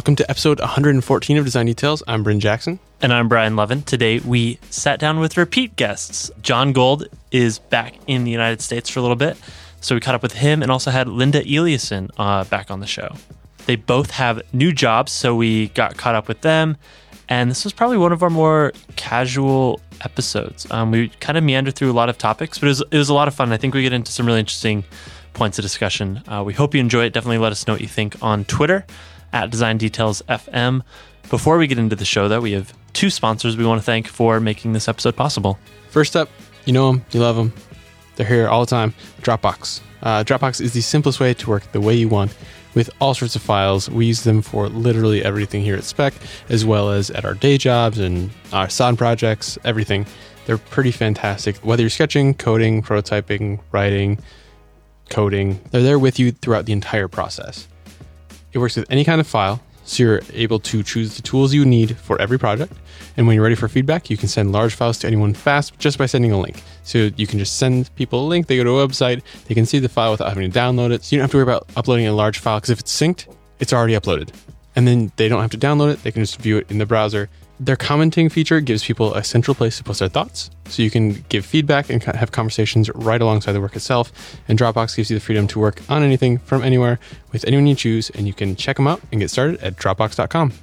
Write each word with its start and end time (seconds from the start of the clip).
Welcome 0.00 0.16
to 0.16 0.30
episode 0.30 0.60
114 0.60 1.36
of 1.36 1.44
Design 1.44 1.66
Details. 1.66 2.02
I'm 2.08 2.22
Bryn 2.22 2.40
Jackson. 2.40 2.78
And 3.02 3.12
I'm 3.12 3.28
Brian 3.28 3.54
Lovin. 3.54 3.82
Today 3.82 4.18
we 4.18 4.58
sat 4.70 4.98
down 4.98 5.20
with 5.20 5.36
repeat 5.36 5.76
guests. 5.76 6.30
Jon 6.40 6.72
Gold 6.72 7.04
is 7.30 7.58
back 7.58 7.96
in 8.06 8.24
the 8.24 8.30
United 8.30 8.62
States 8.62 8.88
for 8.88 9.00
a 9.00 9.02
little 9.02 9.14
bit. 9.14 9.36
So 9.82 9.94
we 9.94 10.00
caught 10.00 10.14
up 10.14 10.22
with 10.22 10.32
him 10.32 10.62
and 10.62 10.72
also 10.72 10.90
had 10.90 11.06
Linda 11.06 11.42
Eliasen 11.42 12.08
uh, 12.16 12.44
back 12.44 12.70
on 12.70 12.80
the 12.80 12.86
show. 12.86 13.14
They 13.66 13.76
both 13.76 14.12
have 14.12 14.40
new 14.54 14.72
jobs, 14.72 15.12
so 15.12 15.34
we 15.34 15.68
got 15.68 15.98
caught 15.98 16.14
up 16.14 16.28
with 16.28 16.40
them. 16.40 16.78
And 17.28 17.50
this 17.50 17.64
was 17.64 17.74
probably 17.74 17.98
one 17.98 18.10
of 18.10 18.22
our 18.22 18.30
more 18.30 18.72
casual 18.96 19.82
episodes. 20.00 20.66
Um, 20.70 20.92
we 20.92 21.10
kind 21.20 21.36
of 21.36 21.44
meandered 21.44 21.74
through 21.74 21.90
a 21.90 21.92
lot 21.92 22.08
of 22.08 22.16
topics, 22.16 22.58
but 22.58 22.68
it 22.68 22.70
was, 22.70 22.82
it 22.90 22.96
was 22.96 23.10
a 23.10 23.14
lot 23.14 23.28
of 23.28 23.34
fun. 23.34 23.52
I 23.52 23.58
think 23.58 23.74
we 23.74 23.82
get 23.82 23.92
into 23.92 24.12
some 24.12 24.24
really 24.24 24.40
interesting 24.40 24.82
points 25.34 25.58
of 25.58 25.62
discussion. 25.62 26.22
Uh, 26.26 26.42
we 26.42 26.54
hope 26.54 26.74
you 26.74 26.80
enjoy 26.80 27.04
it. 27.04 27.12
Definitely 27.12 27.36
let 27.36 27.52
us 27.52 27.66
know 27.66 27.74
what 27.74 27.82
you 27.82 27.86
think 27.86 28.16
on 28.22 28.46
Twitter 28.46 28.86
at 29.32 29.50
Design 29.50 29.78
Details 29.78 30.22
FM. 30.28 30.82
Before 31.28 31.58
we 31.58 31.66
get 31.66 31.78
into 31.78 31.96
the 31.96 32.04
show, 32.04 32.28
though, 32.28 32.40
we 32.40 32.52
have 32.52 32.72
two 32.92 33.10
sponsors 33.10 33.56
we 33.56 33.64
want 33.64 33.80
to 33.80 33.84
thank 33.84 34.08
for 34.08 34.40
making 34.40 34.72
this 34.72 34.88
episode 34.88 35.16
possible. 35.16 35.58
First 35.90 36.16
up, 36.16 36.28
you 36.64 36.72
know 36.72 36.92
them, 36.92 37.04
you 37.12 37.20
love 37.20 37.36
them. 37.36 37.52
They're 38.16 38.26
here 38.26 38.48
all 38.48 38.60
the 38.60 38.70
time. 38.70 38.94
Dropbox. 39.22 39.80
Uh, 40.02 40.24
Dropbox 40.24 40.60
is 40.60 40.72
the 40.72 40.80
simplest 40.80 41.20
way 41.20 41.34
to 41.34 41.48
work 41.48 41.70
the 41.72 41.80
way 41.80 41.94
you 41.94 42.08
want 42.08 42.36
with 42.74 42.90
all 43.00 43.14
sorts 43.14 43.36
of 43.36 43.42
files. 43.42 43.88
We 43.90 44.06
use 44.06 44.24
them 44.24 44.42
for 44.42 44.68
literally 44.68 45.24
everything 45.24 45.62
here 45.62 45.76
at 45.76 45.84
Spec, 45.84 46.14
as 46.48 46.64
well 46.64 46.90
as 46.90 47.10
at 47.10 47.24
our 47.24 47.34
day 47.34 47.58
jobs 47.58 47.98
and 47.98 48.30
our 48.52 48.68
side 48.68 48.98
projects, 48.98 49.58
everything. 49.64 50.06
They're 50.46 50.58
pretty 50.58 50.90
fantastic. 50.90 51.56
Whether 51.58 51.82
you're 51.82 51.90
sketching, 51.90 52.34
coding, 52.34 52.82
prototyping, 52.82 53.60
writing, 53.72 54.18
coding, 55.10 55.60
they're 55.70 55.82
there 55.82 55.98
with 55.98 56.18
you 56.18 56.32
throughout 56.32 56.66
the 56.66 56.72
entire 56.72 57.08
process. 57.08 57.68
It 58.52 58.58
works 58.58 58.76
with 58.76 58.90
any 58.90 59.04
kind 59.04 59.20
of 59.20 59.26
file, 59.26 59.60
so 59.84 60.02
you're 60.02 60.20
able 60.32 60.58
to 60.60 60.82
choose 60.82 61.16
the 61.16 61.22
tools 61.22 61.54
you 61.54 61.64
need 61.64 61.96
for 61.96 62.20
every 62.20 62.38
project. 62.38 62.72
And 63.16 63.26
when 63.26 63.34
you're 63.34 63.42
ready 63.42 63.54
for 63.54 63.68
feedback, 63.68 64.10
you 64.10 64.16
can 64.16 64.28
send 64.28 64.52
large 64.52 64.74
files 64.74 64.98
to 65.00 65.06
anyone 65.06 65.34
fast 65.34 65.78
just 65.78 65.98
by 65.98 66.06
sending 66.06 66.32
a 66.32 66.38
link. 66.38 66.62
So 66.82 67.10
you 67.16 67.26
can 67.26 67.38
just 67.38 67.58
send 67.58 67.94
people 67.96 68.26
a 68.26 68.28
link, 68.28 68.46
they 68.46 68.56
go 68.56 68.64
to 68.64 68.78
a 68.78 68.86
website, 68.86 69.22
they 69.46 69.54
can 69.54 69.66
see 69.66 69.78
the 69.78 69.88
file 69.88 70.10
without 70.10 70.28
having 70.28 70.50
to 70.50 70.58
download 70.58 70.92
it. 70.92 71.04
So 71.04 71.14
you 71.14 71.18
don't 71.18 71.24
have 71.24 71.30
to 71.32 71.36
worry 71.38 71.42
about 71.42 71.68
uploading 71.76 72.06
a 72.06 72.12
large 72.12 72.38
file 72.38 72.58
because 72.58 72.70
if 72.70 72.80
it's 72.80 72.94
synced, 72.98 73.26
it's 73.58 73.72
already 73.72 73.94
uploaded. 73.94 74.30
And 74.76 74.86
then 74.86 75.12
they 75.16 75.28
don't 75.28 75.42
have 75.42 75.50
to 75.50 75.58
download 75.58 75.92
it, 75.92 76.02
they 76.02 76.12
can 76.12 76.22
just 76.22 76.40
view 76.40 76.58
it 76.58 76.70
in 76.70 76.78
the 76.78 76.86
browser. 76.86 77.28
Their 77.60 77.76
commenting 77.76 78.30
feature 78.30 78.62
gives 78.62 78.82
people 78.82 79.12
a 79.12 79.22
central 79.22 79.54
place 79.54 79.76
to 79.76 79.84
post 79.84 80.00
their 80.00 80.08
thoughts. 80.08 80.50
So 80.64 80.82
you 80.82 80.90
can 80.90 81.22
give 81.28 81.44
feedback 81.44 81.90
and 81.90 82.02
have 82.02 82.32
conversations 82.32 82.88
right 82.94 83.20
alongside 83.20 83.52
the 83.52 83.60
work 83.60 83.76
itself. 83.76 84.10
And 84.48 84.58
Dropbox 84.58 84.96
gives 84.96 85.10
you 85.10 85.18
the 85.18 85.20
freedom 85.20 85.46
to 85.48 85.58
work 85.58 85.82
on 85.90 86.02
anything 86.02 86.38
from 86.38 86.62
anywhere 86.62 86.98
with 87.32 87.44
anyone 87.44 87.66
you 87.66 87.74
choose. 87.74 88.08
And 88.10 88.26
you 88.26 88.32
can 88.32 88.56
check 88.56 88.76
them 88.76 88.86
out 88.86 89.02
and 89.12 89.20
get 89.20 89.30
started 89.30 89.60
at 89.60 89.76
Dropbox.com. 89.76 90.54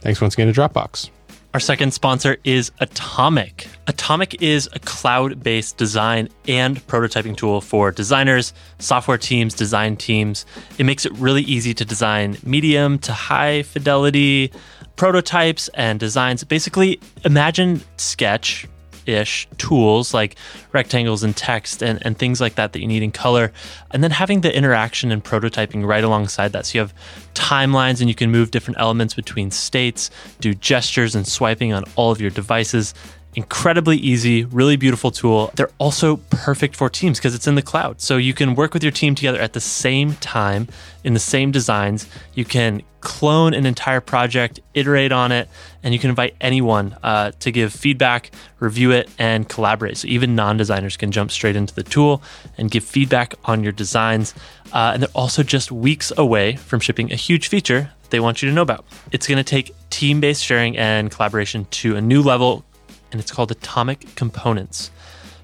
Thanks 0.00 0.22
once 0.22 0.32
again 0.32 0.50
to 0.50 0.58
Dropbox. 0.58 1.10
Our 1.52 1.60
second 1.60 1.92
sponsor 1.92 2.38
is 2.44 2.70
Atomic. 2.80 3.68
Atomic 3.86 4.42
is 4.42 4.70
a 4.72 4.78
cloud 4.78 5.42
based 5.42 5.76
design 5.76 6.28
and 6.46 6.78
prototyping 6.86 7.36
tool 7.36 7.60
for 7.60 7.90
designers, 7.90 8.54
software 8.78 9.18
teams, 9.18 9.54
design 9.54 9.96
teams. 9.96 10.46
It 10.78 10.84
makes 10.84 11.04
it 11.04 11.12
really 11.12 11.42
easy 11.42 11.74
to 11.74 11.84
design 11.84 12.38
medium 12.42 12.98
to 13.00 13.12
high 13.12 13.64
fidelity 13.64 14.52
prototypes 14.98 15.68
and 15.74 15.98
designs. 15.98 16.44
Basically, 16.44 17.00
imagine 17.24 17.80
Sketch 17.96 18.68
ish 19.06 19.48
tools 19.56 20.12
like 20.12 20.36
rectangles 20.72 21.22
and 21.22 21.34
text 21.34 21.82
and, 21.82 22.04
and 22.04 22.18
things 22.18 22.42
like 22.42 22.56
that 22.56 22.74
that 22.74 22.80
you 22.80 22.86
need 22.86 23.02
in 23.02 23.10
color. 23.10 23.50
And 23.90 24.04
then 24.04 24.10
having 24.10 24.42
the 24.42 24.54
interaction 24.54 25.10
and 25.10 25.24
prototyping 25.24 25.86
right 25.86 26.04
alongside 26.04 26.52
that. 26.52 26.66
So 26.66 26.76
you 26.76 26.80
have 26.82 26.94
timelines 27.32 28.00
and 28.00 28.08
you 28.10 28.14
can 28.14 28.30
move 28.30 28.50
different 28.50 28.78
elements 28.78 29.14
between 29.14 29.50
states, 29.50 30.10
do 30.40 30.52
gestures 30.52 31.14
and 31.14 31.26
swiping 31.26 31.72
on 31.72 31.84
all 31.96 32.10
of 32.12 32.20
your 32.20 32.30
devices. 32.30 32.92
Incredibly 33.38 33.96
easy, 33.98 34.44
really 34.46 34.74
beautiful 34.74 35.12
tool. 35.12 35.52
They're 35.54 35.70
also 35.78 36.16
perfect 36.16 36.74
for 36.74 36.90
teams 36.90 37.20
because 37.20 37.36
it's 37.36 37.46
in 37.46 37.54
the 37.54 37.62
cloud. 37.62 38.00
So 38.00 38.16
you 38.16 38.34
can 38.34 38.56
work 38.56 38.74
with 38.74 38.82
your 38.82 38.90
team 38.90 39.14
together 39.14 39.38
at 39.38 39.52
the 39.52 39.60
same 39.60 40.14
time 40.14 40.66
in 41.04 41.14
the 41.14 41.20
same 41.20 41.52
designs. 41.52 42.08
You 42.34 42.44
can 42.44 42.82
clone 43.00 43.54
an 43.54 43.64
entire 43.64 44.00
project, 44.00 44.58
iterate 44.74 45.12
on 45.12 45.30
it, 45.30 45.48
and 45.84 45.94
you 45.94 46.00
can 46.00 46.10
invite 46.10 46.34
anyone 46.40 46.96
uh, 47.04 47.30
to 47.38 47.52
give 47.52 47.72
feedback, 47.72 48.32
review 48.58 48.90
it, 48.90 49.08
and 49.20 49.48
collaborate. 49.48 49.98
So 49.98 50.08
even 50.08 50.34
non 50.34 50.56
designers 50.56 50.96
can 50.96 51.12
jump 51.12 51.30
straight 51.30 51.54
into 51.54 51.72
the 51.72 51.84
tool 51.84 52.20
and 52.56 52.68
give 52.68 52.82
feedback 52.82 53.36
on 53.44 53.62
your 53.62 53.70
designs. 53.70 54.34
Uh, 54.72 54.90
and 54.94 55.02
they're 55.04 55.10
also 55.14 55.44
just 55.44 55.70
weeks 55.70 56.12
away 56.18 56.56
from 56.56 56.80
shipping 56.80 57.12
a 57.12 57.14
huge 57.14 57.46
feature 57.46 57.92
they 58.10 58.20
want 58.20 58.42
you 58.42 58.48
to 58.48 58.54
know 58.54 58.62
about. 58.62 58.84
It's 59.12 59.26
going 59.26 59.38
to 59.38 59.44
take 59.44 59.74
team 59.90 60.20
based 60.20 60.42
sharing 60.42 60.76
and 60.76 61.10
collaboration 61.10 61.66
to 61.70 61.96
a 61.96 62.00
new 62.00 62.22
level, 62.22 62.64
and 63.12 63.20
it's 63.20 63.30
called 63.30 63.50
Atomic 63.50 64.14
Components. 64.14 64.90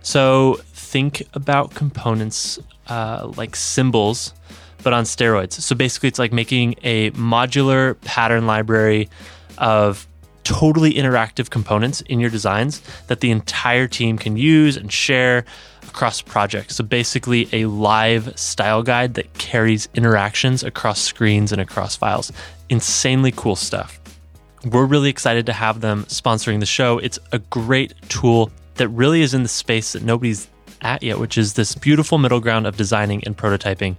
So 0.03 0.61
think 0.73 1.27
about 1.35 1.75
components 1.75 2.59
uh, 2.89 3.33
like 3.37 3.57
symbols 3.57 4.35
but 4.85 4.93
on 4.93 5.05
steroids. 5.05 5.55
So 5.55 5.75
basically, 5.75 6.11
it's 6.11 6.19
like 6.19 6.33
making 6.33 6.77
a 6.85 7.11
modular 7.13 8.01
pattern 8.03 8.47
library 8.47 9.09
of 9.59 10.07
totally 10.45 10.93
interactive 10.93 11.49
components 11.49 12.03
in 12.03 12.21
your 12.21 12.31
designs 12.31 12.83
that 13.07 13.21
the 13.21 13.31
entire 13.31 13.89
team 13.89 14.19
can 14.19 14.37
use 14.37 14.77
and 14.77 14.93
share 14.93 15.47
across 15.89 16.21
projects. 16.21 16.77
So 16.77 16.85
basically, 16.85 17.49
a 17.53 17.65
live 17.65 18.39
style 18.39 18.83
guide 18.83 19.15
that 19.15 19.33
carries 19.35 19.89
interactions 19.95 20.63
across 20.63 21.01
screens 21.01 21.51
and 21.51 21.61
across 21.61 21.97
files. 21.97 22.31
Insanely 22.69 23.33
cool 23.35 23.57
stuff. 23.57 24.04
We're 24.65 24.87
really 24.87 25.11
excited 25.11 25.47
to 25.47 25.53
have 25.53 25.81
them 25.81 26.05
sponsoring 26.05 26.61
the 26.61 26.67
show. 26.67 26.99
It's 26.99 27.19
a 27.33 27.39
great 27.39 27.93
tool 28.09 28.51
that 28.77 28.89
really 28.89 29.21
is 29.21 29.35
in 29.35 29.43
the 29.43 29.49
space 29.49 29.93
that 29.93 30.03
nobody's 30.03 30.49
at 30.81 31.03
yet, 31.03 31.19
which 31.19 31.37
is 31.37 31.55
this 31.55 31.75
beautiful 31.75 32.19
middle 32.19 32.41
ground 32.41 32.67
of 32.67 32.77
designing 32.77 33.23
and 33.25 33.37
prototyping 33.37 33.97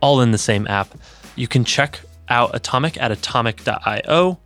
all 0.00 0.20
in 0.20 0.30
the 0.30 0.38
same 0.38 0.66
app. 0.68 0.88
You 1.34 1.48
can 1.48 1.64
check 1.64 2.00
out 2.28 2.54
Atomic 2.54 3.00
at 3.00 3.10
atomic.io. 3.10 4.38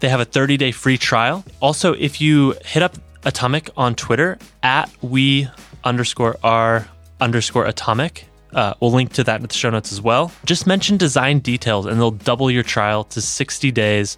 They 0.00 0.08
have 0.08 0.20
a 0.20 0.24
30 0.24 0.56
day 0.56 0.72
free 0.72 0.98
trial. 0.98 1.44
Also, 1.60 1.92
if 1.94 2.20
you 2.20 2.54
hit 2.64 2.82
up 2.82 2.96
Atomic 3.24 3.70
on 3.76 3.94
Twitter 3.94 4.38
at 4.62 4.90
we 5.02 5.48
underscore 5.84 6.36
r 6.42 6.88
underscore 7.20 7.66
atomic, 7.66 8.26
uh, 8.54 8.74
we'll 8.80 8.92
link 8.92 9.12
to 9.12 9.24
that 9.24 9.40
in 9.40 9.46
the 9.46 9.52
show 9.52 9.70
notes 9.70 9.92
as 9.92 10.00
well. 10.00 10.32
Just 10.44 10.66
mention 10.66 10.96
design 10.96 11.38
details 11.40 11.86
and 11.86 12.00
they'll 12.00 12.10
double 12.10 12.50
your 12.50 12.62
trial 12.62 13.04
to 13.04 13.20
60 13.20 13.70
days. 13.70 14.16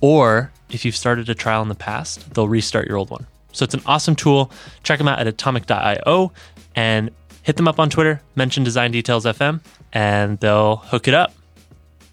Or 0.00 0.52
if 0.70 0.84
you've 0.84 0.96
started 0.96 1.28
a 1.28 1.34
trial 1.34 1.62
in 1.62 1.68
the 1.68 1.74
past, 1.74 2.34
they'll 2.34 2.48
restart 2.48 2.86
your 2.86 2.96
old 2.96 3.10
one. 3.10 3.26
So 3.52 3.64
it's 3.64 3.74
an 3.74 3.82
awesome 3.86 4.16
tool. 4.16 4.50
Check 4.82 4.98
them 4.98 5.08
out 5.08 5.18
at 5.18 5.26
atomic.io 5.26 6.32
and 6.74 7.10
hit 7.42 7.56
them 7.56 7.68
up 7.68 7.80
on 7.80 7.88
Twitter, 7.88 8.20
mention 8.34 8.64
Design 8.64 8.90
Details 8.90 9.24
FM, 9.24 9.60
and 9.92 10.38
they'll 10.40 10.76
hook 10.76 11.08
it 11.08 11.14
up. 11.14 11.32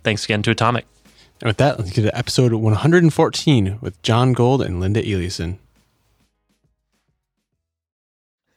Thanks 0.04 0.24
again 0.24 0.42
to 0.44 0.52
Atomic. 0.52 0.86
And 1.42 1.48
with 1.48 1.58
that, 1.58 1.78
let's 1.78 1.92
get 1.92 2.04
to 2.04 2.18
episode 2.18 2.54
114 2.54 3.80
with 3.82 4.02
Jon 4.04 4.34
Gold 4.34 4.62
and 4.62 4.80
Linda 4.80 5.02
Eliasen. 5.02 5.58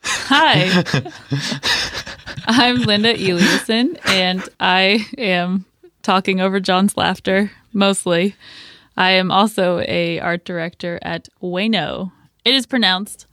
Hi, 0.03 0.85
I'm 2.47 2.83
Linda 2.83 3.15
Eliasen, 3.15 3.99
and 4.07 4.49
I 4.61 5.05
am 5.19 5.65
talking 6.03 6.41
over 6.41 6.61
Jon's 6.61 6.97
laughter 6.97 7.51
mostly. 7.73 8.37
I 8.97 9.13
am 9.13 9.31
also 9.31 9.81
a 9.87 10.19
art 10.21 10.45
director 10.45 10.99
at 11.03 11.29
Ueno. 11.43 12.13
It 12.45 12.55
is 12.55 12.67
pronounced 12.67 13.27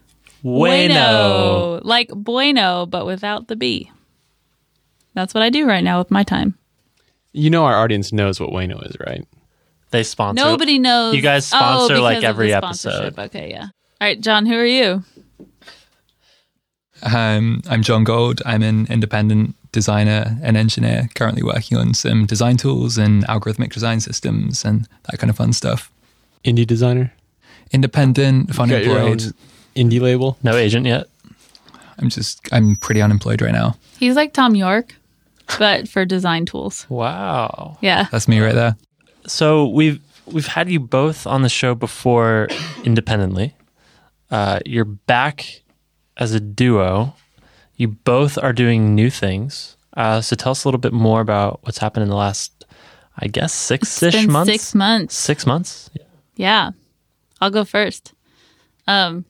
Bueno. 0.44 1.80
like 1.84 2.10
bueno, 2.10 2.86
but 2.86 3.06
without 3.06 3.48
the 3.48 3.56
B. 3.56 3.90
That's 5.14 5.34
what 5.34 5.44
I 5.44 5.50
do 5.50 5.66
right 5.68 5.84
now 5.84 6.00
with 6.00 6.12
my 6.12 6.24
time. 6.24 6.58
You 7.32 7.50
know 7.50 7.66
our 7.66 7.76
audience 7.76 8.12
knows 8.12 8.40
what 8.40 8.50
Ueno 8.50 8.86
is, 8.88 8.96
right? 9.06 9.26
They 9.92 10.04
sponsor. 10.04 10.44
Nobody 10.44 10.80
knows. 10.80 11.16
You 11.16 11.22
guys 11.22 11.52
Oh, 11.54 11.58
sponsor, 11.58 12.00
like, 12.00 12.24
every 12.24 12.54
episode. 12.54 13.18
Okay, 13.18 13.52
yeah. 13.52 13.68
All 14.02 14.08
right, 14.08 14.20
Jon, 14.20 14.46
who 14.48 14.56
are 14.56 14.66
you? 14.66 15.04
Um, 17.04 17.62
I'm 17.70 17.84
Jon 17.84 18.04
Gold. 18.04 18.42
I'm 18.46 18.64
an 18.64 18.88
independent 18.90 19.56
designer 19.74 20.38
and 20.42 20.56
engineer, 20.56 21.10
currently 21.16 21.44
working 21.44 21.78
on 21.78 21.94
some 21.94 22.26
design 22.26 22.56
tools 22.56 22.98
and 22.98 23.28
algorithmic 23.28 23.74
design 23.74 24.00
systems 24.00 24.64
and 24.64 24.88
that 25.10 25.20
kind 25.20 25.30
of 25.30 25.36
fun 25.36 25.52
stuff. 25.52 25.92
Indie 26.46 26.66
designer. 26.66 27.12
Independent, 27.72 28.54
fun 28.56 28.70
Got 28.70 28.86
your 28.86 29.00
own 29.00 29.12
employed. 29.14 29.34
indie 29.76 30.00
label. 30.00 30.38
No 30.44 30.56
agent 30.56 30.86
yet. 30.86 31.08
I'm 32.00 32.10
just, 32.10 32.40
I'm 32.54 32.76
pretty 32.78 33.02
unemployed 33.02 33.42
right 33.42 33.52
now. 33.52 33.76
He's 34.00 34.16
like 34.16 34.34
Thom 34.34 34.56
Yorke, 34.56 34.96
but 35.60 35.88
for 35.90 36.06
design 36.06 36.46
tools. 36.46 36.86
Wow. 36.90 37.78
Yeah. 37.82 38.08
That's 38.12 38.28
me 38.28 38.40
right 38.40 38.56
there. 38.56 38.76
So 39.28 39.68
we've 39.68 40.00
we've 40.26 40.48
had 40.48 40.70
you 40.70 40.80
both 40.80 41.26
on 41.28 41.42
the 41.42 41.50
show 41.50 41.76
before 41.76 42.48
independently. 42.84 43.56
Uh, 44.32 44.60
you're 44.66 44.86
back 44.86 45.62
as 46.18 46.34
a 46.34 46.40
duo. 46.40 47.16
You 47.76 47.90
both 47.90 48.38
are 48.38 48.54
doing 48.54 48.96
new 48.96 49.10
things. 49.10 49.78
Uh, 49.96 50.22
so 50.22 50.36
tell 50.36 50.52
us 50.52 50.64
a 50.64 50.68
little 50.68 50.80
bit 50.80 50.94
more 50.94 51.22
about 51.22 51.60
what's 51.64 51.78
happened 51.80 52.04
in 52.04 52.10
the 52.10 52.16
last 52.16 52.66
I 53.18 53.28
guess 53.28 53.54
six 53.54 54.02
ish 54.02 54.26
months. 54.28 54.52
Six 54.52 54.74
months. 54.76 55.16
Six 55.16 55.46
months. 55.46 55.90
Yeah. 56.36 56.72
I'll 57.40 57.52
go 57.52 57.64
first. 57.64 58.14
Um 58.88 59.26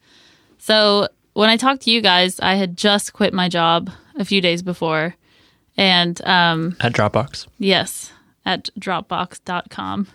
so 0.57 1.09
when 1.33 1.49
I 1.49 1.57
talked 1.57 1.81
to 1.83 1.91
you 1.91 1.99
guys, 2.01 2.39
I 2.39 2.55
had 2.55 2.77
just 2.77 3.11
quit 3.11 3.33
my 3.33 3.49
job 3.49 3.89
a 4.15 4.23
few 4.23 4.39
days 4.39 4.61
before. 4.61 5.15
And 5.75 6.21
um 6.25 6.77
At 6.79 6.93
Dropbox. 6.93 7.47
yes, 7.59 8.13
at 8.45 8.69
dropbox.com. 8.79 10.07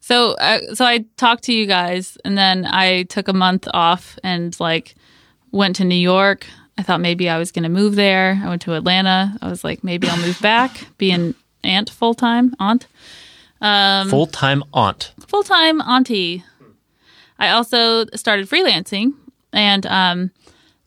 So 0.00 0.32
uh, 0.32 0.74
so 0.74 0.84
I 0.84 1.04
talked 1.16 1.44
to 1.44 1.54
you 1.54 1.66
guys 1.66 2.18
and 2.24 2.36
then 2.36 2.66
I 2.66 3.04
took 3.04 3.28
a 3.28 3.32
month 3.32 3.66
off 3.72 4.18
and 4.22 4.54
like 4.60 4.94
went 5.52 5.76
to 5.76 5.84
New 5.84 5.94
York. 5.96 6.46
I 6.78 6.82
thought 6.82 7.00
maybe 7.00 7.28
I 7.28 7.38
was 7.38 7.52
going 7.52 7.62
to 7.62 7.68
move 7.68 7.94
there. 7.96 8.40
I 8.44 8.48
went 8.48 8.62
to 8.62 8.74
Atlanta. 8.74 9.36
I 9.40 9.48
was 9.48 9.64
like 9.64 9.82
maybe 9.82 10.08
I'll 10.08 10.18
move 10.24 10.40
back, 10.40 10.86
be 10.98 11.10
an 11.10 11.34
aunt 11.64 11.90
full 11.90 12.14
time, 12.14 12.54
aunt. 12.60 12.86
Um, 13.62 14.10
Full 14.10 14.26
time 14.26 14.62
aunt. 14.74 15.12
full 15.26 15.42
time 15.42 15.80
auntie. 15.80 16.44
I 17.38 17.48
also 17.50 18.04
started 18.14 18.48
freelancing, 18.48 19.14
and 19.52 19.86
um, 19.86 20.30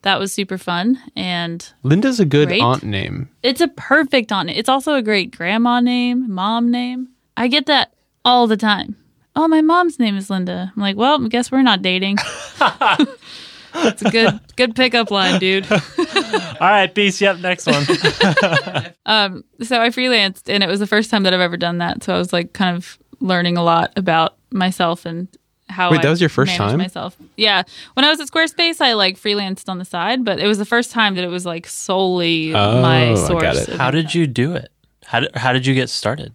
that 0.04 0.20
was 0.20 0.32
super 0.32 0.58
fun. 0.60 1.00
And 1.16 1.68
Linda's 1.84 2.20
a 2.20 2.26
good 2.26 2.50
Great. 2.50 2.62
aunt 2.62 2.84
name. 2.84 3.30
it's 3.42 3.60
a 3.62 3.68
perfect 3.68 4.32
aunt. 4.32 4.52
It's 4.52 4.70
also 4.70 4.94
a 4.94 5.02
great 5.02 5.36
grandma 5.36 5.80
name, 5.80 6.32
mom 6.32 6.70
name. 6.70 7.10
I 7.36 7.48
get 7.48 7.66
that 7.66 7.94
all 8.24 8.46
the 8.46 8.58
time. 8.58 8.96
Oh, 9.36 9.48
my 9.48 9.62
mom's 9.62 9.98
name 10.00 10.16
is 10.18 10.30
Linda. 10.30 10.72
I'm 10.76 10.82
like, 10.82 10.96
well, 10.98 11.24
I 11.24 11.28
guess 11.28 11.52
we're 11.52 11.62
not 11.64 11.82
dating. 11.82 12.18
It's 13.76 14.02
a 14.02 14.10
good 14.10 14.40
good 14.56 14.76
pickup 14.76 15.12
line, 15.12 15.40
dude. 15.40 15.66
All 15.72 15.78
right, 16.60 16.94
peace. 16.94 17.20
Yep, 17.22 17.40
next 17.40 17.66
one. 17.68 17.86
Um, 19.06 19.44
so 19.64 19.82
I 19.82 19.90
freelanced, 19.90 20.50
and 20.54 20.64
it 20.64 20.68
was 20.70 20.80
the 20.80 20.86
first 20.86 21.10
time 21.10 21.24
that 21.24 21.34
I've 21.34 21.40
ever 21.40 21.58
done 21.58 21.80
that. 21.80 22.04
So 22.04 22.14
I 22.14 22.20
was 22.20 22.32
like, 22.32 22.54
kind 22.54 22.78
of 22.78 23.00
learning 23.20 23.58
a 23.58 23.64
lot 23.64 23.92
about 23.96 24.38
myself 24.52 25.04
and 25.06 25.28
how. 25.68 25.90
Wait, 25.90 26.00
I 26.00 26.04
that 26.04 26.10
was 26.12 26.20
your 26.22 26.30
first 26.30 26.56
time? 26.56 26.78
Myself, 26.78 27.18
yeah. 27.36 27.64
When 27.96 28.06
I 28.06 28.10
was 28.12 28.20
at 28.20 28.28
Squarespace, 28.28 28.82
I 28.82 28.94
like 28.94 29.18
freelanced 29.18 29.68
on 29.68 29.80
the 29.80 29.86
side, 29.86 30.24
but 30.24 30.40
it 30.40 30.46
was 30.46 30.60
the 30.60 30.66
first 30.66 30.92
time 30.92 31.16
that 31.16 31.24
it 31.24 31.30
was 31.30 31.44
like 31.46 31.66
solely 31.66 32.54
Oh, 32.54 32.82
my 32.84 33.12
I 33.12 33.16
source. 33.16 33.42
got 33.42 33.56
it. 33.56 33.68
of 33.70 33.80
How 33.80 33.90
did 33.90 34.14
you 34.14 34.28
do 34.28 34.54
it? 34.54 34.70
How 35.06 35.22
did, 35.22 35.36
how 35.36 35.54
did 35.54 35.66
you 35.66 35.74
get 35.74 35.90
started? 35.90 36.32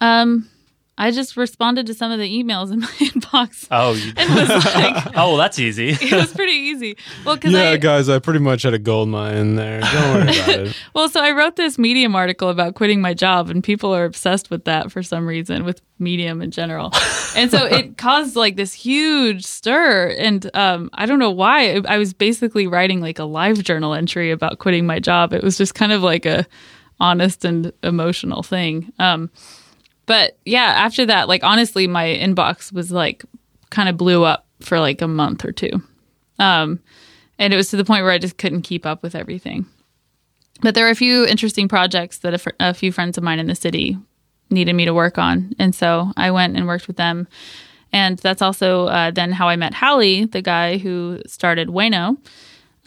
Um, 0.00 0.48
I 0.98 1.10
just 1.10 1.38
responded 1.38 1.86
to 1.86 1.94
some 1.94 2.12
of 2.12 2.18
the 2.18 2.28
emails 2.30 2.70
in 2.70 2.80
my 2.80 2.86
inbox. 2.98 3.66
Oh, 3.70 3.92
you, 3.94 4.12
It 4.16 4.28
was 4.28 4.48
like 4.74 5.06
oh, 5.16 5.28
well, 5.30 5.36
that's 5.38 5.58
easy. 5.58 5.88
it 5.90 6.12
was 6.12 6.32
pretty 6.32 6.52
easy. 6.52 6.96
Well, 7.24 7.34
because 7.36 7.52
Yeah, 7.54 7.70
I 7.70 7.76
guys, 7.78 8.08
I 8.10 8.18
pretty 8.18 8.40
much 8.40 8.62
had 8.62 8.74
a 8.74 8.78
gold 8.78 9.08
mine 9.08 9.56
there. 9.56 9.80
Don't 9.80 10.14
worry 10.14 10.38
about 10.38 10.48
it. 10.66 10.76
well, 10.94 11.08
so 11.08 11.22
I 11.22 11.32
wrote 11.32 11.56
this 11.56 11.78
Medium 11.78 12.14
article 12.14 12.50
about 12.50 12.74
quitting 12.74 13.00
my 13.00 13.14
job, 13.14 13.48
and 13.48 13.64
people 13.64 13.94
are 13.94 14.04
obsessed 14.04 14.50
with 14.50 14.64
that 14.66 14.92
for 14.92 15.02
some 15.02 15.26
reason, 15.26 15.64
with 15.64 15.80
Medium 15.98 16.42
in 16.42 16.50
general. 16.50 16.92
and 17.36 17.50
so 17.50 17.64
it 17.64 17.96
caused 17.96 18.36
like 18.36 18.56
this 18.56 18.74
huge 18.74 19.44
stir, 19.44 20.14
and 20.18 20.50
um, 20.54 20.90
I 20.92 21.06
don't 21.06 21.18
know 21.18 21.30
why. 21.30 21.80
I 21.88 21.96
was 21.98 22.12
basically 22.12 22.66
writing 22.66 23.00
like 23.00 23.18
a 23.18 23.24
live 23.24 23.62
journal 23.62 23.94
entry 23.94 24.30
about 24.30 24.58
quitting 24.58 24.84
my 24.86 24.98
job. 25.00 25.32
It 25.32 25.42
was 25.42 25.56
just 25.56 25.74
kind 25.74 25.92
of 25.92 26.02
like 26.02 26.26
a 26.26 26.46
honest 27.00 27.44
and 27.46 27.72
emotional 27.82 28.42
thing. 28.42 28.92
Um, 28.98 29.30
but 30.12 30.36
yeah, 30.44 30.74
after 30.76 31.06
that, 31.06 31.26
like 31.26 31.42
honestly, 31.42 31.86
my 31.86 32.04
inbox 32.04 32.70
was 32.70 32.92
like 32.92 33.24
kind 33.70 33.88
of 33.88 33.96
blew 33.96 34.24
up 34.24 34.46
for 34.60 34.78
like 34.78 35.00
a 35.00 35.08
month 35.08 35.42
or 35.42 35.52
two. 35.52 35.82
Um, 36.38 36.80
and 37.38 37.54
it 37.54 37.56
was 37.56 37.70
to 37.70 37.78
the 37.78 37.84
point 37.86 38.02
where 38.02 38.12
I 38.12 38.18
just 38.18 38.36
couldn't 38.36 38.60
keep 38.60 38.84
up 38.84 39.02
with 39.02 39.14
everything. 39.14 39.64
But 40.60 40.74
there 40.74 40.84
were 40.84 40.90
a 40.90 40.94
few 40.94 41.24
interesting 41.24 41.66
projects 41.66 42.18
that 42.18 42.34
a, 42.34 42.38
fr- 42.38 42.50
a 42.60 42.74
few 42.74 42.92
friends 42.92 43.16
of 43.16 43.24
mine 43.24 43.38
in 43.38 43.46
the 43.46 43.54
city 43.54 43.96
needed 44.50 44.74
me 44.74 44.84
to 44.84 44.92
work 44.92 45.16
on. 45.16 45.54
And 45.58 45.74
so 45.74 46.12
I 46.14 46.30
went 46.30 46.58
and 46.58 46.66
worked 46.66 46.88
with 46.88 46.98
them. 46.98 47.26
And 47.90 48.18
that's 48.18 48.42
also 48.42 48.88
uh, 48.88 49.12
then 49.12 49.32
how 49.32 49.48
I 49.48 49.56
met 49.56 49.72
Halli, 49.72 50.30
the 50.30 50.42
guy 50.42 50.76
who 50.76 51.22
started 51.26 51.68
Ueno. 51.68 52.18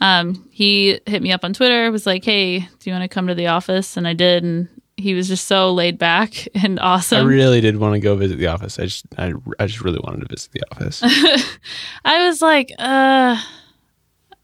Um, 0.00 0.48
he 0.52 1.00
hit 1.06 1.22
me 1.22 1.32
up 1.32 1.44
on 1.44 1.54
Twitter, 1.54 1.90
was 1.90 2.06
like, 2.06 2.24
hey, 2.24 2.60
do 2.60 2.66
you 2.84 2.92
want 2.92 3.02
to 3.02 3.12
come 3.12 3.26
to 3.26 3.34
the 3.34 3.48
office? 3.48 3.96
And 3.96 4.06
I 4.06 4.12
did. 4.12 4.44
And 4.44 4.68
he 4.96 5.14
was 5.14 5.28
just 5.28 5.46
so 5.46 5.72
laid 5.72 5.98
back 5.98 6.48
and 6.54 6.78
awesome. 6.80 7.18
I 7.26 7.28
really 7.28 7.60
did 7.60 7.76
want 7.76 7.94
to 7.94 8.00
go 8.00 8.16
visit 8.16 8.36
the 8.38 8.46
office. 8.46 8.78
I 8.78 8.84
just, 8.86 9.04
I, 9.18 9.32
I 9.58 9.66
just 9.66 9.82
really 9.82 10.00
wanted 10.02 10.20
to 10.20 10.26
visit 10.34 10.52
the 10.52 10.62
office. 10.72 11.00
I 12.04 12.26
was 12.26 12.40
like, 12.42 12.70
uh, 12.78 13.36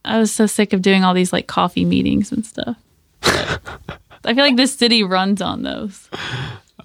I 0.05 0.19
was 0.19 0.33
so 0.33 0.47
sick 0.47 0.73
of 0.73 0.83
doing 0.83 1.05
all 1.05 1.15
these 1.15 1.33
like 1.33 1.47
coffee 1.47 1.85
meetings 1.85 2.33
and 2.33 2.45
stuff. 2.45 2.77
I 4.25 4.35
feel 4.35 4.45
like 4.45 4.57
this 4.57 4.75
city 4.75 5.03
runs 5.03 5.41
on 5.43 5.63
those. 5.63 6.09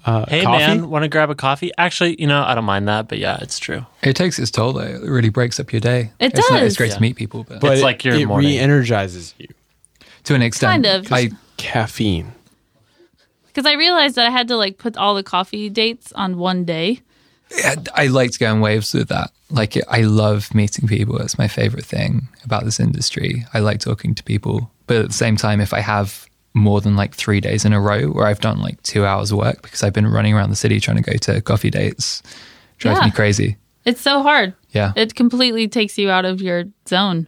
Uh, 0.04 0.24
Hey, 0.28 0.42
coffee? 0.42 0.58
man, 0.66 0.90
want 0.90 1.02
to 1.02 1.08
grab 1.08 1.28
a 1.28 1.34
coffee? 1.34 1.70
Actually, 1.76 2.18
you 2.20 2.26
know, 2.26 2.42
I 2.42 2.54
don't 2.54 2.64
mind 2.64 2.88
that, 2.88 3.08
but 3.08 3.18
yeah, 3.18 3.38
it's 3.42 3.58
true. 3.58 3.84
It 4.02 4.16
takes 4.16 4.38
its 4.38 4.50
toll 4.50 4.72
though. 4.72 4.80
It 4.82 5.02
really 5.02 5.28
breaks 5.28 5.60
up 5.60 5.72
your 5.72 5.80
day. 5.80 6.12
It 6.18 6.32
it's 6.38 6.50
Not, 6.50 6.60
does. 6.60 6.68
it's 6.68 6.76
great 6.76 6.90
Yeah. 6.90 6.94
to 6.96 7.00
meet 7.02 7.16
people, 7.16 7.44
but, 7.44 7.60
but 7.60 7.72
It's 7.72 7.80
it- 7.80 7.84
like 7.84 8.04
your 8.04 8.14
it 8.14 8.26
morning. 8.26 8.50
re-energizes 8.52 9.34
you. 9.38 9.48
to 10.24 10.34
an 10.34 10.42
extent, 10.42 10.84
Kind 10.84 10.86
of. 11.06 11.12
I 11.12 11.30
Caffeine. 11.58 12.32
Because 13.58 13.72
I 13.72 13.74
realized 13.74 14.14
that 14.14 14.24
I 14.24 14.30
had 14.30 14.46
to 14.48 14.56
like 14.56 14.78
put 14.78 14.96
all 14.96 15.16
the 15.16 15.24
coffee 15.24 15.68
dates 15.68 16.12
on 16.12 16.38
one 16.38 16.64
day. 16.64 17.00
I 17.92 18.06
like 18.06 18.30
to 18.30 18.38
go 18.38 18.52
in 18.52 18.60
waves 18.60 18.94
with 18.94 19.08
that. 19.08 19.32
Like 19.50 19.76
I 19.88 20.02
love 20.02 20.54
meeting 20.54 20.86
people. 20.86 21.18
It's 21.18 21.38
my 21.38 21.48
favorite 21.48 21.84
thing 21.84 22.28
about 22.44 22.64
this 22.64 22.78
industry. 22.78 23.44
I 23.52 23.58
like 23.58 23.80
talking 23.80 24.14
to 24.14 24.22
people, 24.22 24.70
but 24.86 24.98
at 24.98 25.08
the 25.08 25.12
same 25.12 25.36
time, 25.36 25.60
if 25.60 25.74
I 25.74 25.80
have 25.80 26.28
more 26.54 26.80
than 26.80 26.94
like 26.94 27.16
three 27.16 27.40
days 27.40 27.64
in 27.64 27.72
a 27.72 27.80
row 27.80 28.06
where 28.12 28.28
I've 28.28 28.38
done 28.40 28.60
like 28.60 28.80
two 28.84 29.04
hours 29.04 29.32
of 29.32 29.38
work 29.38 29.62
because 29.62 29.82
I've 29.82 29.92
been 29.92 30.06
running 30.06 30.34
around 30.34 30.50
the 30.50 30.56
city 30.56 30.78
trying 30.78 31.02
to 31.02 31.10
go 31.10 31.16
to 31.16 31.40
coffee 31.40 31.70
dates, 31.70 32.22
drives 32.78 33.00
Yeah. 33.00 33.06
me 33.06 33.10
crazy. 33.10 33.56
It's 33.84 34.00
so 34.00 34.22
hard. 34.22 34.54
Yeah, 34.70 34.92
It 34.94 35.16
completely 35.16 35.66
takes 35.66 35.98
you 35.98 36.10
out 36.10 36.24
of 36.26 36.40
your 36.40 36.66
zone. 36.88 37.26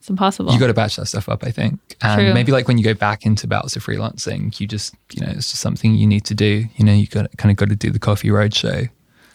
It's 0.00 0.08
impossible. 0.08 0.52
you 0.52 0.58
got 0.58 0.68
to 0.68 0.74
batch 0.74 0.96
that 0.96 1.06
stuff 1.06 1.28
up. 1.28 1.44
I 1.44 1.50
think, 1.50 1.78
and 2.00 2.20
True. 2.20 2.34
maybe 2.34 2.52
like 2.52 2.66
when 2.66 2.78
you 2.78 2.84
go 2.84 2.94
back 2.94 3.26
into 3.26 3.46
bouts 3.46 3.76
of 3.76 3.84
freelancing, 3.84 4.58
you 4.58 4.66
just 4.66 4.94
you 5.12 5.20
know 5.20 5.30
it's 5.30 5.50
just 5.50 5.60
something 5.60 5.94
you 5.94 6.06
need 6.06 6.24
to 6.24 6.34
do. 6.34 6.64
You 6.76 6.84
know, 6.84 6.92
you 6.94 7.06
got 7.06 7.30
kind 7.36 7.50
of 7.50 7.56
got 7.58 7.68
to 7.68 7.76
do 7.76 7.90
the 7.90 7.98
coffee 7.98 8.30
road 8.30 8.54
show. 8.54 8.84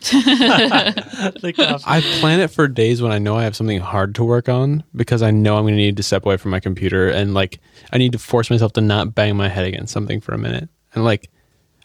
I 0.11 2.01
plan 2.19 2.39
it 2.39 2.51
for 2.51 2.67
days 2.67 3.01
when 3.01 3.11
I 3.11 3.17
know 3.17 3.37
I 3.37 3.43
have 3.43 3.55
something 3.55 3.79
hard 3.79 4.15
to 4.15 4.23
work 4.23 4.49
on 4.49 4.83
because 4.95 5.21
I 5.21 5.31
know 5.31 5.57
I'm 5.57 5.63
going 5.63 5.73
to 5.73 5.77
need 5.77 5.97
to 5.97 6.03
step 6.03 6.25
away 6.25 6.37
from 6.37 6.51
my 6.51 6.59
computer 6.59 7.09
and 7.09 7.33
like 7.33 7.59
I 7.91 7.97
need 7.97 8.11
to 8.11 8.19
force 8.19 8.49
myself 8.49 8.73
to 8.73 8.81
not 8.81 9.15
bang 9.15 9.35
my 9.35 9.49
head 9.49 9.65
against 9.65 9.93
something 9.93 10.21
for 10.21 10.33
a 10.33 10.37
minute. 10.37 10.69
And 10.93 11.03
like 11.03 11.29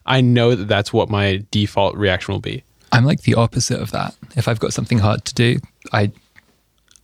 I 0.04 0.20
know 0.20 0.54
that 0.54 0.68
that's 0.68 0.92
what 0.92 1.08
my 1.08 1.44
default 1.50 1.96
reaction 1.96 2.32
will 2.32 2.40
be. 2.40 2.64
I'm 2.92 3.04
like 3.04 3.22
the 3.22 3.34
opposite 3.34 3.80
of 3.80 3.90
that. 3.92 4.14
If 4.36 4.48
I've 4.48 4.58
got 4.58 4.72
something 4.72 4.98
hard 4.98 5.24
to 5.26 5.34
do, 5.34 5.58
I 5.92 6.12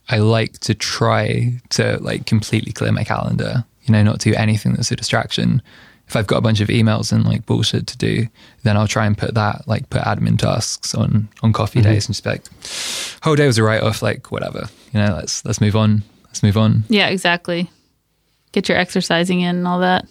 I 0.08 0.18
like 0.18 0.58
to 0.60 0.74
try 0.74 1.60
to 1.70 1.98
like 2.00 2.26
completely 2.26 2.72
clear 2.72 2.92
my 2.92 3.04
calendar, 3.04 3.64
you 3.84 3.92
know, 3.92 4.02
not 4.02 4.20
do 4.20 4.34
anything 4.34 4.74
that's 4.74 4.90
a 4.90 4.96
distraction. 4.96 5.62
If 6.08 6.14
I've 6.14 6.28
got 6.28 6.36
a 6.36 6.40
bunch 6.40 6.60
of 6.60 6.68
emails 6.68 7.12
and 7.12 7.24
like 7.24 7.46
bullshit 7.46 7.88
to 7.88 7.98
do, 7.98 8.26
then 8.62 8.76
I'll 8.76 8.86
try 8.86 9.06
and 9.06 9.18
put 9.18 9.34
that, 9.34 9.66
like 9.66 9.90
put 9.90 10.02
admin 10.02 10.38
tasks 10.38 10.94
on 10.94 11.28
on 11.42 11.52
coffee 11.52 11.80
mm-hmm. 11.80 11.90
days 11.90 12.06
and 12.06 12.14
just 12.14 12.22
be 12.22 12.30
like, 12.30 12.44
whole 13.22 13.34
day 13.34 13.46
was 13.46 13.58
a 13.58 13.64
write 13.64 13.82
off, 13.82 14.02
like 14.02 14.30
whatever. 14.30 14.68
You 14.92 15.00
know, 15.00 15.14
let's 15.14 15.44
let's 15.44 15.60
move 15.60 15.74
on. 15.74 16.02
Let's 16.26 16.42
move 16.42 16.56
on. 16.56 16.84
yeah, 16.88 17.08
exactly. 17.08 17.70
Get 18.52 18.68
your 18.68 18.78
exercising 18.78 19.40
in 19.40 19.56
and 19.56 19.66
all 19.66 19.80
that. 19.80 20.06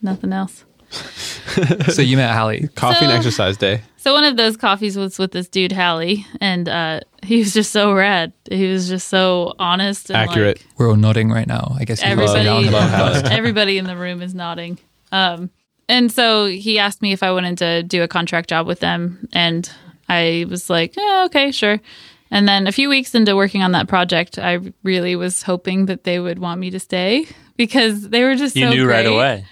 Nothing 0.00 0.32
else. 0.32 0.64
so 0.90 2.02
you 2.02 2.16
met 2.16 2.34
Halli. 2.34 2.72
Coffee 2.74 3.04
and 3.04 3.12
exercise 3.12 3.56
day. 3.56 3.82
So 4.04 4.12
one 4.12 4.24
of 4.24 4.36
those 4.36 4.58
coffees 4.58 4.98
was 4.98 5.18
with 5.18 5.32
this 5.32 5.48
dude 5.48 5.70
Halli, 5.70 6.26
and 6.38 6.68
uh, 6.68 7.00
he 7.22 7.38
was 7.38 7.54
just 7.54 7.72
so 7.72 7.94
rad. 7.94 8.34
He 8.50 8.70
was 8.70 8.86
just 8.86 9.08
so 9.08 9.54
honest 9.58 10.10
and 10.10 10.18
Accurate. 10.18 10.58
Like, 10.58 10.66
We're 10.76 10.90
all 10.90 10.96
nodding 10.96 11.30
right 11.30 11.46
now. 11.46 11.74
I 11.74 11.86
guess 11.86 12.00
you 12.00 12.08
can 12.08 12.12
everybody, 12.12 12.44
that 12.44 12.54
on 12.54 12.64
the 12.66 12.70
Love 12.70 12.90
podcast. 12.90 13.30
everybody 13.30 13.78
in 13.78 13.86
the 13.86 13.96
room 13.96 14.20
is 14.20 14.34
nodding. 14.34 14.78
Um, 15.10 15.48
and 15.88 16.12
so 16.12 16.44
he 16.44 16.78
asked 16.78 17.00
me 17.00 17.14
if 17.14 17.22
I 17.22 17.32
wanted 17.32 17.56
to 17.56 17.82
do 17.82 18.02
a 18.02 18.06
contract 18.06 18.50
job 18.50 18.66
with 18.66 18.80
them, 18.80 19.26
and 19.32 19.70
I 20.06 20.44
was 20.50 20.68
like, 20.68 20.96
yeah, 20.96 21.22
okay, 21.28 21.50
sure. 21.50 21.80
And 22.30 22.46
then 22.46 22.66
a 22.66 22.72
few 22.72 22.90
weeks 22.90 23.14
into 23.14 23.34
working 23.34 23.62
on 23.62 23.72
that 23.72 23.88
project, 23.88 24.38
I 24.38 24.58
really 24.82 25.16
was 25.16 25.42
hoping 25.42 25.86
that 25.86 26.04
they 26.04 26.20
would 26.20 26.38
want 26.38 26.60
me 26.60 26.68
to 26.72 26.78
stay 26.78 27.26
because 27.56 28.10
they 28.10 28.22
were 28.22 28.34
just 28.34 28.54
You 28.54 28.66
so 28.66 28.70
knew 28.70 28.86
right 28.86 29.06
away. 29.06 29.46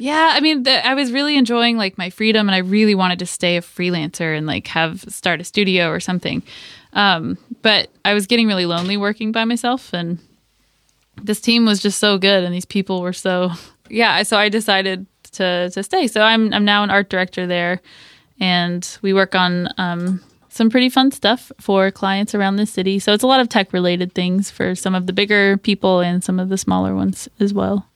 Yeah, 0.00 0.32
I 0.32 0.40
mean, 0.40 0.62
the, 0.62 0.84
I 0.86 0.94
was 0.94 1.12
really 1.12 1.36
enjoying 1.36 1.76
like 1.76 1.98
my 1.98 2.08
freedom, 2.08 2.48
and 2.48 2.54
I 2.54 2.60
really 2.60 2.94
wanted 2.94 3.18
to 3.18 3.26
stay 3.26 3.58
a 3.58 3.60
freelancer 3.60 4.36
and 4.36 4.46
like 4.46 4.66
have 4.68 5.02
start 5.08 5.42
a 5.42 5.44
studio 5.44 5.90
or 5.90 6.00
something. 6.00 6.42
Um, 6.94 7.36
but 7.60 7.90
I 8.02 8.14
was 8.14 8.26
getting 8.26 8.48
really 8.48 8.64
lonely 8.64 8.96
working 8.96 9.30
by 9.30 9.44
myself, 9.44 9.92
and 9.92 10.18
this 11.22 11.38
team 11.38 11.66
was 11.66 11.80
just 11.80 11.98
so 12.00 12.16
good, 12.16 12.44
and 12.44 12.54
these 12.54 12.64
people 12.64 13.02
were 13.02 13.12
so 13.12 13.50
yeah. 13.90 14.22
So 14.22 14.38
I 14.38 14.48
decided 14.48 15.04
to 15.32 15.68
to 15.68 15.82
stay. 15.82 16.06
So 16.06 16.22
I'm 16.22 16.52
I'm 16.54 16.64
now 16.64 16.82
an 16.82 16.88
art 16.88 17.10
director 17.10 17.46
there, 17.46 17.82
and 18.40 18.98
we 19.02 19.12
work 19.12 19.34
on 19.34 19.68
um, 19.76 20.22
some 20.48 20.70
pretty 20.70 20.88
fun 20.88 21.12
stuff 21.12 21.52
for 21.60 21.90
clients 21.90 22.34
around 22.34 22.56
the 22.56 22.64
city. 22.64 23.00
So 23.00 23.12
it's 23.12 23.22
a 23.22 23.26
lot 23.26 23.40
of 23.40 23.50
tech 23.50 23.74
related 23.74 24.14
things 24.14 24.50
for 24.50 24.74
some 24.74 24.94
of 24.94 25.06
the 25.06 25.12
bigger 25.12 25.58
people 25.58 26.00
and 26.00 26.24
some 26.24 26.40
of 26.40 26.48
the 26.48 26.56
smaller 26.56 26.94
ones 26.94 27.28
as 27.38 27.52
well. 27.52 27.89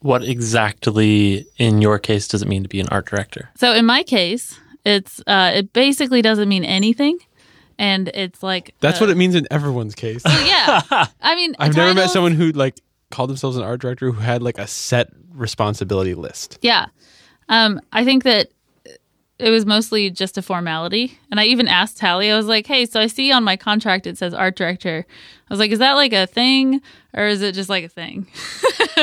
What 0.00 0.22
exactly, 0.22 1.46
in 1.56 1.80
your 1.82 1.98
case, 1.98 2.28
does 2.28 2.42
it 2.42 2.48
mean 2.48 2.62
to 2.62 2.68
be 2.68 2.80
an 2.80 2.88
art 2.90 3.06
director? 3.06 3.50
So 3.56 3.72
in 3.72 3.86
my 3.86 4.02
case, 4.02 4.58
It's 4.84 5.20
uh, 5.26 5.52
it 5.54 5.72
basically 5.72 6.22
doesn't 6.22 6.48
mean 6.48 6.64
anything, 6.64 7.18
and 7.78 8.08
it's 8.08 8.42
like 8.42 8.74
That's 8.80 9.00
uh, 9.00 9.04
what 9.04 9.10
it 9.10 9.16
means 9.16 9.34
in 9.34 9.46
everyone's 9.50 9.94
case. 9.94 10.22
yeah. 10.24 10.80
I 11.22 11.34
mean, 11.34 11.56
I've 11.58 11.74
never 11.76 11.92
met 11.94 12.10
someone 12.10 12.32
who 12.32 12.52
like 12.52 12.80
called 13.10 13.30
themselves 13.30 13.56
an 13.56 13.62
art 13.64 13.80
director 13.80 14.10
who 14.12 14.20
had 14.20 14.42
like 14.42 14.58
a 14.58 14.66
set 14.66 15.08
responsibility 15.32 16.14
list. 16.14 16.58
Yeah. 16.62 16.86
Um, 17.48 17.80
I 17.92 18.04
think 18.04 18.22
that 18.24 18.48
it 19.38 19.50
was 19.50 19.66
mostly 19.66 20.08
just 20.10 20.38
a 20.38 20.42
formality. 20.42 21.18
And 21.30 21.38
I 21.38 21.44
even 21.44 21.68
asked 21.68 21.98
Halli, 21.98 22.32
I 22.32 22.36
was 22.36 22.46
like, 22.46 22.66
hey, 22.66 22.86
so 22.86 23.00
I 23.00 23.06
see 23.06 23.30
on 23.32 23.44
my 23.44 23.56
contract 23.56 24.06
it 24.06 24.16
says 24.16 24.32
art 24.32 24.56
director. 24.56 25.04
I 25.08 25.52
was 25.52 25.58
like, 25.60 25.70
is 25.70 25.78
that 25.78 25.92
like 25.92 26.12
a 26.14 26.26
thing 26.26 26.80
or 27.16 27.26
is 27.26 27.42
it 27.42 27.54
just 27.54 27.68
like 27.68 27.84
a 27.84 27.88
thing? 27.88 28.26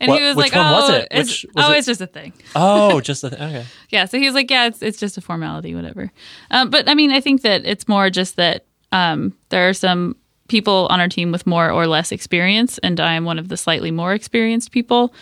and 0.00 0.08
What- 0.10 0.20
he 0.20 0.26
was 0.26 0.36
which 0.36 0.52
like, 0.52 0.54
one 0.54 0.66
oh, 0.66 0.80
was 0.80 0.90
it? 0.90 1.08
It's, 1.10 1.28
Which- 1.30 1.46
was 1.54 1.64
oh 1.64 1.72
it- 1.72 1.78
it's 1.78 1.86
just 1.86 2.00
a 2.00 2.06
thing. 2.06 2.32
Oh, 2.54 3.00
just 3.10 3.22
the 3.22 3.28
okay. 3.34 3.66
Yeah. 3.90 4.04
So 4.06 4.18
he 4.18 4.24
was 4.26 4.34
like, 4.34 4.50
yeah, 4.50 4.66
it's, 4.66 4.82
it's 4.82 4.98
just 4.98 5.18
a 5.18 5.20
formality, 5.20 5.74
whatever. 5.74 6.10
Um, 6.50 6.70
but 6.70 6.88
I 6.88 6.94
mean, 6.94 7.10
I 7.10 7.20
think 7.20 7.42
that 7.42 7.66
it's 7.66 7.88
more 7.88 8.08
just 8.10 8.36
that 8.36 8.64
um, 8.92 9.34
there 9.50 9.68
are 9.68 9.74
some 9.74 10.16
people 10.48 10.86
on 10.90 10.98
our 11.00 11.08
team 11.08 11.30
with 11.32 11.46
more 11.46 11.70
or 11.70 11.86
less 11.86 12.10
experience, 12.12 12.78
and 12.78 12.98
I 13.00 13.12
am 13.14 13.24
one 13.26 13.38
of 13.38 13.48
the 13.48 13.56
slightly 13.56 13.90
more 13.90 14.14
experienced 14.14 14.70
people. 14.72 15.12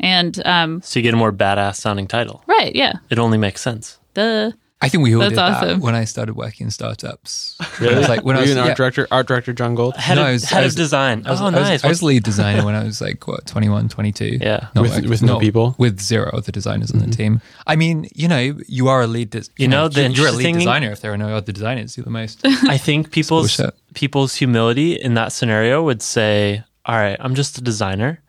And 0.00 0.40
um, 0.46 0.80
So 0.82 1.00
you 1.00 1.02
get 1.02 1.14
a 1.14 1.16
more 1.16 1.32
badass 1.32 1.76
sounding 1.76 2.06
title. 2.06 2.44
right, 2.46 2.72
yeah, 2.76 2.92
It 3.10 3.18
only 3.18 3.38
makes 3.38 3.60
sense. 3.60 3.98
duh. 4.14 4.52
I 4.80 4.88
think 4.88 5.02
we 5.02 5.12
all 5.14 5.20
That's 5.20 5.30
did 5.30 5.38
that 5.38 5.80
when 5.80 5.96
I 5.96 6.04
started 6.04 6.34
working 6.36 6.66
in 6.66 6.70
startups. 6.70 7.56
Really? 7.80 7.96
I 7.96 7.98
was 7.98 8.08
like 8.08 8.24
when 8.24 8.36
I 8.36 8.40
was 8.42 8.50
you 8.50 8.56
an 8.56 8.62
yeah. 8.62 8.68
art 8.68 8.76
director, 8.76 9.08
art 9.10 9.26
director 9.26 9.52
Jon 9.52 9.74
Gold. 9.74 9.96
Head, 9.96 10.14
No, 10.14 10.22
of, 10.22 10.28
I 10.28 10.32
was- 10.32 10.44
head 10.44 10.60
I 10.60 10.64
was- 10.64 10.74
of 10.74 10.76
design. 10.78 11.22
I 11.26 11.30
was, 11.32 11.40
oh, 11.40 11.46
I 11.46 11.50
was- 11.50 11.54
nice. 11.68 11.84
I 11.84 11.88
was 11.88 12.02
lead 12.02 12.22
designer 12.22 12.64
when 12.64 12.76
I 12.76 12.84
was 12.84 13.00
like 13.00 13.26
what 13.26 13.44
21, 13.46 13.88
22. 13.88 14.38
Yeah. 14.40 14.68
Not 14.76 14.82
With- 14.82 15.06
with 15.06 15.22
no 15.22 15.32
not- 15.32 15.40
people? 15.40 15.74
with 15.78 15.98
zero 16.00 16.30
other 16.32 16.52
designers 16.52 16.92
on 16.92 16.98
the 17.00 17.06
mm-hmm. 17.06 17.12
team. 17.12 17.40
I 17.66 17.74
mean, 17.74 18.06
you 18.14 18.28
know, 18.28 18.56
you 18.68 18.86
are 18.88 19.02
a 19.02 19.08
lead. 19.08 19.30
Des- 19.30 19.50
You 19.56 19.66
know, 19.66 19.88
the 19.88 20.02
you're 20.02 20.28
a 20.28 20.30
lead 20.30 20.46
interesting- 20.46 20.54
designer. 20.58 20.92
If 20.92 21.00
there 21.00 21.12
are 21.12 21.18
no 21.18 21.34
other 21.34 21.50
designers, 21.52 21.96
you're 21.96 22.04
the 22.04 22.10
most. 22.10 22.40
I 22.44 22.78
think 22.78 23.10
people's 23.10 23.60
people's 23.94 24.36
humility 24.36 24.92
in 24.94 25.14
that 25.14 25.32
scenario 25.32 25.82
would 25.82 26.02
say, 26.02 26.62
"All 26.86 26.94
right, 26.96 27.16
I'm 27.18 27.34
just 27.34 27.58
a 27.58 27.60
designer." 27.60 28.20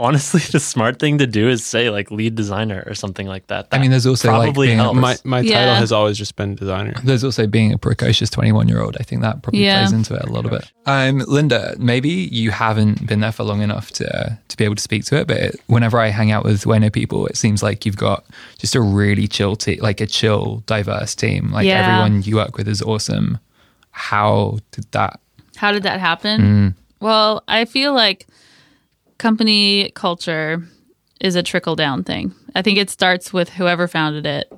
But 0.00 0.04
honestly, 0.06 0.40
the 0.52 0.60
smart 0.60 0.98
thing 0.98 1.18
to 1.18 1.26
do 1.26 1.48
is 1.48 1.64
say 1.64 1.90
like 1.90 2.10
lead 2.10 2.34
designer 2.34 2.82
or 2.86 2.94
something 2.94 3.26
like 3.26 3.46
that. 3.48 3.68
I 3.70 3.78
mean, 3.78 3.90
there's 3.90 4.06
also, 4.06 4.28
like, 4.32 4.46
probably 4.46 4.68
being 4.68 4.80
a- 4.80 4.94
My 4.94 5.16
my 5.24 5.42
title 5.42 5.50
Yeah. 5.52 5.74
has 5.78 5.92
always 5.92 6.16
just 6.18 6.36
been 6.36 6.54
designer. 6.54 6.94
There's 7.04 7.22
also 7.24 7.46
being 7.46 7.72
a 7.72 7.78
precocious 7.78 8.30
21 8.30 8.68
year 8.68 8.80
old. 8.82 8.96
I 8.98 9.02
think 9.02 9.22
that 9.22 9.42
probably 9.42 9.64
Yeah. 9.64 9.80
plays 9.82 9.92
into 9.92 10.14
it 10.14 10.22
a 10.24 10.32
little 10.32 10.50
bit. 10.50 10.64
Um, 10.86 11.18
Linda, 11.28 11.74
maybe 11.78 12.08
you 12.10 12.50
haven't 12.50 13.06
been 13.06 13.20
there 13.20 13.32
for 13.32 13.44
long 13.44 13.60
enough 13.62 13.90
to 13.92 14.38
to 14.48 14.56
be 14.56 14.64
able 14.64 14.74
to 14.76 14.82
speak 14.82 15.04
to 15.06 15.16
it, 15.16 15.26
but 15.26 15.36
it, 15.36 15.60
whenever 15.66 15.98
I 15.98 16.08
hang 16.08 16.30
out 16.32 16.44
with 16.44 16.64
Ueno 16.64 16.90
people, 16.92 17.26
it 17.26 17.36
seems 17.36 17.62
like 17.62 17.84
you've 17.86 17.96
got 17.96 18.24
just 18.58 18.74
a 18.74 18.80
really 18.80 19.28
chill 19.28 19.54
team, 19.56 19.78
like 19.82 20.00
a 20.00 20.06
chill, 20.06 20.62
diverse 20.66 21.14
team. 21.14 21.52
Like 21.52 21.66
Yeah. 21.66 21.80
everyone 21.86 22.22
you 22.22 22.36
work 22.36 22.56
with 22.56 22.68
is 22.68 22.82
awesome. 22.82 23.38
How 23.90 24.58
did 24.72 24.86
that? 24.92 25.20
How 25.56 25.72
did 25.72 25.82
that 25.82 26.00
happen? 26.00 26.40
Mm. 26.40 26.74
Well, 27.00 27.42
I 27.48 27.64
feel 27.64 27.92
like 27.94 28.26
company 29.20 29.90
culture 29.94 30.62
is 31.20 31.36
a 31.36 31.42
trickle 31.42 31.76
down 31.76 32.02
thing. 32.02 32.34
I 32.54 32.62
think 32.62 32.78
it 32.78 32.88
starts 32.90 33.32
with 33.32 33.50
whoever 33.50 33.86
founded 33.86 34.26
it, 34.26 34.50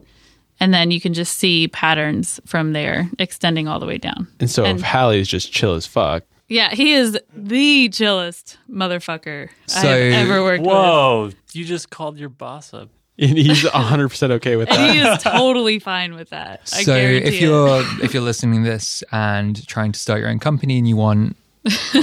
and 0.61 0.73
then 0.73 0.91
you 0.93 1.01
can 1.01 1.13
just 1.13 1.37
see 1.37 1.67
patterns 1.69 2.41
from 2.47 2.73
there 2.73 3.11
extending 3.19 3.67
all 3.69 3.81
the 3.81 3.87
way 3.87 3.99
down. 3.99 4.29
And 4.41 4.49
so 4.51 4.65
And- 4.65 4.79
if 4.79 4.85
Halli 4.85 5.19
is 5.19 5.29
just 5.29 5.53
chill 5.53 5.75
as 5.75 5.85
fuck, 5.87 6.23
Yeah, 6.49 6.71
he 6.75 6.93
is 6.93 7.19
the 7.35 7.89
chillest 7.89 8.59
motherfucker 8.71 9.49
I've 9.75 9.85
ever 9.85 10.43
worked 10.43 10.61
with. 10.63 10.69
Whoa! 10.71 11.31
You 11.53 11.65
just 11.65 11.91
called 11.91 12.17
your 12.19 12.29
boss 12.29 12.73
up. 12.75 12.89
and 13.19 13.37
he's 13.39 13.67
hundred 13.69 14.09
percent 14.11 14.33
okay 14.33 14.57
with 14.57 14.69
And 14.71 14.79
that. 14.81 14.95
he 14.95 15.01
is 15.01 15.23
totally 15.23 15.79
fine 15.79 16.15
with 16.15 16.31
that. 16.31 16.61
I 16.75 16.83
so 16.85 16.95
if 16.97 17.41
you're 17.41 17.83
if 18.03 18.13
you're 18.15 18.23
listening 18.23 18.65
to 18.65 18.71
this 18.71 19.03
and 19.13 19.67
trying 19.67 19.93
to 19.93 19.99
start 19.99 20.21
your 20.21 20.29
own 20.31 20.39
company 20.39 20.79
and 20.79 20.87
you 20.89 20.97
want 20.97 21.37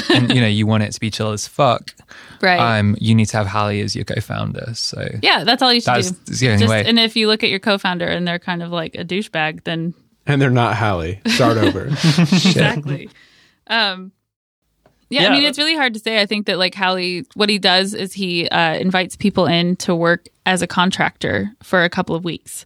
and 0.09 0.33
you 0.33 0.41
know 0.41 0.47
you 0.47 0.65
want 0.65 0.83
it 0.83 0.91
to 0.91 0.99
be 0.99 1.09
chill 1.09 1.31
as 1.31 1.47
fuck, 1.47 1.93
right, 2.41 2.59
um, 2.79 2.95
you 2.99 3.13
need 3.13 3.25
to 3.27 3.37
have 3.37 3.47
Halli 3.47 3.83
as 3.83 3.95
your 3.95 4.05
co-founder. 4.05 4.73
So 4.73 5.05
yeah, 5.21 5.43
that's 5.43 5.61
all 5.61 5.73
you 5.73 5.81
should 5.81 5.87
that's, 5.95 6.11
do. 6.11 6.17
that's 6.25 6.39
the 6.39 6.47
only 6.47 6.59
Just, 6.59 6.69
way. 6.71 6.85
and 6.85 6.99
if 6.99 7.15
you 7.15 7.27
look 7.27 7.43
at 7.43 7.49
your 7.49 7.59
co-founder 7.59 8.05
and 8.05 8.27
they're 8.27 8.39
kind 8.39 8.63
of 8.63 8.71
like 8.71 8.95
a 8.95 9.03
douchebag, 9.03 9.63
then 9.65 9.93
And 10.25 10.41
they're 10.41 10.49
not 10.49 10.75
Halli. 10.75 11.25
Start 11.29 11.57
over. 11.57 11.87
exactly. 12.19 13.09
um, 13.67 14.11
yeah, 15.09 15.23
Yeah. 15.23 15.29
I 15.29 15.31
mean, 15.31 15.43
it's 15.43 15.57
really 15.57 15.75
hard 15.75 15.93
to 15.95 15.99
say. 15.99 16.21
I 16.21 16.25
think 16.25 16.45
that 16.45 16.57
like 16.57 16.73
Halli, 16.75 17.25
what 17.35 17.49
he 17.49 17.57
does 17.59 17.93
is 17.93 18.13
he 18.13 18.47
uh, 18.49 18.75
invites 18.75 19.15
people 19.15 19.45
in 19.47 19.75
to 19.77 19.95
work 19.95 20.27
as 20.45 20.61
a 20.61 20.67
contractor 20.67 21.51
for 21.63 21.83
a 21.83 21.89
couple 21.89 22.15
of 22.15 22.23
weeks. 22.23 22.65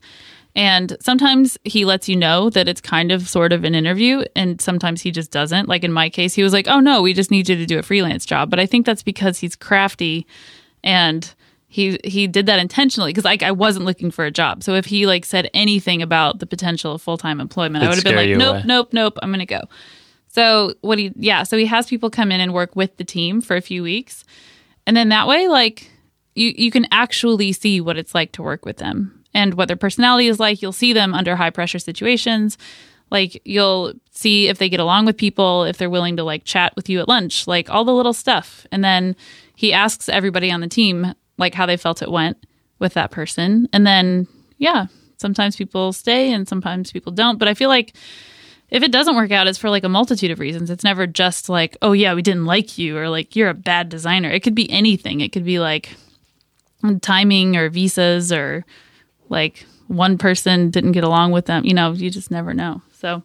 And 0.56 0.96
sometimes 1.00 1.58
he 1.64 1.84
lets 1.84 2.08
you 2.08 2.16
know 2.16 2.50
that 2.52 2.68
it's 2.68 2.82
kind 2.82 3.12
of 3.12 3.28
sort 3.28 3.54
of 3.54 3.64
an 3.64 3.74
interview, 3.74 4.24
and 4.36 4.62
sometimes 4.62 5.02
he 5.02 5.10
just 5.10 5.32
doesn't. 5.32 5.68
Like 5.68 5.84
in 5.84 5.92
my 5.92 6.10
case, 6.10 6.36
he 6.36 6.44
was 6.44 6.54
like, 6.54 6.68
"Oh 6.68 6.80
no, 6.80 7.02
we 7.02 7.14
just 7.14 7.32
need 7.32 7.50
you 7.50 7.56
to 7.56 7.66
do 7.66 7.80
a 7.80 7.84
freelance 7.84 8.26
job." 8.26 8.50
But 8.52 8.60
I 8.60 8.68
think 8.68 8.86
that's 8.86 9.02
because 9.02 9.40
he's 9.40 9.56
crafty, 9.56 10.28
and 10.84 11.34
he 11.68 12.00
he 12.04 12.28
did 12.28 12.46
that 12.46 12.60
intentionally 12.60 13.10
because 13.10 13.26
like 13.26 13.42
I 13.42 13.52
wasn't 13.52 13.86
looking 13.86 14.12
for 14.12 14.26
a 14.26 14.32
job. 14.32 14.62
So 14.62 14.76
if 14.76 14.86
he 14.86 15.08
like 15.08 15.26
said 15.26 15.50
anything 15.56 16.04
about 16.04 16.38
the 16.38 16.46
potential 16.46 16.94
of 16.94 17.02
full 17.02 17.18
time 17.18 17.42
employment, 17.42 17.84
I 17.84 17.88
It'd 17.88 17.98
would 17.98 18.08
have 18.08 18.16
been 18.16 18.30
like, 18.30 18.38
"Nope, 18.38 18.56
away. 18.58 18.64
nope, 18.68 18.90
nope, 18.94 19.18
I'm 19.24 19.32
gonna 19.32 19.48
go." 19.48 19.62
So 20.28 20.76
what 20.82 21.00
he 21.00 21.12
yeah, 21.16 21.42
so 21.42 21.58
he 21.58 21.66
has 21.66 21.88
people 21.88 22.12
come 22.12 22.32
in 22.32 22.40
and 22.40 22.54
work 22.54 22.76
with 22.76 22.98
the 22.98 23.04
team 23.04 23.42
for 23.42 23.56
a 23.56 23.62
few 23.62 23.82
weeks. 23.82 24.24
And 24.86 24.96
then 24.96 25.10
that 25.10 25.28
way 25.28 25.48
like 25.48 25.90
you 26.36 26.54
you 26.56 26.70
can 26.70 26.86
actually 26.92 27.54
see 27.54 27.82
what 27.82 27.98
it's 27.98 28.14
like 28.14 28.34
to 28.34 28.44
work 28.44 28.66
with 28.66 28.78
them 28.78 29.23
and 29.34 29.56
what 29.56 29.68
their 29.68 29.78
personality 29.78 30.28
is 30.28 30.40
like. 30.40 30.62
You'll 30.62 30.72
see 30.72 30.94
them 30.94 31.14
under 31.14 31.36
high 31.36 31.50
pressure 31.50 31.80
situations. 31.80 32.58
Like 33.12 33.42
you'll 33.46 33.94
see 34.12 34.48
if 34.48 34.58
they 34.58 34.70
get 34.70 34.80
along 34.80 35.06
with 35.06 35.18
people, 35.18 35.64
if 35.64 35.78
they're 35.78 35.90
willing 35.90 36.18
to 36.18 36.24
like 36.24 36.44
chat 36.46 36.76
with 36.76 36.90
you 36.90 37.00
at 37.00 37.08
lunch, 37.08 37.48
like 37.48 37.70
all 37.70 37.86
the 37.86 37.94
little 37.94 38.14
stuff. 38.14 38.66
And 38.72 38.84
then 38.84 39.16
he 39.56 39.72
asks 39.72 40.10
everybody 40.10 40.52
on 40.52 40.62
the 40.62 40.68
team 40.68 41.14
like 41.38 41.54
how 41.54 41.66
they 41.66 41.78
felt 41.78 42.02
it 42.02 42.12
went 42.12 42.38
with 42.80 42.94
that 42.96 43.12
person. 43.12 43.70
And 43.72 43.86
then 43.86 44.28
yeah, 44.58 44.88
sometimes 45.18 45.56
people 45.56 45.94
stay 45.94 46.32
and 46.32 46.48
sometimes 46.48 46.92
people 46.92 47.12
don't, 47.12 47.38
but 47.38 47.48
I 47.48 47.54
feel 47.54 47.70
like 47.70 47.94
if 48.72 48.82
it 48.82 48.92
doesn't 48.92 49.16
work 49.16 49.30
out, 49.30 49.46
it's 49.46 49.60
for 49.60 49.70
like 49.70 49.84
a 49.84 49.90
multitude 49.90 50.32
of 50.32 50.40
reasons. 50.40 50.72
It's 50.72 50.84
never 50.84 51.06
just 51.06 51.48
like, 51.48 51.78
oh 51.84 51.92
yeah, 51.92 52.16
we 52.16 52.24
didn't 52.24 52.46
like 52.46 52.80
you 52.80 52.98
or 52.98 53.08
like 53.10 53.36
you're 53.36 53.50
a 53.50 53.54
bad 53.54 53.90
designer. 53.90 54.32
It 54.32 54.42
could 54.42 54.56
be 54.56 54.70
anything. 54.72 55.22
It 55.22 55.32
could 55.32 55.46
be 55.46 55.60
like 55.60 55.96
timing 57.02 57.56
or 57.56 57.70
visas 57.70 58.32
or 58.32 58.66
like 59.34 59.66
one 59.88 60.18
person 60.18 60.70
didn't 60.72 60.94
get 60.94 61.04
along 61.04 61.32
with 61.34 61.46
them. 61.48 61.66
You 61.66 61.74
know, 61.74 61.92
you 61.92 62.10
just 62.10 62.32
never 62.32 62.54
know. 62.54 62.82
So 62.94 63.22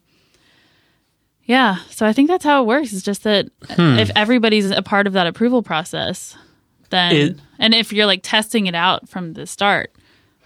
yeah, 1.45 1.77
so 1.91 2.05
I 2.07 2.13
think 2.13 2.29
that's 2.29 2.45
how 2.45 2.63
it 2.63 2.67
works. 2.67 2.93
It's 2.93 3.03
just 3.03 3.23
that 3.23 3.47
if 3.71 4.11
everybody's 4.15 4.71
a 4.71 4.83
part 4.83 5.07
of 5.07 5.15
that 5.15 5.27
approval 5.27 5.63
process, 5.63 6.37
then 6.91 7.13
It- 7.17 7.37
and 7.59 7.75
if 7.75 7.93
you're 7.93 8.07
like 8.07 8.21
testing 8.23 8.67
it 8.67 8.75
out 8.75 9.09
from 9.09 9.33
the 9.33 9.47
start, 9.47 9.93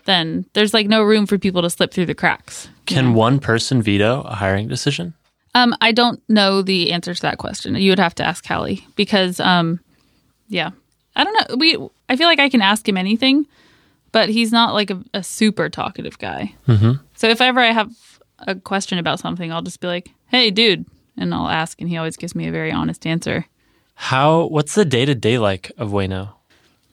then 0.04 0.44
there's 0.52 0.72
like 0.74 0.86
no 0.88 1.02
room 1.02 1.26
for 1.26 1.38
people 1.38 1.62
to 1.62 1.70
slip 1.70 1.92
through 1.92 2.06
the 2.06 2.14
cracks. 2.14 2.68
Can 2.86 3.14
one 3.14 3.38
person 3.40 3.82
veto 3.82 4.22
a 4.22 4.34
hiring 4.34 4.68
decision? 4.68 5.14
Um, 5.54 5.74
I 5.80 5.92
don't 5.92 6.22
know 6.28 6.62
the 6.62 6.92
answer 6.92 7.14
to 7.14 7.22
that 7.22 7.38
question. 7.38 7.74
You 7.74 7.90
would 7.90 7.98
have 7.98 8.14
to 8.16 8.24
ask 8.24 8.44
Halli 8.46 8.82
because, 8.96 9.38
um, 9.40 9.80
yeah, 10.48 10.70
I 11.14 11.24
don't 11.24 11.34
know. 11.50 11.56
We, 11.56 11.76
I 12.08 12.16
feel 12.16 12.26
like 12.26 12.40
I 12.40 12.48
can 12.48 12.62
ask 12.62 12.88
him 12.88 12.96
anything, 12.96 13.46
but 14.12 14.28
he's 14.28 14.52
not 14.52 14.74
like 14.74 14.90
a, 14.90 15.02
a 15.14 15.22
super 15.22 15.68
talkative 15.68 16.18
guy. 16.18 16.54
Mm-hmm. 16.68 16.92
So 17.14 17.28
if 17.28 17.40
ever 17.40 17.60
I 17.60 17.72
have 17.72 17.90
a 18.38 18.54
question 18.54 18.98
about 18.98 19.18
something, 19.20 19.50
I'll 19.52 19.62
just 19.62 19.80
be 19.80 19.86
like, 19.88 20.10
"Hey, 20.28 20.50
dude," 20.50 20.84
and 21.16 21.34
I'll 21.34 21.48
ask, 21.48 21.80
and 21.80 21.88
he 21.90 21.96
always 21.96 22.16
gives 22.16 22.34
me 22.34 22.46
a 22.48 22.52
very 22.52 22.70
honest 22.72 23.06
answer. 23.06 23.46
How? 23.94 24.46
What's 24.46 24.74
the 24.74 24.84
day 24.84 25.04
to 25.04 25.14
day 25.14 25.38
like 25.38 25.70
of 25.78 25.90
Ueno? 25.90 26.30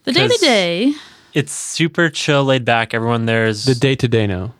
The 0.03 0.11
day 0.13 0.27
to 0.27 0.37
day. 0.39 0.93
It's 1.33 1.51
super 1.51 2.09
chill, 2.09 2.43
laid 2.43 2.65
back. 2.65 2.93
Everyone 2.93 3.25
there's 3.25 3.65
the 3.65 3.75
day 3.75 3.95
to 3.95 4.07
day 4.07 4.25
now. 4.27 4.53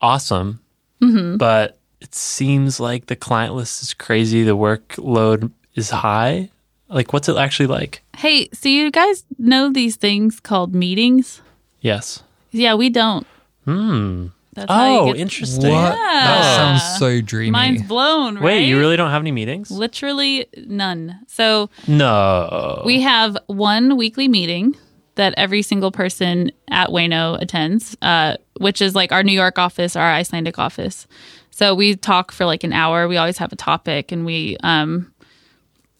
awesome, 0.00 0.60
Mm-hmm. 1.02 1.36
but 1.36 1.78
it 2.00 2.14
seems 2.14 2.78
like 2.80 3.06
the 3.06 3.16
client 3.16 3.54
list 3.54 3.82
is 3.82 3.92
crazy. 3.94 4.42
The 4.44 4.56
workload 4.56 5.50
is 5.74 5.90
high. 5.90 6.50
Like, 6.88 7.12
what's 7.12 7.28
it 7.28 7.36
actually 7.36 7.66
like? 7.68 8.02
hey, 8.16 8.48
so 8.52 8.68
you 8.68 8.90
guys 8.90 9.24
know 9.38 9.70
these 9.72 9.96
things 9.96 10.38
called 10.40 10.74
meetings? 10.74 11.40
Yes. 11.82 12.22
Yeah, 12.50 12.74
we 12.74 12.88
don't. 12.88 13.26
Hmm. 13.66 14.26
That's 14.54 14.70
how 14.70 14.86
you 14.92 14.98
Oh, 15.00 15.06
get- 15.06 15.16
interesting. 15.16 15.70
What? 15.72 15.94
That 15.94 16.38
Yeah. 16.40 16.56
sounds 16.78 16.98
so 16.98 17.20
dreamy. 17.20 17.50
Mine's 17.50 17.82
blown. 17.82 18.34
Right? 18.36 18.44
Wait, 18.44 18.64
you 18.66 18.78
really 18.78 18.96
don't 18.96 19.10
have 19.10 19.22
any 19.22 19.32
meetings? 19.32 19.70
Literally 19.70 20.46
none. 20.66 21.18
So 21.26 21.70
No. 21.86 22.82
We 22.84 23.00
have 23.00 23.36
one 23.46 23.96
weekly 23.96 24.28
meeting 24.28 24.76
that 25.14 25.32
every 25.36 25.62
single 25.62 25.90
person 25.90 26.50
at 26.70 26.88
Ueno 26.88 27.40
attends, 27.40 27.96
uh, 28.02 28.36
which 28.58 28.80
is 28.82 28.94
like 28.94 29.10
our 29.12 29.22
New 29.22 29.32
York 29.32 29.58
office, 29.58 29.96
our 29.96 30.10
Icelandic 30.12 30.58
office. 30.58 31.06
So 31.50 31.74
we 31.74 31.94
talk 31.96 32.30
for 32.32 32.44
like 32.44 32.62
an 32.64 32.72
hour. 32.72 33.08
We 33.08 33.16
always 33.18 33.38
have 33.38 33.52
a 33.52 33.56
topic, 33.56 34.10
and 34.12 34.24
we 34.26 34.56
um, 34.62 35.12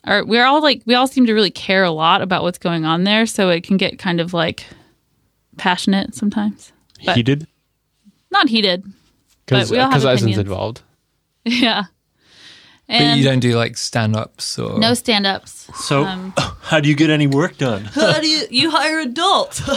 are 0.04 0.24
we're 0.24 0.44
all 0.46 0.62
like 0.62 0.82
we 0.86 0.94
all 0.94 1.06
seem 1.06 1.26
to 1.26 1.34
really 1.34 1.50
care 1.50 1.84
a 1.84 1.90
lot 1.90 2.20
about 2.22 2.42
what's 2.42 2.58
going 2.58 2.84
on 2.84 3.04
there. 3.04 3.24
So 3.26 3.48
it 3.50 3.64
can 3.64 3.76
get 3.78 3.98
kind 3.98 4.18
of 4.20 4.32
like 4.34 4.64
passionate 5.59 6.14
sometimes. 6.14 6.73
But- 7.04 7.16
Heated. 7.16 7.47
Not 8.30 8.49
heated. 8.49 8.85
Because 9.44 9.68
But 9.68 9.75
we 9.76 9.80
all 9.80 9.90
have 9.90 10.04
Eisen's 10.06 10.38
involved. 10.38 10.82
Yeah. 11.44 11.85
But 12.88 13.16
you 13.16 13.25
don't 13.25 13.40
do 13.40 13.56
like 13.56 13.76
stand 13.78 14.14
ups 14.16 14.59
or 14.59 14.78
no 14.78 14.92
stand 14.94 15.26
ups. 15.26 15.68
So, 15.75 16.04
Um, 16.04 16.32
how 16.62 16.78
do 16.80 16.88
you 16.88 16.94
get 16.94 17.11
any 17.11 17.26
work 17.26 17.56
done? 17.56 17.85
How 17.87 18.21
do 18.21 18.28
you 18.28 18.44
you 18.50 18.71
hire 18.71 19.00
adults? 19.00 19.62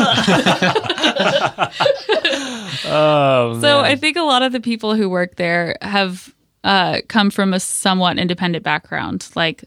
Oh, 2.88 3.58
So 3.62 3.82
man. 3.82 3.86
I 3.86 3.96
think 3.96 4.18
a 4.18 4.22
lot 4.24 4.42
of 4.44 4.52
the 4.52 4.60
people 4.60 4.96
who 4.96 5.10
work 5.10 5.36
there 5.36 5.78
have 5.82 6.34
uh, 6.64 7.00
come 7.08 7.30
from 7.30 7.54
a 7.54 7.60
somewhat 7.60 8.18
independent 8.20 8.64
background. 8.64 9.28
Like 9.36 9.64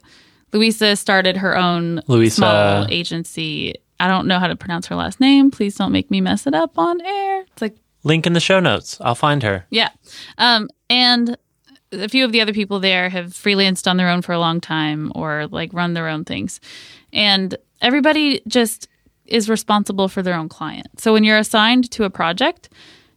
Louisa 0.53 0.97
started 0.97 1.37
her 1.39 1.57
own 1.57 2.03
Louisa. 2.07 2.37
small 2.37 2.87
agency. 2.91 3.75
I 4.01 4.09
don't 4.09 4.27
know 4.27 4.39
how 4.39 4.47
to 4.47 4.57
pronounce 4.57 4.87
her 4.87 4.95
last 4.97 5.21
name. 5.21 5.51
Please 5.51 5.75
don't 5.75 5.93
make 5.93 6.11
me 6.11 6.21
mess 6.21 6.47
it 6.47 6.55
up 6.55 6.79
on 6.79 7.01
air. 7.01 7.41
It's 7.43 7.63
like 7.63 7.77
link 8.05 8.27
in 8.27 8.33
the 8.33 8.41
show 8.41 8.61
notes. 8.61 8.99
I'll 9.01 9.15
find 9.15 9.43
her. 9.43 9.67
yeah, 9.71 9.91
um, 10.39 10.69
and 10.89 11.37
a 11.91 12.09
few 12.09 12.25
of 12.25 12.33
the 12.33 12.41
other 12.41 12.53
people 12.53 12.81
there 12.81 13.09
have 13.09 13.29
freelanced 13.29 13.89
on 13.91 13.97
their 13.97 14.09
own 14.09 14.23
for 14.23 14.33
a 14.33 14.39
long 14.39 14.61
time 14.61 15.11
or 15.15 15.47
like 15.47 15.73
run 15.73 15.95
their 15.95 16.09
own 16.09 16.25
things, 16.25 16.61
and 17.13 17.57
everybody 17.81 18.41
just 18.47 18.89
is 19.27 19.49
responsible 19.49 20.09
for 20.09 20.23
their 20.23 20.35
own 20.35 20.49
client. 20.49 21.01
So 21.01 21.13
when 21.13 21.25
you're 21.25 21.39
assigned 21.39 21.91
to 21.93 22.05
a 22.05 22.11
project, 22.11 22.71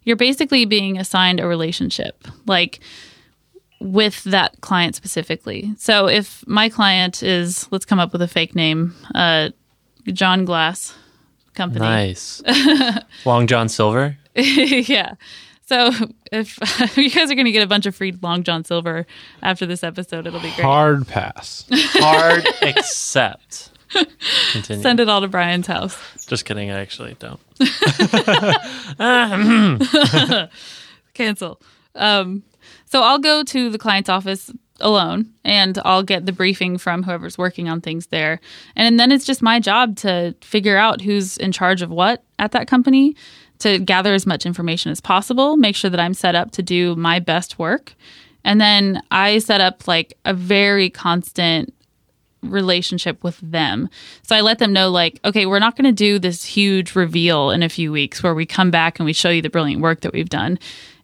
you're 0.03 0.15
basically 0.17 0.65
being 0.65 0.97
assigned 0.97 1.39
a 1.39 1.47
relationship, 1.47 2.27
like 2.45 2.79
with 3.79 4.23
that 4.25 4.59
client 4.61 4.95
specifically. 4.95 5.73
So 5.77 6.07
if 6.07 6.45
my 6.47 6.69
client 6.69 7.23
is, 7.23 7.67
let's 7.71 7.85
come 7.85 7.99
up 7.99 8.11
with 8.11 8.21
a 8.21 8.27
fake 8.27 8.55
name, 8.55 8.93
uh, 9.15 9.49
John 10.05 10.45
Glass 10.45 10.95
Company. 11.53 11.85
Nice. 11.85 12.41
Long 13.25 13.47
John 13.47 13.69
Silver. 13.69 14.17
yeah. 14.35 15.15
So 15.65 15.91
if 16.31 16.97
you 16.97 17.09
guys 17.09 17.31
are 17.31 17.35
going 17.35 17.45
to 17.45 17.51
get 17.51 17.63
a 17.63 17.67
bunch 17.67 17.85
of 17.85 17.95
free 17.95 18.13
Long 18.21 18.43
John 18.43 18.63
Silver 18.63 19.05
after 19.41 19.65
this 19.65 19.83
episode, 19.83 20.27
it'll 20.27 20.39
be 20.39 20.51
great. 20.51 20.65
Hard 20.65 21.07
pass. 21.07 21.65
Hard 21.71 22.45
accept. 22.61 23.69
Continue. 24.51 24.81
Send 24.81 24.99
it 24.99 25.09
all 25.09 25.21
to 25.21 25.27
Brian's 25.27 25.67
house. 25.67 25.97
Just 26.27 26.45
kidding. 26.45 26.71
I 26.71 26.79
actually 26.79 27.15
don't. 27.19 27.39
Cancel. 31.13 31.61
Um, 31.95 32.43
so 32.85 33.03
I'll 33.03 33.19
go 33.19 33.43
to 33.43 33.69
the 33.69 33.77
client's 33.77 34.09
office 34.09 34.51
alone 34.81 35.33
and 35.43 35.79
I'll 35.85 36.03
get 36.03 36.25
the 36.25 36.31
briefing 36.31 36.77
from 36.77 37.03
whoever's 37.03 37.37
working 37.37 37.69
on 37.69 37.81
things 37.81 38.07
there. 38.07 38.39
And 38.75 38.99
then 38.99 39.11
it's 39.11 39.25
just 39.25 39.41
my 39.41 39.59
job 39.59 39.95
to 39.97 40.35
figure 40.41 40.77
out 40.77 41.01
who's 41.01 41.37
in 41.37 41.51
charge 41.51 41.81
of 41.81 41.89
what 41.89 42.23
at 42.39 42.51
that 42.51 42.67
company, 42.67 43.15
to 43.59 43.79
gather 43.79 44.13
as 44.13 44.25
much 44.25 44.45
information 44.45 44.91
as 44.91 44.99
possible, 44.99 45.55
make 45.55 45.75
sure 45.75 45.89
that 45.89 45.99
I'm 45.99 46.13
set 46.13 46.35
up 46.35 46.51
to 46.51 46.63
do 46.63 46.95
my 46.95 47.19
best 47.19 47.59
work. 47.59 47.93
And 48.43 48.59
then 48.59 49.01
I 49.11 49.37
set 49.37 49.61
up 49.61 49.87
like 49.87 50.17
a 50.25 50.33
very 50.33 50.89
constant 50.89 51.73
relationship 52.43 53.23
with 53.23 53.39
them. 53.39 53.87
So 54.23 54.35
I 54.35 54.41
let 54.41 54.59
them 54.59 54.73
know, 54.73 54.89
like, 54.89 55.19
okay, 55.23 55.45
we're 55.45 55.59
not 55.59 55.75
going 55.75 55.85
to 55.85 55.91
do 55.91 56.17
this 56.17 56.43
huge 56.43 56.95
reveal 56.95 57.51
in 57.51 57.61
a 57.61 57.69
few 57.69 57.91
weeks 57.91 58.23
where 58.23 58.33
we 58.33 58.45
come 58.45 58.71
back 58.71 58.99
and 58.99 59.05
we 59.05 59.13
show 59.13 59.29
you 59.29 59.43
the 59.43 59.49
brilliant 59.49 59.81
work 59.81 60.01
that 60.01 60.13
we've 60.13 60.29
done. 60.29 60.57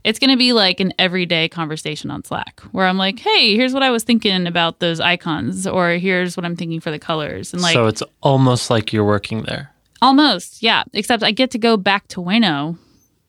It's 0.07 0.19
going 0.19 0.29
to 0.29 0.37
be 0.37 0.53
like 0.53 0.79
an 0.79 0.93
everyday 0.97 1.49
conversation 1.49 2.09
on 2.09 2.23
Slack 2.23 2.61
where 2.71 2.87
I'm 2.87 2.97
like, 2.97 3.19
hey, 3.19 3.57
here's 3.57 3.73
what 3.73 3.83
I 3.83 3.89
was 3.89 4.05
thinking 4.05 4.47
about 4.47 4.79
those 4.79 5.01
icons, 5.01 5.67
or 5.67 5.89
here's 5.95 6.37
what 6.37 6.45
I'm 6.45 6.55
thinking 6.55 6.79
for 6.79 6.91
the 6.91 6.97
colors. 6.97 7.51
And 7.51 7.61
like, 7.61 7.73
so 7.73 7.87
it's 7.87 8.01
almost 8.21 8.69
like 8.69 8.93
you're 8.93 9.03
working 9.03 9.43
there. 9.43 9.73
almost, 10.01 10.63
yeah, 10.63 10.85
except 10.93 11.23
I 11.23 11.31
get 11.31 11.51
to 11.51 11.57
go 11.57 11.75
back 11.75 12.07
to 12.07 12.21
Ueno 12.21 12.77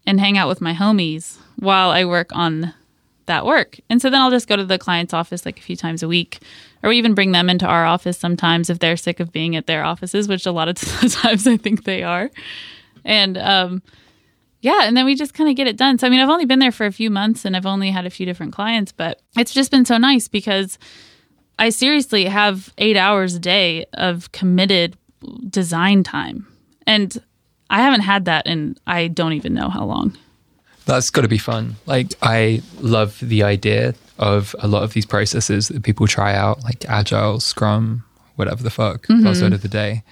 and 0.07 0.21
hang 0.21 0.39
out 0.39 0.47
with 0.47 0.61
my 0.61 0.73
homies 0.73 1.39
while 1.57 1.91
I 1.91 2.05
work 2.05 2.31
on 2.33 2.73
that 3.27 3.45
work. 3.45 3.81
And 3.91 4.01
so 4.01 4.09
then 4.09 4.21
I'll 4.21 4.31
just 4.31 4.47
go 4.47 4.55
to 4.55 4.65
the 4.65 4.79
client's 4.79 5.13
office 5.13 5.45
like 5.45 5.59
a 5.59 5.63
few 5.63 5.75
times 5.75 6.05
a 6.05 6.09
week, 6.09 6.39
or 6.85 6.91
we 6.91 6.97
even 6.99 7.13
bring 7.13 7.33
them 7.33 7.51
into 7.51 7.67
our 7.67 7.87
office 7.87 8.19
sometimes 8.19 8.71
if 8.71 8.79
they're 8.79 8.97
sick 8.97 9.19
of 9.19 9.33
being 9.33 9.57
at 9.57 9.67
their 9.67 9.83
offices, 9.83 10.29
which 10.29 10.47
a 10.47 10.53
lot 10.53 10.69
of 10.69 10.77
times 11.13 11.45
I 11.45 11.57
think 11.57 11.83
they 11.83 12.05
are. 12.05 12.31
And 13.05 13.37
um, 13.37 13.83
yeah, 14.61 14.81
and 14.83 14.97
then 14.97 15.05
we 15.05 15.15
just 15.15 15.35
kind 15.35 15.49
of 15.49 15.57
get 15.57 15.67
it 15.67 15.77
done. 15.77 15.99
So 15.99 16.07
I 16.07 16.11
mean, 16.11 16.21
I've 16.21 16.29
only 16.29 16.45
been 16.45 16.59
there 16.59 16.73
for 16.73 16.87
a 16.87 16.93
few 16.93 17.11
months 17.11 17.45
and 17.45 17.57
I've 17.57 17.67
only 17.67 17.91
had 17.91 18.07
a 18.07 18.11
few 18.11 18.27
different 18.27 18.53
clients, 18.53 18.93
but 18.93 19.21
it's 19.37 19.53
just 19.53 19.71
been 19.71 19.85
so 19.85 19.99
nice 19.99 20.29
because 20.29 20.79
I 21.59 21.71
seriously 21.71 22.25
have 22.27 22.73
eight 22.79 22.97
hours 22.97 23.35
a 23.35 23.41
day 23.41 23.85
of 23.95 24.31
committed 24.33 24.97
design 25.49 26.03
time. 26.03 26.47
And 26.87 27.21
I 27.71 27.83
haven't 27.83 28.01
had 28.01 28.25
that 28.27 28.47
in 28.47 28.77
I 28.87 29.09
don't 29.09 29.33
even 29.33 29.55
know 29.55 29.69
how 29.69 29.85
long. 29.85 30.17
That's 30.87 31.11
got 31.11 31.23
to 31.23 31.29
be 31.29 31.39
fun. 31.39 31.77
Like, 31.85 32.15
I 32.23 32.63
love 32.81 33.19
the 33.21 33.43
idea 33.43 33.95
of 34.19 34.57
a 34.61 34.67
lot 34.67 34.85
of 34.85 34.95
these 34.95 35.05
processes 35.05 35.69
that 35.69 35.83
people 35.83 36.07
try 36.07 36.35
out, 36.35 36.65
like 36.65 36.89
Agile, 36.89 37.41
Scrum, 37.41 38.05
whatever 38.37 38.63
the 38.63 38.71
fuck, 38.71 39.07
buzzword 39.07 39.35
mm-hmm. 39.35 39.53
of 39.53 39.63
the 39.63 39.69
day. 39.69 40.03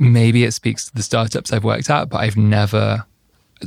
Maybe 0.00 0.42
it 0.42 0.52
speaks 0.52 0.86
to 0.86 0.94
the 0.94 1.02
startups 1.02 1.52
I've 1.52 1.62
worked 1.62 1.88
at, 1.88 2.08
but 2.08 2.18
I've 2.18 2.36
never, 2.36 3.04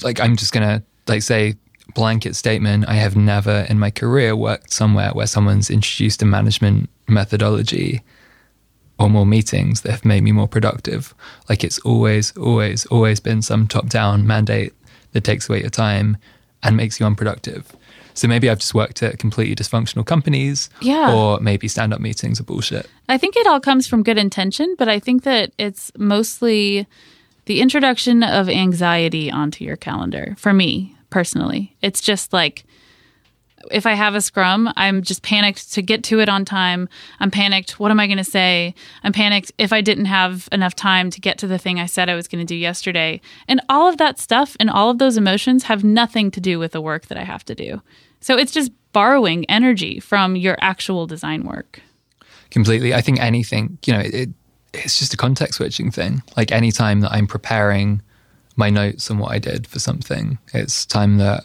like, 0.03 0.19
I'm 0.19 0.35
just 0.35 0.53
going 0.53 0.67
to, 0.67 0.83
like, 1.07 1.21
say, 1.23 1.55
blanket 1.93 2.35
statement 2.35 2.87
I 2.87 2.93
have 2.93 3.15
never 3.17 3.65
in 3.69 3.77
my 3.77 3.91
career 3.91 4.35
worked 4.35 4.71
somewhere 4.71 5.09
where 5.11 5.27
someone's 5.27 5.69
introduced 5.69 6.21
a 6.21 6.25
management 6.25 6.89
methodology 7.07 8.01
or 8.97 9.09
more 9.09 9.25
meetings 9.25 9.81
that 9.81 9.91
have 9.91 10.05
made 10.05 10.23
me 10.23 10.31
more 10.31 10.47
productive. 10.47 11.13
Like 11.49 11.63
it's 11.65 11.79
always, 11.79 12.35
always, 12.37 12.85
always 12.85 13.19
been 13.19 13.41
some 13.41 13.67
top 13.67 13.89
down 13.89 14.25
mandate 14.25 14.73
that 15.11 15.23
takes 15.25 15.49
away 15.49 15.59
your 15.61 15.69
time 15.69 16.15
and 16.63 16.77
makes 16.77 16.99
you 16.99 17.05
unproductive. 17.05 17.75
So 18.13 18.27
maybe 18.27 18.49
I've 18.49 18.59
just 18.59 18.73
worked 18.73 19.01
at 19.03 19.17
completely 19.19 19.55
dysfunctional 19.55 20.05
companies, 20.05 20.69
Yeah. 20.81 21.13
or 21.13 21.39
maybe 21.41 21.67
stand 21.67 21.93
up 21.93 21.99
meetings 21.99 22.39
are 22.39 22.43
bullshit. 22.43 22.89
I 23.09 23.17
think 23.17 23.35
it 23.35 23.47
all 23.47 23.59
comes 23.59 23.87
from 23.87 24.03
good 24.03 24.17
intention, 24.17 24.75
but 24.77 24.87
I 24.87 24.99
think 24.99 25.23
that 25.23 25.51
it's 25.57 25.91
mostly 25.97 26.87
the 27.51 27.59
introduction 27.59 28.23
of 28.23 28.47
anxiety 28.47 29.29
onto 29.29 29.65
your 29.65 29.75
calendar 29.75 30.35
for 30.37 30.53
me 30.53 30.95
personally. 31.09 31.75
It's 31.81 31.99
just 31.99 32.31
like 32.31 32.63
if 33.69 33.85
I 33.85 33.93
have 33.93 34.15
a 34.15 34.21
scrum, 34.21 34.71
I'm 34.77 35.01
just 35.01 35.21
panicked 35.21 35.73
to 35.73 35.81
get 35.81 36.01
to 36.05 36.21
it 36.21 36.29
on 36.29 36.45
time. 36.45 36.87
I'm 37.19 37.29
panicked. 37.29 37.77
What 37.77 37.91
am 37.91 37.99
I 37.99 38.07
going 38.07 38.19
to 38.19 38.23
say? 38.23 38.73
I'm 39.03 39.11
panicked 39.11 39.51
if 39.57 39.73
I 39.73 39.81
didn't 39.81 40.05
have 40.05 40.47
enough 40.53 40.75
time 40.75 41.09
to 41.09 41.19
get 41.19 41.37
to 41.39 41.47
the 41.47 41.57
thing 41.57 41.77
I 41.77 41.87
said 41.87 42.09
I 42.09 42.15
was 42.15 42.29
going 42.29 42.39
to 42.39 42.45
do 42.45 42.55
yesterday. 42.55 43.19
And 43.49 43.59
all 43.67 43.89
of 43.89 43.97
that 43.97 44.17
stuff 44.17 44.55
and 44.57 44.69
all 44.69 44.89
of 44.89 44.97
those 44.97 45.17
emotions 45.17 45.63
have 45.63 45.83
nothing 45.83 46.31
to 46.31 46.39
do 46.39 46.57
with 46.57 46.71
the 46.71 46.79
work 46.79 47.07
that 47.07 47.17
I 47.17 47.25
have 47.25 47.43
to 47.47 47.53
do. 47.53 47.81
So 48.21 48.37
it's 48.37 48.53
just 48.53 48.71
borrowing 48.93 49.43
energy 49.49 49.99
from 49.99 50.37
your 50.37 50.55
actual 50.61 51.05
design 51.05 51.43
work. 51.43 51.81
completely. 52.49 52.93
I 52.93 53.01
think 53.01 53.19
anything, 53.19 53.77
you 53.85 53.91
know, 53.91 53.99
it, 53.99 54.29
it's 54.73 54.97
just 54.99 55.13
a 55.13 55.17
context 55.17 55.55
switching 55.55 55.91
thing. 55.91 56.23
Like 56.37 56.51
any 56.51 56.71
time 56.71 57.01
that 57.01 57.11
I'm 57.11 57.27
preparing 57.27 58.01
my 58.55 58.69
notes 58.69 59.09
on 59.09 59.17
what 59.17 59.31
I 59.31 59.39
did 59.39 59.67
for 59.67 59.79
something, 59.79 60.37
it's 60.53 60.85
time 60.85 61.17
that 61.17 61.43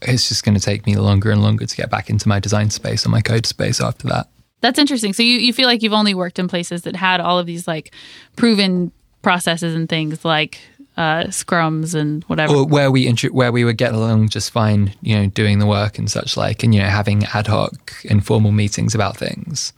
it's 0.00 0.28
just 0.28 0.44
going 0.44 0.56
to 0.56 0.60
take 0.60 0.86
me 0.86 0.96
longer 0.96 1.30
and 1.30 1.42
longer 1.42 1.66
to 1.66 1.76
get 1.76 1.90
back 1.90 2.10
into 2.10 2.28
my 2.28 2.40
design 2.40 2.70
space 2.70 3.06
or 3.06 3.10
my 3.10 3.20
code 3.20 3.46
space 3.46 3.80
after 3.80 4.08
that. 4.08 4.28
That's 4.60 4.78
interesting. 4.78 5.12
So 5.12 5.22
you, 5.22 5.38
you 5.38 5.52
feel 5.52 5.66
like 5.66 5.82
you've 5.82 5.92
only 5.92 6.14
worked 6.14 6.38
in 6.38 6.48
places 6.48 6.82
that 6.82 6.96
had 6.96 7.20
all 7.20 7.38
of 7.38 7.46
these 7.46 7.66
like 7.66 7.92
proven 8.36 8.92
processes 9.22 9.74
and 9.74 9.88
things 9.88 10.24
like 10.24 10.60
uh, 10.96 11.24
scrums 11.24 11.94
and 11.94 12.22
whatever. 12.24 12.54
Or 12.54 12.66
where 12.66 12.90
we 12.90 13.06
intro- 13.06 13.30
where 13.30 13.50
we 13.50 13.64
would 13.64 13.78
get 13.78 13.92
along 13.94 14.28
just 14.28 14.50
fine, 14.50 14.94
you 15.02 15.16
know, 15.16 15.26
doing 15.26 15.58
the 15.58 15.66
work 15.66 15.98
and 15.98 16.10
such 16.10 16.36
like, 16.36 16.62
and 16.62 16.74
you 16.74 16.80
know, 16.80 16.88
having 16.88 17.24
ad 17.32 17.46
hoc 17.46 17.92
informal 18.04 18.52
meetings 18.52 18.94
about 18.94 19.16
things, 19.16 19.72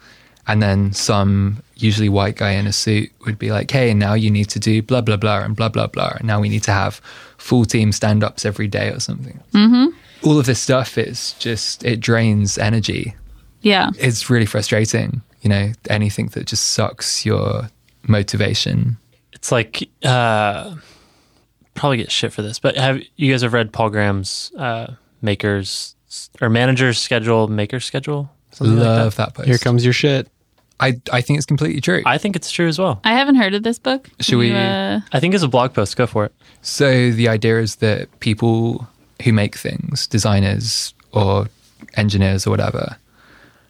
and 0.47 0.63
then 0.63 0.93
some 0.93 1.63
usually 1.77 2.09
white 2.09 2.37
guy 2.37 2.53
in 2.53 2.67
a 2.67 2.73
suit 2.73 3.11
would 3.27 3.39
be 3.39 3.51
like, 3.51 3.71
"Hey, 3.71 3.95
now 3.95 4.15
you 4.15 4.31
need 4.31 4.49
to 4.51 4.59
do 4.61 4.83
blah 4.83 5.01
blah 5.01 5.17
blah 5.17 5.41
and 5.43 5.57
blah 5.57 5.69
blah 5.69 5.87
blah, 5.87 6.13
and 6.19 6.25
now 6.27 6.41
we 6.41 6.49
need 6.49 6.63
to 6.65 6.73
have 6.73 7.01
full 7.39 7.65
team 7.65 7.93
stand 7.93 8.23
ups 8.25 8.45
every 8.45 8.69
day 8.69 8.89
or 8.89 9.01
something." 9.01 9.41
Mm-hmm. 9.53 9.97
All 10.27 10.39
of 10.39 10.47
this 10.47 10.61
stuff 10.61 10.97
is 10.99 11.35
just 11.39 11.85
it 11.85 12.01
drains 12.01 12.59
energy. 12.59 13.15
yeah. 13.63 13.91
It's 13.99 14.31
really 14.31 14.47
frustrating, 14.47 15.23
you 15.43 15.51
know, 15.51 15.73
anything 15.91 16.29
that 16.29 16.47
just 16.47 16.69
sucks 16.69 17.27
your 17.27 17.69
motivation. 18.07 18.97
It's 19.33 19.51
like 19.53 19.89
uh, 20.05 20.77
probably 21.75 21.99
get 21.99 22.11
shit 22.11 22.33
for 22.33 22.43
this, 22.43 22.59
but 22.59 22.77
have 22.77 23.01
you 23.17 23.31
guys 23.33 23.43
have 23.43 23.53
read 23.53 23.73
Paul 23.73 23.91
Graham's 23.91 24.53
uh, 24.57 24.95
makers 25.21 25.95
or 26.41 26.49
manager's 26.49 26.99
schedule, 26.99 27.49
maker's 27.49 27.85
schedule? 27.85 28.31
Something 28.53 28.77
like 28.77 28.85
that? 28.85 28.97
Love 29.05 29.17
that 29.17 29.35
post. 29.35 29.49
Here 29.49 29.59
comes 29.59 29.85
your 29.85 29.93
shit. 29.93 30.29
I 30.81 31.01
I 31.13 31.21
think 31.21 31.37
it's 31.39 31.47
completely 31.47 31.81
true. 31.81 32.03
I 32.07 32.19
think 32.19 32.37
it's 32.37 32.51
true 32.51 32.67
as 32.69 32.79
well. 32.79 33.01
I 33.05 33.13
haven't 33.13 33.37
heard 33.37 33.55
of 33.55 33.63
this 33.63 33.79
book. 33.79 34.09
Should 34.21 34.39
we- 34.39 34.53
uh, 34.53 35.01
I 35.13 35.21
think 35.21 35.35
it's 35.35 35.45
a 35.45 35.49
blog 35.49 35.73
post. 35.75 35.97
Go 35.97 36.07
for 36.07 36.25
it. 36.27 36.33
So 36.63 37.11
the 37.11 37.29
idea 37.29 37.61
is 37.61 37.77
that 37.77 38.09
people 38.21 38.89
who 39.23 39.33
make 39.33 39.57
things, 39.57 40.07
designers 40.07 40.93
or 41.13 41.49
engineers 41.97 42.47
or 42.47 42.51
whatever, 42.51 42.97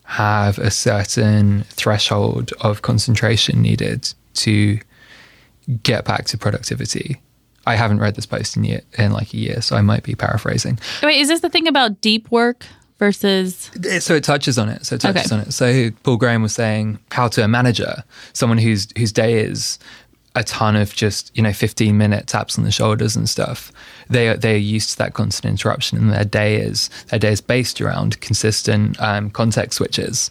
have 0.04 0.58
a 0.58 0.70
certain 0.70 1.64
threshold 1.70 2.52
of 2.60 2.82
concentration 2.82 3.60
needed 3.62 4.12
to 4.34 4.78
get 5.82 6.04
back 6.04 6.24
to 6.26 6.38
productivity 6.38 7.20
I 7.66 7.76
haven't 7.76 7.98
read 7.98 8.14
this 8.14 8.26
post 8.26 8.58
in 8.58 8.64
year, 8.64 8.82
in 8.98 9.12
like 9.12 9.32
a 9.32 9.38
year, 9.38 9.62
so 9.62 9.74
I 9.74 9.80
might 9.80 10.02
be 10.02 10.14
paraphrasing. 10.14 10.78
Wait, 11.02 11.18
is 11.18 11.28
this 11.28 11.40
the 11.40 11.48
thing 11.48 11.66
about 11.66 12.02
deep 12.02 12.30
work 12.30 12.66
versus? 12.98 13.70
So 14.00 14.14
it 14.14 14.24
touches 14.24 14.58
on 14.58 14.68
it. 14.68 14.86
So 14.86 14.94
it 14.96 15.00
touches 15.00 15.26
Okay. 15.32 15.34
on 15.34 15.46
it. 15.46 15.52
So 15.52 15.90
Paul 16.02 16.16
Graham 16.16 16.42
was 16.42 16.54
saying 16.54 16.98
how 17.10 17.28
to 17.28 17.44
a 17.44 17.48
manager, 17.48 18.04
someone 18.32 18.58
whose 18.58 18.88
whose 18.96 19.12
day 19.12 19.34
is 19.40 19.78
a 20.36 20.42
ton 20.42 20.74
of 20.74 20.92
just 20.94 21.30
you 21.36 21.42
know 21.42 21.52
15 21.52 21.96
minute 21.96 22.26
taps 22.26 22.58
on 22.58 22.64
the 22.64 22.72
shoulders 22.72 23.14
and 23.16 23.28
stuff. 23.28 23.70
They 24.10 24.28
are 24.28 24.36
they 24.36 24.54
are 24.54 24.58
used 24.58 24.90
to 24.90 24.98
that 24.98 25.14
constant 25.14 25.50
interruption, 25.50 25.98
and 25.98 26.12
their 26.12 26.24
day 26.24 26.56
is 26.56 26.90
their 27.08 27.18
day 27.18 27.32
is 27.32 27.40
based 27.40 27.80
around 27.80 28.20
consistent 28.20 29.00
um, 29.00 29.30
context 29.30 29.76
switches. 29.78 30.30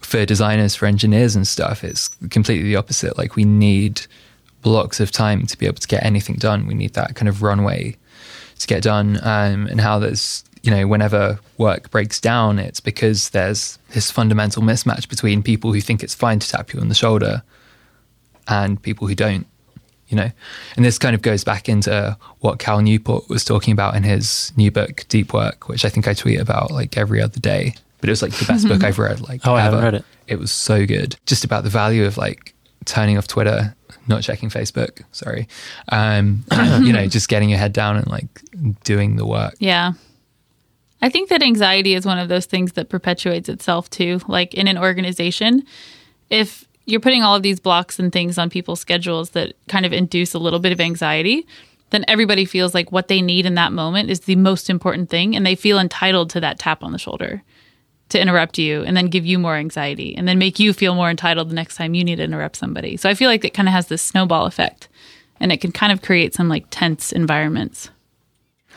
For 0.00 0.26
designers, 0.26 0.74
for 0.74 0.84
engineers 0.84 1.34
and 1.34 1.46
stuff, 1.46 1.82
it's 1.82 2.08
completely 2.28 2.64
the 2.68 2.76
opposite. 2.76 3.16
Like 3.16 3.36
we 3.36 3.44
need 3.46 4.02
blocks 4.60 5.00
of 5.00 5.10
time 5.10 5.46
to 5.46 5.56
be 5.56 5.64
able 5.66 5.78
to 5.78 5.88
get 5.88 6.04
anything 6.04 6.36
done. 6.36 6.66
We 6.66 6.74
need 6.74 6.92
that 6.94 7.14
kind 7.14 7.26
of 7.28 7.42
runway 7.42 7.96
to 8.58 8.66
get 8.66 8.82
done 8.82 9.18
um, 9.22 9.66
and 9.66 9.80
how 9.80 9.98
there's 9.98 10.44
you 10.64 10.70
know 10.70 10.86
whenever 10.86 11.38
work 11.58 11.90
breaks 11.90 12.18
down 12.20 12.58
it's 12.58 12.80
because 12.80 13.28
there's 13.30 13.78
this 13.92 14.10
fundamental 14.10 14.62
mismatch 14.62 15.08
between 15.08 15.42
people 15.42 15.72
who 15.74 15.80
think 15.80 16.02
it's 16.02 16.14
fine 16.14 16.38
to 16.38 16.48
tap 16.48 16.72
you 16.72 16.80
on 16.80 16.88
the 16.88 16.94
shoulder 16.94 17.42
and 18.48 18.80
people 18.82 19.06
who 19.06 19.14
don't 19.14 19.46
you 20.08 20.18
know? 20.18 20.30
And 20.76 20.84
this 20.84 20.98
kind 20.98 21.14
of 21.14 21.22
goes 21.22 21.44
back 21.44 21.66
into 21.68 22.16
what 22.40 22.58
cal 22.58 22.80
newport 22.82 23.28
was 23.30 23.42
talking 23.42 23.72
about 23.72 23.96
in 23.96 24.02
his 24.02 24.52
new 24.56 24.70
book 24.70 25.04
deep 25.08 25.32
work 25.32 25.68
which 25.68 25.84
i 25.84 25.88
think 25.88 26.06
i 26.06 26.12
tweet 26.14 26.38
about 26.38 26.70
like 26.70 26.96
every 26.98 27.20
other 27.22 27.40
day. 27.40 27.74
But 28.00 28.10
it 28.10 28.12
was 28.12 28.22
like 28.22 28.32
the 28.32 28.44
best 28.44 28.68
book 28.68 28.84
i've 28.88 28.98
read 28.98 29.20
like 29.28 29.40
Oh, 29.46 29.54
I 29.54 29.62
haven't 29.62 29.82
read 29.82 29.94
it. 29.94 30.04
it 30.26 30.38
was 30.38 30.52
so 30.52 30.86
good. 30.86 31.16
Just 31.26 31.44
about 31.44 31.64
the 31.64 31.70
value 31.70 32.04
of 32.04 32.16
like 32.18 32.54
turning 32.84 33.16
off 33.18 33.26
twitter 33.26 33.74
not 34.06 34.22
checking 34.22 34.50
facebook 34.50 35.02
sorry 35.12 35.48
um 35.88 36.44
you 36.84 36.92
know 36.92 37.06
just 37.06 37.28
getting 37.30 37.48
your 37.48 37.58
head 37.58 37.72
down 37.72 37.96
and 37.96 38.06
like 38.06 38.28
doing 38.84 39.16
the 39.16 39.24
work. 39.26 39.54
Yeah. 39.58 39.92
I 41.02 41.10
think 41.10 41.28
that 41.28 41.42
anxiety 41.42 41.94
is 41.94 42.06
one 42.06 42.18
of 42.18 42.28
those 42.28 42.46
things 42.46 42.72
that 42.72 42.88
perpetuates 42.88 43.48
itself 43.48 43.90
too. 43.90 44.20
Like 44.26 44.54
in 44.54 44.68
an 44.68 44.78
organization, 44.78 45.64
if 46.30 46.66
you're 46.86 47.00
putting 47.00 47.22
all 47.22 47.34
of 47.34 47.42
these 47.42 47.60
blocks 47.60 47.98
and 47.98 48.12
things 48.12 48.38
on 48.38 48.50
people's 48.50 48.80
schedules 48.80 49.30
that 49.30 49.54
kind 49.68 49.86
of 49.86 49.92
induce 49.92 50.34
a 50.34 50.38
little 50.38 50.60
bit 50.60 50.72
of 50.72 50.80
anxiety, 50.80 51.46
then 51.90 52.04
everybody 52.08 52.44
feels 52.44 52.74
like 52.74 52.90
what 52.90 53.08
they 53.08 53.22
need 53.22 53.46
in 53.46 53.54
that 53.54 53.72
moment 53.72 54.10
is 54.10 54.20
the 54.20 54.36
most 54.36 54.68
important 54.68 55.10
thing 55.10 55.36
and 55.36 55.46
they 55.46 55.54
feel 55.54 55.78
entitled 55.78 56.30
to 56.30 56.40
that 56.40 56.58
tap 56.58 56.82
on 56.82 56.92
the 56.92 56.98
shoulder 56.98 57.42
to 58.08 58.20
interrupt 58.20 58.58
you 58.58 58.82
and 58.82 58.96
then 58.96 59.06
give 59.06 59.24
you 59.24 59.38
more 59.38 59.56
anxiety 59.56 60.14
and 60.16 60.28
then 60.28 60.38
make 60.38 60.58
you 60.58 60.72
feel 60.72 60.94
more 60.94 61.10
entitled 61.10 61.48
the 61.50 61.54
next 61.54 61.76
time 61.76 61.94
you 61.94 62.04
need 62.04 62.16
to 62.16 62.22
interrupt 62.22 62.56
somebody. 62.56 62.96
So 62.96 63.08
I 63.08 63.14
feel 63.14 63.30
like 63.30 63.44
it 63.44 63.54
kind 63.54 63.68
of 63.68 63.72
has 63.72 63.88
this 63.88 64.02
snowball 64.02 64.46
effect 64.46 64.88
and 65.40 65.52
it 65.52 65.60
can 65.60 65.72
kind 65.72 65.92
of 65.92 66.02
create 66.02 66.34
some 66.34 66.48
like 66.48 66.66
tense 66.70 67.12
environments. 67.12 67.90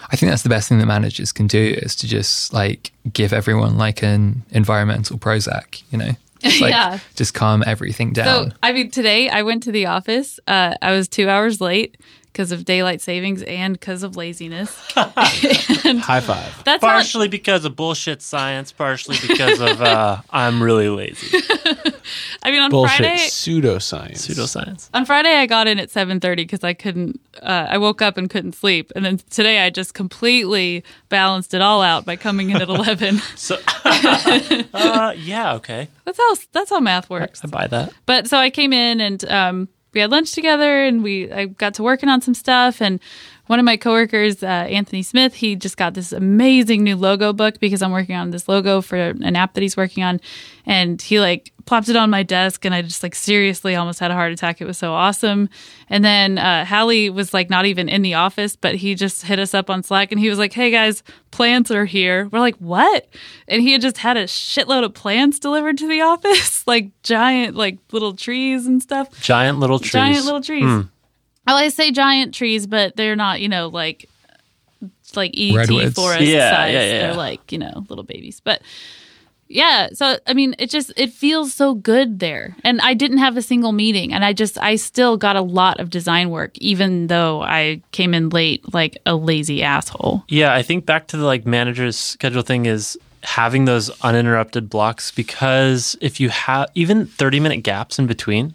I 0.09 0.15
think 0.15 0.29
that's 0.29 0.43
the 0.43 0.49
best 0.49 0.69
thing 0.69 0.79
that 0.79 0.85
managers 0.85 1.31
can 1.31 1.47
do 1.47 1.75
is 1.77 1.95
to 1.97 2.07
just 2.07 2.53
like 2.53 2.91
give 3.11 3.33
everyone 3.33 3.77
like 3.77 4.01
an 4.03 4.43
environmental 4.51 5.17
Prozac, 5.17 5.83
you 5.91 5.97
know? 5.97 6.11
Just, 6.43 6.61
like, 6.61 6.69
Yeah. 6.69 6.99
Just 7.15 7.33
calm 7.33 7.63
everything 7.65 8.13
down. 8.13 8.51
So, 8.51 8.57
I 8.61 8.71
mean, 8.71 8.91
today 8.91 9.27
I 9.27 9.41
went 9.41 9.63
to 9.63 9.71
the 9.71 9.87
office. 9.87 10.39
Uh, 10.47 10.75
I 10.83 10.91
was 10.91 11.07
two 11.07 11.27
hours 11.27 11.59
late 11.59 11.97
because 12.31 12.51
of 12.51 12.63
daylight 12.63 13.01
savings 13.01 13.41
and 13.41 13.73
because 13.73 14.03
of 14.03 14.15
laziness. 14.15 14.69
High 14.91 16.19
five. 16.21 16.63
That's 16.63 16.83
not, 16.83 16.91
Partially 16.91 17.27
because 17.27 17.65
of 17.65 17.75
bullshit 17.75 18.21
science, 18.21 18.71
partially 18.71 19.17
because 19.27 19.59
of 19.59 19.81
uh, 19.81 20.21
I'm 20.29 20.61
really 20.61 20.89
lazy. 20.89 21.39
I 22.43 22.51
mean, 22.51 22.61
on 22.61 22.69
Bullshit. 22.69 22.97
Friday, 22.97 23.17
Pseudoscience. 23.17 24.27
Pseudoscience. 24.27 24.89
on 24.93 25.05
Friday 25.05 25.35
I 25.35 25.45
got 25.45 25.67
in 25.67 25.79
at 25.79 25.89
seven 25.89 26.19
thirty 26.19 26.43
because 26.43 26.63
I 26.63 26.73
couldn't. 26.73 27.19
Uh, 27.41 27.67
I 27.69 27.77
woke 27.77 28.01
up 28.01 28.17
and 28.17 28.29
couldn't 28.29 28.53
sleep, 28.53 28.91
and 28.95 29.05
then 29.05 29.17
today 29.29 29.59
I 29.59 29.69
just 29.69 29.93
completely 29.93 30.83
balanced 31.09 31.53
it 31.53 31.61
all 31.61 31.81
out 31.81 32.05
by 32.05 32.15
coming 32.15 32.49
in 32.49 32.61
at 32.61 32.69
eleven. 32.69 33.19
So, 33.35 33.57
uh, 33.85 35.13
yeah, 35.17 35.53
okay. 35.55 35.87
that's 36.05 36.17
how 36.17 36.35
that's 36.51 36.69
how 36.69 36.79
math 36.79 37.09
works. 37.09 37.41
I 37.43 37.47
buy 37.47 37.67
that. 37.67 37.93
but 38.05 38.27
so 38.27 38.37
I 38.37 38.49
came 38.49 38.73
in 38.73 39.01
and 39.01 39.23
um, 39.29 39.67
we 39.93 40.01
had 40.01 40.11
lunch 40.11 40.31
together 40.33 40.83
and 40.85 41.03
we 41.03 41.31
I 41.31 41.45
got 41.45 41.73
to 41.75 41.83
working 41.83 42.09
on 42.09 42.21
some 42.21 42.33
stuff 42.33 42.81
and 42.81 42.99
one 43.47 43.59
of 43.59 43.65
my 43.65 43.77
coworkers, 43.77 44.43
uh, 44.43 44.45
Anthony 44.45 45.03
Smith, 45.03 45.33
he 45.33 45.55
just 45.55 45.77
got 45.77 45.93
this 45.93 46.11
amazing 46.11 46.83
new 46.83 46.95
logo 46.95 47.33
book 47.33 47.59
because 47.59 47.81
I'm 47.81 47.91
working 47.91 48.15
on 48.15 48.31
this 48.31 48.47
logo 48.47 48.81
for 48.81 48.95
an 48.97 49.35
app 49.35 49.53
that 49.55 49.61
he's 49.61 49.75
working 49.75 50.03
on, 50.03 50.21
and 50.65 51.01
he 51.01 51.19
like 51.19 51.51
plopped 51.67 51.89
it 51.89 51.95
on 51.97 52.09
my 52.09 52.23
desk 52.23 52.63
and 52.65 52.73
I 52.73 52.81
just 52.81 53.03
like 53.03 53.13
seriously 53.13 53.75
almost 53.75 53.99
had 53.99 54.09
a 54.09 54.13
heart 54.15 54.31
attack. 54.31 54.61
It 54.61 54.65
was 54.65 54.77
so 54.77 54.93
awesome. 54.93 55.49
And 55.89 56.03
then 56.03 56.37
uh, 56.37 56.65
Halli 56.65 57.13
was 57.13 57.33
like 57.33 57.49
not 57.49 57.65
even 57.65 57.89
in 57.89 58.01
the 58.01 58.15
office, 58.15 58.55
but 58.55 58.75
he 58.75 58.95
just 58.95 59.23
hit 59.23 59.37
us 59.37 59.53
up 59.53 59.69
on 59.69 59.83
Slack 59.83 60.11
and 60.11 60.19
he 60.19 60.29
was 60.29 60.39
like, 60.39 60.53
"Hey 60.53 60.71
guys, 60.71 61.03
plants 61.31 61.69
are 61.69 61.85
here." 61.85 62.29
We're 62.31 62.39
like, 62.39 62.55
"What?" 62.55 63.07
And 63.47 63.61
he 63.61 63.73
had 63.73 63.81
just 63.81 63.97
had 63.97 64.17
a 64.17 64.23
shitload 64.23 64.83
of 64.83 64.93
plants 64.93 65.39
delivered 65.39 65.77
to 65.79 65.87
the 65.87 66.01
office, 66.13 66.65
like 66.65 66.89
giant, 67.03 67.55
like 67.55 67.77
little 67.91 68.13
trees 68.13 68.65
and 68.65 68.81
stuff. 68.81 69.09
Giant 69.21 69.59
little 69.59 69.79
trees. 69.79 69.91
Giant 69.91 70.25
little 70.25 70.41
trees. 70.41 70.85
Well, 71.47 71.57
I 71.57 71.69
say 71.69 71.91
giant 71.91 72.33
trees, 72.35 72.67
but 72.67 72.95
they're 72.95 73.15
not, 73.15 73.41
you 73.41 73.49
know, 73.49 73.67
like 73.67 74.09
like 75.15 75.31
ET 75.37 75.55
Redwoods. 75.55 75.95
forest 75.95 76.21
Yeah, 76.21 76.51
size. 76.51 76.73
yeah, 76.73 76.83
yeah. 76.85 76.99
They're 77.07 77.15
like, 77.15 77.51
you 77.51 77.57
know, 77.57 77.85
little 77.89 78.03
babies. 78.03 78.41
But 78.43 78.61
yeah, 79.47 79.87
so 79.93 80.17
I 80.27 80.33
mean, 80.33 80.53
it 80.59 80.69
just 80.69 80.91
it 80.97 81.13
feels 81.13 81.53
so 81.53 81.73
good 81.73 82.19
there. 82.19 82.55
And 82.65 82.81
I 82.81 82.93
didn't 82.93 83.19
have 83.19 83.37
a 83.37 83.41
single 83.41 83.71
meeting 83.71 84.13
and 84.13 84.25
I 84.25 84.33
just 84.33 84.57
I 84.61 84.75
still 84.75 85.15
got 85.15 85.37
a 85.37 85.41
lot 85.41 85.79
of 85.79 85.89
design 85.89 86.29
work 86.31 86.57
even 86.57 87.07
though 87.07 87.41
I 87.41 87.81
came 87.91 88.13
in 88.13 88.27
late 88.29 88.73
like 88.73 88.97
a 89.05 89.15
lazy 89.15 89.63
asshole. 89.63 90.25
Yeah, 90.27 90.53
I 90.53 90.63
think 90.63 90.85
back 90.85 91.07
to 91.07 91.17
the 91.17 91.23
like 91.25 91.45
manager's 91.45 91.95
schedule 91.97 92.41
thing 92.41 92.65
is 92.65 92.99
having 93.23 93.63
those 93.65 93.89
uninterrupted 94.01 94.69
blocks 94.69 95.11
because 95.11 95.95
if 96.01 96.19
you 96.19 96.27
have 96.29 96.69
even 96.75 97.05
30 97.05 97.39
minute 97.39 97.63
gaps 97.63 97.97
in 97.97 98.05
between, 98.05 98.53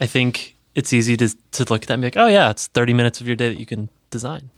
I 0.00 0.06
think 0.06 0.55
it's 0.76 0.92
easy 0.92 1.16
to 1.16 1.28
to 1.52 1.64
look 1.68 1.82
at 1.82 1.88
that 1.88 1.94
and 1.94 2.02
be 2.02 2.06
like, 2.06 2.16
oh 2.16 2.28
yeah, 2.28 2.50
it's 2.50 2.68
30 2.68 2.92
minutes 2.94 3.20
of 3.20 3.26
your 3.26 3.34
day 3.34 3.48
that 3.48 3.58
you 3.58 3.66
can 3.66 3.88
design. 4.10 4.50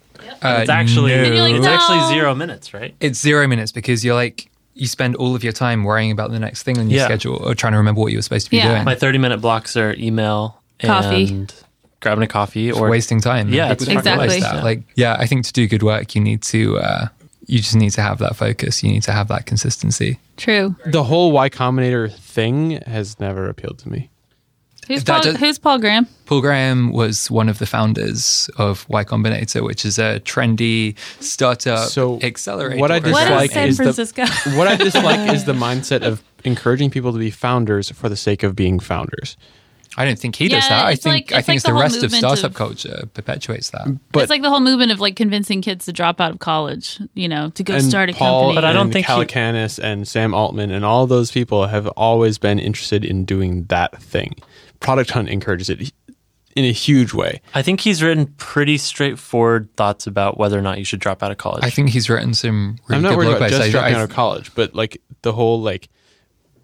Uh, 0.43 0.59
It's 0.61 0.69
actually 0.71 1.13
no. 1.13 1.23
And 1.23 1.35
you're 1.35 1.43
like, 1.45 1.55
it's 1.55 1.67
actually 1.67 2.01
zero 2.15 2.35
minutes, 2.35 2.75
right? 2.75 2.95
It's 3.01 3.19
zero 3.21 3.47
minutes 3.47 3.73
because 3.73 4.05
you're 4.05 4.17
like, 4.17 4.51
you 4.75 4.87
spend 4.87 5.15
all 5.17 5.35
of 5.35 5.43
your 5.43 5.53
time 5.53 5.85
worrying 5.85 6.11
about 6.11 6.31
the 6.33 6.39
next 6.39 6.65
thing 6.65 6.77
on 6.79 6.91
your 6.91 6.99
Yeah. 7.01 7.05
schedule 7.07 7.37
or 7.37 7.55
trying 7.55 7.73
to 7.73 7.79
remember 7.79 8.01
what 8.01 8.11
you 8.13 8.19
were 8.19 8.23
supposed 8.23 8.47
to 8.47 8.51
be 8.51 8.59
Yeah. 8.59 8.69
doing. 8.73 8.85
My 8.85 8.95
30 8.97 9.19
minute 9.19 9.41
blocks 9.41 9.77
are 9.77 9.95
email 9.97 10.61
Coffee. 10.83 11.29
and 11.29 11.55
grabbing 12.01 12.25
a 12.25 12.27
coffee 12.29 12.71
or 12.73 12.87
or 12.87 12.91
wasting 12.91 13.21
time. 13.21 13.49
Yeah, 13.53 13.69
People 13.69 13.73
it's 13.73 13.85
don't 13.87 13.95
fucking 13.97 14.13
realize 14.13 14.31
waste. 14.31 14.43
that. 14.43 14.55
Yeah. 14.57 14.63
Like, 14.63 14.83
yeah, 14.97 15.17
I 15.19 15.27
think 15.27 15.45
to 15.47 15.53
do 15.53 15.67
good 15.69 15.83
work, 15.83 16.15
you 16.17 16.21
need 16.21 16.43
to, 16.43 16.79
uh, 16.79 17.09
you 17.47 17.59
just 17.59 17.75
need 17.77 17.91
to 17.93 18.03
have 18.03 18.19
that 18.19 18.35
focus. 18.37 18.83
You 18.83 18.91
need 18.91 19.03
to 19.05 19.13
have 19.13 19.29
that 19.29 19.47
consistency. 19.47 20.19
True. 20.37 20.75
The 20.85 21.05
whole 21.05 21.31
Y 21.33 21.49
Combinator 21.49 22.13
thing 22.13 22.81
has 22.87 23.19
never 23.21 23.49
appealed 23.49 23.79
to 23.81 23.89
me. 23.89 24.11
Who's 24.89 25.05
That 25.05 25.23
Paul, 25.23 25.33
does- 25.33 25.41
who's 25.41 25.59
Paul 25.59 25.79
Graham? 25.79 26.07
Paul 26.27 26.41
Graham 26.41 26.93
was 26.93 27.31
one 27.31 27.49
of 27.49 27.59
the 27.59 27.67
founders 27.67 28.51
of 28.57 28.87
Y 28.89 29.05
Combinator, 29.05 29.63
which 29.63 29.85
is 29.85 29.99
a 29.99 30.21
trendy 30.25 30.97
startup 31.21 31.89
So, 31.91 32.19
accelerator. 32.23 32.81
what 32.81 32.91
I 32.91 32.99
dislike 32.99 33.51
is 33.51 33.53
San 33.53 33.69
is 33.69 34.13
the- 34.13 34.53
What 34.57 34.67
I 34.67 34.77
dislike 34.77 35.31
is 35.33 35.45
the 35.45 35.53
mindset 35.67 36.03
of 36.03 36.23
encouraging 36.45 36.91
people 36.91 37.13
to 37.13 37.19
be 37.19 37.31
founders 37.31 37.91
for 37.91 38.09
the 38.09 38.17
sake 38.17 38.43
of 38.43 38.57
being 38.57 38.81
founders. 38.81 39.37
I 39.97 40.05
don't 40.05 40.19
think 40.19 40.37
he 40.37 40.49
does 40.49 40.69
that. 40.69 40.85
I 40.85 40.95
think 40.95 41.31
like- 41.31 41.33
I 41.33 41.39
it's 41.39 41.47
think 41.47 41.49
like 41.49 41.57
it's 41.57 41.65
the 41.65 41.73
the 41.73 41.79
rest 41.81 42.03
of 42.05 42.13
startup 42.13 42.51
of- 42.53 42.55
culture 42.55 43.09
perpetuates 43.15 43.71
that. 43.71 43.89
But 44.13 44.23
it's 44.23 44.31
like 44.31 44.43
the 44.43 44.51
whole 44.51 44.61
movement 44.61 44.93
of 44.93 45.01
like 45.01 45.17
convincing 45.17 45.61
kids 45.61 45.87
to 45.87 45.93
drop 45.93 46.21
out 46.21 46.31
of 46.33 46.39
college, 46.39 47.01
you 47.15 47.27
know, 47.29 47.51
to 47.51 47.65
go 47.65 47.75
and 47.75 47.83
start 47.83 48.09
a 48.11 48.13
Paul 48.13 48.41
company. 48.43 48.55
But 48.55 48.65
I 48.65 48.73
don't 48.73 48.85
and 48.85 48.93
think 48.93 49.07
he- 49.07 49.13
Calacanis 49.13 49.79
and 49.83 50.07
Sam 50.07 50.35
Altman 50.35 50.71
and 50.71 50.85
all 50.85 51.07
those 51.09 51.33
people 51.33 51.67
have 51.67 51.89
always 51.89 52.39
been 52.39 52.59
interested 52.61 53.05
in 53.05 53.25
doing 53.25 53.65
that 53.71 54.01
thing. 54.01 54.35
Product 54.81 55.11
Hunt 55.11 55.29
encourages 55.29 55.69
it 55.71 55.93
in 56.57 56.65
a 56.65 56.73
huge 56.73 57.15
way. 57.15 57.41
I 57.55 57.63
think 57.63 57.81
he's 57.81 58.03
written 58.03 58.27
pretty 58.37 58.79
straightforward 58.79 59.69
thoughts 59.77 60.07
about 60.07 60.39
whether 60.39 60.59
or 60.59 60.63
not 60.63 60.79
you 60.79 60.85
should 60.85 61.01
drop 61.01 61.23
out 61.23 61.31
of 61.31 61.39
college. 61.39 61.63
I 61.65 61.71
think 61.71 61.91
he's 61.91 62.11
written 62.11 62.35
some 62.35 62.79
really 62.89 62.97
I'm 62.97 63.03
not 63.03 63.11
good 63.11 63.19
worried 63.19 63.37
about 63.37 63.51
just 63.51 63.71
dropping 63.71 63.95
out 63.95 64.03
of 64.03 64.11
college, 64.11 64.55
but 64.55 64.75
like 64.75 65.01
the 65.23 65.33
whole 65.33 65.61
like 65.61 65.89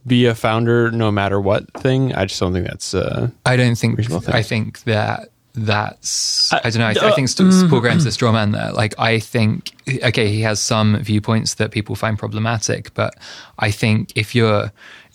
be 0.06 0.26
a 0.26 0.34
founder 0.34 0.90
no 0.90 1.10
matter 1.10 1.40
what 1.40 1.72
thing. 1.74 2.14
I 2.14 2.24
just 2.26 2.40
don't 2.40 2.52
think 2.52 2.66
that's. 2.66 2.92
Uh, 2.94 3.30
I 3.46 3.56
don't 3.56 3.74
think. 3.76 3.96
Reasonable 3.98 4.20
thing. 4.20 4.34
I 4.34 4.42
think 4.42 4.82
that 4.84 5.28
that's. 5.54 6.52
I- 6.52 6.60
I, 6.64 6.70
don't 6.70 6.78
know. 6.80 6.86
I, 6.86 7.06
uh, 7.06 7.12
I 7.12 7.14
think 7.14 7.28
st- 7.28 7.70
Paul 7.70 7.80
Graham's 7.80 8.04
the 8.04 8.12
straw 8.12 8.32
man 8.32 8.50
there. 8.52 8.72
Like, 8.72 8.94
I 8.98 9.18
think. 9.18 9.70
Okay, 10.02 10.28
he 10.28 10.40
has 10.42 10.60
some 10.60 10.98
viewpoints 10.98 11.54
that 11.54 11.70
people 11.70 11.94
find 11.94 12.18
problematic, 12.18 12.92
but 12.94 13.14
I 13.58 13.70
think 13.70 14.12
if 14.14 14.34
you're 14.34 14.72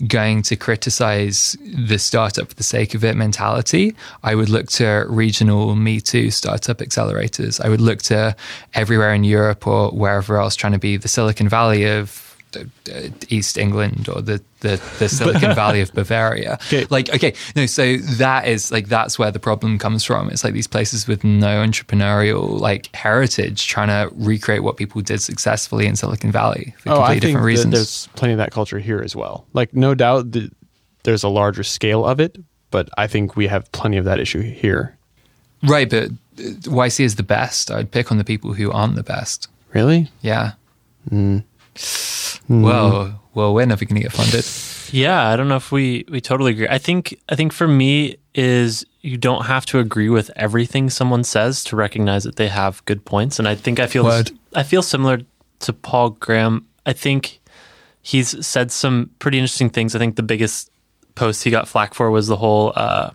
going 0.08 0.42
to 0.44 0.56
criticize 0.56 1.58
the 1.62 1.98
startup 1.98 2.48
for 2.48 2.56
the 2.56 2.64
sake 2.64 2.94
of 2.94 3.04
it 3.04 3.16
mentality, 3.16 3.96
I 4.24 4.36
would 4.36 4.50
look 4.50 4.68
to 4.72 5.06
regional 5.10 5.76
Me 5.76 6.00
Too 6.00 6.32
startup 6.32 6.78
accelerators. 6.78 7.64
I 7.64 7.70
would 7.70 7.82
look 7.82 8.02
to 8.04 8.36
everywhere 8.74 9.14
in 9.14 9.24
Europe 9.24 9.68
or 9.68 9.92
wherever 9.92 10.38
else 10.38 10.56
trying 10.56 10.74
to 10.74 10.80
be 10.80 10.98
the 10.98 11.08
Silicon 11.08 11.50
Valley 11.50 11.86
of 11.86 12.29
East 13.30 13.58
England 13.58 14.10
or 14.10 14.22
the, 14.22 14.42
the, 14.62 14.82
the 15.00 15.08
Silicon 15.10 15.54
Valley 15.56 15.82
of 15.82 15.94
Bavaria. 15.94 16.54
Okay. 16.68 16.86
Like, 16.90 17.10
okay, 17.14 17.34
no, 17.56 17.66
so 17.66 17.98
that 17.98 18.48
is 18.48 18.72
like, 18.72 18.88
that's 18.88 19.20
where 19.20 19.32
the 19.32 19.40
problem 19.40 19.78
comes 19.78 20.04
from. 20.04 20.30
It's 20.30 20.44
like 20.44 20.54
these 20.54 20.68
places 20.68 21.08
with 21.08 21.24
no 21.24 21.64
entrepreneurial 21.64 22.60
like 22.60 22.94
heritage 22.96 23.68
trying 23.68 23.88
to 23.90 24.14
recreate 24.16 24.64
what 24.64 24.78
people 24.78 25.02
did 25.02 25.22
successfully 25.22 25.86
in 25.86 25.96
Silicon 25.96 26.32
Valley 26.32 26.74
for 26.80 26.90
Oh, 26.90 26.96
completely 26.96 27.16
I 27.16 27.20
different 27.20 27.46
reasons. 27.46 27.74
there's 27.74 28.08
plenty 28.16 28.34
of 28.34 28.38
that 28.40 28.52
culture 28.52 28.80
here 28.80 29.02
as 29.04 29.16
well. 29.16 29.46
Like, 29.54 29.74
no 29.74 29.94
doubt 29.96 30.32
that 30.32 30.52
there's 31.04 31.24
a 31.24 31.30
larger 31.30 31.64
scale 31.64 32.06
of 32.06 32.20
it, 32.20 32.38
but 32.72 32.90
I 32.98 33.08
think 33.08 33.36
we 33.36 33.48
have 33.48 33.72
plenty 33.72 33.98
of 33.98 34.06
that 34.06 34.20
issue 34.20 34.42
here. 34.42 34.98
Right, 35.64 35.90
but 35.90 36.06
uh, 36.06 36.12
YC 36.38 37.02
is 37.02 37.16
the 37.16 37.24
best. 37.24 37.70
I'd 37.72 37.92
pick 37.92 38.12
on 38.12 38.18
the 38.18 38.24
people 38.24 38.54
who 38.54 38.72
aren't 38.72 38.96
the 38.96 39.04
best. 39.04 39.48
Really? 39.74 40.10
Yeah. 40.22 40.54
Hmm. 42.50 42.64
Well, 42.64 43.22
well, 43.36 43.54
we're 43.54 43.66
never 43.68 43.86
going 43.86 43.96
to 43.96 44.02
get 44.02 44.12
funded. 44.12 44.44
Yeah, 44.92 45.30
I 45.30 45.36
don't 45.36 45.48
know 45.48 45.56
if 45.56 45.72
we 45.72 46.04
we 46.10 46.20
totally 46.20 46.52
agree. 46.52 46.68
I 46.68 46.80
think 46.80 47.18
I 47.30 47.36
think 47.36 47.54
for 47.54 47.68
me 47.68 48.18
is 48.34 48.84
you 49.02 49.18
don't 49.18 49.46
have 49.46 49.66
to 49.68 49.78
agree 49.80 50.10
with 50.10 50.32
everything 50.36 50.90
someone 50.90 51.24
says 51.24 51.64
to 51.66 51.76
recognize 51.76 52.24
that 52.24 52.38
they 52.38 52.48
have 52.48 52.84
good 52.86 53.06
points. 53.06 53.38
And 53.38 53.48
I 53.48 53.54
think 53.54 53.80
I 53.80 53.86
feel 53.86 54.04
Word. 54.04 54.32
I 54.56 54.64
feel 54.64 54.82
similar 54.82 55.20
to 55.60 55.74
Paul 55.74 56.10
Graham. 56.12 56.66
I 56.88 56.94
think 56.94 57.40
he's 58.02 58.44
said 58.46 58.72
some 58.72 59.12
pretty 59.20 59.38
interesting 59.38 59.70
things. 59.70 59.96
I 59.96 60.00
think 60.00 60.16
the 60.16 60.24
biggest 60.24 60.72
post 61.14 61.44
he 61.44 61.52
got 61.52 61.68
flack 61.68 61.94
for 61.94 62.10
was 62.10 62.26
the 62.28 62.38
whole 62.38 62.74
uh 62.76 63.12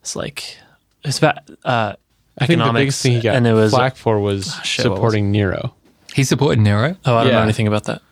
it's 0.00 0.16
like 0.16 0.56
it's 1.04 1.18
about 1.18 1.38
uh 1.64 1.94
I 2.38 2.46
think 2.46 2.58
the 2.58 2.64
economics, 2.64 2.80
biggest 2.80 3.02
thing 3.02 3.12
he 3.12 3.20
got 3.20 3.36
and 3.36 3.46
it 3.46 3.52
was 3.52 3.70
flack 3.70 3.94
for 3.94 4.18
was 4.18 4.48
Ah, 4.48 4.62
shit, 4.62 4.84
what 4.86 4.90
was 4.92 4.96
supporting 4.98 5.30
Nero. 5.30 5.74
He 6.14 6.24
supported 6.24 6.60
Nero. 6.60 6.96
Oh, 7.04 7.16
I 7.16 7.24
don't 7.24 7.32
know 7.34 7.42
anything 7.42 7.68
about 7.68 7.84
that. 7.84 8.02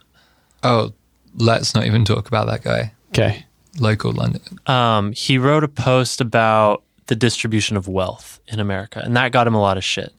Oh, 0.62 0.92
let's 1.36 1.74
not 1.74 1.86
even 1.86 2.04
talk 2.04 2.28
about 2.28 2.46
that 2.48 2.62
guy. 2.62 2.92
Okay. 3.10 3.44
Local 3.78 4.12
London. 4.12 4.58
um, 4.66 5.12
he 5.12 5.38
wrote 5.38 5.62
a 5.64 5.68
post 5.68 6.20
about 6.20 6.82
the 7.06 7.14
distribution 7.16 7.76
of 7.76 7.88
wealth 7.88 8.40
in 8.48 8.60
America, 8.60 9.00
and 9.04 9.16
that 9.16 9.32
got 9.32 9.46
him 9.46 9.54
a 9.54 9.60
lot 9.60 9.76
of 9.76 9.84
shit. 9.84 10.12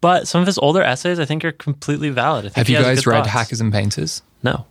But 0.00 0.26
some 0.28 0.40
of 0.40 0.46
his 0.46 0.58
older 0.58 0.82
essays, 0.82 1.18
I 1.18 1.24
think, 1.24 1.44
are 1.44 1.52
completely 1.52 2.10
valid. 2.10 2.44
I 2.44 2.48
think 2.48 2.56
Have 2.56 2.68
you 2.68 2.76
guys 2.78 3.06
read 3.06 3.20
thoughts. 3.20 3.30
Hackers 3.30 3.60
and 3.60 3.72
Painters? 3.72 4.22
No. 4.42 4.66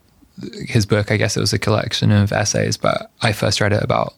His 0.67 0.85
book, 0.85 1.11
I 1.11 1.17
guess 1.17 1.37
it 1.37 1.39
was 1.39 1.53
a 1.53 1.59
collection 1.59 2.11
of 2.11 2.31
essays, 2.31 2.77
but 2.77 3.11
I 3.21 3.31
first 3.33 3.61
read 3.61 3.73
it 3.73 3.83
about 3.83 4.13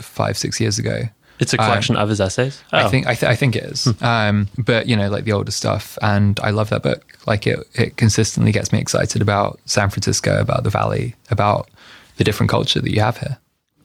five, 0.00 0.36
six 0.38 0.60
years 0.60 0.78
ago. 0.78 1.02
It's 1.40 1.52
a 1.52 1.56
collection 1.56 1.96
of 1.96 2.08
his 2.08 2.20
essays. 2.20 2.62
I 2.72 2.84
Oh. 2.84 2.88
think 2.88 3.06
I, 3.06 3.14
th- 3.14 3.30
I 3.30 3.36
think 3.36 3.54
it 3.56 3.64
is. 3.64 3.86
Um, 4.02 4.48
but 4.58 4.86
you 4.86 4.96
know, 4.96 5.08
like 5.08 5.24
the 5.24 5.32
older 5.32 5.50
stuff, 5.52 5.96
and 6.02 6.38
I 6.40 6.50
love 6.50 6.70
that 6.70 6.82
book. 6.82 7.16
Like 7.26 7.46
it, 7.46 7.58
it 7.74 7.96
consistently 7.96 8.52
gets 8.52 8.72
me 8.72 8.78
excited 8.80 9.22
about 9.22 9.60
San 9.66 9.88
Francisco, 9.90 10.40
about 10.40 10.64
the 10.64 10.70
Valley, 10.70 11.14
about 11.30 11.68
the 12.16 12.24
different 12.24 12.50
culture 12.50 12.80
that 12.80 12.90
you 12.92 13.00
have 13.00 13.18
here. 13.18 13.38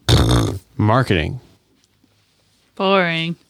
Marketing. 0.78 1.39
Boring. 2.76 3.36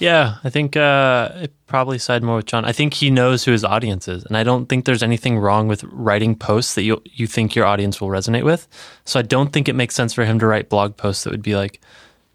Yeah, 0.00 0.38
I 0.42 0.50
think 0.50 0.76
uh, 0.76 1.30
it 1.36 1.52
probably 1.68 1.98
side 1.98 2.24
more 2.24 2.36
with 2.36 2.46
Jon. 2.46 2.64
I 2.64 2.72
think 2.72 2.94
he 2.94 3.10
knows 3.10 3.44
who 3.44 3.52
his 3.52 3.64
audience 3.64 4.08
is, 4.08 4.24
and 4.24 4.36
I 4.36 4.42
don't 4.42 4.66
think 4.68 4.84
there's 4.86 5.04
anything 5.04 5.38
wrong 5.38 5.68
with 5.68 5.84
writing 5.84 6.34
posts 6.34 6.74
that 6.74 6.82
you 6.82 7.00
you 7.04 7.28
think 7.28 7.54
your 7.54 7.64
audience 7.64 8.00
will 8.00 8.08
resonate 8.08 8.42
with. 8.44 8.66
So 9.04 9.20
I 9.20 9.22
don't 9.22 9.52
think 9.52 9.68
it 9.68 9.74
makes 9.74 9.94
sense 9.94 10.12
for 10.12 10.24
him 10.24 10.40
to 10.40 10.46
write 10.48 10.68
blog 10.68 10.96
posts 10.96 11.22
that 11.24 11.30
would 11.30 11.42
be 11.44 11.54
like, 11.54 11.80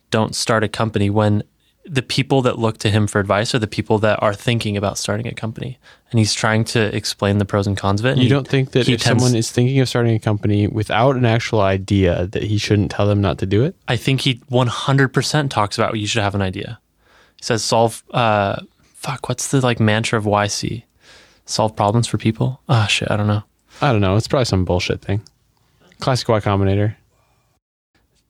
"Don't 0.10 0.36
start 0.36 0.64
a 0.64 0.68
company." 0.68 1.10
When 1.10 1.44
the 1.86 2.02
people 2.02 2.42
that 2.44 2.60
look 2.60 2.78
to 2.78 2.90
him 2.90 3.08
for 3.08 3.20
advice 3.20 3.56
are 3.56 3.60
the 3.60 3.68
people 3.68 3.98
that 4.00 4.22
are 4.22 4.34
thinking 4.34 4.78
about 4.78 4.98
starting 4.98 5.28
a 5.28 5.34
company, 5.34 5.80
and 6.12 6.20
he's 6.20 6.34
trying 6.34 6.64
to 6.64 6.96
explain 6.96 7.40
the 7.40 7.46
pros 7.46 7.66
and 7.66 7.76
cons 7.76 8.00
of 8.00 8.06
it. 8.06 8.18
You 8.18 8.30
don't 8.30 8.48
think 8.48 8.72
that 8.72 8.88
if 8.88 9.02
someone 9.02 9.36
is 9.36 9.52
thinking 9.52 9.80
of 9.80 9.90
starting 9.90 10.16
a 10.16 10.20
company 10.20 10.68
without 10.68 11.16
an 11.16 11.26
actual 11.26 11.62
idea, 11.62 12.28
that 12.28 12.44
he 12.44 12.58
shouldn't 12.58 12.92
tell 12.92 13.08
them 13.08 13.22
not 13.22 13.40
to 13.40 13.46
do 13.46 13.64
it? 13.64 13.76
I 13.88 13.96
think 13.96 14.22
he 14.22 14.36
100% 14.52 15.50
talks 15.50 15.78
about 15.78 15.98
you 15.98 16.06
should 16.06 16.22
have 16.22 16.36
an 16.36 16.42
idea. 16.42 16.80
He 17.38 17.44
says 17.44 17.64
solve 17.64 18.04
uh 18.12 18.62
fuck 18.94 19.30
what's 19.30 19.48
the 19.48 19.62
like 19.62 19.80
mantra 19.80 20.20
of 20.20 20.26
YC? 20.26 20.84
Solve 21.46 21.76
problems 21.76 22.08
for 22.08 22.18
people? 22.18 22.62
Ah 22.70 22.86
shit, 22.86 23.10
I 23.10 23.18
don't 23.18 23.28
know. 23.28 23.44
I 23.82 23.92
don't 23.92 24.02
know. 24.02 24.16
It's 24.16 24.28
probably 24.28 24.46
some 24.46 24.66
bullshit 24.66 25.02
thing. 25.02 25.22
Classic 26.00 26.28
Y 26.28 26.40
Combinator. 26.40 26.96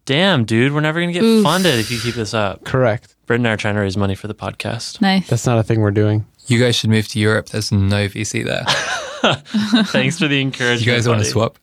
Damn, 0.09 0.43
dude, 0.43 0.73
we're 0.73 0.81
never 0.81 0.99
going 0.99 1.09
to 1.09 1.13
get 1.13 1.21
Oof. 1.21 1.43
funded 1.43 1.77
if 1.77 1.91
you 1.91 1.99
keep 1.99 2.15
this 2.15 2.33
up. 2.33 2.65
Correct. 2.65 3.15
Britt 3.27 3.41
and 3.41 3.47
I 3.47 3.51
are 3.51 3.57
trying 3.57 3.75
to 3.75 3.81
raise 3.81 3.95
money 3.95 4.15
for 4.15 4.27
the 4.27 4.33
podcast. 4.33 4.99
Nice. 5.01 5.29
That's 5.29 5.45
not 5.45 5.59
a 5.59 5.63
thing 5.63 5.81
we're 5.81 5.91
doing. 5.91 6.25
You 6.47 6.59
guys 6.59 6.75
should 6.75 6.89
move 6.89 7.07
to 7.09 7.19
Europe. 7.19 7.49
There's 7.49 7.71
no 7.71 8.07
VC 8.07 8.43
there. 8.43 8.63
Thanks 9.85 10.17
for 10.17 10.27
the 10.27 10.41
encouragement. 10.41 10.87
You 10.87 10.93
guys 10.93 11.07
want 11.07 11.19
to 11.19 11.25
swap? 11.25 11.59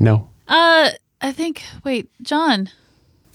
No. 0.00 0.28
Uh, 0.48 0.90
I 1.20 1.30
think. 1.30 1.62
Wait, 1.84 2.10
Jon. 2.20 2.68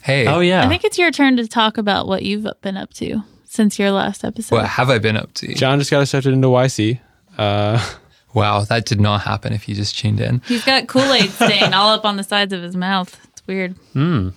Hey, 0.04 0.28
Oh 0.28 0.42
yeah. 0.42 0.66
I 0.66 0.68
think 0.68 0.84
it's 0.84 0.98
your 0.98 1.12
turn 1.12 1.38
to 1.38 1.48
talk 1.48 1.78
about 1.78 2.06
what 2.06 2.24
you've 2.24 2.46
been 2.62 2.76
up 2.76 2.94
to 2.96 3.24
since 3.46 3.80
your 3.80 3.92
last 3.92 4.26
episode. 4.26 4.58
what 4.58 4.66
have 4.66 4.90
I 4.90 4.98
been 5.00 5.16
up 5.16 5.34
to? 5.36 5.54
Jon 5.54 5.80
just 5.80 5.90
got 5.90 6.02
accepted 6.02 6.34
into 6.34 6.50
YC. 6.50 7.00
Uh, 7.38 7.94
Wow, 8.34 8.62
that 8.66 8.86
did 8.86 9.02
not 9.02 9.22
happen 9.22 9.54
if 9.54 9.68
you 9.68 9.74
just 9.74 9.98
tuned 9.98 10.20
in. 10.20 10.42
He's 10.46 10.64
got 10.64 10.88
Kool 10.88 11.12
Aid 11.14 11.32
stain 11.32 11.74
all 11.74 11.90
up 11.90 12.06
on 12.06 12.16
the 12.18 12.24
sides 12.24 12.54
of 12.54 12.62
his 12.62 12.76
mouth. 12.76 13.20
It's 13.32 13.48
weird. 13.48 13.76
Hmm. 13.94 14.30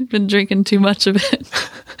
I've 0.00 0.08
been 0.08 0.26
drinking 0.26 0.64
too 0.64 0.80
much 0.80 1.06
of 1.06 1.16
it. 1.16 1.46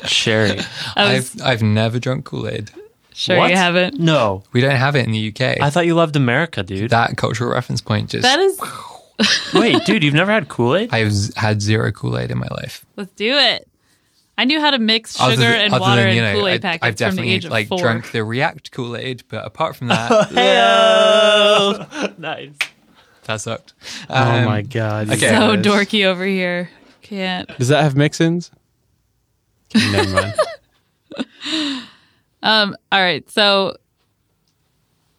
Sherry. 0.08 0.60
I 0.96 1.14
was 1.14 1.40
I've 1.40 1.46
I've 1.46 1.62
never 1.62 1.98
drunk 1.98 2.24
Kool 2.24 2.48
Aid. 2.48 2.70
sure 3.12 3.36
What? 3.38 3.50
you 3.50 3.56
haven't. 3.56 3.98
No. 3.98 4.42
We 4.52 4.60
don't 4.60 4.76
have 4.76 4.94
it 4.96 5.04
in 5.06 5.12
the 5.12 5.28
UK. 5.28 5.60
I 5.60 5.70
thought 5.70 5.86
you 5.86 5.94
loved 5.94 6.16
America, 6.16 6.62
dude. 6.62 6.90
that 6.90 7.16
cultural 7.16 7.50
reference 7.52 7.80
point 7.80 8.10
just. 8.10 8.22
That 8.22 8.38
is. 8.40 8.60
Wait, 9.54 9.82
dude, 9.86 10.02
you've 10.04 10.12
never 10.14 10.30
had 10.30 10.48
Kool-Aid? 10.48 10.90
I've 10.92 11.10
z- 11.12 11.32
had 11.36 11.62
zero 11.62 11.90
Kool 11.90 12.18
Aid 12.18 12.30
in 12.30 12.36
my 12.38 12.48
life. 12.50 12.84
Let's 12.96 13.12
do 13.12 13.32
it. 13.34 13.66
I 14.38 14.44
knew 14.44 14.60
how 14.60 14.70
to 14.70 14.78
mix 14.78 15.16
sugar 15.16 15.24
Other 15.32 15.36
than- 15.36 15.60
and 15.62 15.72
other 15.74 15.80
water 15.80 15.96
than, 16.02 16.08
and 16.08 16.16
you 16.16 16.22
know, 16.22 16.34
Kool 16.34 16.48
Aid 16.48 16.62
I- 16.64 16.76
packets 16.78 16.84
I've 16.84 16.96
from 17.08 17.16
the 17.16 17.22
definitely 17.22 17.32
age 17.32 17.44
of 17.46 17.50
like 17.50 17.68
four. 17.68 17.78
drunk 17.78 18.10
the 18.12 18.22
React 18.22 18.70
Kool 18.72 18.94
Aid, 18.96 19.22
but 19.28 19.46
apart 19.46 19.74
from 19.76 19.88
that, 19.88 20.10
nice. 22.18 22.50
that 23.24 23.40
sucked. 23.40 23.72
oh 24.10 24.14
Um, 24.22 24.44
my 24.44 24.60
God. 24.62 25.06
you 25.08 25.14
okay. 25.14 25.28
so 25.28 25.56
guys. 25.56 25.64
dorky 25.64 26.04
over 26.04 26.24
here. 26.26 26.68
Can't. 27.08 27.48
Does 27.58 27.68
that 27.68 27.82
have 27.82 27.96
mix-ins? 27.96 28.50
Never 29.74 30.10
mind. 30.10 30.34
Um. 32.42 32.76
All 32.92 33.00
right. 33.00 33.28
So 33.30 33.76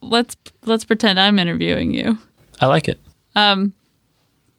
let's 0.01 0.35
let's 0.65 0.85
pretend 0.85 1.19
I'm 1.19 1.39
interviewing 1.39 1.93
you. 1.93 2.17
I 2.61 2.67
like 2.67 2.87
it. 2.87 2.99
Um. 3.35 3.73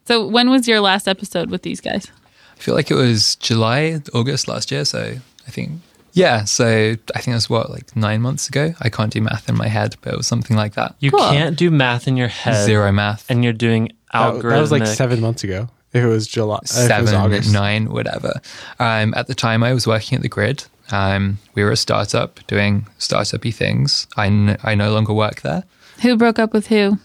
So 0.07 0.27
when 0.27 0.51
was 0.51 0.67
your 0.69 0.81
last 0.81 1.07
episode 1.09 1.51
with 1.51 1.63
these 1.63 1.81
guys? 1.81 2.11
I 2.57 2.61
feel 2.61 2.75
like 2.75 2.91
it 2.91 2.95
was 2.95 3.37
July, 3.37 4.01
August 4.15 4.49
last 4.49 4.71
year. 4.71 4.85
So 4.85 5.15
I 5.47 5.51
think, 5.51 5.81
yeah. 6.13 6.45
So 6.45 6.67
I 7.15 7.19
think 7.21 7.29
it 7.29 7.35
was 7.35 7.49
what, 7.51 7.71
like 7.71 7.95
nine 7.95 8.21
months 8.21 8.49
ago? 8.49 8.75
I 8.81 8.89
can't 8.89 9.13
do 9.13 9.21
math 9.21 9.49
in 9.49 9.57
my 9.57 9.69
head, 9.69 9.97
but 10.01 10.15
it 10.15 10.17
was 10.17 10.27
something 10.27 10.57
like 10.57 10.75
that. 10.75 10.97
You 10.99 11.11
Cool. 11.11 11.21
can't 11.21 11.57
do 11.57 11.71
math 11.71 12.09
in 12.09 12.17
your 12.17 12.29
head. 12.29 12.65
Zero 12.65 12.91
math. 12.91 13.31
And 13.31 13.45
you're 13.45 13.53
doing 13.53 13.93
That, 14.13 14.35
algorithmic. 14.35 14.51
that 14.51 14.61
was 14.61 14.71
like 14.73 14.87
seven 14.87 15.21
months 15.21 15.45
ago. 15.45 15.69
If 15.93 16.05
it 16.05 16.07
was 16.07 16.27
July, 16.27 16.57
if 16.65 16.71
it 16.71 16.79
was 16.79 16.87
seven, 16.87 17.15
August. 17.15 17.53
nine, 17.53 17.91
whatever. 17.91 18.41
Um, 18.79 19.15
at 19.17 19.27
the 19.27 19.35
time, 19.35 19.63
I 19.63 19.73
was 19.73 19.87
working 19.87 20.17
at 20.17 20.23
the 20.23 20.29
grid. 20.29 20.65
Um, 20.91 21.39
we 21.55 21.65
were 21.65 21.71
a 21.71 21.77
startup 21.77 22.41
doing 22.47 22.87
startup-y 22.99 23.51
things. 23.51 24.07
I, 24.17 24.27
n- 24.27 24.59
I 24.63 24.75
no 24.75 24.93
longer 24.93 25.13
work 25.13 25.41
there. 25.43 25.65
Who 26.03 26.17
broke 26.17 26.39
up 26.39 26.53
with 26.53 26.67
who? 26.69 26.99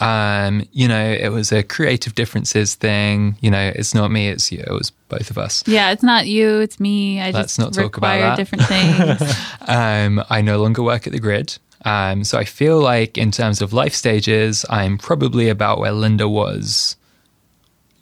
Um, 0.00 0.66
you 0.72 0.88
know, 0.88 1.00
it 1.12 1.28
was 1.30 1.52
a 1.52 1.62
creative 1.62 2.14
differences 2.16 2.74
thing. 2.74 3.36
You 3.40 3.50
know, 3.52 3.72
it's 3.74 3.94
not 3.94 4.10
me, 4.10 4.28
it's 4.28 4.50
you. 4.50 4.58
It 4.66 4.72
was 4.72 4.90
both 5.08 5.30
of 5.30 5.38
us. 5.38 5.62
Yeah, 5.66 5.92
it's 5.92 6.02
not 6.02 6.26
you. 6.26 6.58
It's 6.60 6.80
me. 6.80 7.20
I 7.20 7.30
Let's 7.30 7.56
just 7.56 7.58
not 7.60 7.72
talk 7.72 7.96
about 7.96 8.18
that. 8.18 8.36
different 8.36 8.64
things. 8.64 9.36
Um, 9.68 10.22
I 10.28 10.40
no 10.42 10.60
longer 10.60 10.82
work 10.82 11.06
at 11.06 11.12
the 11.12 11.20
grid. 11.20 11.56
Um, 11.84 12.24
so 12.24 12.36
I 12.36 12.44
feel 12.44 12.80
like 12.80 13.16
in 13.16 13.30
terms 13.30 13.62
of 13.62 13.72
life 13.72 13.94
stages, 13.94 14.64
I'm 14.68 14.98
probably 14.98 15.48
about 15.48 15.78
where 15.78 15.92
Linda 15.92 16.28
was 16.28 16.96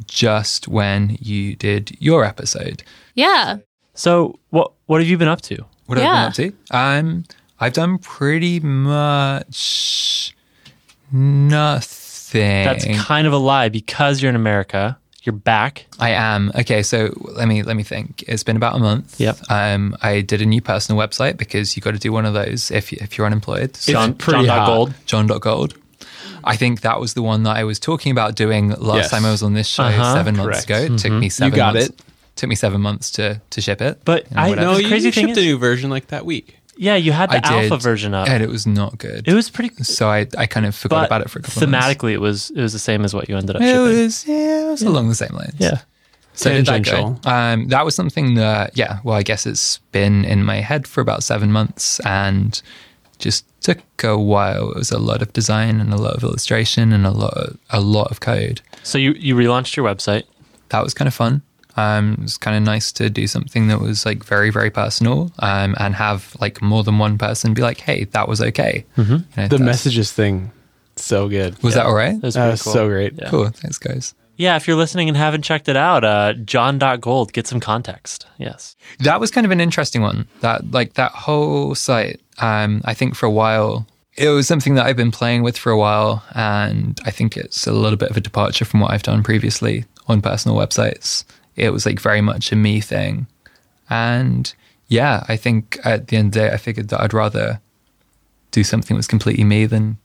just 0.06 0.68
when 0.68 1.16
you 1.20 1.56
did 1.56 1.96
your 2.00 2.24
episode. 2.24 2.82
yeah. 3.14 3.58
So 3.94 4.38
what 4.50 4.72
what 4.86 5.00
have 5.00 5.08
you 5.08 5.18
been 5.18 5.28
up 5.28 5.42
to? 5.42 5.64
What 5.86 5.98
have 5.98 6.06
I 6.06 6.10
been 6.10 6.28
up 6.28 6.34
to? 6.34 6.52
Um, 6.76 7.24
I've 7.58 7.72
done 7.74 7.98
pretty 7.98 8.60
much 8.60 10.34
nothing. 11.12 12.64
That's 12.64 12.86
kind 12.98 13.26
of 13.26 13.32
a 13.32 13.36
lie 13.36 13.68
because 13.68 14.22
you're 14.22 14.30
in 14.30 14.36
America. 14.36 14.96
You're 15.22 15.34
back. 15.34 15.86
I 15.98 16.10
am 16.10 16.50
okay. 16.58 16.82
So 16.82 17.12
let 17.34 17.46
me 17.46 17.62
let 17.62 17.76
me 17.76 17.82
think. 17.82 18.24
It's 18.26 18.42
been 18.42 18.56
about 18.56 18.76
a 18.76 18.78
month. 18.78 19.20
Yep. 19.20 19.38
Um, 19.50 19.94
I 20.00 20.22
did 20.22 20.40
a 20.40 20.46
new 20.46 20.62
personal 20.62 20.98
website 21.00 21.36
because 21.36 21.76
you 21.76 21.82
got 21.82 21.90
to 21.90 21.98
do 21.98 22.10
one 22.10 22.24
of 22.24 22.32
those 22.32 22.70
if 22.70 22.90
you, 22.90 22.98
if 23.02 23.18
you're 23.18 23.26
unemployed. 23.26 23.76
So 23.76 23.92
Jon, 23.92 24.14
pretty 24.14 24.46
Jon 24.46 24.58
hot. 24.58 24.66
Gold. 24.66 24.94
Jon.gold. 25.04 25.74
I 26.44 26.57
think 26.57 26.81
that 26.83 27.00
was 27.00 27.14
the 27.14 27.22
one 27.22 27.42
that 27.44 27.57
I 27.57 27.64
was 27.64 27.79
talking 27.79 28.12
about 28.12 28.35
doing 28.35 28.70
last 28.70 28.96
Yes. 28.96 29.11
time 29.11 29.24
I 29.24 29.31
was 29.31 29.42
on 29.42 29.55
this 29.55 29.66
show 29.68 29.85
Uh-huh. 29.85 30.14
seven 30.14 30.37
months 30.37 30.64
Correct. 30.66 30.87
ago. 30.88 30.94
It 30.94 30.98
took 30.98 31.12
me 31.12 31.29
seven 31.29 31.53
You 31.53 31.57
got 31.57 31.74
months. 31.74 31.88
it. 31.88 32.00
Took 32.37 32.48
me 32.48 32.55
seven 32.57 32.81
months 32.81 33.11
to 33.12 33.40
to 33.50 33.61
ship 33.61 33.81
it. 33.83 34.00
But 34.05 34.26
You 34.31 34.37
know, 34.37 34.42
I 34.42 34.55
know 34.55 34.76
you, 34.79 34.88
crazy 34.88 35.07
you 35.09 35.12
thing 35.12 35.26
shipped 35.29 35.38
a 35.38 35.42
new 35.42 35.59
version 35.59 35.90
like 35.90 36.09
that 36.09 36.24
week. 36.24 36.57
Yeah, 36.76 36.96
you 36.96 37.12
had 37.12 37.31
the 37.31 37.44
I 37.46 37.53
alpha 37.62 37.68
did, 37.76 37.83
version 37.83 38.14
up. 38.14 38.26
and 38.29 38.42
it 38.42 38.48
was 38.48 38.66
not 38.66 38.96
good. 38.96 39.29
It 39.29 39.35
was 39.35 39.50
pretty. 39.50 39.70
so 39.85 40.09
I, 40.09 40.26
I 40.38 40.46
kind 40.46 40.64
of 40.64 40.74
forgot 40.74 41.05
about 41.05 41.20
it 41.20 41.29
for 41.29 41.40
a 41.40 41.42
couple 41.42 41.62
of 41.64 41.68
months. 41.68 41.87
thematically, 41.87 42.12
it 42.12 42.20
was 42.20 42.50
it 42.53 42.61
was 42.62 42.72
the 42.72 42.79
same 42.79 43.05
as 43.05 43.12
what 43.12 43.29
you 43.29 43.37
ended 43.37 43.57
up 43.57 43.61
It 43.62 43.66
shipping. 43.66 43.83
was, 43.83 44.26
yeah, 44.26 44.66
it 44.66 44.70
was 44.70 44.83
along 44.83 45.09
the 45.11 45.14
same 45.14 45.35
lines. 45.35 45.55
yeah. 45.59 45.81
So 46.33 46.48
did 46.50 46.64
that 46.66 46.85
go? 46.85 47.18
Um, 47.24 47.68
that 47.68 47.85
was 47.85 47.94
something 47.94 48.37
that, 48.37 48.70
yeah, 48.74 49.00
well, 49.05 49.16
I 49.16 49.22
guess 49.22 49.44
it's 49.44 49.79
been 49.92 50.24
in 50.24 50.42
my 50.42 50.61
head 50.62 50.87
for 50.87 51.03
about 51.03 51.22
seven 51.22 51.53
months 51.53 52.00
and 52.07 52.62
just 53.18 53.44
took 53.60 53.78
a 54.02 54.18
while. 54.18 54.70
It 54.70 54.76
was 54.76 54.90
a 54.90 54.98
lot 54.98 55.22
of 55.22 55.32
design 55.32 55.80
and 55.80 55.92
a 55.92 55.96
lot 55.96 56.14
of 56.14 56.22
illustration 56.22 56.92
and 56.92 57.06
a 57.06 57.10
lot 57.10 57.34
of, 57.34 57.58
a 57.70 57.80
lot 57.80 58.10
of 58.10 58.20
code. 58.20 58.60
So 58.82 58.98
you 58.98 59.12
you 59.12 59.34
relaunched 59.34 59.76
your 59.76 59.86
website. 59.86 60.24
That 60.70 60.82
was 60.82 60.94
kind 60.94 61.08
of 61.08 61.14
fun. 61.14 61.42
Um, 61.76 62.14
it 62.14 62.20
was 62.22 62.36
kind 62.36 62.56
of 62.56 62.62
nice 62.64 62.90
to 62.92 63.08
do 63.08 63.26
something 63.26 63.68
that 63.68 63.80
was 63.80 64.04
like 64.04 64.24
very, 64.24 64.50
very 64.50 64.70
personal 64.70 65.30
um, 65.38 65.74
and 65.78 65.94
have 65.94 66.36
like 66.40 66.60
more 66.60 66.82
than 66.82 66.98
one 66.98 67.16
person 67.16 67.54
be 67.54 67.62
like, 67.62 67.78
hey, 67.80 68.04
that 68.04 68.28
was 68.28 68.40
okay. 68.42 68.84
Mm-hmm. 68.96 69.46
The 69.48 69.58
messages 69.58 70.12
thing, 70.12 70.50
so 70.96 71.28
good. 71.28 71.62
Was 71.62 71.74
that 71.74 71.86
all 71.86 71.94
right? 71.94 72.20
That 72.20 72.26
was, 72.26 72.34
That 72.34 72.50
was 72.50 72.62
cool. 72.62 72.72
so 72.72 72.88
great. 72.88 73.14
Yeah. 73.16 73.30
Cool. 73.30 73.48
Thanks, 73.50 73.78
guys. 73.78 74.14
Yeah, 74.40 74.57
if 74.57 74.66
you're 74.66 74.76
listening 74.76 75.09
and 75.09 75.16
haven't 75.18 75.42
checked 75.42 75.68
it 75.68 75.76
out, 75.76 76.03
uh, 76.03 76.33
Jon.gold, 76.33 77.33
get 77.35 77.46
some 77.46 77.61
context. 77.61 78.26
Yes. 78.38 78.74
that 79.00 79.20
was 79.20 79.31
kind 79.31 79.44
of 79.44 79.50
an 79.50 79.61
interesting 79.61 80.00
one. 80.00 80.26
That 80.40 80.70
like 80.70 80.94
that 80.94 81.12
whole 81.12 81.74
site. 81.74 82.20
Um, 82.38 82.81
I 82.87 82.94
think 82.94 83.14
for 83.16 83.26
a 83.26 83.31
while 83.31 83.87
it 84.16 84.29
was 84.31 84.48
something 84.48 84.74
that 84.76 84.87
I've 84.87 84.96
been 84.96 85.11
playing 85.11 85.42
with 85.42 85.59
for 85.59 85.70
a 85.70 85.76
while, 85.79 86.24
and 86.35 86.98
I 87.05 87.11
think 87.11 87.37
it's 87.37 87.66
a 87.66 87.72
little 87.72 87.98
bit 87.98 88.11
of 88.11 88.16
a 88.16 88.20
departure 88.20 88.64
from 88.64 88.81
what 88.81 88.90
I've 88.92 89.03
done 89.03 89.22
previously 89.22 89.85
on 90.09 90.22
personal 90.22 90.57
websites. 90.57 91.24
It 91.57 91.70
was 91.70 91.85
like 91.85 92.00
very 92.00 92.20
much 92.22 92.50
a 92.50 92.57
me 92.57 92.81
thing, 92.81 93.26
and 93.90 94.53
yeah, 94.88 95.24
I 95.29 95.37
think 95.37 95.79
at 95.85 96.09
the 96.09 96.16
end 96.16 96.29
of 96.29 96.33
the 96.33 96.48
day, 96.48 96.55
I 96.55 96.57
figured 96.57 96.88
that 96.88 97.00
I'd 97.03 97.12
rather 97.14 97.61
do 98.53 98.64
something 98.64 98.94
that 98.94 98.98
was 98.98 99.07
completely 99.07 99.44
me 99.44 99.66
than 99.66 99.98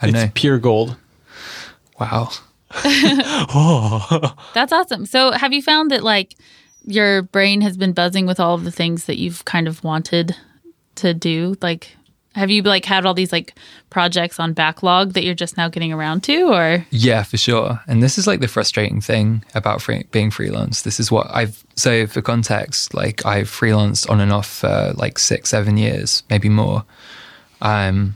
I 0.00 0.06
don't 0.06 0.14
It's 0.14 0.24
know. 0.26 0.30
pure 0.34 0.58
gold. 0.58 0.96
Wow. 2.00 2.30
That's 4.54 4.72
awesome. 4.72 5.06
So, 5.06 5.32
have 5.32 5.52
you 5.52 5.62
found 5.62 5.90
that 5.90 6.02
like 6.02 6.34
your 6.84 7.22
brain 7.22 7.60
has 7.60 7.76
been 7.76 7.92
buzzing 7.92 8.26
with 8.26 8.40
all 8.40 8.54
of 8.54 8.64
the 8.64 8.70
things 8.70 9.04
that 9.04 9.18
you've 9.18 9.44
kind 9.44 9.68
of 9.68 9.82
wanted 9.84 10.36
to 10.96 11.14
do? 11.14 11.56
Like, 11.62 11.96
have 12.34 12.50
you 12.50 12.62
like 12.62 12.84
had 12.84 13.06
all 13.06 13.14
these 13.14 13.32
like 13.32 13.54
projects 13.90 14.38
on 14.38 14.52
backlog 14.52 15.14
that 15.14 15.24
you're 15.24 15.34
just 15.34 15.56
now 15.56 15.68
getting 15.68 15.92
around 15.92 16.22
to, 16.24 16.52
or 16.52 16.86
Yeah, 16.90 17.22
for 17.22 17.36
sure. 17.36 17.80
And 17.86 18.02
this 18.02 18.18
is 18.18 18.26
like 18.26 18.40
the 18.40 18.48
frustrating 18.48 19.00
thing 19.00 19.44
about 19.54 19.82
free, 19.82 20.04
being 20.12 20.30
freelance. 20.30 20.82
This 20.82 21.00
is 21.00 21.10
what 21.10 21.26
I've, 21.30 21.64
so 21.74 22.06
for 22.06 22.22
context, 22.22 22.94
like 22.94 23.24
I've 23.26 23.48
freelanced 23.48 24.08
on 24.08 24.20
and 24.20 24.32
off 24.32 24.46
for 24.48 24.92
like 24.96 25.18
six, 25.18 25.50
seven 25.50 25.76
years, 25.76 26.22
maybe 26.30 26.48
more, 26.48 26.84
um, 27.60 28.14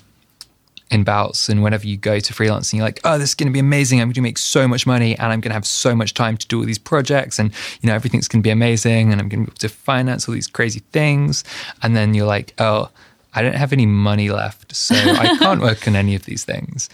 in 0.93 1.05
bouts. 1.05 1.49
And 1.49 1.63
whenever 1.63 1.87
you 1.87 1.97
go 1.97 2.21
to 2.21 2.35
freelancing, 2.35 2.75
you're 2.75 2.85
like, 2.85 3.01
oh, 3.03 3.19
this 3.19 3.31
is 3.31 3.35
going 3.35 3.49
to 3.49 3.53
be 3.53 3.59
amazing. 3.59 4.01
I'm 4.01 4.09
going 4.09 4.15
to 4.15 4.21
make 4.21 4.39
so 4.39 4.69
much 4.69 4.87
money 4.87 5.17
and 5.19 5.33
I'm 5.33 5.41
going 5.41 5.51
to 5.51 5.55
have 5.55 5.67
so 5.67 5.97
much 5.97 6.13
time 6.13 6.37
to 6.37 6.47
do 6.47 6.61
all 6.61 6.67
these 6.67 6.79
projects 6.79 7.39
and, 7.39 7.53
you 7.81 7.89
know, 7.89 7.95
everything's 7.95 8.29
going 8.29 8.43
to 8.43 8.47
be 8.47 8.51
amazing 8.51 9.11
and 9.11 9.21
I'm 9.21 9.29
going 9.29 9.47
to 9.47 9.51
be 9.51 9.53
able 9.53 9.59
to 9.59 9.69
finance 9.71 10.29
all 10.29 10.35
these 10.35 10.47
crazy 10.47 10.81
things. 10.93 11.45
And 11.83 11.97
then 11.97 12.13
you're 12.13 12.27
like, 12.27 12.55
oh, 12.59 12.91
I 13.35 13.41
don't 13.41 13.57
have 13.57 13.73
any 13.73 13.87
money 13.87 14.31
left. 14.31 14.77
So 14.77 14.95
I 14.95 15.37
can't 15.39 15.63
work 15.63 15.89
on 15.89 15.97
any 15.97 16.15
of 16.15 16.27
these 16.27 16.45
things. 16.45 16.91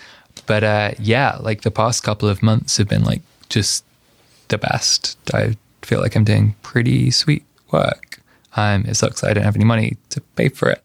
But 0.47 0.63
uh, 0.63 0.93
yeah, 1.01 1.37
like 1.41 1.63
the 1.63 1.73
past 1.73 2.05
couple 2.05 2.29
of 2.29 2.43
months 2.43 2.77
have 2.77 2.89
been 2.89 3.05
like 3.05 3.23
just 3.49 3.85
the 4.47 4.59
best. 4.59 5.19
I 5.35 5.57
feel 5.83 6.01
like 6.01 6.15
I'm 6.15 6.25
doing 6.25 6.55
pretty 6.63 7.11
sweet 7.11 7.45
work. 7.73 8.21
Um, 8.57 8.85
it 8.87 8.95
sucks 8.95 9.21
that 9.21 9.31
I 9.31 9.35
don't 9.35 9.45
have 9.45 9.57
any 9.57 9.65
money 9.65 9.97
to 10.11 10.21
pay 10.21 10.49
for 10.49 10.71
it. 10.71 10.85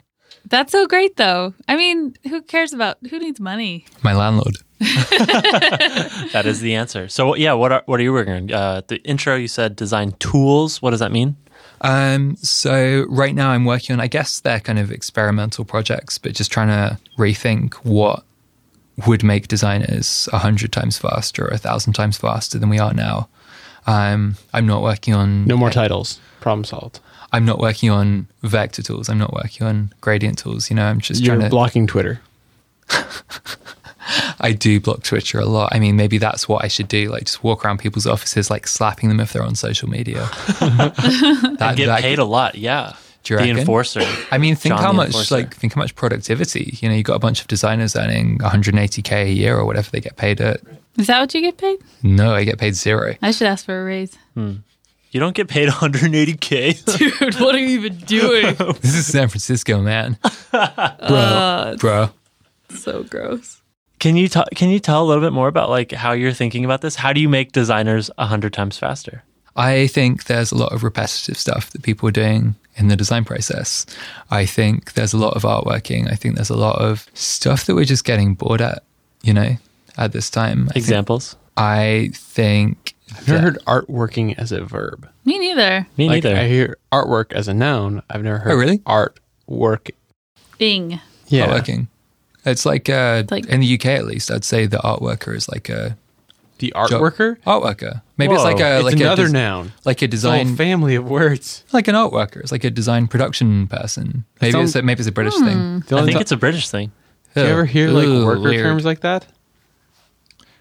That's 0.49 0.71
so 0.71 0.87
great 0.87 1.15
though. 1.17 1.53
I 1.67 1.75
mean, 1.75 2.15
who 2.29 2.41
cares 2.41 2.73
about 2.73 2.97
who 3.09 3.19
needs 3.19 3.39
money? 3.39 3.85
My 4.03 4.13
landlord. 4.13 4.57
That 6.33 6.43
is 6.45 6.59
the 6.61 6.75
answer. 6.75 7.07
So 7.07 7.35
yeah, 7.35 7.53
what 7.53 7.71
are 7.71 7.83
what 7.85 7.99
are 7.99 8.03
you 8.03 8.13
working 8.13 8.33
on? 8.33 8.51
Uh, 8.51 8.81
the 8.87 9.01
intro 9.03 9.35
you 9.35 9.47
said 9.47 9.75
design 9.75 10.13
tools. 10.19 10.81
What 10.81 10.91
does 10.91 10.99
that 10.99 11.11
mean? 11.11 11.35
Um, 11.81 12.37
so 12.37 13.05
right 13.09 13.35
now 13.35 13.49
I'm 13.51 13.65
working 13.65 13.93
on, 13.93 13.99
I 13.99 14.07
guess 14.07 14.39
they're 14.39 14.61
kind 14.61 14.79
of 14.79 14.89
experimental 14.91 15.65
projects, 15.65 16.17
but 16.17 16.33
just 16.33 16.49
trying 16.51 16.69
to 16.69 16.97
rethink 17.17 17.73
what 17.83 18.23
would 19.05 19.23
make 19.23 19.47
designers 19.49 20.29
a 20.31 20.37
hundred 20.37 20.71
times 20.71 20.97
faster 20.97 21.45
or 21.45 21.49
a 21.49 21.57
thousand 21.57 21.93
times 21.93 22.17
faster 22.17 22.57
than 22.57 22.69
we 22.69 22.79
are 22.79 22.93
now. 22.93 23.27
Um, 23.85 24.37
I'm 24.53 24.65
not 24.65 24.81
working 24.81 25.13
on 25.13 25.45
No 25.45 25.57
more 25.57 25.71
titles. 25.71 26.19
Problem 26.39 26.63
solved. 26.63 26.99
I'm 27.33 27.43
not 27.45 27.59
working 27.59 27.89
on 27.89 28.27
vector 28.43 28.81
tools. 28.83 29.09
I'm 29.09 29.17
not 29.17 29.33
working 29.33 29.65
on 29.67 29.91
gradient 30.01 30.37
tools. 30.37 30.69
You 30.69 30.75
know, 30.77 30.85
I'm 30.85 30.99
just 31.01 31.21
You're 31.21 31.35
trying 31.35 31.45
to. 31.45 31.49
blocking 31.49 31.87
Twitter. 31.87 32.21
I 34.39 34.51
do 34.51 34.79
block 34.79 35.03
Twitter 35.03 35.39
a 35.39 35.45
lot. 35.45 35.69
I 35.73 35.79
mean, 35.79 35.95
maybe 35.95 36.17
that's 36.17 36.47
what 36.47 36.63
I 36.63 36.67
should 36.67 36.87
do. 36.89 37.09
Like, 37.09 37.23
just 37.25 37.43
walk 37.43 37.63
around 37.65 37.79
people's 37.79 38.05
offices, 38.05 38.49
like 38.51 38.67
slapping 38.67 39.07
them 39.09 39.19
if 39.19 39.31
they're 39.33 39.43
on 39.43 39.55
social 39.55 39.89
media. 39.89 40.29
that, 40.59 41.73
Get 41.77 41.85
that- 41.87 42.01
paid 42.01 42.19
a 42.19 42.25
lot. 42.25 42.55
Yeah. 42.55 42.93
Do 43.23 43.35
you 43.35 43.37
the 43.39 43.43
reckon? 43.45 43.59
enforcer. 43.59 44.01
I 44.31 44.37
mean, 44.37 44.55
think 44.57 44.75
Jon 44.75 44.83
how 44.83 44.91
much 44.91 45.07
Enforcer. 45.07 45.35
like 45.35 45.55
think 45.55 45.73
how 45.73 45.79
much 45.81 45.95
productivity. 45.95 46.77
You 46.81 46.89
know, 46.89 46.95
you 46.95 47.03
got 47.03 47.15
a 47.15 47.19
bunch 47.19 47.39
of 47.39 47.47
designers 47.47 47.95
earning 47.95 48.37
180k 48.39 49.11
a 49.23 49.31
year 49.31 49.57
or 49.57 49.63
whatever 49.65 49.89
they 49.91 50.01
get 50.01 50.17
paid 50.17 50.41
at. 50.41 50.59
Is 50.97 51.07
that 51.07 51.21
what 51.21 51.33
you 51.33 51.39
get 51.39 51.55
paid? 51.57 51.79
No, 52.03 52.33
I 52.35 52.43
get 52.43 52.57
paid 52.59 52.75
zero. 52.75 53.15
I 53.21 53.31
should 53.31 53.47
ask 53.47 53.63
for 53.63 53.81
a 53.81 53.85
raise. 53.85 54.17
Hmm. 54.33 54.55
You 55.13 55.19
don't 55.19 55.35
get 55.35 55.47
paid 55.47 55.69
180k. 56.17 56.97
Dude, 56.97 57.35
what 57.39 57.53
are 57.53 57.59
you 57.59 57.67
even 57.79 57.95
doing? 57.97 58.55
This 58.81 58.95
is 58.95 59.05
San 59.05 59.27
Francisco, 59.29 59.79
man, 59.81 60.17
uh, 60.53 61.75
bro. 61.77 62.09
so 62.69 63.03
gross. 63.03 63.61
can 63.99 64.15
you 64.15 64.27
ta- 64.27 64.45
can 64.55 64.69
you 64.69 64.79
tell 64.79 65.03
a 65.03 65.07
little 65.07 65.21
bit 65.23 65.31
more 65.33 65.47
about 65.47 65.69
like 65.69 65.91
how 65.91 66.11
you're 66.13 66.33
thinking 66.33 66.65
about 66.65 66.81
this? 66.81 66.95
How 66.95 67.13
do 67.13 67.21
you 67.21 67.29
make 67.29 67.51
designers 67.51 68.09
a 68.17 68.25
hundred 68.25 68.53
times 68.53 68.77
faster? 68.77 69.23
I 69.55 69.85
think 69.87 70.23
there's 70.25 70.51
a 70.51 70.57
lot 70.57 70.73
of 70.73 70.83
repetitive 70.83 71.37
stuff 71.37 71.69
that 71.71 71.83
people 71.83 72.09
are 72.09 72.11
doing 72.11 72.55
in 72.75 72.87
the 72.87 72.95
design 72.95 73.23
process. 73.23 73.85
I 74.31 74.47
think 74.47 74.93
there's 74.93 75.13
a 75.13 75.17
lot 75.17 75.35
of 75.35 75.43
artworking. 75.43 76.11
I 76.11 76.15
think 76.15 76.35
there's 76.35 76.49
a 76.49 76.57
lot 76.57 76.81
of 76.81 77.07
stuff 77.13 77.65
that 77.67 77.75
we're 77.75 77.85
just 77.85 78.03
getting 78.03 78.33
bored 78.33 78.61
at, 78.61 78.83
you 79.21 79.31
know, 79.33 79.57
at 79.95 80.11
this 80.11 80.31
time. 80.31 80.63
I 80.69 80.73
think, 80.73 80.77
Examples? 80.77 81.35
I 81.55 82.09
think 82.15 82.92
I've 83.17 83.27
never 83.27 83.37
that- 83.39 83.43
heard 83.43 83.57
art 83.67 83.89
working 83.89 84.33
as 84.35 84.51
a 84.51 84.63
verb. 84.63 85.07
Me 85.25 85.39
neither. 85.39 85.87
Me 85.97 86.07
Like, 86.09 86.23
neither. 86.23 86.35
I 86.37 86.47
hear 86.47 86.77
artwork 86.91 87.31
as 87.33 87.47
a 87.47 87.53
noun. 87.53 88.01
I've 88.09 88.23
never 88.23 88.39
heard 88.39 88.51
Oh, 88.53 88.55
really? 88.55 88.81
art 88.85 89.19
work. 89.47 89.89
Bing. 90.57 90.99
Yeah. 91.27 91.47
artworking. 91.47 91.87
It's 92.45 92.65
like, 92.65 92.89
uh, 92.89 93.23
like- 93.31 93.45
in 93.47 93.61
the 93.61 93.65
UK 93.67 93.95
at 93.95 94.05
least, 94.05 94.29
I'd 94.31 94.43
say 94.43 94.65
the 94.65 94.81
art 94.81 95.01
worker 95.01 95.33
is 95.33 95.47
like 95.49 95.69
a 95.69 95.97
The 96.59 96.71
art 96.73 96.89
job- 96.91 97.01
worker? 97.01 97.39
Art 97.45 97.63
worker. 97.63 98.01
Maybe 98.17 98.33
it's 98.33 98.43
Whoa. 98.43 98.51
like 98.51 98.59
a 98.59 98.75
It's 98.77 98.83
like 98.85 98.95
another 98.95 99.23
a 99.23 99.27
des- 99.27 99.31
noun. 99.33 99.71
like 99.85 100.01
a 100.01 100.05
It's 100.05 100.23
a 100.23 100.29
whole 100.29 100.37
design 100.39 100.55
family 100.55 100.95
of 100.95 101.05
words. 101.09 101.63
like 101.71 101.87
an 101.87 101.95
art 101.95 102.11
worker. 102.11 102.39
It's 102.41 102.51
like 102.51 102.63
a 102.63 102.69
design 102.69 103.07
production 103.07 103.67
person. 103.67 104.25
Maybe 104.41 104.51
Sounds- 104.51 104.69
it's 104.71 104.75
a, 104.75 104.81
maybe 104.83 104.99
it's 104.99 105.07
a 105.07 105.11
British 105.11 105.35
thing. 105.35 105.83
The 105.87 105.95
I 105.95 105.99
only 105.99 106.11
think 106.11 106.19
ti- 106.19 106.21
it's 106.21 106.31
a 106.31 106.37
British 106.37 106.69
thing. 106.69 106.91
Do 107.35 107.41
you 107.41 107.47
ever 107.47 107.65
hear 107.65 107.89
like 107.89 108.07
Ugh, 108.07 108.25
worker 108.25 108.41
weird. 108.41 108.63
terms 108.63 108.85
like 108.85 108.99
that? 109.01 109.25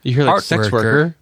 You 0.02 0.14
hear 0.14 0.24
like 0.24 0.34
Art 0.34 0.42
sex 0.44 0.70
worker. 0.72 0.74
worker. 0.76 1.16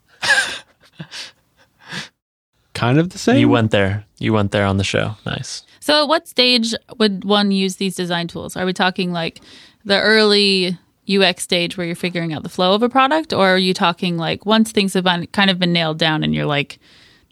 Kind 2.80 2.98
of 2.98 3.10
the 3.10 3.18
same. 3.18 3.38
You 3.38 3.48
went 3.48 3.70
there. 3.70 4.04
You 4.18 4.32
went 4.32 4.52
there 4.52 4.64
on 4.64 4.78
the 4.78 4.84
show. 4.84 5.16
Nice. 5.26 5.62
So, 5.80 6.02
at 6.02 6.08
what 6.08 6.26
stage 6.26 6.74
would 6.98 7.24
one 7.24 7.50
use 7.50 7.76
these 7.76 7.94
design 7.94 8.26
tools? 8.26 8.56
Are 8.56 8.64
we 8.66 8.72
talking 8.72 9.12
like 9.12 9.40
the 9.84 10.00
early 10.00 10.78
UX 11.08 11.42
stage 11.42 11.76
where 11.76 11.86
you're 11.86 11.96
figuring 11.96 12.32
out 12.32 12.42
the 12.42 12.48
flow 12.48 12.74
of 12.74 12.82
a 12.82 12.88
product, 12.88 13.32
or 13.32 13.48
are 13.48 13.58
you 13.58 13.74
talking 13.74 14.16
like 14.16 14.46
once 14.46 14.72
things 14.72 14.94
have 14.94 15.04
been, 15.04 15.26
kind 15.28 15.50
of 15.50 15.58
been 15.58 15.72
nailed 15.72 15.98
down 15.98 16.22
and 16.22 16.34
you're 16.34 16.46
like 16.46 16.78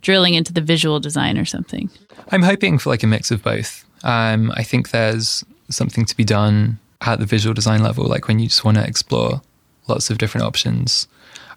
drilling 0.03 0.35
into 0.35 0.53
the 0.53 0.61
visual 0.61 1.01
design 1.01 1.39
or 1.39 1.45
something? 1.45 1.91
I'm 2.31 2.43
hoping 2.43 2.79
for 2.79 2.91
like 2.91 3.03
a 3.03 3.07
mix 3.07 3.31
of 3.31 3.43
both. 3.43 3.85
Um, 4.05 4.53
I 4.55 4.63
think 4.63 4.91
there's 4.91 5.45
something 5.71 6.05
to 6.05 6.17
be 6.17 6.25
done 6.25 6.79
at 7.01 7.21
the 7.21 7.27
visual 7.27 7.55
design 7.55 7.83
level, 7.83 8.05
like 8.05 8.29
when 8.29 8.39
you 8.39 8.49
just 8.49 8.65
want 8.65 8.77
to 8.77 8.87
explore 8.87 9.41
lots 9.87 10.11
of 10.11 10.19
different 10.19 10.47
options. 10.47 11.09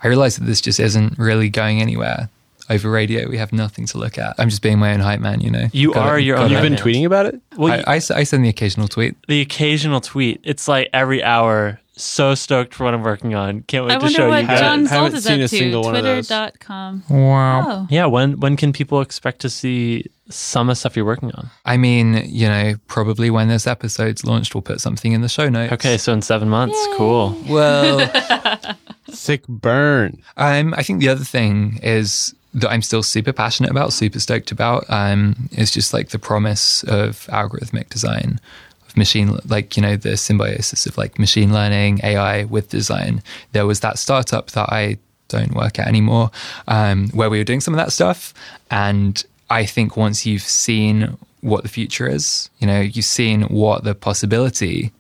I 0.03 0.07
realize 0.07 0.37
that 0.37 0.45
this 0.45 0.61
just 0.61 0.79
isn't 0.79 1.17
really 1.17 1.49
going 1.49 1.81
anywhere. 1.81 2.29
Over 2.71 2.89
radio, 2.89 3.27
we 3.29 3.37
have 3.37 3.51
nothing 3.53 3.85
to 3.87 3.97
look 3.97 4.17
at. 4.17 4.35
I'm 4.39 4.49
just 4.49 4.61
being 4.61 4.79
my 4.79 4.93
own 4.93 4.99
hype 5.01 5.19
man, 5.19 5.41
you 5.41 5.51
know. 5.51 5.67
You 5.73 5.93
Gotta- 5.93 6.09
are 6.11 6.19
your 6.19 6.37
own 6.37 6.43
gotta- 6.49 6.53
You've 6.53 6.61
been 6.63 6.73
man. 6.73 6.81
tweeting 6.81 7.05
about 7.05 7.25
it? 7.27 7.41
Well, 7.57 7.73
I, 7.73 7.77
you- 7.77 7.83
I 7.87 7.95
s- 7.97 8.11
I 8.11 8.23
send 8.23 8.45
the 8.45 8.49
occasional 8.49 8.87
tweet. 8.87 9.15
the 9.27 9.41
occasional 9.41 9.99
tweet. 10.01 10.39
It's 10.43 10.67
like 10.67 10.89
every 10.93 11.23
hour. 11.23 11.79
So 11.97 12.33
stoked 12.35 12.73
for 12.73 12.85
what 12.85 12.93
I'm 12.95 13.03
working 13.03 13.35
on. 13.35 13.61
Can't 13.63 13.85
wait 13.85 13.95
I 13.95 13.99
to 13.99 14.09
show 14.09 14.29
what 14.29 14.41
you 14.41 14.47
guys. 14.47 14.59
John 14.61 14.85
Haven't 14.85 15.11
Zolt 15.11 15.17
is 15.17 15.23
seen 15.25 15.33
up 15.33 15.39
a 15.39 15.41
to. 15.41 15.47
single 15.49 15.83
one 15.83 15.95
of. 15.97 16.01
Twitter.com. 16.03 17.03
Wow. 17.09 17.63
Oh. 17.67 17.87
Yeah, 17.91 18.05
when 18.07 18.39
when 18.39 18.55
can 18.57 18.71
people 18.73 19.01
expect 19.01 19.41
to 19.41 19.49
see 19.49 20.05
some 20.29 20.69
of 20.69 20.71
the 20.71 20.79
stuff 20.79 20.95
you're 20.95 21.05
working 21.05 21.31
on? 21.33 21.49
I 21.65 21.77
mean, 21.77 22.23
you 22.25 22.47
know, 22.47 22.75
probably 22.87 23.29
when 23.29 23.49
this 23.49 23.67
episode's 23.67 24.25
launched, 24.25 24.55
we'll 24.55 24.61
put 24.63 24.79
something 24.81 25.11
in 25.11 25.21
the 25.21 25.29
show 25.29 25.49
notes. 25.49 25.73
Okay, 25.73 25.97
so 25.97 26.13
in 26.13 26.21
seven 26.23 26.49
months, 26.49 26.77
cool. 26.95 27.37
Well, 27.47 27.99
Sick 29.09 29.45
burn. 29.47 30.21
um, 30.37 30.73
I 30.75 30.83
think 30.83 31.01
the 31.01 31.09
other 31.09 31.25
thing 31.25 31.79
is 31.83 32.33
that 32.53 32.69
I'm 32.69 32.81
still 32.81 33.03
super 33.03 33.33
passionate 33.33 33.71
about, 33.71 33.93
super 33.93 34.19
stoked 34.19 34.51
about, 34.51 34.85
um, 34.89 35.49
is 35.51 35.71
just 35.71 35.93
like 35.93 36.09
the 36.09 36.19
promise 36.19 36.83
of 36.83 37.27
algorithmic 37.27 37.89
design, 37.89 38.39
of 38.87 38.97
machine, 38.97 39.37
like, 39.47 39.77
you 39.77 39.81
know, 39.81 39.95
the 39.95 40.17
symbiosis 40.17 40.85
of 40.85 40.97
like 40.97 41.17
machine 41.17 41.53
learning, 41.53 42.01
AI 42.03 42.43
with 42.45 42.69
design. 42.69 43.23
There 43.53 43.65
was 43.65 43.79
that 43.79 43.97
startup 43.97 44.51
that 44.51 44.69
I 44.69 44.97
don't 45.29 45.55
work 45.55 45.79
at 45.79 45.87
anymore, 45.87 46.29
um, 46.67 47.09
where 47.09 47.29
we 47.29 47.37
were 47.37 47.45
doing 47.45 47.61
some 47.61 47.73
of 47.73 47.77
that 47.77 47.93
stuff. 47.93 48.33
And 48.69 49.23
I 49.49 49.65
think 49.65 49.95
once 49.95 50.25
you've 50.25 50.41
seen 50.41 51.17
what 51.39 51.63
the 51.63 51.69
future 51.69 52.07
is, 52.07 52.49
you 52.59 52.67
know, 52.67 52.81
you've 52.81 53.05
seen 53.05 53.43
what 53.43 53.83
the 53.83 53.95
possibility 53.95 54.91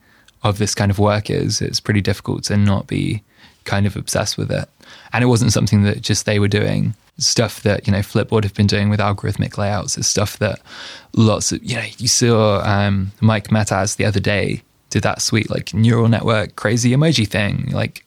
of 0.43 0.57
this 0.57 0.73
kind 0.73 0.89
of 0.89 0.97
work 0.97 1.29
is, 1.29 1.61
it's 1.61 1.79
pretty 1.79 2.01
difficult 2.01 2.43
to 2.45 2.57
not 2.57 2.87
be 2.87 3.23
kind 3.65 3.85
of 3.85 3.95
obsessed 3.95 4.37
with 4.37 4.51
it. 4.51 4.67
And 5.13 5.23
it 5.23 5.27
wasn't 5.27 5.53
something 5.53 5.83
that 5.83 6.01
just 6.01 6.25
they 6.25 6.39
were 6.39 6.47
doing. 6.47 6.95
Stuff 7.17 7.61
that, 7.63 7.85
you 7.85 7.93
know, 7.93 7.99
Flipboard 7.99 8.43
have 8.43 8.53
been 8.53 8.67
doing 8.67 8.89
with 8.89 8.99
algorithmic 8.99 9.57
layouts 9.57 9.97
is 9.97 10.07
stuff 10.07 10.39
that 10.39 10.59
lots 11.13 11.51
of, 11.51 11.63
you 11.63 11.75
know, 11.75 11.85
you 11.97 12.07
saw 12.07 12.61
um, 12.63 13.11
Mike 13.21 13.49
Matas 13.49 13.97
the 13.97 14.05
other 14.05 14.19
day 14.19 14.63
did 14.89 15.03
that 15.03 15.21
sweet, 15.21 15.49
like, 15.49 15.73
neural 15.73 16.07
network 16.07 16.55
crazy 16.55 16.91
emoji 16.91 17.27
thing. 17.27 17.69
Like, 17.71 18.05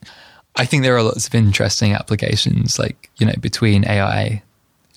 I 0.55 0.65
think 0.65 0.83
there 0.83 0.95
are 0.95 1.03
lots 1.03 1.27
of 1.27 1.35
interesting 1.35 1.93
applications, 1.93 2.77
like, 2.77 3.09
you 3.17 3.25
know, 3.25 3.35
between 3.39 3.85
AI 3.85 4.41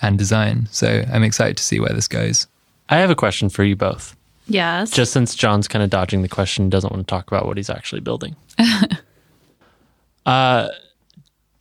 and 0.03 0.19
design. 0.19 0.69
So 0.71 1.05
I'm 1.13 1.25
excited 1.25 1.57
to 1.57 1.63
see 1.63 1.81
where 1.81 1.93
this 1.93 2.09
goes. 2.09 2.47
I 2.89 2.97
have 2.97 3.11
a 3.11 3.15
question 3.15 3.49
for 3.49 3.65
you 3.65 3.77
both. 3.77 4.17
Yes. 4.47 4.91
Just 4.91 5.13
since 5.13 5.35
Jon's 5.35 5.69
kind 5.69 5.83
of 5.83 5.91
dodging 5.91 6.23
the 6.23 6.29
question, 6.29 6.71
doesn't 6.71 6.91
want 6.91 7.07
to 7.07 7.11
talk 7.11 7.27
about 7.29 7.47
what 7.47 7.57
he's 7.57 7.71
actually 7.71 8.01
building. 8.01 8.35
uh, 10.27 10.69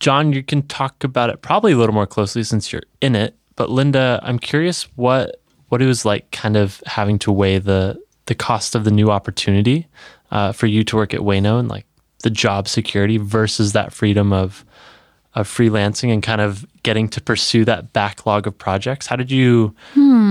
Jon, 0.00 0.32
you 0.32 0.42
can 0.42 0.62
talk 0.62 1.02
about 1.02 1.30
it 1.30 1.42
probably 1.42 1.72
a 1.72 1.76
little 1.76 1.94
more 1.94 2.06
closely 2.06 2.44
since 2.44 2.72
you're 2.72 2.84
in 3.00 3.14
it. 3.14 3.34
But 3.56 3.70
Linda, 3.70 4.20
I'm 4.22 4.38
curious 4.38 4.84
what 4.96 5.40
what 5.68 5.82
it 5.82 5.86
was 5.86 6.04
like, 6.04 6.30
kind 6.30 6.56
of 6.56 6.82
having 6.86 7.18
to 7.20 7.32
weigh 7.32 7.58
the 7.58 8.00
the 8.26 8.34
cost 8.34 8.74
of 8.74 8.84
the 8.84 8.90
new 8.90 9.10
opportunity 9.10 9.86
uh, 10.30 10.52
for 10.52 10.66
you 10.66 10.84
to 10.84 10.96
work 10.96 11.14
at 11.14 11.20
Ueno 11.20 11.58
and 11.58 11.68
like 11.68 11.86
the 12.22 12.30
job 12.30 12.68
security 12.68 13.16
versus 13.16 13.72
that 13.72 13.92
freedom 13.92 14.32
of 14.32 14.64
of 15.34 15.46
freelancing 15.46 16.12
and 16.12 16.22
kind 16.22 16.40
of 16.40 16.66
getting 16.82 17.08
to 17.08 17.20
pursue 17.20 17.64
that 17.64 17.92
backlog 17.92 18.46
of 18.46 18.56
projects. 18.56 19.06
How 19.06 19.16
did 19.16 19.30
you 19.30 19.74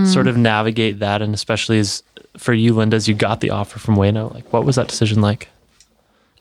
sort 0.05 0.27
of 0.27 0.37
navigate 0.37 0.99
that? 0.99 1.21
And 1.21 1.33
especially 1.33 1.79
as 1.79 2.03
for 2.37 2.53
you, 2.53 2.73
Linda, 2.73 2.95
as 2.95 3.07
you 3.07 3.13
got 3.13 3.39
the 3.41 3.51
offer 3.51 3.79
from 3.79 3.95
Ueno, 3.95 4.33
like 4.33 4.51
what 4.51 4.65
was 4.65 4.75
that 4.75 4.87
decision 4.87 5.21
like? 5.21 5.49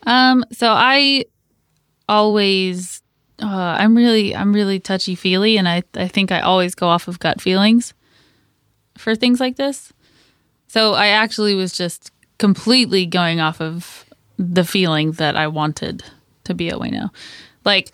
Um, 0.07 0.45
so 0.53 0.69
I 0.71 1.25
always, 2.09 3.03
uh, 3.43 3.47
I'm 3.79 3.97
really, 3.97 4.35
I'm 4.35 4.53
really 4.53 4.81
touchy 4.81 5.15
feely, 5.15 5.57
and 5.57 5.69
I, 5.69 5.83
I 5.95 6.09
think 6.09 6.33
I 6.33 6.41
always 6.41 6.75
go 6.75 6.89
off 6.89 7.09
of 7.09 7.19
gut 7.19 7.41
feelings 7.41 7.93
for 8.97 9.15
things 9.15 9.41
like 9.41 9.57
this. 9.57 9.93
So 10.69 10.95
I 10.95 11.09
actually 11.09 11.55
was 11.55 11.73
just 11.73 12.11
completely 12.39 13.07
going 13.07 13.41
off 13.41 13.61
of 13.61 14.05
the 14.39 14.65
feeling 14.65 15.13
that 15.13 15.37
I 15.37 15.49
wanted 15.49 16.03
to 16.45 16.55
be 16.55 16.69
at 16.69 16.77
Ueno. 16.77 17.11
Like, 17.65 17.93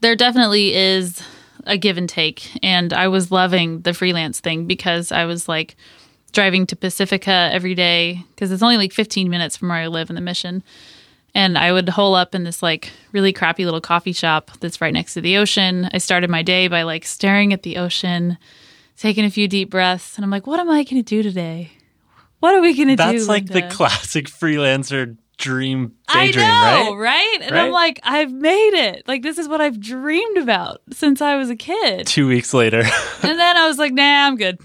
there 0.00 0.16
definitely 0.16 0.74
is 0.74 1.22
a 1.64 1.76
give 1.76 1.96
and 1.96 2.08
take, 2.08 2.50
and 2.62 2.92
I 2.92 3.08
was 3.08 3.30
loving 3.30 3.82
the 3.82 3.94
freelance 3.94 4.40
thing 4.40 4.66
because 4.66 5.12
I 5.12 5.24
was 5.26 5.48
like 5.48 5.76
driving 6.32 6.66
to 6.66 6.76
Pacifica 6.76 7.50
every 7.52 7.74
day 7.74 8.24
because 8.34 8.52
it's 8.52 8.62
only 8.62 8.76
like 8.76 8.92
15 8.92 9.28
minutes 9.28 9.56
from 9.56 9.68
where 9.68 9.78
I 9.78 9.86
live 9.88 10.10
in 10.10 10.16
the 10.16 10.22
mission 10.22 10.62
and 11.34 11.56
I 11.56 11.72
would 11.72 11.88
hole 11.88 12.14
up 12.14 12.34
in 12.34 12.44
this 12.44 12.62
like 12.62 12.90
really 13.12 13.32
crappy 13.32 13.64
little 13.64 13.80
coffee 13.80 14.12
shop 14.12 14.50
that's 14.60 14.80
right 14.80 14.92
next 14.92 15.14
to 15.14 15.20
the 15.20 15.36
ocean. 15.36 15.88
I 15.92 15.98
started 15.98 16.30
my 16.30 16.42
day 16.42 16.68
by 16.68 16.82
like 16.82 17.04
staring 17.04 17.52
at 17.52 17.62
the 17.62 17.76
ocean, 17.76 18.38
taking 18.96 19.24
a 19.24 19.30
few 19.30 19.48
deep 19.48 19.70
breaths, 19.70 20.16
and 20.16 20.24
I'm 20.24 20.30
like, 20.30 20.46
what 20.46 20.60
am 20.60 20.70
I 20.70 20.84
going 20.84 21.02
to 21.02 21.02
do 21.02 21.22
today? 21.22 21.72
What 22.40 22.54
are 22.54 22.60
we 22.60 22.74
going 22.74 22.88
to 22.88 22.96
do? 22.96 23.12
That's 23.12 23.28
like 23.28 23.46
the 23.46 23.62
classic 23.62 24.26
freelancer 24.26 25.16
dream 25.40 25.94
I 26.06 26.26
daydream, 26.26 26.46
know, 26.46 26.94
right? 26.96 27.38
And 27.42 27.58
I'm 27.58 27.72
like, 27.72 27.98
I've 28.02 28.32
made 28.32 28.74
it. 28.74 29.08
Like 29.08 29.22
this 29.22 29.38
is 29.38 29.48
what 29.48 29.60
I've 29.60 29.80
dreamed 29.80 30.38
about 30.38 30.82
since 30.92 31.20
I 31.20 31.36
was 31.36 31.50
a 31.50 31.56
kid. 31.56 32.06
Two 32.06 32.28
weeks 32.28 32.54
later. 32.54 32.80
and 33.22 33.38
then 33.38 33.56
I 33.56 33.66
was 33.66 33.78
like, 33.78 33.92
nah, 33.92 34.26
I'm 34.26 34.36
good. 34.36 34.60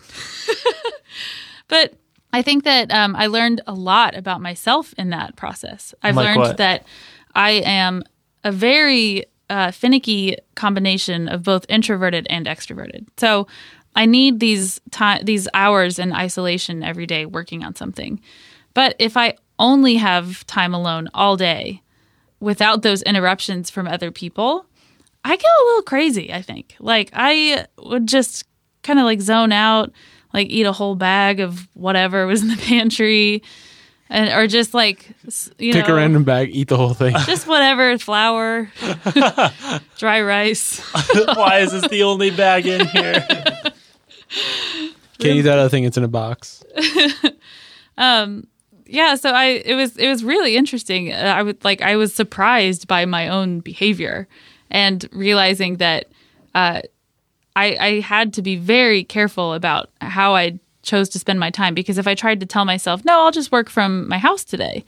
but 1.68 1.94
I 2.36 2.42
think 2.42 2.66
that 2.66 2.92
um, 2.92 3.16
I 3.16 3.28
learned 3.28 3.62
a 3.66 3.74
lot 3.74 4.14
about 4.14 4.42
myself 4.42 4.94
in 4.98 5.10
that 5.12 5.38
process. 5.38 5.94
I've 6.04 6.18
Like 6.18 6.26
learned 6.26 6.40
what? 6.40 6.58
that 6.58 6.86
I 7.34 7.52
am 7.52 8.04
a 8.44 8.52
very 8.52 9.24
uh, 9.50 9.72
finicky 9.72 10.36
combination 10.56 11.30
of 11.30 11.44
both 11.44 11.66
introverted 11.70 12.28
and 12.30 12.46
extroverted. 12.46 13.08
So 13.16 13.48
I 13.96 14.06
need 14.06 14.42
these 14.42 14.82
time, 14.92 15.24
these 15.24 15.48
hours 15.54 15.98
in 15.98 16.12
isolation 16.12 16.84
every 16.84 17.06
day 17.06 17.26
working 17.26 17.64
on 17.64 17.74
something. 17.74 18.20
But 18.74 18.98
if 19.00 19.16
I 19.16 19.38
only 19.58 19.96
have 19.96 20.46
time 20.46 20.74
alone 20.74 21.08
all 21.14 21.38
day 21.38 21.82
without 22.42 22.82
those 22.82 23.02
interruptions 23.04 23.70
from 23.70 23.88
other 23.88 24.12
people, 24.12 24.66
I 25.24 25.38
get 25.38 25.46
a 25.46 25.66
little 25.68 25.84
crazy, 25.84 26.34
I 26.34 26.42
think. 26.42 26.76
Like 26.82 27.12
I 27.14 27.66
would 27.78 28.08
just 28.08 28.44
kind 28.84 29.00
of 29.00 29.06
like 29.06 29.22
zone 29.22 29.54
out, 29.54 29.94
like 30.36 30.50
eat 30.50 30.66
a 30.66 30.72
whole 30.72 30.96
bag 30.96 31.40
of 31.40 31.68
whatever 31.74 32.28
was 32.28 32.42
in 32.42 32.50
the 32.50 32.58
pantry 32.68 33.42
and 34.10 34.30
or 34.30 34.48
just 34.48 34.74
like 34.74 35.10
you 35.58 35.74
know 35.74 35.80
Pick 35.80 35.88
know 35.88 35.96
a 35.96 35.98
random 35.98 36.24
bag, 36.24 36.50
eat 36.54 36.68
the 36.68 36.78
whole 36.78 36.94
thing. 36.94 37.16
just 37.26 37.48
whatever, 37.48 37.98
flour, 37.98 38.70
dry 39.98 40.22
rice. 40.22 40.80
Why 41.34 41.60
is 41.60 41.72
this 41.72 41.88
the 41.88 42.04
only 42.04 42.30
bag 42.30 42.68
in 42.68 42.86
here? 42.88 43.26
Can't 45.18 45.38
eat 45.38 45.42
that 45.42 45.58
other 45.58 45.70
thing. 45.70 45.86
It's 45.86 45.98
in 45.98 46.04
a 46.04 46.08
box. 46.08 46.64
yeah 48.88 49.16
so 49.16 49.32
i 49.32 49.46
it 49.66 49.74
was 49.74 49.98
it 49.98 50.08
was 50.08 50.24
really 50.24 50.56
interesting 50.56 51.12
Uh, 51.12 51.34
i 51.36 51.42
would 51.42 51.64
like 51.64 51.82
i 51.82 51.96
was 51.96 52.14
surprised 52.14 52.88
by 52.88 53.06
my 53.06 53.28
own 53.28 53.60
behavior 53.60 54.28
and 54.70 55.10
realizing 55.12 55.78
that 55.78 56.06
uh 56.54 56.82
i 57.56 57.76
i 57.80 58.00
had 58.00 58.34
to 58.34 58.42
be 58.42 58.56
very 58.56 59.04
careful 59.04 59.54
about 59.54 59.90
how 60.02 60.36
i 60.36 60.60
chose 60.84 61.10
to 61.10 61.18
spend 61.20 61.40
my 61.40 61.50
time 61.50 61.74
because 61.74 61.98
if 61.98 62.08
i 62.08 62.14
tried 62.16 62.40
to 62.40 62.46
tell 62.46 62.66
myself 62.66 63.04
no 63.06 63.22
i'll 63.22 63.32
just 63.32 63.52
work 63.52 63.70
from 63.70 64.08
my 64.08 64.18
house 64.18 64.44
today 64.44 64.84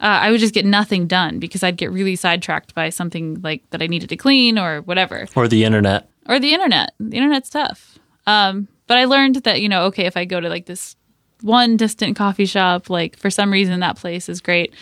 uh, 0.00 0.18
i 0.24 0.30
would 0.30 0.40
just 0.40 0.54
get 0.54 0.64
nothing 0.66 1.06
done 1.06 1.38
because 1.38 1.62
i'd 1.62 1.76
get 1.76 1.90
really 1.92 2.16
sidetracked 2.16 2.74
by 2.74 2.88
something 2.88 3.40
like 3.42 3.62
that 3.70 3.80
i 3.82 3.86
needed 3.86 4.08
to 4.08 4.16
clean 4.16 4.58
or 4.58 4.80
whatever 4.82 5.26
or 5.36 5.46
the 5.46 5.64
internet. 5.64 6.08
or 6.28 6.38
the 6.40 6.52
internet. 6.52 6.92
The 6.98 7.16
internet's 7.16 7.50
tough. 7.50 7.98
Um, 8.26 8.68
but 8.86 8.98
I 8.98 9.04
learned 9.06 9.36
that 9.36 9.60
you 9.60 9.68
know, 9.68 9.84
okay, 9.84 10.06
if 10.06 10.16
I 10.16 10.24
go 10.24 10.40
to 10.40 10.48
like 10.48 10.66
this 10.66 10.96
one 11.42 11.76
distant 11.76 12.16
coffee 12.16 12.44
shop, 12.46 12.90
like 12.90 13.16
for 13.16 13.30
some 13.30 13.50
reason 13.52 13.80
that 13.80 13.96
place 13.96 14.28
is 14.28 14.40
great, 14.40 14.74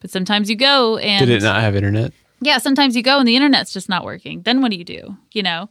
but 0.00 0.10
sometimes 0.10 0.48
you 0.48 0.56
go 0.56 0.96
and 0.98 1.26
Did 1.26 1.34
it 1.34 1.42
not 1.42 1.60
have 1.60 1.74
internet? 1.76 2.12
yeah, 2.40 2.58
sometimes 2.58 2.94
you 2.94 3.02
go 3.02 3.18
and 3.18 3.26
the 3.26 3.36
internet's 3.36 3.72
just 3.72 3.88
not 3.88 4.04
working. 4.04 4.42
Then 4.42 4.60
what 4.62 4.70
do 4.70 4.76
you 4.76 4.84
do? 4.84 5.16
You 5.32 5.42
know. 5.42 5.68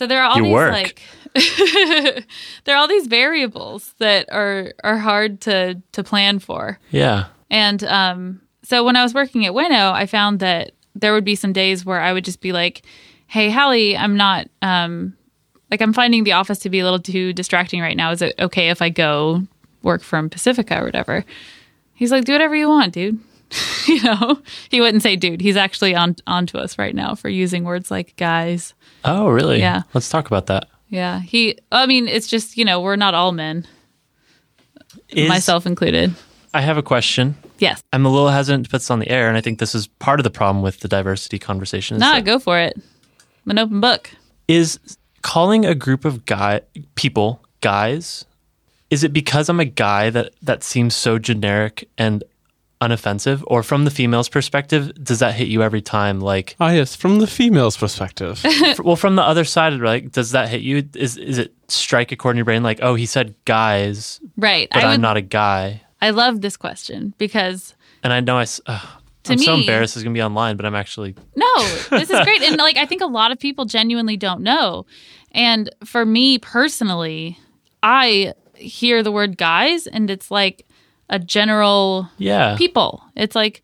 So 0.00 0.06
there 0.06 0.22
are 0.22 0.30
all 0.30 0.38
You 0.38 0.44
these 0.44 0.52
work. 0.54 0.72
like 0.72 1.02
there 2.64 2.74
are 2.74 2.76
all 2.76 2.88
these 2.88 3.06
variables 3.06 3.94
that 3.98 4.32
are 4.32 4.72
are 4.82 4.96
hard 4.96 5.42
to 5.42 5.78
to 5.92 6.02
plan 6.02 6.38
for. 6.38 6.78
Yeah. 6.90 7.26
And 7.50 7.84
um, 7.84 8.40
so 8.62 8.82
when 8.82 8.96
I 8.96 9.02
was 9.02 9.12
working 9.12 9.44
at 9.44 9.52
Ueno, 9.52 9.92
I 9.92 10.06
found 10.06 10.40
that 10.40 10.72
there 10.94 11.12
would 11.12 11.26
be 11.26 11.34
some 11.34 11.52
days 11.52 11.84
where 11.84 12.00
I 12.00 12.14
would 12.14 12.24
just 12.24 12.40
be 12.40 12.50
like, 12.50 12.80
"Hey, 13.26 13.50
Halli, 13.50 13.94
I'm 13.94 14.16
not 14.16 14.48
um, 14.62 15.14
like 15.70 15.82
I'm 15.82 15.92
finding 15.92 16.24
the 16.24 16.32
office 16.32 16.60
to 16.60 16.70
be 16.70 16.80
a 16.80 16.84
little 16.84 16.98
too 16.98 17.34
distracting 17.34 17.82
right 17.82 17.94
now. 17.98 18.10
Is 18.10 18.22
it 18.22 18.34
okay 18.38 18.70
if 18.70 18.80
I 18.80 18.88
go 18.88 19.42
work 19.82 20.02
from 20.02 20.30
Pacifica 20.30 20.80
or 20.80 20.84
whatever?" 20.86 21.26
He's 21.92 22.10
like, 22.10 22.24
"Do 22.24 22.32
whatever 22.32 22.56
you 22.56 22.70
want, 22.70 22.94
dude." 22.94 23.18
you 23.86 24.02
know, 24.02 24.40
he 24.70 24.80
wouldn't 24.80 25.02
say 25.02 25.14
"dude." 25.16 25.42
He's 25.42 25.58
actually 25.58 25.94
on 25.94 26.16
onto 26.26 26.56
us 26.56 26.78
right 26.78 26.94
now 26.94 27.14
for 27.14 27.28
using 27.28 27.64
words 27.64 27.90
like 27.90 28.16
"guys." 28.16 28.72
Oh, 29.04 29.28
really? 29.28 29.58
Yeah. 29.60 29.82
Let's 29.94 30.08
talk 30.08 30.26
about 30.26 30.46
that. 30.46 30.66
Yeah, 30.88 31.20
he. 31.20 31.58
I 31.72 31.86
mean, 31.86 32.08
it's 32.08 32.26
just 32.26 32.56
you 32.56 32.64
know 32.64 32.80
we're 32.80 32.96
not 32.96 33.14
all 33.14 33.32
men, 33.32 33.66
Is, 35.08 35.28
myself 35.28 35.66
included. 35.66 36.14
I 36.52 36.60
have 36.62 36.76
a 36.76 36.82
question. 36.82 37.36
Yes. 37.58 37.82
I'm 37.92 38.04
a 38.06 38.08
little 38.08 38.28
hesitant 38.30 38.64
to 38.64 38.70
put 38.70 38.78
this 38.78 38.90
on 38.90 38.98
the 38.98 39.08
air, 39.08 39.28
and 39.28 39.36
I 39.36 39.40
think 39.40 39.58
this 39.60 39.74
is 39.74 39.86
part 39.86 40.18
of 40.18 40.24
the 40.24 40.30
problem 40.30 40.62
with 40.62 40.80
the 40.80 40.88
diversity 40.88 41.38
conversation. 41.38 41.96
Is 41.96 42.00
Nah, 42.00 42.14
that- 42.14 42.24
go 42.24 42.38
for 42.38 42.58
it. 42.58 42.74
I'm 43.46 43.50
an 43.52 43.58
open 43.58 43.80
book. 43.80 44.10
is 44.48 44.78
calling 45.22 45.64
a 45.66 45.74
group 45.74 46.04
of 46.06 46.24
guy 46.26 46.60
people 46.94 47.44
guys 47.60 48.24
is 48.88 49.04
it 49.04 49.12
because 49.12 49.50
i'm 49.50 49.60
a 49.60 49.66
guy 49.66 50.08
that 50.08 50.32
that 50.40 50.62
seems 50.64 50.94
so 50.94 51.18
generic 51.18 51.86
and 51.98 52.24
unoffensive 52.80 53.42
or 53.46 53.62
from 53.62 53.84
the 53.84 53.90
female's 53.90 54.28
perspective 54.28 54.92
does 55.04 55.18
that 55.18 55.34
hit 55.34 55.48
you 55.48 55.62
every 55.62 55.82
time 55.82 56.18
like 56.20 56.56
Ah, 56.60 56.70
yes. 56.70 56.96
From 56.96 57.18
the 57.18 57.26
female's 57.26 57.76
perspective, 57.76 58.42
well 58.82 58.96
from 58.96 59.16
the 59.16 59.22
other 59.22 59.44
side 59.44 59.74
like 59.74 60.12
does 60.12 60.30
that 60.32 60.48
hit 60.48 60.62
you 60.62 60.88
is 60.94 61.16
is 61.18 61.36
it 61.38 61.52
strike 61.68 62.10
a 62.10 62.16
chord 62.16 62.34
in 62.34 62.38
your 62.38 62.44
brain 62.46 62.62
like 62.62 62.78
oh 62.82 62.94
he 62.94 63.04
said 63.06 63.34
guys 63.44 64.20
Right. 64.36 64.68
but 64.72 64.82
I 64.82 64.86
i'm 64.86 64.90
would 64.92 65.00
not 65.00 65.16
a 65.18 65.20
guy 65.22 65.82
I 66.00 66.10
love 66.10 66.40
this 66.40 66.56
question 66.56 67.12
because 67.18 67.74
and 68.02 68.12
i 68.12 68.20
know 68.20 68.38
i 68.38 68.42
s- 68.42 68.60
ugh, 68.66 68.88
To 69.24 69.32
i'm 69.32 69.38
so 69.38 69.54
embarrassed 69.54 69.94
it's 69.96 70.02
gonna 70.02 70.14
be 70.14 70.22
online 70.22 70.56
but 70.56 70.64
i'm 70.64 70.74
actually 70.74 71.14
no, 71.36 71.54
this 71.90 72.08
is 72.10 72.20
great. 72.24 72.42
And 72.42 72.56
like 72.56 72.76
I 72.78 72.86
think 72.86 73.02
a 73.02 73.06
lot 73.06 73.30
of 73.30 73.38
people 73.38 73.66
genuinely 73.66 74.16
don't 74.16 74.40
know. 74.42 74.86
And 75.32 75.68
for 75.84 76.04
me 76.04 76.38
personally, 76.38 77.38
I 77.82 78.32
hear 78.54 79.02
the 79.02 79.12
word 79.12 79.36
guys 79.38 79.86
and 79.86 80.10
it's 80.10 80.30
like 80.30 80.66
a 81.10 81.18
general 81.18 82.08
Yeah. 82.16 82.56
people. 82.56 83.02
It's 83.16 83.34
like, 83.36 83.62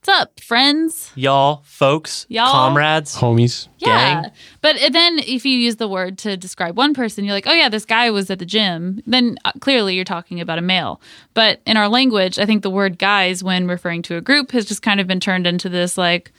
what's 0.00 0.08
up, 0.20 0.40
friends? 0.40 1.12
Y'all, 1.14 1.62
folks, 1.64 2.26
Y'all. 2.28 2.50
comrades. 2.50 3.16
Homies. 3.16 3.68
Yeah. 3.78 4.22
Gang. 4.22 4.32
But 4.62 4.76
then 4.92 5.18
if 5.20 5.44
you 5.44 5.56
use 5.56 5.76
the 5.76 5.86
word 5.88 6.18
to 6.18 6.36
describe 6.36 6.76
one 6.76 6.94
person, 6.94 7.24
you're 7.24 7.34
like, 7.34 7.46
oh, 7.46 7.52
yeah, 7.52 7.68
this 7.68 7.84
guy 7.84 8.10
was 8.10 8.30
at 8.30 8.38
the 8.40 8.46
gym, 8.46 9.02
then 9.06 9.38
uh, 9.44 9.52
clearly 9.60 9.94
you're 9.94 10.04
talking 10.04 10.40
about 10.40 10.58
a 10.58 10.62
male. 10.62 11.00
But 11.34 11.60
in 11.66 11.76
our 11.76 11.88
language, 11.88 12.38
I 12.38 12.46
think 12.46 12.62
the 12.62 12.70
word 12.70 12.98
guys, 12.98 13.44
when 13.44 13.68
referring 13.68 14.02
to 14.02 14.16
a 14.16 14.20
group, 14.20 14.50
has 14.52 14.64
just 14.64 14.82
kind 14.82 14.98
of 14.98 15.06
been 15.06 15.20
turned 15.20 15.46
into 15.46 15.68
this 15.68 15.96
like, 15.98 16.32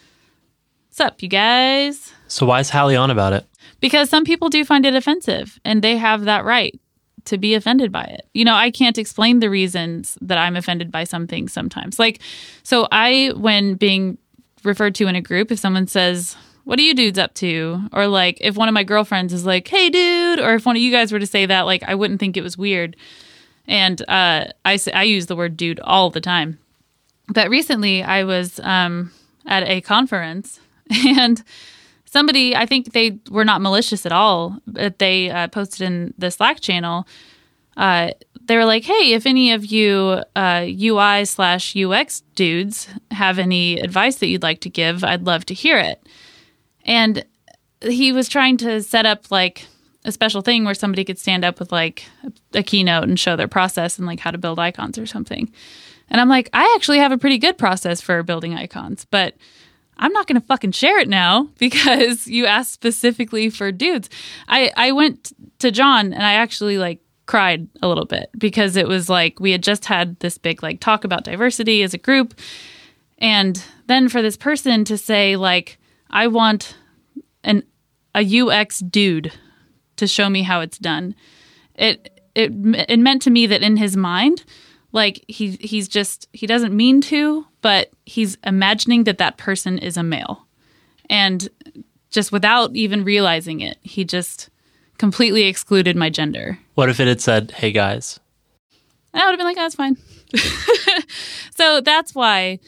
what's 0.90 1.00
up, 1.00 1.22
you 1.22 1.30
guys? 1.30 2.12
So 2.28 2.46
why 2.46 2.60
is 2.60 2.72
Halli 2.72 3.00
on 3.00 3.12
about 3.12 3.34
it? 3.34 3.46
Because 3.80 4.10
some 4.10 4.26
people 4.26 4.50
do 4.50 4.66
find 4.66 4.86
it 4.86 4.96
offensive 4.96 5.60
and 5.64 5.82
they 5.82 5.96
have 5.98 6.26
that 6.26 6.44
right 6.44 6.78
to 7.30 7.38
be 7.38 7.54
offended 7.54 7.92
by 7.92 8.04
it. 8.04 8.28
You 8.34 8.44
know, 8.44 8.56
I 8.56 8.72
can't 8.72 8.98
explain 8.98 9.40
the 9.40 9.50
reasons 9.50 10.18
that 10.22 10.38
I'm 10.38 10.56
offended 10.56 10.92
by 10.92 11.04
some 11.04 11.28
things 11.28 11.54
sometimes. 11.54 12.00
Like, 12.00 12.20
so 12.64 12.88
I, 12.92 13.32
when 13.36 13.76
being 13.76 14.18
referred 14.64 14.96
to 14.96 15.08
in 15.08 15.16
a 15.16 15.22
group, 15.22 15.52
if 15.52 15.60
someone 15.60 15.88
says, 15.88 16.36
What 16.64 16.80
are 16.80 16.82
you 16.82 16.94
dudes 16.94 17.20
up 17.20 17.34
to? 17.36 17.82
Or 17.94 18.08
like, 18.08 18.38
if 18.42 18.58
one 18.58 18.68
of 18.68 18.74
my 18.74 18.84
girlfriends 18.84 19.32
is 19.32 19.46
like, 19.46 19.68
Hey, 19.68 19.90
dude, 19.90 20.40
or 20.40 20.56
if 20.56 20.66
one 20.66 20.76
of 20.76 20.82
you 20.82 20.92
guys 20.92 21.12
were 21.12 21.20
to 21.20 21.28
say 21.28 21.46
that, 21.46 21.62
like, 21.62 21.84
I 21.84 21.96
wouldn't 21.96 22.20
think 22.20 22.36
it 22.36 22.44
was 22.44 22.58
weird. 22.58 22.96
And 23.68 24.02
uh, 24.10 24.46
I 24.66 25.04
use 25.04 25.28
the 25.28 25.36
word 25.36 25.56
dude 25.56 25.80
all 25.82 26.10
the 26.10 26.22
time. 26.22 26.58
But 27.32 27.50
recently 27.52 28.02
I 28.02 28.24
was 28.24 28.60
um, 28.62 29.12
at 29.46 29.64
a 29.64 29.82
conference 29.82 30.60
and 31.06 31.44
somebody 32.10 32.56
i 32.56 32.66
think 32.66 32.94
they 32.94 33.18
were 33.30 33.46
not 33.46 33.62
malicious 33.62 34.06
at 34.06 34.12
all 34.12 34.58
but 34.66 35.00
they 35.00 35.30
uh, 35.30 35.48
posted 35.48 35.82
in 35.82 36.14
the 36.18 36.32
slack 36.32 36.60
channel 36.60 37.08
uh, 37.78 38.10
they 38.46 38.58
were 38.58 38.66
like 38.66 38.84
hey 38.84 39.14
if 39.14 39.26
any 39.26 39.52
of 39.52 39.66
you 39.66 40.22
uh, 40.36 40.66
ui 40.68 41.26
slash 41.26 41.76
ux 41.76 42.22
dudes 42.36 42.88
have 43.12 43.40
any 43.40 43.80
advice 43.80 44.18
that 44.18 44.28
you'd 44.28 44.44
like 44.44 44.60
to 44.60 44.70
give 44.70 45.04
i'd 45.04 45.24
love 45.24 45.46
to 45.46 45.54
hear 45.54 45.78
it. 45.78 46.02
And 46.86 47.24
he 47.82 48.12
was 48.12 48.28
trying 48.28 48.58
to 48.58 48.82
set 48.82 49.06
up 49.06 49.30
like 49.30 49.66
a 50.06 50.12
special 50.12 50.42
thing 50.42 50.66
where 50.66 50.74
somebody 50.74 51.06
could 51.06 51.20
stand 51.20 51.46
up 51.46 51.60
with 51.60 51.72
like 51.72 52.06
a 52.54 52.64
keynote 52.64 53.04
and 53.04 53.20
show 53.20 53.36
their 53.36 53.48
process 53.48 53.98
and 53.98 54.08
like 54.08 54.20
how 54.20 54.32
to 54.32 54.38
build 54.38 54.60
icons 54.60 54.98
or 54.98 55.06
something. 55.06 55.52
And 56.10 56.20
i'm 56.20 56.30
like 56.30 56.50
i 56.54 56.74
actually 56.76 56.98
have 56.98 57.12
a 57.12 57.18
pretty 57.18 57.38
good 57.38 57.58
process 57.58 58.02
for 58.02 58.24
building 58.24 58.56
icons 58.56 59.06
but 59.06 59.36
I'm 60.00 60.14
not 60.14 60.28
going 60.28 60.40
to 60.40 60.48
fucking 60.48 60.72
share 60.72 61.00
it 61.00 61.08
now 61.08 61.50
because 61.60 62.28
you 62.28 62.46
asked 62.46 62.74
specifically 62.74 63.50
for 63.50 63.72
dudes. 63.72 64.10
I 64.48 64.72
I 64.76 64.92
went 64.92 65.34
to 65.60 65.72
John 65.72 66.14
and 66.14 66.24
I 66.24 66.34
actually 66.34 66.78
like 66.78 67.02
cried 67.26 67.68
a 67.84 67.88
little 67.88 68.06
bit 68.06 68.32
because 68.40 68.76
it 68.76 68.88
was 68.88 69.08
like 69.08 69.40
we 69.40 69.52
had 69.52 69.62
just 69.62 69.86
had 69.86 70.20
this 70.20 70.40
big 70.40 70.64
like 70.64 70.80
talk 70.80 71.04
about 71.04 71.26
diversity 71.26 71.84
as 71.84 71.94
a 71.94 71.98
group 72.00 72.34
and 73.20 73.64
then 73.86 74.10
for 74.10 74.24
this 74.24 74.36
person 74.36 74.84
to 74.86 74.98
say 74.98 75.36
like 75.36 75.78
I 76.10 76.26
want 76.26 76.76
an 77.44 77.64
a 78.16 78.42
UX 78.42 78.80
dude 78.80 79.32
to 79.98 80.08
show 80.08 80.30
me 80.30 80.42
how 80.42 80.62
it's 80.62 80.80
done. 80.80 81.14
It 81.76 82.22
it 82.34 82.52
it 82.90 83.00
meant 83.00 83.22
to 83.24 83.30
me 83.30 83.46
that 83.48 83.62
in 83.62 83.78
his 83.78 83.96
mind 83.96 84.44
like 84.92 85.24
he 85.28 85.52
he's 85.62 85.88
just 85.88 86.28
he 86.34 86.48
doesn't 86.48 86.76
mean 86.76 87.02
to 87.02 87.46
but 87.62 87.90
he's 88.06 88.38
imagining 88.46 89.04
that 89.06 89.18
that 89.18 89.38
person 89.38 89.78
is 89.78 89.98
a 89.98 90.04
male. 90.04 90.46
And 91.10 91.48
just 92.10 92.32
without 92.32 92.76
even 92.76 93.04
realizing 93.04 93.60
it 93.62 93.78
he 93.82 94.04
just 94.04 94.50
completely 94.98 95.44
excluded 95.44 95.96
my 95.96 96.10
gender. 96.10 96.60
What 96.76 96.90
if 96.90 97.00
it 97.00 97.08
had 97.08 97.22
said, 97.22 97.52
"Hey 97.52 97.72
guys"? 97.72 98.20
i 99.14 99.26
would 99.26 99.32
have 99.32 99.40
been 99.40 99.48
like 99.48 99.58
oh, 99.58 99.62
that's 99.62 99.76
fine. 99.76 99.98
So 101.56 101.82
that's 101.82 102.16
why 102.16 102.60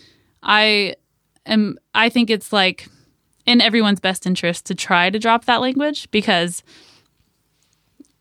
i 0.44 0.96
am 1.46 1.78
i 1.94 2.10
think 2.10 2.30
it's 2.30 2.52
like 2.52 2.88
in 3.46 3.62
everyone's 3.62 4.00
best 4.00 4.26
interest 4.26 4.66
to 4.66 4.76
try 4.76 5.10
to 5.10 5.20
drop 5.20 5.46
that 5.46 5.62
language 5.62 6.10
because 6.12 6.64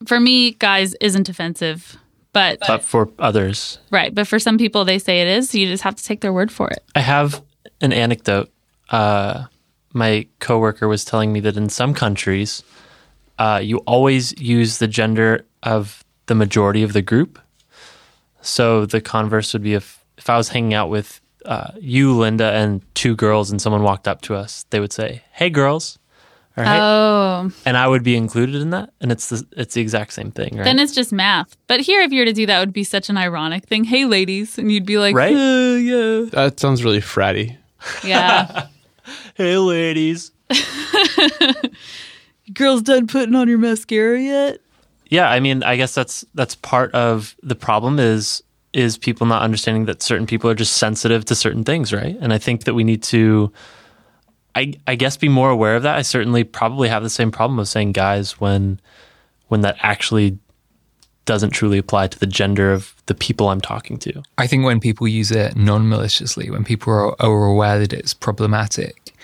for 0.07 0.21
me 0.21 0.53
guys 0.53 0.95
isn't 1.01 1.29
offensive 1.29 1.97
but 2.33 2.61
But 2.67 2.83
for 2.83 3.11
others, 3.19 3.79
Right. 3.91 4.15
But 4.15 4.27
for 4.29 4.39
some 4.39 4.59
people, 4.59 4.85
they 4.85 4.99
say 4.99 5.21
it 5.21 5.29
is. 5.29 5.51
So 5.51 5.59
you 5.59 5.67
just 5.67 5.83
have 5.83 5.97
to 5.97 6.05
take 6.05 6.21
their 6.21 6.33
word 6.33 6.53
for 6.53 6.69
it. 6.69 6.85
I 6.95 7.01
have 7.01 7.43
an 7.81 7.93
anecdote. 7.93 8.51
Uh, 8.89 9.45
my 9.93 10.27
coworker 10.39 10.87
was 10.87 11.05
telling 11.05 11.33
me 11.33 11.41
that 11.41 11.57
in 11.57 11.69
some 11.69 11.95
countries, 11.95 12.63
uh, 13.39 13.61
you 13.63 13.79
always 13.79 14.39
use 14.41 14.79
the 14.79 14.87
gender 14.87 15.45
of 15.63 16.05
the 16.27 16.35
majority 16.35 16.83
of 16.83 16.93
the 16.93 17.03
group. 17.03 17.39
So 18.43 18.87
the 18.87 19.01
converse 19.01 19.53
would 19.53 19.63
be 19.63 19.75
if 19.75 19.99
if 20.17 20.29
I 20.29 20.37
was 20.37 20.51
hanging 20.51 20.75
out 20.75 20.91
with 20.91 21.21
uh, 21.47 21.71
you, 21.81 22.15
Linda, 22.17 22.53
and 22.53 22.83
two 22.95 23.17
girls, 23.17 23.51
and 23.51 23.61
someone 23.61 23.83
walked 23.83 24.07
up 24.07 24.21
to 24.23 24.35
us, 24.35 24.67
they 24.71 24.79
would 24.81 24.93
say, 24.93 25.23
"Hey, 25.33 25.49
girls," 25.51 25.99
or 26.61 26.65
"Hey," 26.65 26.79
Oh, 26.81 27.51
and 27.65 27.77
I 27.77 27.89
would 27.89 28.03
be 28.03 28.17
included 28.17 28.57
in 28.57 28.71
that, 28.71 28.91
and 29.01 29.11
it's 29.11 29.29
the 29.31 29.45
it's 29.57 29.75
the 29.75 29.81
exact 29.81 30.13
same 30.13 30.31
thing, 30.31 30.57
right? 30.57 30.65
then 30.65 30.79
it's 30.79 30.95
just 30.95 31.13
math. 31.13 31.57
But 31.67 31.81
here, 31.81 32.01
if 32.03 32.13
you 32.13 32.21
were 32.21 32.27
to 32.27 32.33
do 32.33 32.47
that, 32.47 32.57
it 32.59 32.61
would 32.61 32.73
be 32.73 32.85
such 32.85 33.09
an 33.11 33.17
ironic 33.17 33.65
thing. 33.67 33.85
Hey, 33.85 34.05
ladies. 34.05 34.59
And 34.59 34.71
you'd 34.71 34.87
be 34.87 34.99
like, 34.99 35.15
Right? 35.15 35.35
"Uh, 35.35 35.77
yeah. 35.77 36.27
That 36.31 36.61
sounds 36.61 36.85
really 36.85 37.01
fratty. 37.01 37.57
Yeah. 38.05 38.67
hey, 39.35 39.57
ladies. 39.57 40.31
Girls 42.55 42.83
done 42.83 43.07
putting 43.07 43.35
on 43.35 43.49
your 43.49 43.59
mascara 43.59 44.21
yet? 44.21 44.59
yeah 45.09 45.29
i 45.29 45.41
mean 45.41 45.63
i 45.65 45.75
guess 45.77 45.93
that's 45.93 46.25
that's 46.35 46.55
part 46.55 46.93
of 46.95 47.35
the 47.43 47.57
problem 47.57 47.99
is 47.99 48.43
is 48.73 48.97
people 48.97 49.27
not 49.27 49.43
understanding 49.43 49.87
that 49.87 50.01
certain 50.03 50.25
people 50.27 50.49
are 50.49 50.55
just 50.55 50.77
sensitive 50.77 51.25
to 51.25 51.35
certain 51.35 51.65
things 51.65 51.93
right 51.93 52.17
and 52.21 52.33
i 52.33 52.39
think 52.39 52.63
that 52.65 52.75
we 52.75 52.85
need 52.85 53.03
to 53.03 53.53
i 54.55 54.73
i 54.87 54.95
guess 54.95 55.17
be 55.17 55.29
more 55.29 55.51
aware 55.51 55.77
of 55.77 55.83
that 55.83 55.97
i 55.97 56.03
certainly 56.03 56.45
probably 56.45 56.89
have 56.89 57.03
the 57.03 57.11
same 57.11 57.31
problem 57.31 57.59
of 57.59 57.69
saying 57.69 57.93
guys 57.93 58.41
when 58.41 58.81
when 59.49 59.61
that 59.63 59.77
actually 59.81 60.39
doesn't 61.25 61.51
truly 61.51 61.79
apply 61.79 62.07
to 62.07 62.19
the 62.19 62.27
gender 62.27 62.73
of 62.73 62.95
the 63.07 63.15
people 63.15 63.49
i'm 63.49 63.61
talking 63.61 63.99
to 63.99 64.23
I 64.41 64.47
think 64.47 64.65
when 64.65 64.81
people 64.81 65.07
use 65.07 65.31
it 65.31 65.55
non 65.55 65.89
maliciously, 65.89 66.51
when 66.51 66.65
people 66.65 66.93
are, 66.93 67.23
are 67.23 67.45
aware 67.45 67.79
that 67.79 67.93
it's 67.93 68.15
problematic, 68.15 69.15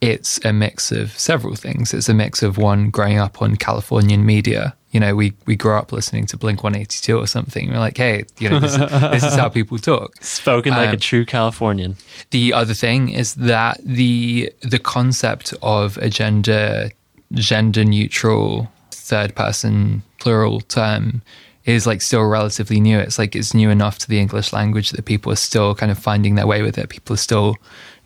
it's 0.00 0.42
a 0.44 0.52
mix 0.54 0.90
of 0.90 1.16
several 1.18 1.54
things. 1.54 1.92
It's 1.92 2.08
a 2.08 2.14
mix 2.14 2.42
of 2.42 2.56
one 2.56 2.90
growing 2.90 3.18
up 3.18 3.42
on 3.42 3.56
Californian 3.56 4.24
media. 4.24 4.74
You 4.94 5.00
know, 5.00 5.14
we, 5.14 5.32
we 5.44 5.56
grew 5.56 5.74
up 5.74 5.90
listening 5.90 6.26
to 6.26 6.36
Blink 6.36 6.62
182 6.62 7.18
or 7.18 7.26
something. 7.26 7.68
We're 7.68 7.80
like, 7.80 7.96
hey, 7.96 8.24
you 8.38 8.48
know, 8.48 8.60
this, 8.60 8.76
this 9.14 9.24
is 9.24 9.34
how 9.34 9.48
people 9.48 9.76
talk. 9.78 10.14
spoken 10.22 10.72
like 10.72 10.90
a 10.90 10.92
Um, 10.92 10.98
true 10.98 11.24
californian 11.24 11.96
The 12.30 12.52
other 12.54 12.74
thing 12.74 13.08
is 13.08 13.34
that 13.34 13.80
the 13.84 14.52
the 14.62 14.78
concept 14.78 15.52
of 15.62 15.98
a 15.98 16.08
gender 16.08 16.90
gender 17.32 17.84
neutral 17.84 18.70
third 18.92 19.34
person 19.34 20.02
plural 20.20 20.60
term 20.60 21.22
is 21.64 21.86
like 21.86 22.02
still 22.02 22.24
relatively 22.24 22.78
new. 22.80 22.98
It's 22.98 23.18
like 23.18 23.34
it's 23.34 23.54
new 23.54 23.70
enough 23.70 23.98
to 23.98 24.08
the 24.08 24.20
English 24.20 24.52
language 24.52 24.90
that 24.90 25.04
people 25.04 25.32
are 25.32 25.36
still 25.50 25.74
kind 25.74 25.90
of 25.90 25.98
finding 25.98 26.34
their 26.34 26.46
way 26.46 26.62
with 26.62 26.78
it. 26.78 26.88
People 26.88 27.14
are 27.14 27.24
still 27.28 27.56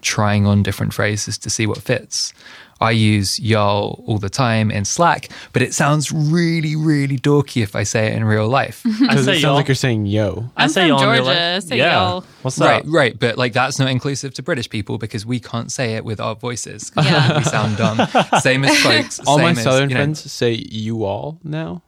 trying 0.00 0.46
on 0.46 0.62
different 0.62 0.94
phrases 0.94 1.36
to 1.38 1.50
see 1.50 1.66
what 1.66 1.78
fits. 1.82 2.32
I 2.80 2.92
use 2.92 3.40
y'all 3.40 4.04
all 4.06 4.18
the 4.18 4.30
time 4.30 4.70
in 4.70 4.84
Slack, 4.84 5.28
but 5.52 5.62
it 5.62 5.74
sounds 5.74 6.12
really, 6.12 6.76
really 6.76 7.18
dorky 7.18 7.62
if 7.62 7.74
I 7.74 7.82
say 7.82 8.06
it 8.06 8.12
in 8.14 8.24
real 8.24 8.48
life. 8.48 8.82
i 8.86 8.90
Because 9.00 9.24
say 9.24 9.32
it 9.32 9.34
sounds 9.34 9.42
y'all 9.42 9.54
like 9.54 9.68
you're 9.68 9.74
saying 9.74 10.06
yo. 10.06 10.50
I 10.56 10.64
I'm 10.64 10.68
say 10.68 10.82
from 10.82 10.88
y'all 10.90 11.02
in 11.02 11.08
real 11.10 11.24
Georgia. 11.24 11.40
life. 11.54 11.62
Say 11.64 11.76
yeah. 11.78 11.92
y'all. 11.94 12.24
what's 12.42 12.60
up 12.60 12.66
Right, 12.68 12.84
right, 12.86 13.18
but 13.18 13.36
like 13.36 13.52
that's 13.52 13.78
not 13.78 13.88
inclusive 13.90 14.32
to 14.34 14.42
British 14.42 14.68
people 14.70 14.98
because 14.98 15.26
we 15.26 15.40
can't 15.40 15.72
say 15.72 15.94
it 15.94 16.04
with 16.04 16.20
our 16.20 16.34
voices. 16.34 16.92
Yeah. 16.96 17.38
we 17.38 17.44
sound 17.44 17.76
dumb. 17.76 17.98
Same 18.40 18.64
as 18.64 18.78
folks. 18.78 19.20
All 19.26 19.38
my 19.38 19.52
same 19.54 19.58
as, 19.58 19.64
southern 19.64 19.88
you 19.90 19.94
know, 19.94 20.00
friends 20.00 20.32
say 20.32 20.52
you 20.52 21.04
all 21.04 21.40
now 21.42 21.82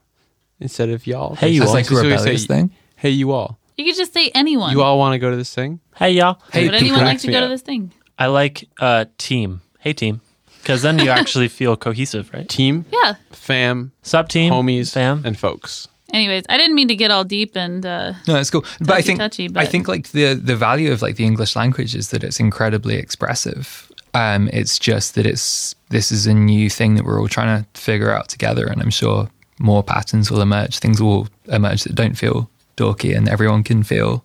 instead 0.59 0.89
of 0.91 1.07
y'all. 1.07 1.35
Hey, 1.37 1.51
you 1.51 1.65
all. 1.65 1.73
like 1.73 1.87
So 1.87 2.03
we 2.03 2.19
say, 2.19 2.37
thing. 2.37 2.71
Hey, 2.97 3.11
you 3.11 3.33
all. 3.33 3.59
You 3.77 3.85
could 3.87 3.97
just 3.97 4.13
say 4.13 4.31
anyone. 4.35 4.73
You 4.73 4.83
all 4.83 4.99
want 4.99 5.15
to 5.15 5.19
go 5.19 5.31
to 5.31 5.37
this 5.37 5.55
thing? 5.55 5.81
hey 5.97 6.13
y'all 6.13 6.41
Hey, 6.53 6.65
Would 6.67 6.75
anyone 6.75 7.01
like 7.03 7.19
to 7.21 7.27
me 7.29 7.33
go 7.33 7.41
to 7.41 7.49
this 7.49 7.63
thing? 7.63 7.93
i 8.19 8.27
like 8.27 8.69
uh 8.81 9.05
team 9.19 9.61
hey 9.81 9.93
team 9.93 10.21
because 10.63 10.83
then 10.83 10.99
you 10.99 11.11
actually 11.21 11.49
feel 11.49 11.77
cohesive 11.77 12.31
right 12.33 12.49
Team, 12.49 12.85
Yeah. 12.93 13.15
fam, 13.33 13.93
Sub 14.03 14.29
team, 14.29 14.53
homies, 14.53 14.93
fam. 14.93 15.23
and 15.25 15.39
folks. 15.39 15.89
Anyways, 16.13 16.43
I 16.49 16.57
didn't 16.59 16.75
mean 16.75 16.89
to 16.89 16.97
get 16.97 17.11
all 17.13 17.23
deep 17.25 17.57
and 17.57 17.87
uh, 17.87 18.15
No, 18.27 18.35
it's 18.37 18.51
cool. 18.51 18.65
But 18.81 18.91
I 18.97 19.03
think 19.03 19.21
touchy, 19.21 19.45
I 19.45 19.49
but- 19.49 19.69
think 19.69 19.87
like 19.89 20.09
the 20.11 20.35
the 20.35 20.57
value 20.57 20.93
of 20.93 21.03
like 21.03 21.17
the 21.17 21.25
English 21.25 21.55
language 21.57 21.95
is 21.95 22.11
that 22.11 22.25
it's 22.25 22.41
incredibly 22.41 22.97
expressive. 22.97 23.87
Um, 24.13 24.49
it's 24.53 24.77
just 24.79 25.15
that 25.15 25.25
it's 25.25 25.77
this 25.91 26.11
is 26.11 26.27
a 26.27 26.35
new 26.35 26.69
thing 26.69 26.97
that 26.97 27.05
we're 27.05 27.21
all 27.21 27.29
trying 27.29 27.63
to 27.65 27.81
figure 27.81 28.11
out 28.13 28.29
together, 28.29 28.67
and 28.67 28.83
I'm 28.83 28.91
sure 28.91 29.29
more 29.61 29.85
patterns 29.85 30.31
will 30.33 30.41
emerge. 30.41 30.79
Things 30.81 31.01
will 31.01 31.29
emerge 31.47 31.85
that 31.85 31.95
don't 31.95 32.17
feel 32.19 32.51
dorky, 32.77 33.17
and 33.17 33.29
everyone 33.29 33.63
can 33.63 33.85
feel 33.85 34.25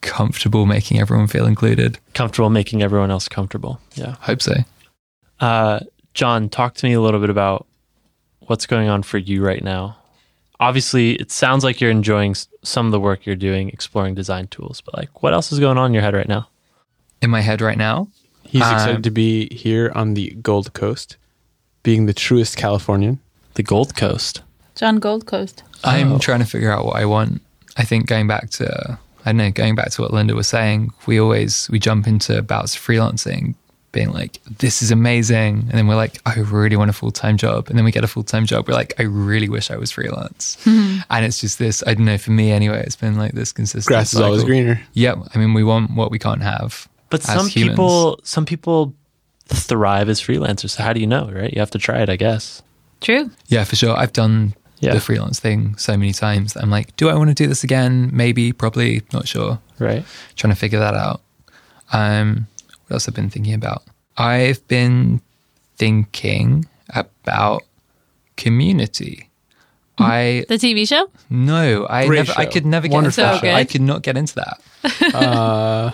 comfortable 0.00 0.66
making 0.66 0.98
everyone 1.00 1.26
feel 1.28 1.46
included. 1.46 1.98
comfortable 2.14 2.50
making 2.50 2.82
everyone 2.82 3.10
else 3.10 3.28
comfortable. 3.28 3.78
Yeah. 3.94 4.16
Hope 4.20 4.42
so. 4.42 4.54
Uh, 5.42 5.80
Jon, 6.14 6.48
talk 6.48 6.74
to 6.74 6.86
me 6.86 6.92
a 6.94 7.00
little 7.00 7.20
bit 7.20 7.28
about 7.30 7.66
what's 8.46 8.64
going 8.66 8.88
on 8.88 9.02
for 9.02 9.18
you 9.18 9.44
right 9.44 9.62
now. 9.62 9.96
obviously, 10.60 11.14
it 11.16 11.32
sounds 11.32 11.64
like 11.64 11.80
you're 11.80 11.90
enjoying 11.90 12.36
some 12.62 12.86
of 12.86 12.92
the 12.92 13.00
work 13.00 13.26
you're 13.26 13.34
doing, 13.34 13.68
exploring 13.70 14.14
design 14.14 14.46
tools. 14.46 14.80
But 14.80 14.96
like, 14.96 15.20
what 15.22 15.32
else 15.32 15.50
is 15.50 15.58
going 15.58 15.76
on 15.76 15.86
in 15.86 15.92
your 15.94 16.02
head 16.04 16.14
right 16.14 16.28
now? 16.28 16.48
In 17.20 17.30
my 17.30 17.40
head 17.40 17.60
right 17.60 17.76
now, 17.76 18.08
He's 18.44 18.62
Um, 18.62 18.74
excited 18.74 19.04
to 19.04 19.10
be 19.10 19.52
here 19.52 19.90
on 19.94 20.14
the 20.14 20.30
Gold 20.42 20.72
Coast, 20.74 21.16
being 21.82 22.06
the 22.06 22.12
truest 22.14 22.56
Californian. 22.56 23.18
The 23.54 23.62
Gold 23.64 23.96
Coast. 23.96 24.42
Jon 24.76 24.98
Gold 25.00 25.26
Coast. 25.26 25.62
I'm 25.82 26.12
Oh. 26.14 26.18
trying 26.18 26.40
to 26.40 26.44
figure 26.46 26.70
out 26.70 26.84
what 26.84 26.96
I 26.96 27.06
want. 27.06 27.40
I 27.78 27.84
think 27.84 28.06
going 28.06 28.26
back 28.28 28.50
to 28.50 28.98
I 29.24 29.30
don't 29.30 29.36
know, 29.38 29.50
going 29.52 29.74
back 29.74 29.90
to 29.92 30.02
what 30.02 30.12
Linda 30.12 30.34
was 30.34 30.46
saying, 30.48 30.90
we 31.06 31.18
always 31.18 31.68
we 31.70 31.78
jump 31.78 32.06
into 32.06 32.40
bouts 32.42 32.74
of 32.76 32.82
freelancing, 32.82 33.54
being 33.92 34.10
like, 34.10 34.40
"This 34.58 34.82
is 34.82 34.90
amazing," 34.90 35.58
and 35.68 35.72
then 35.72 35.86
we're 35.86 35.96
like, 35.96 36.20
"I 36.26 36.34
really 36.40 36.76
want 36.76 36.90
a 36.90 36.92
full 36.92 37.10
time 37.12 37.36
job," 37.36 37.68
and 37.68 37.76
then 37.78 37.84
we 37.84 37.92
get 37.92 38.04
a 38.04 38.08
full 38.08 38.22
time 38.24 38.46
job. 38.46 38.66
We're 38.68 38.74
like, 38.74 38.94
"I 38.98 39.04
really 39.04 39.48
wish 39.48 39.70
I 39.70 39.76
was 39.76 39.90
freelance," 39.90 40.56
and 40.66 41.24
it's 41.24 41.40
just 41.40 41.58
this. 41.58 41.82
I 41.86 41.94
don't 41.94 42.04
know. 42.06 42.18
For 42.18 42.30
me, 42.32 42.50
anyway, 42.52 42.82
it's 42.86 42.96
been 42.96 43.16
like 43.16 43.32
this 43.32 43.52
consistent. 43.52 43.86
Grass 43.86 44.12
is 44.14 44.20
always 44.20 44.44
greener. 44.44 44.80
Yep. 44.94 45.18
I 45.34 45.38
mean, 45.38 45.54
we 45.54 45.62
want 45.64 45.90
what 45.94 46.10
we 46.10 46.18
can't 46.18 46.42
have. 46.42 46.88
But 47.10 47.20
as 47.28 47.36
some 47.36 47.46
humans. 47.48 47.72
people, 47.76 48.20
some 48.24 48.46
people 48.46 48.94
thrive 49.48 50.08
as 50.08 50.20
freelancers. 50.20 50.70
So 50.70 50.82
how 50.82 50.92
do 50.94 51.00
you 51.00 51.06
know, 51.06 51.30
right? 51.30 51.52
You 51.52 51.60
have 51.60 51.70
to 51.72 51.78
try 51.78 52.00
it, 52.00 52.08
I 52.08 52.16
guess. 52.16 52.62
True. 53.02 53.30
Yeah, 53.48 53.64
for 53.64 53.76
sure. 53.76 53.94
I've 53.96 54.12
done 54.14 54.54
Yeah. 54.80 54.94
the 54.94 55.00
freelance 55.00 55.38
thing 55.38 55.76
so 55.76 55.96
many 55.96 56.12
times. 56.14 56.56
I'm 56.56 56.70
like, 56.70 56.96
do 56.96 57.08
I 57.10 57.14
want 57.14 57.28
to 57.28 57.34
do 57.34 57.46
this 57.46 57.62
again? 57.62 58.08
Maybe, 58.12 58.52
probably, 58.52 59.02
not 59.12 59.28
sure. 59.28 59.58
Right. 59.78 60.04
Trying 60.36 60.54
to 60.54 60.58
figure 60.58 60.78
that 60.78 60.94
out. 60.94 61.20
Um, 61.92 62.46
what 62.92 62.96
else 62.96 63.06
have 63.06 63.14
been 63.14 63.30
thinking 63.30 63.54
about? 63.54 63.84
I've 64.18 64.66
been 64.68 65.22
thinking 65.76 66.66
about 66.94 67.62
community. 68.36 69.30
I 69.98 70.44
The 70.48 70.56
TV 70.56 70.86
show? 70.86 71.08
no, 71.30 71.86
I 71.88 72.06
Great 72.06 72.28
never, 72.28 72.32
I 72.38 72.44
could 72.46 72.66
never 72.66 72.88
get 72.88 72.94
Wonderful 72.94 73.24
into 73.24 73.34
that. 73.34 73.40
show. 73.40 73.54
I 73.54 73.64
could 73.64 73.80
not 73.80 74.02
get 74.02 74.16
into 74.18 74.34
that 74.34 74.60
Uh, 75.14 75.92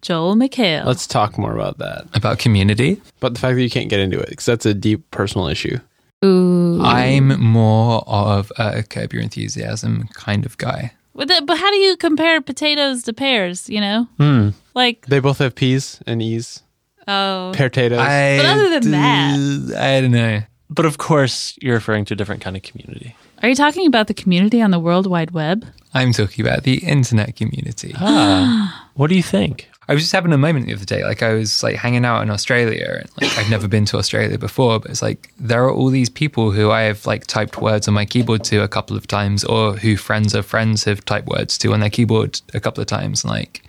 Joel 0.00 0.34
McHale. 0.34 0.84
let's 0.84 1.06
talk 1.06 1.38
more 1.38 1.54
about 1.54 1.78
that. 1.78 2.06
about 2.14 2.38
community. 2.40 3.00
But 3.20 3.34
the 3.34 3.40
fact 3.40 3.54
that 3.54 3.62
you 3.62 3.70
can't 3.70 3.88
get 3.88 4.00
into 4.00 4.18
it, 4.18 4.30
because 4.30 4.46
that's 4.46 4.66
a 4.66 4.74
deep 4.74 5.08
personal 5.12 5.46
issue. 5.46 5.78
Ooh. 6.24 6.80
I'm 6.82 7.40
more 7.40 8.02
of 8.08 8.50
a 8.58 8.82
curb 8.82 9.12
your 9.12 9.22
enthusiasm 9.22 10.08
kind 10.14 10.44
of 10.46 10.56
guy. 10.58 10.92
But, 11.14 11.28
the- 11.28 11.42
but 11.46 11.58
how 11.58 11.70
do 11.70 11.76
you 11.76 11.96
compare 11.96 12.40
potatoes 12.40 13.02
to 13.04 13.12
pears, 13.12 13.68
you 13.68 13.80
know? 13.80 14.08
Hmm. 14.18 14.50
Like, 14.74 15.06
They 15.06 15.20
both 15.20 15.38
have 15.38 15.54
P's 15.54 16.00
and 16.06 16.22
E's. 16.22 16.62
oh. 17.06 17.52
Pear 17.54 17.68
potatoes. 17.68 17.98
I, 17.98 18.36
But 18.38 18.46
other 18.46 18.80
than 18.80 18.90
that, 18.92 19.78
I 19.78 20.00
don't 20.00 20.10
know. 20.12 20.40
But 20.70 20.86
of 20.86 20.96
course, 20.96 21.56
you're 21.60 21.74
referring 21.74 22.06
to 22.06 22.14
a 22.14 22.16
different 22.16 22.40
kind 22.40 22.56
of 22.56 22.62
community. 22.62 23.14
Are 23.42 23.48
you 23.48 23.54
talking 23.54 23.86
about 23.86 24.06
the 24.06 24.14
community 24.14 24.62
on 24.62 24.70
the 24.70 24.78
World 24.78 25.06
Wide 25.06 25.32
Web? 25.32 25.66
I'm 25.92 26.12
talking 26.12 26.46
about 26.46 26.62
the 26.62 26.76
internet 26.78 27.36
community. 27.36 27.92
Ah, 27.98 28.88
what 28.94 29.08
do 29.10 29.16
you 29.16 29.22
think? 29.22 29.68
I 29.88 29.94
was 29.94 30.02
just 30.02 30.12
having 30.12 30.32
a 30.32 30.38
moment 30.38 30.66
the 30.66 30.74
other 30.74 30.84
day. 30.84 31.02
Like 31.02 31.22
I 31.22 31.34
was 31.34 31.62
like 31.62 31.76
hanging 31.76 32.04
out 32.04 32.22
in 32.22 32.30
Australia, 32.30 33.00
and 33.00 33.10
like 33.20 33.36
I've 33.36 33.50
never 33.50 33.66
been 33.66 33.84
to 33.86 33.98
Australia 33.98 34.38
before, 34.38 34.78
but 34.78 34.90
it's 34.90 35.02
like 35.02 35.32
there 35.38 35.64
are 35.64 35.72
all 35.72 35.88
these 35.88 36.08
people 36.08 36.52
who 36.52 36.70
I 36.70 36.82
have 36.82 37.04
like 37.04 37.26
typed 37.26 37.60
words 37.60 37.88
on 37.88 37.94
my 37.94 38.04
keyboard 38.04 38.44
to 38.44 38.62
a 38.62 38.68
couple 38.68 38.96
of 38.96 39.06
times, 39.06 39.42
or 39.44 39.74
who 39.74 39.96
friends 39.96 40.34
of 40.34 40.46
friends 40.46 40.84
have 40.84 41.04
typed 41.04 41.26
words 41.26 41.58
to 41.58 41.72
on 41.72 41.80
their 41.80 41.90
keyboard 41.90 42.40
a 42.54 42.60
couple 42.60 42.80
of 42.80 42.86
times. 42.86 43.24
Like 43.24 43.62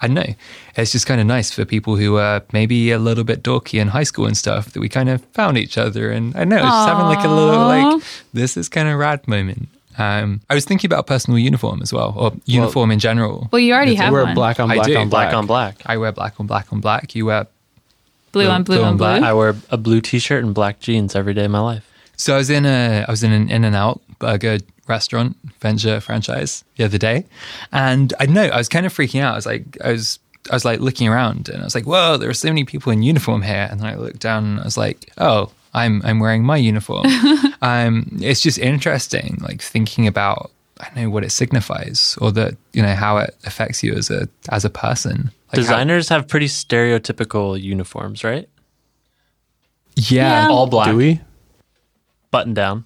I 0.00 0.08
don't 0.08 0.14
know, 0.14 0.34
it's 0.76 0.92
just 0.92 1.06
kind 1.06 1.20
of 1.20 1.26
nice 1.26 1.52
for 1.52 1.64
people 1.64 1.96
who 1.96 2.16
are 2.16 2.42
maybe 2.52 2.90
a 2.90 2.98
little 2.98 3.24
bit 3.24 3.42
dorky 3.42 3.80
in 3.80 3.88
high 3.88 4.02
school 4.02 4.26
and 4.26 4.36
stuff 4.36 4.72
that 4.72 4.80
we 4.80 4.88
kind 4.88 5.08
of 5.08 5.22
found 5.26 5.56
each 5.56 5.78
other, 5.78 6.10
and 6.10 6.36
I 6.36 6.44
know 6.44 6.56
it's 6.56 6.64
just 6.64 6.88
having 6.88 7.06
like 7.06 7.24
a 7.24 7.28
little 7.28 7.60
like 7.60 8.02
this 8.32 8.56
is 8.56 8.68
kind 8.68 8.88
of 8.88 8.98
rad 8.98 9.28
moment. 9.28 9.68
Um, 9.98 10.40
I 10.48 10.54
was 10.54 10.64
thinking 10.64 10.88
about 10.88 11.06
personal 11.06 11.38
uniform 11.38 11.82
as 11.82 11.92
well, 11.92 12.14
or 12.16 12.32
uniform 12.46 12.90
in 12.90 12.98
general. 12.98 13.48
Well, 13.52 13.60
you 13.60 13.72
already 13.74 13.92
They 13.92 13.96
have 14.02 14.12
wear 14.12 14.24
one. 14.24 14.34
black 14.34 14.60
on 14.60 14.70
I 14.70 14.76
black 14.76 14.88
on 14.96 15.08
Black 15.08 15.28
black. 15.30 15.34
on 15.34 15.46
black. 15.46 15.76
I 15.86 15.96
wear 15.96 16.12
black 16.12 16.38
on 16.40 16.46
black 16.46 16.72
on 16.72 16.80
black. 16.80 17.14
You 17.14 17.26
wear 17.26 17.46
blue, 18.32 18.44
blue- 18.44 18.50
on 18.50 18.62
blue, 18.62 18.76
blue 18.76 18.82
on 18.84 18.88
on 18.90 18.96
blue. 18.96 19.06
black. 19.06 19.22
I 19.22 19.32
wear 19.32 19.56
a 19.70 19.76
blue 19.76 20.00
T-shirt 20.00 20.44
and 20.44 20.54
black 20.54 20.80
jeans 20.80 21.14
every 21.16 21.34
day 21.34 21.44
of 21.44 21.50
my 21.50 21.60
life. 21.60 21.86
So 22.16 22.34
I 22.34 22.38
was 22.38 22.50
in 22.50 22.64
a 22.66 23.04
I 23.06 23.10
was 23.10 23.22
in 23.22 23.32
an 23.32 23.50
In 23.50 23.64
and 23.64 23.74
Out 23.76 24.00
burger 24.18 24.58
restaurant 24.86 25.36
venture 25.60 26.00
franchise 26.00 26.64
the 26.76 26.84
other 26.84 26.98
day, 26.98 27.24
and 27.72 28.12
I 28.20 28.26
know 28.26 28.44
I 28.44 28.56
was 28.58 28.68
kind 28.68 28.86
of 28.86 28.94
freaking 28.94 29.20
out. 29.22 29.32
I 29.32 29.36
was 29.36 29.46
like 29.46 29.76
I 29.84 29.92
was 29.92 30.18
I 30.50 30.54
was 30.54 30.64
like 30.64 30.80
looking 30.80 31.08
around 31.08 31.48
and 31.48 31.60
I 31.60 31.64
was 31.64 31.74
like, 31.74 31.84
whoa, 31.86 32.16
there 32.16 32.30
are 32.30 32.34
so 32.34 32.48
many 32.48 32.64
people 32.64 32.90
in 32.92 33.02
uniform 33.02 33.42
here. 33.42 33.68
And 33.70 33.80
then 33.80 33.86
I 33.86 33.94
looked 33.96 34.20
down 34.20 34.44
and 34.44 34.60
I 34.60 34.64
was 34.64 34.78
like, 34.78 35.10
oh, 35.18 35.50
I'm 35.74 36.02
I'm 36.04 36.18
wearing 36.20 36.42
my 36.44 36.56
uniform. 36.56 37.06
um, 37.62 38.18
it's 38.20 38.40
just 38.40 38.58
interesting, 38.58 39.38
like 39.40 39.62
thinking 39.62 40.06
about 40.06 40.50
I 40.80 40.84
don't 40.86 40.96
know 40.96 41.10
what 41.10 41.24
it 41.24 41.30
signifies 41.30 42.16
or 42.20 42.32
that 42.32 42.56
you 42.72 42.82
know 42.82 42.94
how 42.94 43.18
it 43.18 43.36
affects 43.44 43.82
you 43.82 43.94
as 43.94 44.10
a 44.10 44.28
as 44.50 44.64
a 44.64 44.70
person. 44.70 45.30
Like 45.52 45.56
how- 45.56 45.62
Designers 45.62 46.08
have 46.08 46.26
pretty 46.28 46.46
stereotypical 46.46 47.60
uniforms, 47.60 48.24
right? 48.24 48.48
yeah, 49.96 50.46
Yeah. 50.46 50.48
All 50.50 50.66
black, 50.66 50.88
Do 50.90 50.96
we? 50.96 51.20
button 52.30 52.54
down. 52.54 52.84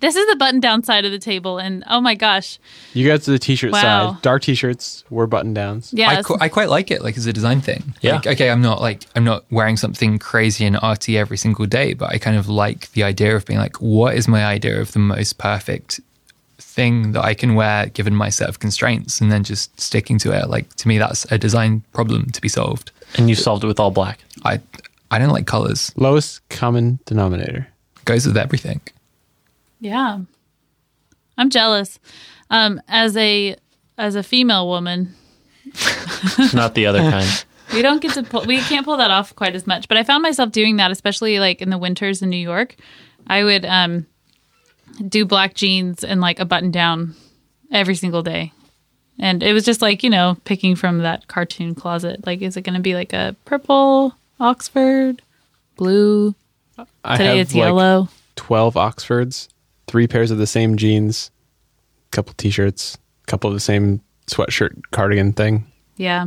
This 0.00 0.16
is 0.16 0.26
the 0.28 0.36
button 0.36 0.60
down 0.60 0.82
side 0.82 1.04
of 1.04 1.12
the 1.12 1.18
table, 1.18 1.58
and 1.58 1.84
oh 1.88 2.00
my 2.00 2.14
gosh, 2.14 2.58
You 2.94 3.06
guys 3.06 3.28
are 3.28 3.32
the 3.32 3.38
t-shirt 3.38 3.72
Wow. 3.72 3.80
side. 4.14 4.22
Dark 4.22 4.42
t-shirts 4.42 5.04
were 5.10 5.26
button 5.26 5.52
downs. 5.54 5.92
yeah, 5.94 6.08
I, 6.08 6.22
qu- 6.22 6.38
I 6.40 6.48
quite 6.48 6.68
like 6.70 6.90
it, 6.90 7.02
like 7.02 7.16
as 7.16 7.26
a 7.26 7.32
design 7.32 7.60
thing. 7.60 7.94
Yeah. 8.00 8.14
Like, 8.16 8.26
okay, 8.26 8.50
I'm 8.50 8.62
not 8.62 8.80
like 8.80 9.04
I'm 9.14 9.24
not 9.24 9.44
wearing 9.50 9.76
something 9.76 10.18
crazy 10.18 10.64
and 10.64 10.76
arty 10.80 11.18
every 11.18 11.36
single 11.36 11.66
day, 11.66 11.92
but 11.94 12.10
I 12.10 12.18
kind 12.18 12.36
of 12.36 12.48
like 12.48 12.90
the 12.92 13.02
idea 13.02 13.36
of 13.36 13.44
being 13.46 13.58
like, 13.60 13.76
what 13.80 14.14
is 14.16 14.26
my 14.26 14.44
idea 14.44 14.80
of 14.80 14.92
the 14.92 14.98
most 15.00 15.38
perfect 15.38 16.00
thing 16.58 17.12
that 17.12 17.24
I 17.24 17.34
can 17.34 17.54
wear 17.54 17.86
given 17.86 18.14
my 18.14 18.28
set 18.30 18.48
of 18.48 18.58
constraints, 18.60 19.20
and 19.20 19.30
then 19.30 19.44
just 19.44 19.78
sticking 19.80 20.18
to 20.20 20.32
it. 20.32 20.48
Like 20.48 20.74
to 20.76 20.88
me, 20.88 20.98
that's 20.98 21.24
a 21.30 21.36
design 21.38 21.82
problem 21.92 22.30
to 22.30 22.40
be 22.40 22.48
solved. 22.48 22.90
And 23.16 23.28
you 23.28 23.34
solved 23.34 23.64
it 23.64 23.66
with 23.66 23.80
all 23.80 23.90
black. 23.90 24.18
I 24.44 24.60
I 25.10 25.18
don't 25.18 25.30
like 25.30 25.46
colors. 25.46 25.92
Lowest 25.96 26.48
common 26.48 27.00
denominator. 27.04 27.66
goes 28.04 28.26
with 28.26 28.36
everything. 28.36 28.80
Yeah. 29.80 30.20
I'm 31.36 31.50
jealous. 31.50 31.98
Um, 32.50 32.80
as 32.88 33.16
a 33.16 33.56
as 33.96 34.14
a 34.14 34.22
female 34.22 34.68
woman, 34.68 35.14
it's 35.64 36.54
Not 36.54 36.74
the 36.74 36.86
other 36.86 36.98
kind. 36.98 37.44
we 37.72 37.82
don't 37.82 38.00
get 38.00 38.14
to 38.14 38.22
pull, 38.22 38.44
we 38.44 38.60
can't 38.60 38.84
pull 38.84 38.96
that 38.96 39.10
off 39.10 39.34
quite 39.34 39.54
as 39.54 39.66
much. 39.66 39.88
But 39.88 39.96
I 39.96 40.02
found 40.02 40.22
myself 40.22 40.52
doing 40.52 40.76
that, 40.76 40.90
especially 40.90 41.38
like 41.38 41.62
in 41.62 41.70
the 41.70 41.78
winters 41.78 42.22
in 42.22 42.30
New 42.30 42.36
York. 42.36 42.76
I 43.26 43.44
would 43.44 43.64
um 43.64 44.06
do 45.06 45.24
black 45.24 45.54
jeans 45.54 46.04
and 46.04 46.20
like 46.20 46.40
a 46.40 46.44
button 46.44 46.70
down 46.70 47.14
every 47.70 47.94
single 47.94 48.22
day. 48.22 48.52
And 49.18 49.42
it 49.42 49.52
was 49.52 49.64
just 49.64 49.82
like, 49.82 50.02
you 50.02 50.10
know, 50.10 50.38
picking 50.44 50.74
from 50.76 50.98
that 50.98 51.26
cartoon 51.26 51.74
closet. 51.74 52.26
Like, 52.26 52.40
is 52.40 52.56
it 52.56 52.62
going 52.62 52.74
to 52.74 52.80
be 52.80 52.94
like 52.94 53.12
a 53.12 53.36
purple 53.44 54.14
Oxford, 54.38 55.22
blue? 55.76 56.34
Today 57.04 57.40
it's 57.40 57.54
like 57.54 57.64
yellow. 57.64 58.08
12 58.36 58.76
Oxfords, 58.78 59.50
three 59.90 60.06
pairs 60.06 60.30
of 60.30 60.38
the 60.38 60.46
same 60.46 60.76
jeans, 60.76 61.30
couple 62.12 62.32
t-shirts, 62.36 62.96
couple 63.26 63.48
of 63.50 63.54
the 63.54 63.60
same 63.60 64.00
sweatshirt 64.28 64.80
cardigan 64.92 65.32
thing. 65.32 65.66
Yeah. 65.96 66.26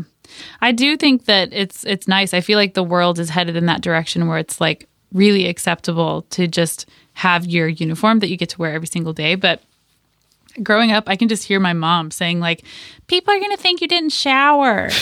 I 0.62 0.72
do 0.74 0.98
think 0.98 1.26
that 1.26 1.50
it's 1.54 1.84
it's 1.86 2.08
nice. 2.08 2.34
I 2.34 2.42
feel 2.42 2.58
like 2.58 2.74
the 2.74 2.84
world 2.84 3.20
is 3.20 3.30
headed 3.30 3.56
in 3.56 3.66
that 3.68 3.82
direction 3.82 4.28
where 4.28 4.38
it's 4.38 4.60
like 4.60 4.88
really 5.14 5.48
acceptable 5.48 6.24
to 6.32 6.48
just 6.48 6.88
have 7.14 7.46
your 7.46 7.68
uniform 7.68 8.20
that 8.20 8.30
you 8.30 8.36
get 8.38 8.50
to 8.50 8.58
wear 8.58 8.74
every 8.74 8.88
single 8.88 9.14
day, 9.14 9.36
but 9.36 9.62
growing 10.62 10.92
up 10.92 11.08
I 11.10 11.16
can 11.16 11.28
just 11.30 11.44
hear 11.46 11.60
my 11.60 11.74
mom 11.74 12.12
saying 12.12 12.40
like 12.40 12.64
people 13.08 13.34
are 13.34 13.40
going 13.40 13.56
to 13.56 13.62
think 13.62 13.82
you 13.82 13.88
didn't 13.88 14.12
shower. 14.12 14.90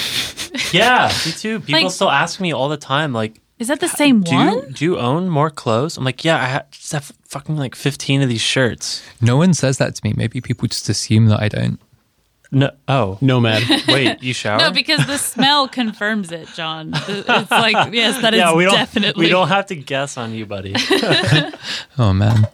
Yeah, 0.73 1.09
me 1.25 1.31
too. 1.31 1.61
People 1.61 1.83
Like- 1.83 1.91
still 1.91 2.09
ask 2.09 2.41
me 2.41 2.51
all 2.53 2.67
the 2.67 2.75
time, 2.75 3.13
like, 3.13 3.39
Is 3.61 3.67
that 3.67 3.79
the 3.79 3.87
same 3.87 4.21
do 4.21 4.33
one? 4.33 4.53
you, 4.53 4.61
do 4.73 4.85
you 4.85 4.97
own 4.97 5.29
more 5.29 5.51
clothes? 5.51 5.95
I'm 5.95 6.03
like, 6.03 6.25
yeah, 6.25 6.37
I 6.37 6.47
ha- 6.47 6.63
just 6.71 6.91
have 6.93 7.11
fucking 7.27 7.57
like 7.57 7.75
15 7.75 8.23
of 8.23 8.27
these 8.27 8.41
shirts. 8.41 9.03
No 9.21 9.37
one 9.37 9.53
says 9.53 9.77
that 9.77 9.93
to 9.93 10.01
me. 10.03 10.15
Maybe 10.17 10.41
people 10.41 10.67
just 10.67 10.89
assume 10.89 11.27
that 11.27 11.39
I 11.39 11.47
don't. 11.47 11.79
No, 12.51 12.71
oh, 12.87 13.19
Nomad. 13.21 13.61
wait, 13.87 14.23
you 14.23 14.33
shower? 14.33 14.57
No, 14.57 14.71
because 14.71 15.05
the 15.05 15.19
smell 15.19 15.67
confirms 15.67 16.31
it, 16.31 16.47
Jon. 16.55 16.89
It's 17.07 17.51
like 17.51 17.75
yes, 17.93 18.19
that 18.23 18.33
is 18.33 18.39
yeah, 18.39 18.55
we 18.55 18.65
don't. 18.65 18.73
definitely 18.73 19.27
We 19.27 19.29
don't 19.29 19.49
have 19.49 19.67
to 19.67 19.75
guess 19.75 20.17
on 20.17 20.33
you, 20.33 20.47
buddy. 20.47 20.73
Oh 21.99 22.13
man. 22.13 22.47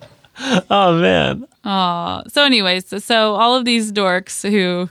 oh 0.69 0.99
man. 0.99 1.47
Aw. 1.63 2.23
So, 2.27 2.43
anyways, 2.43 2.89
so, 2.89 2.97
so 2.97 3.35
all 3.35 3.55
of 3.55 3.63
these 3.63 3.93
dorks 3.93 4.47
who 4.47 4.89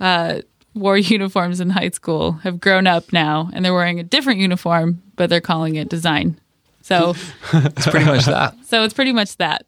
uh, 0.00 0.40
wore 0.74 0.98
uniforms 1.16 1.60
in 1.60 1.70
high 1.70 1.90
school 1.90 2.32
have 2.32 2.60
grown 2.60 2.86
up 2.86 3.12
now, 3.12 3.50
and 3.52 3.64
they're 3.64 3.74
wearing 3.74 4.00
a 4.00 4.04
different 4.04 4.40
uniform, 4.40 5.02
but 5.16 5.30
they're 5.30 5.40
calling 5.40 5.76
it 5.76 5.88
design. 5.88 6.40
So, 6.82 7.14
It's 7.52 7.86
pretty 7.86 8.06
much 8.06 8.26
that. 8.26 8.54
so 8.64 8.82
it's 8.84 8.94
pretty 8.94 9.12
much 9.12 9.36
that. 9.36 9.66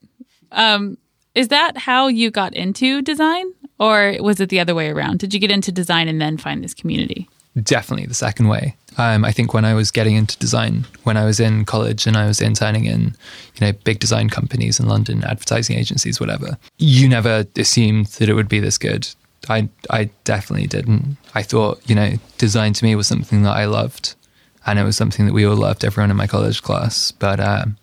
Um, 0.51 0.99
is 1.35 1.49
that 1.49 1.79
how 1.79 2.09
you 2.09 2.31
got 2.31 2.55
into 2.55 3.03
design, 3.03 3.47
or 3.79 4.17
was 4.21 4.41
it 4.41 4.49
the 4.49 4.61
other 4.61 4.75
way 4.75 4.91
around? 4.91 5.19
Did 5.19 5.33
you 5.33 5.41
get 5.41 5.51
into 5.51 5.73
design 5.73 6.09
and 6.09 6.21
then 6.21 6.37
find 6.37 6.63
this 6.63 6.75
community? 6.75 7.29
Definitely 7.63 8.07
the 8.07 8.15
second 8.15 8.49
way. 8.49 8.77
Um, 8.97 9.25
I 9.25 9.33
think 9.33 9.53
when 9.53 9.65
I 9.65 9.75
was 9.75 9.91
getting 9.91 10.17
into 10.17 10.39
design, 10.39 10.87
when 11.05 11.17
I 11.17 11.25
was 11.25 11.41
in 11.41 11.65
college 11.65 12.07
and 12.07 12.17
I 12.17 12.27
was 12.27 12.41
interning 12.41 12.85
in, 12.87 13.15
you 13.55 13.61
know, 13.61 13.73
big 13.85 13.99
design 13.99 14.31
companies 14.31 14.81
in 14.81 14.87
London, 14.89 15.23
advertising 15.25 15.77
agencies, 15.79 16.19
whatever, 16.19 16.57
you 16.79 17.09
never 17.09 17.45
assumed 17.57 18.07
that 18.07 18.29
it 18.29 18.35
would 18.35 18.49
be 18.49 18.61
this 18.61 18.79
good. 18.79 19.09
I 19.49 19.69
I 19.91 20.11
definitely 20.25 20.67
didn't. 20.67 21.17
I 21.35 21.43
thought, 21.43 21.81
you 21.89 21.95
know, 21.95 22.13
design 22.39 22.73
to 22.75 22.85
me 22.85 22.95
was 22.95 23.07
something 23.07 23.43
that 23.43 23.57
I 23.57 23.65
loved, 23.67 24.15
and 24.67 24.79
it 24.79 24.85
was 24.85 24.97
something 24.97 25.27
that 25.27 25.33
we 25.33 25.45
all 25.45 25.57
loved, 25.57 25.85
everyone 25.85 26.11
in 26.11 26.17
my 26.17 26.27
college 26.27 26.63
class. 26.63 27.13
But 27.13 27.41
um, 27.41 27.77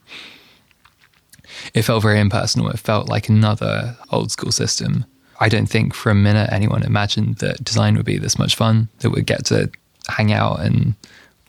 it 1.74 1.84
felt 1.84 2.02
very 2.02 2.20
impersonal. 2.20 2.70
It 2.70 2.80
felt 2.80 3.10
like 3.10 3.30
another 3.30 3.98
old 4.12 4.32
school 4.32 4.52
system. 4.52 5.06
I 5.42 5.48
don't 5.50 5.68
think 5.68 5.94
for 5.94 6.10
a 6.10 6.16
minute 6.16 6.50
anyone 6.52 6.84
imagined 6.84 7.38
that 7.38 7.64
design 7.64 7.96
would 7.96 8.06
be 8.06 8.18
this 8.18 8.38
much 8.38 8.56
fun, 8.56 8.90
that 9.00 9.12
we'd 9.12 9.26
get 9.26 9.46
to 9.46 9.70
hang 10.08 10.34
out 10.34 10.60
and 10.60 10.96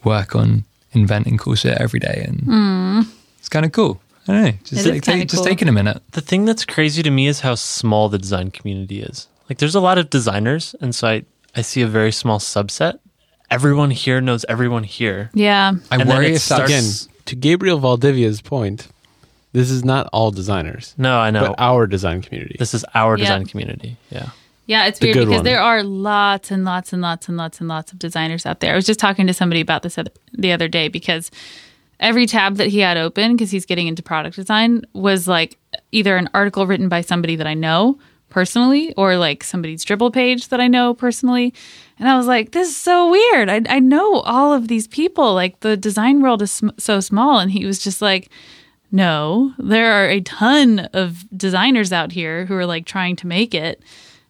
work 0.04 0.36
on 0.36 0.64
inventing 0.92 1.38
cool 1.38 1.54
shit 1.54 1.78
every 1.78 1.98
day. 2.00 2.24
And 2.26 3.06
it's 3.38 3.48
kind 3.48 3.66
of 3.66 3.72
cool. 3.72 4.00
I 4.28 4.32
don't 4.32 4.44
know. 4.44 4.52
Just, 4.64 4.86
like, 4.86 5.02
take, 5.02 5.04
kinda 5.04 5.24
just 5.24 5.44
taking 5.44 5.68
a 5.68 5.72
minute. 5.72 6.02
The 6.12 6.20
thing 6.20 6.44
that's 6.44 6.64
crazy 6.64 7.02
to 7.02 7.10
me 7.10 7.26
is 7.26 7.40
how 7.40 7.54
small 7.56 8.08
the 8.08 8.18
design 8.18 8.50
community 8.50 9.00
is. 9.02 9.26
Like, 9.50 9.58
there's 9.58 9.74
a 9.74 9.80
lot 9.80 9.98
of 9.98 10.08
designers, 10.10 10.74
and 10.80 10.94
so 10.94 11.08
I, 11.08 11.24
I 11.56 11.62
see 11.62 11.82
a 11.82 11.86
very 11.88 12.12
small 12.12 12.38
subset. 12.38 13.00
Everyone 13.50 13.90
here 13.90 14.20
knows 14.20 14.44
everyone 14.48 14.84
here. 14.84 15.28
Yeah. 15.34 15.72
I 15.90 15.96
And 15.96 16.08
worry 16.08 16.26
it 16.28 16.36
if 16.36 16.46
that's 16.48 16.62
Again, 16.70 16.84
to 17.26 17.34
Gabriel 17.34 17.80
Valdivia's 17.80 18.40
point, 18.40 18.86
this 19.52 19.68
is 19.68 19.84
not 19.84 20.08
all 20.12 20.30
designers, 20.30 20.94
No, 20.96 21.18
I 21.18 21.32
know. 21.32 21.48
but 21.48 21.56
our 21.58 21.88
design 21.88 22.22
community. 22.22 22.54
this 22.60 22.74
is 22.74 22.84
our 22.94 23.18
Yeah. 23.18 23.24
design 23.24 23.46
community. 23.46 23.96
Yeah. 24.10 24.28
Yeah, 24.66 24.86
it's 24.86 25.00
weird 25.00 25.16
because 25.16 25.34
one. 25.34 25.44
there 25.44 25.60
are 25.60 25.82
lots 25.82 26.52
and 26.52 26.64
lots 26.64 26.92
and 26.92 27.02
lots 27.02 27.28
and 27.28 27.36
lots 27.36 27.58
and 27.58 27.68
lots 27.68 27.90
of 27.90 27.98
designers 27.98 28.46
out 28.46 28.60
there. 28.60 28.72
I 28.72 28.76
was 28.76 28.86
just 28.86 29.00
talking 29.00 29.26
to 29.26 29.34
somebody 29.34 29.60
about 29.60 29.82
this 29.82 29.98
the 30.32 30.52
other 30.52 30.68
day 30.68 30.86
because 30.86 31.32
every 31.98 32.26
tab 32.26 32.54
that 32.58 32.68
he 32.68 32.78
had 32.78 32.96
open 32.96 33.32
because 33.34 33.50
he's 33.50 33.66
getting 33.66 33.88
into 33.88 34.00
product 34.00 34.36
design 34.36 34.82
was 34.92 35.26
like 35.26 35.58
either 35.90 36.16
an 36.16 36.30
article 36.34 36.68
written 36.68 36.88
by 36.88 37.00
somebody 37.00 37.34
that 37.34 37.48
I 37.48 37.54
know 37.54 37.98
personally 38.30 38.94
or 38.96 39.16
like 39.16 39.44
somebody's 39.44 39.84
Dribbble 39.84 40.12
page 40.12 40.48
that 40.48 40.60
I 40.60 40.68
know 40.68 40.94
personally. 40.94 41.52
And 41.98 42.08
I 42.08 42.16
was 42.16 42.26
like, 42.26 42.52
this 42.52 42.68
is 42.68 42.76
so 42.76 43.10
weird. 43.10 43.50
I, 43.50 43.62
I 43.68 43.78
know 43.78 44.20
all 44.20 44.54
of 44.54 44.68
these 44.68 44.88
people. 44.88 45.34
Like 45.34 45.60
the 45.60 45.76
design 45.76 46.22
world 46.22 46.40
is 46.40 46.52
sm- 46.52 46.70
so 46.78 47.00
small. 47.00 47.38
And 47.38 47.50
he 47.50 47.66
was 47.66 47.78
just 47.78 48.00
like, 48.00 48.30
no, 48.90 49.54
there 49.58 49.92
are 49.92 50.08
a 50.08 50.20
ton 50.22 50.80
of 50.92 51.24
designers 51.36 51.92
out 51.92 52.12
here 52.12 52.46
who 52.46 52.54
are 52.54 52.66
like 52.66 52.86
trying 52.86 53.16
to 53.16 53.26
make 53.26 53.54
it. 53.54 53.82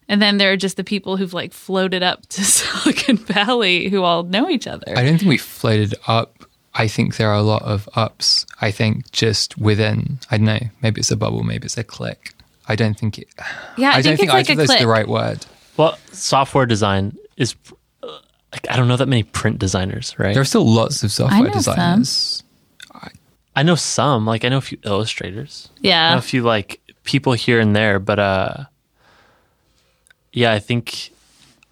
And 0.08 0.20
then 0.20 0.38
there 0.38 0.52
are 0.52 0.56
just 0.56 0.76
the 0.76 0.84
people 0.84 1.16
who've 1.16 1.32
like 1.32 1.52
floated 1.52 2.02
up 2.02 2.26
to 2.30 2.44
Silicon 2.44 3.16
Valley 3.16 3.88
who 3.88 4.02
all 4.02 4.24
know 4.24 4.50
each 4.50 4.66
other. 4.66 4.92
I 4.96 5.04
don't 5.04 5.18
think 5.18 5.28
we 5.28 5.38
floated 5.38 5.94
up. 6.08 6.44
I 6.74 6.88
think 6.88 7.16
there 7.16 7.28
are 7.28 7.36
a 7.36 7.42
lot 7.42 7.62
of 7.62 7.88
ups. 7.94 8.46
I 8.60 8.70
think 8.70 9.10
just 9.12 9.58
within, 9.58 10.18
I 10.30 10.36
don't 10.36 10.46
know, 10.46 10.60
maybe 10.82 11.00
it's 11.00 11.10
a 11.10 11.16
bubble, 11.16 11.42
maybe 11.42 11.66
it's 11.66 11.78
a 11.78 11.84
click. 11.84 12.32
I 12.70 12.76
don't 12.76 12.96
think 12.98 13.18
it, 13.18 13.28
yeah, 13.76 13.90
I, 13.90 13.98
I, 13.98 14.02
don't 14.02 14.16
think, 14.16 14.18
think 14.18 14.28
it's 14.28 14.32
like 14.32 14.50
either 14.50 14.52
of 14.52 14.68
those 14.68 14.76
is 14.76 14.80
the 14.80 14.86
right 14.86 15.08
word. 15.08 15.44
Well, 15.76 15.98
software 16.12 16.66
design 16.66 17.16
is, 17.36 17.56
like, 18.52 18.66
I 18.70 18.76
don't 18.76 18.86
know 18.86 18.96
that 18.96 19.08
many 19.08 19.24
print 19.24 19.58
designers, 19.58 20.14
right? 20.18 20.34
There 20.34 20.42
are 20.42 20.46
still 20.46 20.66
lots 20.66 21.02
of 21.02 21.10
software 21.10 21.48
know 21.48 21.60
some. 21.60 21.74
designers. 21.74 22.42
I 23.56 23.64
know 23.64 23.74
some, 23.74 24.26
like, 24.26 24.44
I 24.44 24.48
know 24.48 24.58
a 24.58 24.60
few 24.62 24.78
illustrators. 24.84 25.68
I 25.70 25.82
know 25.82 25.88
Yeah. 25.88 26.18
a 26.18 26.22
few, 26.22 26.42
like, 26.44 26.80
people 27.02 27.32
here 27.32 27.58
and 27.58 27.74
there, 27.74 27.98
but, 27.98 28.18
uh, 28.20 28.54
yeah, 30.32 30.52
I 30.52 30.60
think 30.60 31.10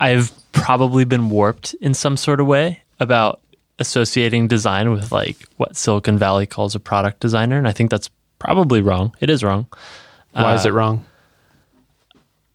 I've 0.00 0.32
probably 0.52 1.04
been 1.04 1.30
warped 1.30 1.74
in 1.80 1.94
some 1.94 2.16
sort 2.16 2.40
of 2.40 2.48
way 2.48 2.82
about 2.98 3.40
associating 3.78 4.48
design 4.48 4.90
with, 4.90 5.12
like, 5.12 5.36
what 5.56 5.76
Silicon 5.76 6.18
Valley 6.18 6.46
calls 6.46 6.74
a 6.74 6.80
product 6.80 7.20
designer. 7.20 7.56
And 7.56 7.68
I 7.68 7.72
think 7.72 7.90
that's 7.90 8.10
probably 8.40 8.82
wrong. 8.82 9.14
It 9.20 9.30
is 9.30 9.44
wrong. 9.44 9.66
Why 10.32 10.54
is 10.54 10.64
it 10.66 10.70
uh, 10.70 10.74
wrong? 10.74 11.04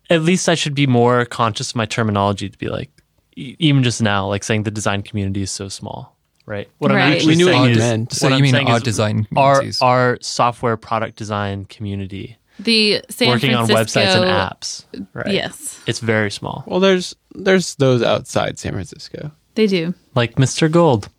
at 0.09 0.21
least 0.21 0.47
I 0.49 0.55
should 0.55 0.75
be 0.75 0.85
more 0.85 1.25
conscious 1.25 1.71
of 1.71 1.75
my 1.75 1.85
terminology 1.85 2.49
to 2.49 2.57
be 2.57 2.67
like, 2.67 2.91
e- 3.35 3.55
even 3.59 3.83
just 3.83 4.01
now, 4.01 4.27
like 4.27 4.43
saying 4.43 4.63
the 4.63 4.69
design 4.71 5.01
community 5.01 5.41
is 5.41 5.49
so 5.51 5.69
small, 5.69 6.15
right? 6.45 6.69
What 6.77 6.91
Right. 6.91 7.01
I'm 7.03 7.13
actually 7.13 7.27
We 7.29 7.35
knew 7.35 7.45
what 7.47 7.51
saying 7.53 7.63
you 7.65 7.71
is, 7.71 7.77
meant. 7.77 8.13
So 8.13 8.25
what 8.27 8.29
you 8.31 8.35
I'm 8.35 8.41
mean 8.43 8.51
saying 8.53 8.67
our 8.67 8.79
design 8.79 9.27
our 9.35 9.63
our 9.81 10.17
software 10.21 10.77
product 10.77 11.15
design 11.17 11.65
community 11.65 12.37
The 12.59 13.01
San 13.09 13.29
Francisco 13.29 13.31
working 13.31 13.55
on 13.55 13.67
websites 13.67 14.15
and 14.15 14.25
apps, 14.25 14.85
right? 15.13 15.33
Yes, 15.33 15.79
it's 15.87 15.99
very 15.99 16.29
small, 16.29 16.63
Well, 16.67 16.79
there's 16.79 17.15
there's 17.33 17.75
those 17.75 18.03
outside 18.03 18.59
San 18.59 18.73
Francisco, 18.73 19.31
they 19.55 19.65
do. 19.67 19.95
like 20.15 20.35
Mr. 20.35 20.69
Gold. 20.69 21.09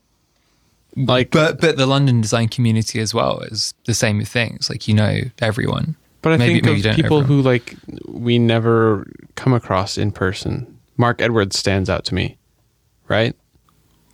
like 0.94 1.30
But 1.30 1.60
but 1.60 1.76
the 1.78 1.86
London 1.86 2.20
design 2.20 2.48
community 2.48 3.00
as 3.00 3.12
well 3.12 3.40
is 3.40 3.74
the 3.86 3.94
same 3.94 4.22
thing. 4.24 4.52
It's 4.56 4.70
like 4.70 4.86
you 4.86 4.94
know 4.94 5.20
everyone. 5.40 5.96
But 6.24 6.32
I 6.32 6.36
Maybe- 6.38 6.54
think 6.54 6.64
maybe 6.64 6.88
of 6.88 6.96
people 6.96 7.22
who 7.22 7.42
like 7.42 7.76
we 8.08 8.38
never 8.38 9.06
come 9.36 9.52
across 9.52 9.96
in 9.98 10.10
person. 10.10 10.66
Marc 10.96 11.20
Edwards 11.20 11.58
stands 11.58 11.90
out 11.90 12.04
to 12.06 12.14
me, 12.14 12.38
right? 13.08 13.36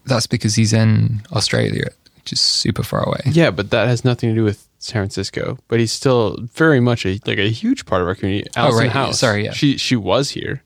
That's 0.07 0.27
because 0.27 0.57
he's 0.57 0.73
in 0.73 1.23
Australia, 1.33 1.85
which 2.17 2.33
is 2.33 2.41
super 2.41 2.83
far 2.83 3.05
away. 3.07 3.21
Yeah, 3.27 3.51
but 3.53 3.71
that 3.71 3.87
has 3.87 4.05
nothing 4.05 4.31
to 4.31 4.35
do 4.35 4.43
with 4.43 4.67
San 4.81 5.03
Francisco. 5.03 5.57
But 5.69 5.79
he's 5.79 5.93
still 5.93 6.37
very 6.55 6.81
much 6.81 7.07
a 7.07 7.21
like 7.27 7.39
a 7.39 7.49
huge 7.49 7.87
part 7.87 8.03
of 8.03 8.09
our 8.09 8.17
community. 8.17 8.51
Alison 8.57 8.77
Oh, 8.77 8.83
right. 8.83 8.91
House, 8.91 9.21
Sorry, 9.21 9.45
yeah. 9.45 9.53
she 9.53 9.77
she 9.79 9.95
was 9.95 10.31
here. 10.31 10.63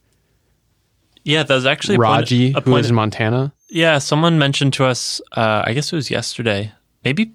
Yeah, 1.24 1.42
that 1.42 1.55
was 1.55 1.66
actually 1.66 1.97
a 1.97 1.99
point- 1.99 2.20
Raji, 2.20 2.45
a 2.51 2.55
who 2.55 2.61
point- 2.62 2.68
lives 2.74 2.88
in 2.88 2.95
Montana. 2.95 3.53
Yeah, 3.68 3.99
someone 3.99 4.38
mentioned 4.38 4.72
to 4.74 4.84
us. 4.86 5.20
Uh, 5.32 5.62
I 5.66 5.72
guess 5.74 5.92
it 5.92 5.97
was 5.97 6.11
yesterday. 6.11 6.72
Maybe 7.05 7.32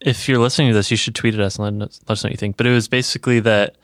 if 0.00 0.28
you're 0.28 0.38
listening 0.38 0.68
to 0.68 0.74
this, 0.74 0.90
you 0.90 0.96
should 0.96 1.14
tweet 1.14 1.34
at 1.34 1.40
us 1.40 1.58
and 1.58 1.78
let 1.80 1.88
us, 1.88 2.00
let 2.08 2.12
us 2.12 2.24
know 2.24 2.28
what 2.28 2.32
you 2.32 2.38
think. 2.38 2.56
But 2.56 2.66
it 2.66 2.70
was 2.72 2.88
basically 2.88 3.40
that 3.40 3.76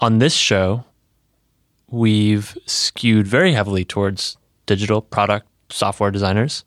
on 0.00 0.18
this 0.18 0.34
show, 0.34 0.84
we've 1.88 2.56
skewed 2.66 3.26
very 3.26 3.52
heavily 3.52 3.84
towards 3.84 4.36
digital 4.66 5.00
product 5.00 5.46
software 5.70 6.10
designers. 6.10 6.64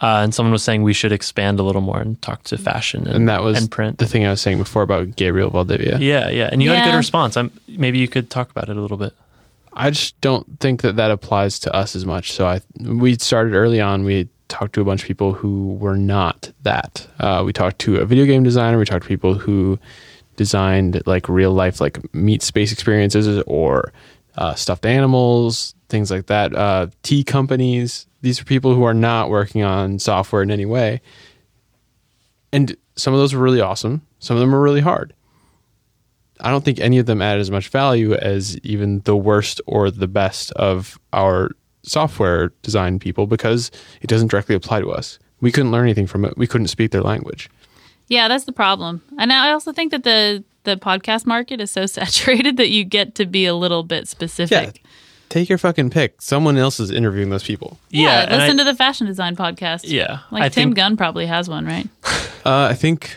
Uh, 0.00 0.20
and 0.24 0.34
someone 0.34 0.52
was 0.52 0.64
saying 0.64 0.82
we 0.82 0.92
should 0.92 1.12
expand 1.12 1.60
a 1.60 1.62
little 1.62 1.80
more 1.80 2.00
and 2.00 2.20
talk 2.22 2.42
to 2.42 2.58
fashion 2.58 3.06
and, 3.06 3.14
And 3.14 3.28
that 3.28 3.42
was 3.44 3.56
and 3.56 3.70
print. 3.70 3.98
the 3.98 4.06
thing 4.06 4.26
I 4.26 4.30
was 4.30 4.40
saying 4.40 4.58
before 4.58 4.82
about 4.82 5.14
Gabriel 5.14 5.48
Valdivia. 5.48 5.98
yeah, 5.98 6.28
yeah, 6.28 6.48
and 6.50 6.60
you 6.60 6.70
had 6.70 6.88
a 6.88 6.90
good 6.90 6.96
response. 6.96 7.36
I'm, 7.36 7.52
maybe 7.68 7.98
you 8.00 8.08
could 8.08 8.28
talk 8.28 8.50
about 8.50 8.68
it 8.68 8.76
a 8.76 8.80
little 8.80 8.96
bit. 8.96 9.14
I 9.72 9.90
just 9.90 10.20
don't 10.20 10.58
think 10.58 10.82
that 10.82 10.96
that 10.96 11.12
applies 11.12 11.60
to 11.60 11.72
us 11.74 11.94
as 11.94 12.04
much. 12.04 12.32
So 12.32 12.46
I 12.46 12.60
we 12.80 13.16
started 13.16 13.54
early 13.54 13.80
on. 13.80 14.04
We 14.04 14.28
talked 14.52 14.74
to 14.74 14.82
a 14.82 14.84
bunch 14.84 15.02
of 15.02 15.08
people 15.08 15.32
who 15.32 15.74
were 15.74 15.96
not 15.96 16.52
that. 16.62 17.06
Uh, 17.18 17.42
we 17.44 17.52
talked 17.52 17.78
to 17.80 17.96
a 17.96 18.04
video 18.04 18.26
game 18.26 18.42
designer. 18.42 18.78
We 18.78 18.84
talked 18.84 19.04
to 19.04 19.08
people 19.08 19.34
who 19.34 19.78
designed 20.36 21.02
like 21.06 21.28
real 21.28 21.52
life, 21.52 21.80
like 21.80 22.14
meat 22.14 22.42
space 22.42 22.70
experiences 22.70 23.42
or 23.46 23.92
uh, 24.36 24.54
stuffed 24.54 24.84
animals, 24.84 25.74
things 25.88 26.10
like 26.10 26.26
that. 26.26 26.54
Uh, 26.54 26.88
tea 27.02 27.24
companies. 27.24 28.06
These 28.20 28.40
are 28.40 28.44
people 28.44 28.74
who 28.74 28.84
are 28.84 28.94
not 28.94 29.30
working 29.30 29.62
on 29.62 29.98
software 29.98 30.42
in 30.42 30.50
any 30.50 30.66
way. 30.66 31.00
And 32.52 32.76
some 32.94 33.14
of 33.14 33.20
those 33.20 33.34
were 33.34 33.42
really 33.42 33.60
awesome. 33.60 34.02
Some 34.18 34.36
of 34.36 34.40
them 34.40 34.52
were 34.52 34.60
really 34.60 34.82
hard. 34.82 35.14
I 36.40 36.50
don't 36.50 36.64
think 36.64 36.78
any 36.78 36.98
of 36.98 37.06
them 37.06 37.22
added 37.22 37.40
as 37.40 37.50
much 37.50 37.68
value 37.68 38.14
as 38.14 38.58
even 38.58 39.00
the 39.00 39.16
worst 39.16 39.60
or 39.66 39.90
the 39.90 40.08
best 40.08 40.50
of 40.52 40.98
our 41.12 41.52
software 41.82 42.52
design 42.62 42.98
people 42.98 43.26
because 43.26 43.70
it 44.00 44.06
doesn't 44.06 44.28
directly 44.28 44.54
apply 44.54 44.80
to 44.80 44.90
us. 44.90 45.18
We 45.40 45.50
couldn't 45.52 45.72
learn 45.72 45.82
anything 45.84 46.06
from 46.06 46.24
it. 46.24 46.36
We 46.36 46.46
couldn't 46.46 46.68
speak 46.68 46.90
their 46.92 47.02
language. 47.02 47.50
Yeah, 48.08 48.28
that's 48.28 48.44
the 48.44 48.52
problem. 48.52 49.02
And 49.18 49.32
I 49.32 49.50
also 49.52 49.72
think 49.72 49.90
that 49.92 50.04
the 50.04 50.44
the 50.64 50.76
podcast 50.76 51.26
market 51.26 51.60
is 51.60 51.70
so 51.72 51.86
saturated 51.98 52.56
that 52.58 52.68
you 52.70 52.84
get 52.84 53.14
to 53.16 53.26
be 53.26 53.46
a 53.46 53.54
little 53.54 53.82
bit 53.82 54.06
specific. 54.08 54.76
Yeah. 54.76 54.90
Take 55.28 55.48
your 55.48 55.58
fucking 55.58 55.90
pick. 55.90 56.20
Someone 56.20 56.58
else 56.58 56.78
is 56.78 56.90
interviewing 56.90 57.30
those 57.30 57.42
people. 57.42 57.78
Yeah, 57.88 58.24
and 58.24 58.32
listen 58.32 58.60
I- 58.60 58.64
to 58.64 58.70
the 58.70 58.76
fashion 58.76 59.06
design 59.06 59.34
podcast. 59.34 59.80
Yeah, 59.84 60.18
Like 60.30 60.42
I 60.44 60.48
Tim 60.50 60.68
think- 60.68 60.76
Gunn 60.76 60.96
probably 60.96 61.26
has 61.26 61.48
one, 61.48 61.64
right? 61.66 61.88
Uh, 62.44 62.66
I 62.70 62.74
think 62.74 63.16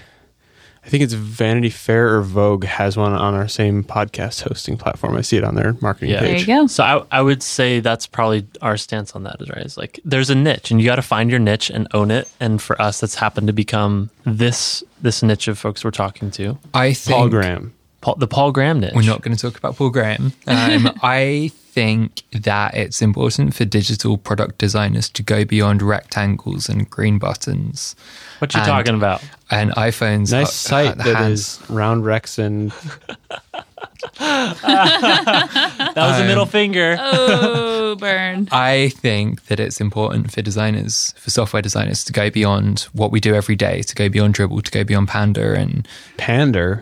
I 0.85 0.89
think 0.89 1.01
it's 1.03 1.13
Vanity 1.13 1.71
Fair 1.71 2.15
or 2.15 2.21
Vogue 2.21 2.63
has 2.63 2.95
one 2.95 3.11
on 3.13 3.33
our 3.33 3.47
same 3.47 3.83
podcast 3.83 4.41
hosting 4.43 4.77
platform. 4.77 5.15
I 5.15 5.21
see 5.21 5.35
it 5.35 5.43
on 5.43 5.55
their 5.55 5.75
marketing 5.81 6.11
Yeah. 6.11 6.19
There 6.21 6.29
page. 6.35 6.41
you 6.41 6.45
go. 6.55 6.67
So 6.67 6.83
I, 6.83 7.03
I 7.11 7.21
would 7.23 7.41
say 7.41 7.79
that's 7.79 8.05
probably 8.05 8.45
our 8.61 8.77
stance 8.77 9.15
on 9.15 9.23
that 9.23 9.37
is 9.41 9.49
right. 9.49 9.65
Is 9.65 9.77
like 9.77 9.99
there's 10.05 10.29
a 10.29 10.35
niche 10.35 10.69
and 10.69 10.79
you 10.79 10.85
got 10.85 10.97
to 10.97 11.01
find 11.01 11.31
your 11.31 11.39
niche 11.39 11.71
and 11.71 11.87
own 11.95 12.11
it. 12.11 12.29
And 12.39 12.61
for 12.61 12.79
us, 12.79 12.99
that's 12.99 13.15
happened 13.15 13.47
to 13.47 13.53
become 13.53 14.11
this 14.25 14.83
this 15.01 15.23
niche 15.23 15.47
of 15.47 15.57
folks 15.57 15.83
we're 15.83 15.89
talking 15.91 16.29
to. 16.31 16.57
I 16.75 16.93
think 16.93 17.17
Paul 17.17 17.29
Graham. 17.29 17.73
Paul, 18.01 18.15
the 18.17 18.27
Paul 18.27 18.51
Graham 18.51 18.79
niche. 18.79 18.93
we're 18.93 19.01
not 19.01 19.21
going 19.23 19.35
to 19.35 19.41
talk 19.41 19.57
about 19.57 19.75
Paul 19.77 19.89
Graham. 19.89 20.33
Um, 20.47 20.91
I 21.01 21.51
think 21.75 22.21
that 22.31 22.73
it's 22.73 23.01
important 23.01 23.53
for 23.53 23.65
digital 23.65 24.17
product 24.17 24.57
designers 24.59 25.09
to 25.09 25.21
go 25.21 25.43
beyond 25.43 25.81
rectangles 25.81 26.69
and 26.69 26.89
green 26.89 27.19
buttons 27.19 27.95
What 28.39 28.53
you 28.53 28.61
and- 28.61 28.67
talking 28.67 28.95
about? 28.95 29.21
and 29.51 29.71
iPhones. 29.71 30.31
Nice 30.31 30.47
at- 30.47 30.53
site 30.53 30.87
at 30.91 30.97
the 30.99 31.03
that 31.03 31.15
hands. 31.17 31.39
is 31.61 31.69
round 31.69 32.05
Rex 32.05 32.39
and 32.39 32.71
That 34.19 35.93
was 35.95 36.17
a 36.17 36.21
Um, 36.21 36.27
middle 36.27 36.45
finger. 36.45 36.97
Oh, 36.99 37.95
burn. 37.99 38.47
I 38.51 38.89
think 38.95 39.45
that 39.47 39.59
it's 39.59 39.81
important 39.81 40.31
for 40.31 40.41
designers, 40.41 41.13
for 41.17 41.29
software 41.29 41.61
designers, 41.61 42.03
to 42.05 42.13
go 42.13 42.29
beyond 42.29 42.81
what 42.93 43.11
we 43.11 43.19
do 43.19 43.35
every 43.35 43.55
day, 43.55 43.81
to 43.81 43.95
go 43.95 44.09
beyond 44.09 44.35
Dribbble, 44.35 44.63
to 44.63 44.71
go 44.71 44.83
beyond 44.83 45.07
Panda 45.09 45.53
and 45.53 45.87
Pander. 46.17 46.81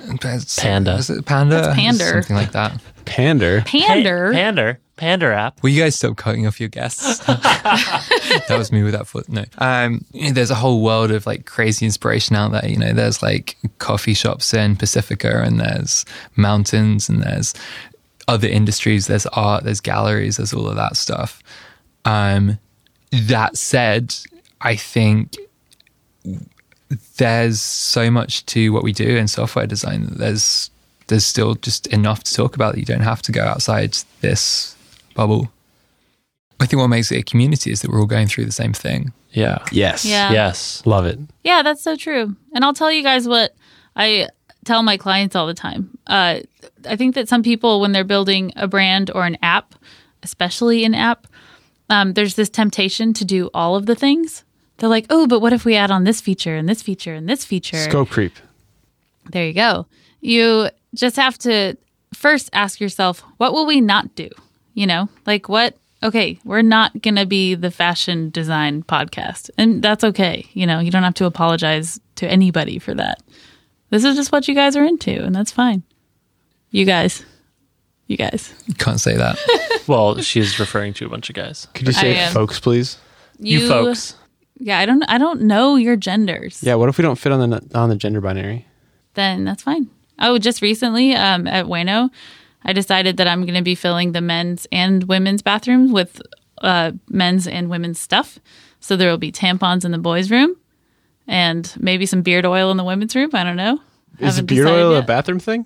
Panda. 0.58 0.96
Is 0.96 1.10
it 1.10 1.26
Panda? 1.26 1.56
That's 1.62 1.76
Pander. 1.76 2.06
Something 2.22 2.36
like 2.36 2.52
that. 2.52 2.80
Pander. 3.06 3.62
Pander. 3.62 4.32
Pa- 4.32 4.38
Pander. 4.38 4.80
Pander 4.96 5.32
app. 5.32 5.62
Will 5.64 5.72
you 5.72 5.82
guys 5.82 5.96
stop 5.96 6.18
cutting 6.18 6.46
off 6.46 6.60
your 6.60 6.70
guests? 6.70 7.18
that 7.26 8.56
was 8.58 8.72
me 8.72 8.84
with 8.84 8.94
that 8.94 9.08
foot. 9.08 9.28
No. 9.28 9.44
Um, 9.58 10.06
there's 10.14 10.52
a 10.52 10.56
whole 10.56 10.82
world 10.84 11.12
of 11.12 11.26
like 11.26 11.46
crazy 11.46 11.86
inspiration 11.86 12.36
out 12.36 12.52
there. 12.52 12.68
You 12.68 12.78
know, 12.78 12.94
there's 12.94 13.24
like 13.24 13.58
coffee 13.80 14.14
shops 14.14 14.54
in 14.54 14.76
Pacifica 14.76 15.42
and 15.42 15.60
there's 15.60 16.06
mountains 16.36 17.10
and 17.10 17.24
there's 17.24 17.56
other 18.28 18.48
industries. 18.48 19.08
There's 19.08 19.26
art, 19.28 19.64
there's 19.64 19.82
galleries, 19.82 20.38
there's 20.38 20.54
all 20.54 20.68
of 20.68 20.76
that 20.76 20.96
stuff. 20.96 21.42
Um, 22.06 22.60
that 23.12 23.58
said, 23.58 24.16
I 24.62 24.76
think 24.76 25.38
there's 27.18 27.62
so 27.62 28.12
much 28.12 28.46
to 28.48 28.72
what 28.72 28.84
we 28.84 28.94
do 28.94 29.18
in 29.18 29.28
software 29.28 29.68
design 29.68 30.06
that 30.06 30.18
there's 30.18 30.70
there's 31.08 31.26
still 31.26 31.56
just 31.56 31.88
enough 31.88 32.24
to 32.24 32.34
talk 32.34 32.56
about 32.56 32.74
that 32.74 32.80
you 32.80 32.86
don't 32.86 33.02
have 33.02 33.22
to 33.24 33.32
go 33.32 33.44
outside 33.44 33.98
this 34.22 34.76
bubble. 35.16 35.52
I 36.60 36.66
think 36.66 36.80
what 36.80 36.88
makes 36.88 37.12
it 37.12 37.18
a 37.18 37.24
community 37.24 37.72
is 37.72 37.82
that 37.82 37.92
we're 37.92 38.00
all 38.00 38.06
going 38.06 38.28
through 38.28 38.46
the 38.46 38.52
same 38.52 38.74
thing. 38.74 39.12
Yeah. 39.32 39.60
Yes. 39.72 40.06
Yeah. 40.06 40.32
Yes. 40.32 40.86
Love 40.86 41.06
it. 41.06 41.20
Yeah, 41.44 41.62
that's 41.64 41.82
so 41.82 41.96
true. 41.96 42.36
And 42.54 42.64
I'll 42.64 42.74
tell 42.74 42.92
you 42.92 43.04
guys 43.04 43.28
what 43.28 43.56
I 43.96 44.30
tell 44.64 44.84
my 44.84 44.98
clients 44.98 45.36
all 45.36 45.48
the 45.48 45.54
time. 45.54 45.98
Uh, 46.08 46.40
I 46.88 46.96
think 46.96 47.16
that 47.16 47.28
some 47.28 47.44
people, 47.44 47.82
when 47.82 47.92
they're 47.92 48.04
building 48.04 48.54
a 48.56 48.68
brand 48.68 49.12
or 49.14 49.26
an 49.26 49.38
app, 49.42 49.76
especially 50.22 50.86
an 50.86 50.96
app, 50.96 51.28
um, 51.90 52.14
there's 52.14 52.36
this 52.36 52.50
temptation 52.50 53.14
to 53.14 53.26
do 53.26 53.50
all 53.54 53.76
of 53.76 53.86
the 53.86 53.96
things. 53.96 54.44
They're 54.78 54.90
like, 54.90 55.06
oh, 55.10 55.28
but 55.28 55.40
what 55.40 55.54
if 55.54 55.66
we 55.66 55.76
add 55.76 55.92
on 55.92 56.04
this 56.04 56.22
feature 56.22 56.56
and 56.56 56.68
this 56.68 56.82
feature 56.82 57.14
and 57.14 57.28
this 57.28 57.44
feature? 57.44 57.78
Scope 57.78 58.10
creep. 58.10 58.34
There 59.32 59.46
you 59.46 59.54
go. 59.54 59.88
You 60.22 60.70
just 60.94 61.16
have 61.16 61.38
to 61.40 61.78
first 62.14 62.50
ask 62.54 62.80
yourself, 62.80 63.24
what 63.38 63.54
will 63.54 63.66
we 63.66 63.82
not 63.82 64.16
do? 64.16 64.30
You 64.74 64.88
know, 64.88 65.10
like 65.26 65.50
what? 65.50 65.78
Okay, 66.02 66.38
we're 66.44 66.62
not 66.62 67.02
going 67.02 67.16
to 67.16 67.26
be 67.26 67.56
the 67.56 67.72
fashion 67.72 68.30
design 68.30 68.84
podcast. 68.84 69.50
And 69.58 69.82
that's 69.82 70.04
okay. 70.04 70.46
You 70.54 70.66
know, 70.66 70.80
you 70.80 70.92
don't 70.92 71.04
have 71.04 71.14
to 71.16 71.26
apologize 71.26 72.00
to 72.16 72.28
anybody 72.28 72.78
for 72.78 72.94
that. 72.94 73.22
This 73.90 74.04
is 74.04 74.16
just 74.16 74.32
what 74.32 74.48
you 74.48 74.56
guys 74.56 74.76
are 74.76 74.84
into, 74.84 75.24
and 75.24 75.34
that's 75.34 75.52
fine. 75.52 75.84
You 76.72 76.84
guys. 76.86 77.24
You 78.08 78.18
guys. 78.18 78.54
You 78.66 78.74
can't 78.74 79.00
say 79.00 79.16
that. 79.16 79.38
Well, 79.86 80.22
she's 80.22 80.60
referring 80.62 80.94
to 80.94 81.06
a 81.06 81.10
bunch 81.10 81.30
of 81.30 81.36
guys. 81.36 81.68
Could 81.74 81.88
you 81.88 81.92
say 81.94 82.26
I 82.26 82.30
folks, 82.30 82.58
please? 82.58 82.98
You, 83.38 83.68
folks. 83.68 84.16
Yeah, 84.58 84.80
I 84.80 84.86
don't 84.86 85.04
I 85.04 85.18
don't 85.18 85.42
know 85.42 85.76
your 85.76 85.98
genders. 85.98 86.64
Yeah. 86.64 86.76
What 86.76 86.88
if 86.88 86.98
we 86.98 87.02
don't 87.02 87.18
fit 87.18 87.34
on 87.34 87.50
the 87.50 87.70
on 87.76 87.90
the 87.90 87.98
gender 87.98 88.22
binary? 88.22 88.66
then 89.16 89.44
that's 89.44 89.62
fine. 89.64 89.90
Oh, 90.20 90.38
just 90.38 90.62
recently 90.62 91.14
um, 91.16 91.48
at 91.48 91.66
Ueno, 91.66 92.10
I 92.64 92.74
decided 92.74 93.18
that 93.18 93.28
I'm 93.28 93.42
going 93.42 93.56
to 93.56 93.62
be 93.62 93.76
filling 93.76 94.12
the 94.12 94.22
men's 94.22 94.68
and 94.72 95.04
women's 95.04 95.42
bathrooms 95.42 95.92
with 95.92 96.22
uh, 96.62 96.92
men's 97.10 97.48
and 97.48 97.70
women's 97.70 98.00
stuff. 98.00 98.40
So 98.80 98.96
there 98.96 99.10
will 99.10 99.18
be 99.18 99.32
tampons 99.32 99.86
in 99.86 99.92
the 99.92 99.98
boys' 99.98 100.30
room 100.30 100.56
and 101.28 101.74
maybe 101.80 102.06
some 102.06 102.22
beard 102.22 102.46
oil 102.46 102.72
in 102.72 102.78
the 102.78 102.84
women's 102.84 103.16
room. 103.16 103.30
I 103.34 103.44
don't 103.44 103.56
know. 103.58 103.80
Is 104.20 104.42
beard 104.42 104.66
decided 104.66 104.84
oil 104.84 104.96
a 104.96 105.02
bathroom 105.02 105.40
thing? 105.40 105.66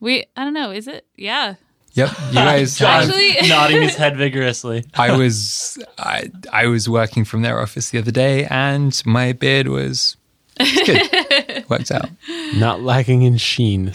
We 0.00 0.24
I 0.36 0.44
don't 0.44 0.54
know. 0.54 0.70
Is 0.70 0.88
it? 0.88 1.06
Yeah. 1.16 1.54
Yep. 1.94 2.10
You 2.28 2.34
guys 2.34 2.78
have, 2.78 3.08
Actually, 3.08 3.36
Nodding 3.48 3.82
his 3.82 3.94
head 3.94 4.16
vigorously. 4.16 4.84
I 4.94 5.16
was 5.16 5.78
I, 5.98 6.30
I 6.52 6.66
was 6.66 6.88
working 6.88 7.24
from 7.24 7.42
their 7.42 7.60
office 7.60 7.90
the 7.90 7.98
other 7.98 8.10
day 8.10 8.46
and 8.46 9.00
my 9.06 9.32
beard 9.32 9.68
was 9.68 10.16
it's 10.58 10.86
good. 10.86 11.46
Worked 11.70 11.92
out. 11.92 12.10
Not 12.56 12.82
lacking 12.82 13.22
in 13.22 13.36
sheen. 13.36 13.92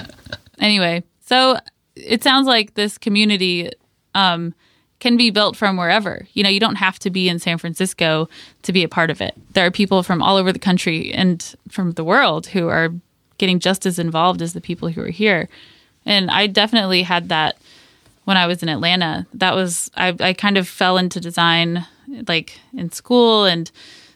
anyway, 0.58 1.04
so 1.24 1.56
it 1.94 2.22
sounds 2.22 2.46
like 2.46 2.74
this 2.74 2.98
community 2.98 3.70
um, 4.14 4.54
can 4.98 5.16
be 5.16 5.30
built 5.30 5.56
from 5.56 5.76
wherever. 5.76 6.26
You 6.32 6.42
know, 6.42 6.48
you 6.48 6.60
don't 6.60 6.76
have 6.76 6.98
to 7.00 7.10
be 7.10 7.28
in 7.28 7.38
San 7.38 7.58
Francisco 7.58 8.28
to 8.62 8.72
be 8.72 8.82
a 8.82 8.88
part 8.88 9.10
of 9.10 9.20
it. 9.20 9.34
There 9.52 9.64
are 9.64 9.70
people 9.70 10.02
from 10.02 10.22
all 10.22 10.36
over 10.36 10.52
the 10.52 10.58
country 10.58 11.12
and 11.12 11.54
from 11.68 11.92
the 11.92 12.04
world 12.04 12.48
who 12.48 12.68
are 12.68 12.90
getting 13.38 13.58
just 13.58 13.86
as 13.86 13.98
involved 13.98 14.42
as 14.42 14.52
the 14.52 14.60
people 14.60 14.88
who 14.88 15.02
are 15.02 15.08
here. 15.08 15.48
And 16.04 16.30
I 16.30 16.46
definitely 16.46 17.02
had 17.02 17.28
that 17.28 17.56
when 18.24 18.36
I 18.36 18.46
was 18.46 18.62
in 18.62 18.68
Atlanta. 18.68 19.26
That 19.34 19.54
was 19.54 19.90
I, 19.96 20.14
I 20.20 20.32
kind 20.32 20.56
of 20.56 20.68
fell 20.68 20.96
into 20.98 21.20
design 21.20 21.86
like 22.28 22.58
in 22.76 22.90
school 22.90 23.44
and 23.44 23.70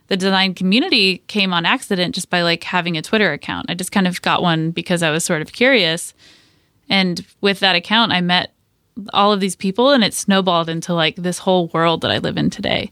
the 0.09 0.17
design 0.17 0.55
community 0.55 1.19
came 1.27 1.53
on 1.53 1.67
accident 1.67 2.15
just 2.15 2.31
by 2.31 2.43
like 2.43 2.65
having 2.65 2.97
a 2.97 3.03
Twitter 3.03 3.33
account. 3.33 3.67
I 3.69 3.75
just 3.75 3.93
kind 3.93 4.07
of 4.07 4.23
got 4.23 4.43
one 4.43 4.71
because 4.71 5.03
I 5.03 5.11
was 5.11 5.25
sort 5.25 5.43
of 5.43 5.53
curious. 5.53 6.15
And 6.89 7.25
with 7.41 7.61
that 7.61 7.77
account, 7.77 8.13
I 8.13 8.21
met 8.21 8.53
all 9.13 9.33
of 9.33 9.41
these 9.41 9.57
people 9.57 9.91
and 9.91 10.05
it 10.05 10.15
snowballed 10.15 10.69
into 10.69 10.95
like 10.95 11.17
this 11.17 11.39
whole 11.39 11.69
world 11.69 12.01
that 12.03 12.11
I 12.11 12.19
live 12.19 12.37
in 12.37 12.51
today 12.51 12.91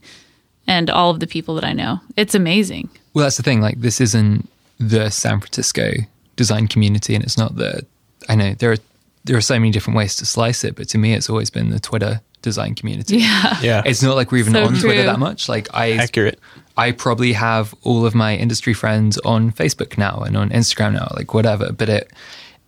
and 0.67 0.89
all 0.89 1.09
of 1.09 1.19
the 1.19 1.27
people 1.27 1.55
that 1.55 1.63
I 1.63 1.73
know. 1.73 1.99
It's 2.15 2.35
amazing. 2.35 2.89
Well, 3.13 3.23
that's 3.23 3.37
the 3.37 3.43
thing. 3.43 3.61
Like, 3.61 3.79
this 3.79 4.01
isn't 4.01 4.49
the 4.79 5.09
San 5.09 5.39
Francisco 5.39 5.91
design 6.35 6.67
community, 6.67 7.15
and 7.15 7.23
it's 7.23 7.37
not 7.37 7.55
the. 7.55 7.85
I 8.27 8.35
know 8.35 8.53
there 8.55 8.73
are 8.73 8.77
there 9.23 9.37
are 9.37 9.41
so 9.41 9.55
many 9.55 9.71
different 9.71 9.97
ways 9.97 10.15
to 10.17 10.25
slice 10.25 10.63
it, 10.63 10.75
but 10.75 10.89
to 10.89 10.97
me, 10.97 11.13
it's 11.13 11.29
always 11.29 11.49
been 11.49 11.69
the 11.69 11.79
Twitter 11.79 12.21
design 12.45 12.75
community. 12.75 13.17
Yeah. 13.17 13.59
Yeah. 13.61 13.81
It's 13.85 14.01
not 14.01 14.15
like 14.15 14.31
we're 14.31 14.37
even 14.37 14.53
So 14.53 14.63
on 14.63 14.69
Twitter 14.69 15.03
true. 15.03 15.03
that 15.03 15.19
much. 15.19 15.49
Like 15.49 15.67
I, 15.73 15.91
accurate. 15.93 16.39
I 16.77 16.91
probably 16.91 17.33
have 17.33 17.75
all 17.83 18.05
of 18.05 18.15
my 18.15 18.35
industry 18.35 18.73
friends 18.73 19.17
on 19.19 19.51
Facebook 19.51 19.97
now 19.97 20.19
and 20.19 20.37
on 20.37 20.49
Instagram 20.51 20.93
now, 20.93 21.11
like 21.15 21.33
whatever. 21.33 21.73
But 21.73 21.89
it, 21.89 22.13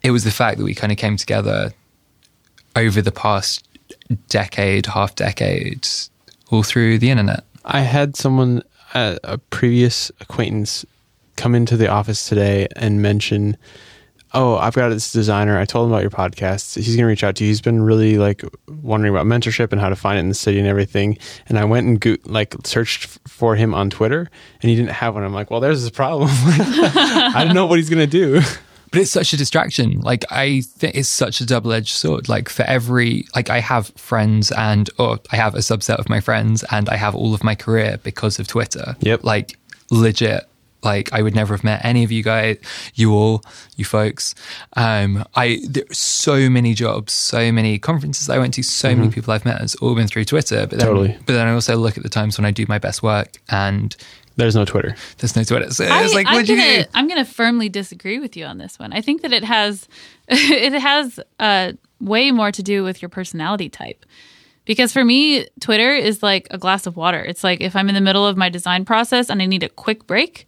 it 0.04 0.12
was 0.12 0.24
the 0.26 0.32
fact 0.32 0.58
that 0.58 0.66
we 0.66 0.76
kind 0.76 0.92
of 0.92 0.98
came 0.98 1.16
together 1.16 1.72
over 2.76 3.02
the 3.02 3.12
past 3.12 3.66
decade, 4.30 4.88
half 4.88 5.16
decade, 5.16 5.88
all 6.52 6.64
through 6.64 6.98
the 7.00 7.10
internet. 7.10 7.44
I 7.66 7.82
had 7.82 8.16
someone, 8.16 8.64
uh, 8.94 9.18
a 9.24 9.38
previous 9.38 10.12
acquaintance, 10.20 10.86
come 11.36 11.54
into 11.54 11.78
the 11.78 11.88
office 11.88 12.28
today 12.28 12.68
and 12.76 13.02
mention, 13.02 13.58
"Oh, 14.34 14.58
I've 14.58 14.76
got 14.76 14.90
this 14.90 15.12
designer. 15.12 15.58
I 15.60 15.66
told 15.66 15.88
him 15.88 15.94
about 15.94 16.02
your 16.02 16.12
podcast. 16.12 16.76
He's 16.76 16.88
going 16.96 17.00
to 17.00 17.06
reach 17.06 17.24
out 17.24 17.36
to 17.38 17.44
you. 17.44 17.50
He's 17.50 17.62
been 17.62 17.82
really 17.82 18.18
like 18.18 18.44
wondering 18.82 19.14
about 19.14 19.26
mentorship 19.26 19.72
and 19.72 19.80
how 19.82 19.90
to 19.90 19.96
find 19.96 20.18
it 20.18 20.22
in 20.22 20.30
the 20.30 20.36
city 20.36 20.60
and 20.60 20.68
everything." 20.68 21.18
And 21.48 21.58
I 21.58 21.66
went 21.66 21.88
and 21.88 22.00
go- 22.00 22.18
like 22.26 22.56
searched 22.66 23.06
f- 23.06 23.20
for 23.28 23.56
him 23.56 23.74
on 23.74 23.90
Twitter, 23.90 24.30
and 24.62 24.70
he 24.70 24.76
didn't 24.76 24.92
have 24.92 25.14
one. 25.16 25.24
I'm 25.24 25.34
like, 25.34 25.50
"Well, 25.52 25.60
there's 25.60 25.82
this 25.82 25.92
problem. 25.92 26.30
I 26.32 27.44
don't 27.46 27.56
know 27.56 27.66
what 27.66 27.80
he's 27.80 27.90
going 27.90 28.08
to 28.08 28.12
do." 28.12 28.42
But 28.90 29.02
it's 29.02 29.12
such 29.12 29.34
a 29.34 29.38
distraction. 29.38 30.00
Like 30.00 30.24
I 30.32 30.62
think 30.62 30.96
it's 30.96 31.10
such 31.10 31.42
a 31.42 31.46
double 31.46 31.74
edged 31.74 31.90
sword. 31.94 32.30
Like 32.30 32.48
for 32.48 32.64
every 32.64 33.26
like 33.36 33.50
I 33.50 33.60
have 33.60 33.90
friends 33.98 34.50
and 34.52 34.90
or 34.98 35.20
I 35.30 35.36
have 35.36 35.56
a 35.56 35.60
subset 35.60 35.98
of 35.98 36.08
my 36.08 36.22
friends 36.22 36.64
and 36.72 36.88
I 36.88 36.96
have 36.96 37.14
all 37.14 37.34
of 37.34 37.44
my 37.44 37.54
career 37.54 38.00
because 38.02 38.40
of 38.40 38.48
Twitter. 38.48 38.96
Yep. 39.02 39.26
Like 39.26 39.58
legit. 39.92 40.47
Like 40.84 41.12
I 41.12 41.22
would 41.22 41.34
never 41.36 41.56
have 41.56 41.64
met 41.64 41.84
any 41.84 42.04
of 42.04 42.12
you 42.12 42.24
guys, 42.24 42.58
you 42.94 43.14
all, 43.14 43.44
you 43.76 43.84
folks. 43.86 44.36
Um, 44.76 45.24
I 45.36 45.60
there's 45.68 45.98
so 45.98 46.50
many 46.50 46.74
jobs, 46.74 47.14
so 47.14 47.52
many 47.52 47.80
conferences 47.80 48.30
I 48.30 48.38
went 48.38 48.54
to, 48.56 48.64
so 48.64 48.96
many 48.96 49.10
people 49.10 49.34
I've 49.34 49.44
met. 49.46 49.60
It's 49.62 49.76
all 49.76 49.96
been 49.96 50.08
through 50.08 50.26
Twitter. 50.26 50.68
But 50.68 50.78
then, 50.80 50.88
Totally. 50.88 51.18
But 51.26 51.34
then 51.34 51.48
I 51.48 51.52
also 51.54 51.76
look 51.78 51.98
at 51.98 52.04
the 52.04 52.10
times 52.10 52.38
when 52.38 52.46
I 52.46 52.52
do 52.52 52.66
my 52.70 52.78
best 52.80 53.02
work 53.04 53.38
and 53.50 53.96
There's 54.36 54.56
no 54.56 54.66
Twitter. 54.66 54.96
there's 55.18 55.36
no 55.36 55.44
Twitter. 55.44 55.72
So 55.72 55.86
I, 55.86 56.04
it's 56.04 56.14
like, 56.14 56.28
I'm 56.28 56.34
what'd 56.36 56.50
you 56.50 56.58
gonna. 56.58 56.86
I'm 56.94 57.08
gonna 57.08 57.26
firmly 57.26 57.70
disagree 57.70 58.20
with 58.20 58.38
you 58.38 58.46
on 58.46 58.60
this 58.60 58.78
one. 58.78 58.94
I 58.94 59.02
think 59.02 59.24
that 59.24 59.34
it 59.34 59.44
has 59.44 59.88
it 60.28 60.74
has 60.80 61.20
uh, 61.40 61.74
way 62.00 62.32
more 62.32 62.52
to 62.52 62.62
do 62.62 62.84
with 62.84 63.02
your 63.02 63.10
personality 63.10 63.68
type. 63.70 64.06
Because 64.66 64.92
for 64.92 65.04
me, 65.06 65.48
Twitter 65.62 65.96
is 65.96 66.22
like 66.22 66.48
a 66.52 66.58
glass 66.58 66.86
of 66.86 66.98
water. 66.98 67.24
It's 67.24 67.42
like 67.44 67.62
if 67.62 67.74
I'm 67.74 67.88
in 67.88 67.96
the 67.96 68.02
middle 68.02 68.28
of 68.28 68.36
my 68.36 68.50
design 68.50 68.84
process 68.86 69.30
and 69.30 69.42
I 69.42 69.46
need 69.46 69.64
a 69.64 69.70
quick 69.70 70.06
break, 70.06 70.46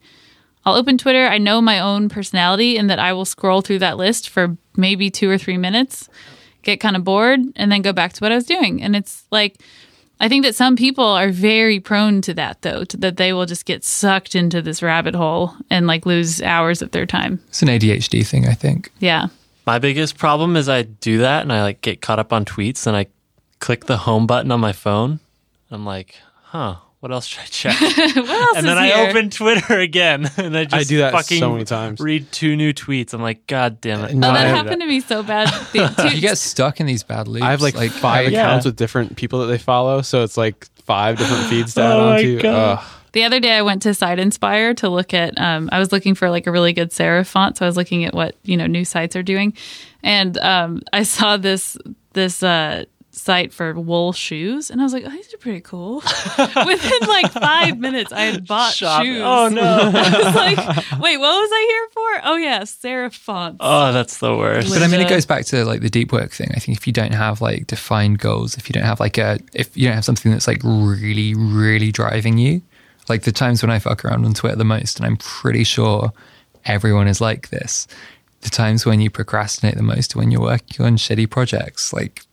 I'll 0.65 0.75
open 0.75 0.97
Twitter. 0.97 1.27
I 1.27 1.37
know 1.37 1.61
my 1.61 1.79
own 1.79 2.09
personality 2.09 2.77
and 2.77 2.89
that 2.89 2.99
I 2.99 3.13
will 3.13 3.25
scroll 3.25 3.61
through 3.61 3.79
that 3.79 3.97
list 3.97 4.29
for 4.29 4.57
maybe 4.75 5.09
two 5.09 5.29
or 5.29 5.37
three 5.37 5.57
minutes, 5.57 6.09
get 6.63 6.79
kind 6.79 6.95
of 6.95 7.03
bored, 7.03 7.39
and 7.55 7.71
then 7.71 7.81
go 7.81 7.93
back 7.93 8.13
to 8.13 8.21
what 8.21 8.31
I 8.31 8.35
was 8.35 8.45
doing. 8.45 8.81
And 8.81 8.95
it's 8.95 9.23
like, 9.31 9.61
I 10.19 10.27
think 10.27 10.43
that 10.43 10.55
some 10.55 10.75
people 10.75 11.05
are 11.05 11.29
very 11.29 11.79
prone 11.79 12.21
to 12.23 12.33
that, 12.33 12.61
though, 12.61 12.83
to 12.83 12.97
that 12.97 13.15
they 13.15 13.31
will 13.31 13.45
just 13.45 13.65
get 13.65 13.85
sucked 13.85 14.35
into 14.35 14.61
this 14.61 14.83
rabbit 14.83 15.15
hole 15.15 15.53
and 15.69 15.87
like 15.87 16.05
lose 16.05 16.41
hours 16.41 16.81
of 16.81 16.91
their 16.91 17.05
time. 17.05 17.41
It's 17.47 17.61
an 17.61 17.69
ADHD 17.69 18.25
thing, 18.27 18.45
I 18.47 18.53
think. 18.53 18.91
Yeah. 18.99 19.27
My 19.65 19.79
biggest 19.79 20.17
problem 20.17 20.57
is 20.57 20.67
I 20.67 20.81
do 20.81 21.19
that 21.19 21.43
and 21.43 21.53
I 21.53 21.61
like 21.61 21.81
get 21.81 22.01
caught 22.01 22.19
up 22.19 22.33
on 22.33 22.43
tweets 22.43 22.85
and 22.85 22.97
I 22.97 23.07
click 23.59 23.85
the 23.85 23.97
home 23.97 24.27
button 24.27 24.51
on 24.51 24.59
my 24.59 24.73
phone. 24.73 25.19
I'm 25.71 25.85
like, 25.85 26.15
huh, 26.43 26.77
What 27.01 27.13
else 27.13 27.25
should 27.27 27.39
I 27.41 27.45
check? 27.49 27.79
what 27.79 27.95
else 28.29 28.57
and 28.57 28.57
is 28.57 28.63
then 28.65 28.77
I 28.77 28.87
here? 28.87 29.09
open 29.09 29.29
Twitter 29.29 29.79
again, 29.79 30.29
and 30.37 30.57
I 30.57 30.65
just 30.65 30.75
I 30.75 30.83
do 30.83 30.97
that 30.97 31.13
fucking 31.13 31.39
so 31.39 31.53
many 31.53 31.63
times. 31.63 31.99
read 32.01 32.29
two 32.31 32.55
new 32.57 32.73
tweets. 32.73 33.13
I'm 33.13 33.21
like, 33.21 33.47
God 33.47 33.79
damn 33.79 34.03
it! 34.03 34.13
No, 34.13 34.29
Oh, 34.29 34.33
that 34.33 34.47
have 34.47 34.55
happened 34.65 34.81
to 34.81 34.87
me 34.87 34.99
so 34.99 35.23
bad. 35.23 35.47
You 36.13 36.19
get 36.21 36.37
stuck 36.37 36.79
in 36.81 36.85
these 36.87 37.03
bad 37.03 37.27
loops. 37.29 37.45
I 37.45 37.51
have 37.51 37.61
like, 37.61 37.75
like 37.75 37.91
five 37.91 38.27
I- 38.27 38.31
Yeah. 38.31 38.41
accounts 38.47 38.65
with 38.65 38.75
different 38.75 39.15
people 39.15 39.39
that 39.39 39.45
they 39.47 39.57
follow, 39.57 40.01
so 40.01 40.23
it's 40.23 40.35
like 40.37 40.67
five 40.83 41.17
different 41.17 41.45
feeds 41.45 41.73
to 41.75 41.81
add 41.81 41.91
Oh 41.93 42.05
my 42.09 42.15
onto. 42.17 42.41
God. 42.41 42.79
Ugh. 42.79 42.85
The 43.11 43.23
other 43.23 43.39
day 43.39 43.53
I 43.57 43.61
went 43.63 43.81
to 43.83 43.93
Site 43.95 44.19
Inspire 44.19 44.73
to 44.75 44.89
look 44.89 45.13
at 45.15 45.39
um, 45.39 45.69
I 45.71 45.79
was 45.79 45.91
looking 45.91 46.13
for 46.15 46.29
like 46.29 46.45
a 46.47 46.51
really 46.51 46.73
good 46.73 46.91
serif 46.91 47.25
font. 47.27 47.57
So 47.57 47.65
I 47.65 47.67
was 47.67 47.75
looking 47.77 48.05
at 48.05 48.13
what, 48.13 48.35
you 48.43 48.55
know, 48.55 48.67
new 48.67 48.85
sites 48.85 49.15
are 49.15 49.23
doing. 49.23 49.53
And 50.03 50.37
um, 50.37 50.81
I 50.93 51.01
saw 51.03 51.35
this 51.37 51.75
this 52.13 52.43
uh, 52.43 52.85
site 53.19 53.51
for 53.53 53.73
wool 53.73 54.13
shoes 54.13 54.71
and 54.71 54.79
I 54.79 54.83
was 54.83 54.93
like, 54.93 55.03
oh, 55.05 55.09
these 55.09 55.33
are 55.33 55.37
pretty 55.37 55.61
cool. 55.61 55.95
Within 56.65 57.07
like 57.07 57.31
five 57.31 57.77
minutes 57.77 58.11
I 58.11 58.21
had 58.21 58.47
bought 58.47 58.73
Shop- 58.73 59.03
shoes. 59.03 59.21
Oh 59.23 59.49
no! 59.49 59.61
I 59.93 60.23
was 60.23 60.35
like, 60.35 60.57
wait, 60.99 61.17
what 61.17 61.41
was 61.41 61.49
I 61.51 61.65
here 61.69 61.87
for? 61.91 62.29
Oh 62.29 62.35
yeah, 62.37 62.61
serif 62.61 63.13
fonts. 63.13 63.57
oh, 63.59 63.91
that's 63.91 64.17
the 64.19 64.35
worst. 64.35 64.69
But 64.73 64.81
I 64.81 64.87
mean, 64.87 65.01
it 65.01 65.09
goes 65.09 65.25
back 65.25 65.45
to 65.47 65.65
like 65.65 65.81
the 65.81 65.89
deep 65.89 66.11
work 66.11 66.31
thing. 66.31 66.49
I 66.55 66.59
think 66.59 66.77
if 66.77 66.87
you 66.87 66.93
don't 66.93 67.13
have 67.13 67.41
like 67.41 67.67
defined 67.67 68.19
goals, 68.19 68.57
if 68.57 68.69
you 68.69 68.73
don't 68.73 68.85
have 68.85 68.99
like 68.99 69.17
a, 69.17 69.39
if 69.53 69.75
you 69.75 69.87
don't 69.87 69.95
have 69.95 70.05
something 70.05 70.31
that's 70.31 70.47
like 70.47 70.61
really, 70.63 71.35
really 71.35 71.91
driving 71.91 72.37
you, 72.37 72.61
like 73.09 73.23
the 73.23 73.31
times 73.31 73.61
when 73.61 73.69
I 73.69 73.79
fuck 73.79 74.05
around 74.05 74.25
on 74.25 74.33
Twitter 74.33 74.55
the 74.55 74.63
most, 74.65 74.97
and 74.97 75.05
I'm 75.05 75.17
pretty 75.17 75.63
sure 75.63 76.11
everyone 76.65 77.07
is 77.07 77.19
like 77.21 77.49
this. 77.49 77.87
The 78.41 78.49
times 78.49 78.85
when 78.85 79.01
you 79.01 79.09
procrastinate 79.09 79.75
the 79.75 79.83
most, 79.83 80.15
when 80.15 80.31
you're 80.31 80.39
working 80.41 80.85
on 80.85 80.95
shitty 80.95 81.29
projects, 81.29 81.91
like 81.91 82.23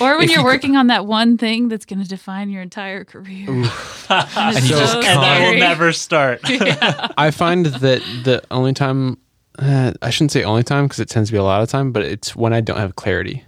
Or 0.00 0.16
when 0.16 0.24
if 0.24 0.30
you're 0.30 0.40
you- 0.40 0.44
working 0.44 0.76
on 0.76 0.88
that 0.88 1.06
one 1.06 1.38
thing 1.38 1.68
that's 1.68 1.84
going 1.86 2.02
to 2.02 2.08
define 2.08 2.50
your 2.50 2.62
entire 2.62 3.04
career. 3.04 3.46
And, 4.10 4.56
And 4.56 4.64
you 4.64 4.70
just 4.76 4.96
and 4.96 5.18
I 5.20 5.50
will 5.50 5.58
never 5.58 5.92
start. 5.92 6.40
I 6.44 7.30
find 7.30 7.66
that 7.66 8.00
the 8.24 8.42
only 8.50 8.74
time, 8.74 9.16
uh, 9.58 9.92
I 10.02 10.10
shouldn't 10.10 10.32
say 10.32 10.42
only 10.44 10.62
time 10.62 10.84
because 10.86 11.00
it 11.00 11.08
tends 11.08 11.30
to 11.30 11.32
be 11.32 11.38
a 11.38 11.42
lot 11.42 11.62
of 11.62 11.68
time, 11.70 11.90
but 11.92 12.02
it's 12.02 12.36
when 12.36 12.52
I 12.52 12.60
don't 12.60 12.76
have 12.76 12.96
clarity. 12.96 13.44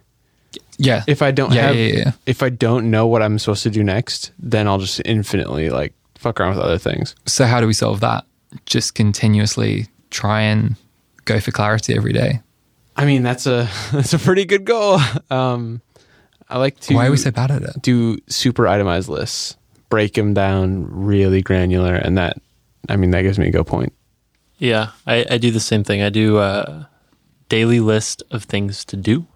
yeah, 0.78 1.04
If 1.06 1.20
I 1.20 1.30
don't 1.30 1.52
yeah, 1.52 1.66
have, 1.66 1.76
yeah, 1.76 1.86
yeah. 1.92 2.12
if 2.26 2.42
I 2.42 2.48
don't 2.48 2.90
know 2.90 3.06
what 3.06 3.22
I'm 3.22 3.38
supposed 3.38 3.62
to 3.64 3.70
do 3.70 3.84
next, 3.84 4.30
then 4.38 4.66
I'll 4.66 4.78
just 4.78 5.02
infinitely 5.04 5.68
like 5.68 5.92
fuck 6.14 6.40
around 6.40 6.56
with 6.56 6.64
other 6.64 6.78
things. 6.78 7.14
So 7.26 7.44
how 7.44 7.60
do 7.60 7.66
we 7.66 7.72
solve 7.74 8.00
that? 8.00 8.24
Just 8.64 8.94
continuously 8.94 9.88
try 10.10 10.40
and 10.42 10.76
go 11.26 11.38
for 11.40 11.50
clarity 11.50 11.94
every 11.94 12.12
day. 12.14 12.40
I 12.96 13.04
mean, 13.04 13.22
that's 13.22 13.46
a 13.46 13.68
that's 13.92 14.14
a 14.14 14.18
pretty 14.18 14.46
good 14.46 14.64
goal. 14.64 14.98
Um, 15.30 15.82
I 16.48 16.58
like 16.58 16.78
to. 16.80 16.94
Why 16.94 17.06
are 17.06 17.10
we 17.10 17.16
so 17.16 17.30
bad 17.30 17.50
at 17.50 17.62
it? 17.62 17.82
do 17.82 18.18
super 18.28 18.68
itemized 18.68 19.08
lists, 19.08 19.56
break 19.88 20.14
them 20.14 20.34
down 20.34 20.86
really 20.90 21.42
granular, 21.42 21.94
and 21.94 22.16
that, 22.18 22.38
I 22.88 22.96
mean, 22.96 23.10
that 23.10 23.22
gives 23.22 23.38
me 23.38 23.48
a 23.48 23.50
go 23.50 23.64
point. 23.64 23.92
Yeah, 24.58 24.90
I, 25.06 25.26
I 25.30 25.38
do 25.38 25.50
the 25.50 25.60
same 25.60 25.84
thing. 25.84 26.02
I 26.02 26.08
do 26.08 26.38
a 26.38 26.88
daily 27.48 27.80
list 27.80 28.22
of 28.30 28.44
things 28.44 28.84
to 28.86 28.96
do, 28.96 29.26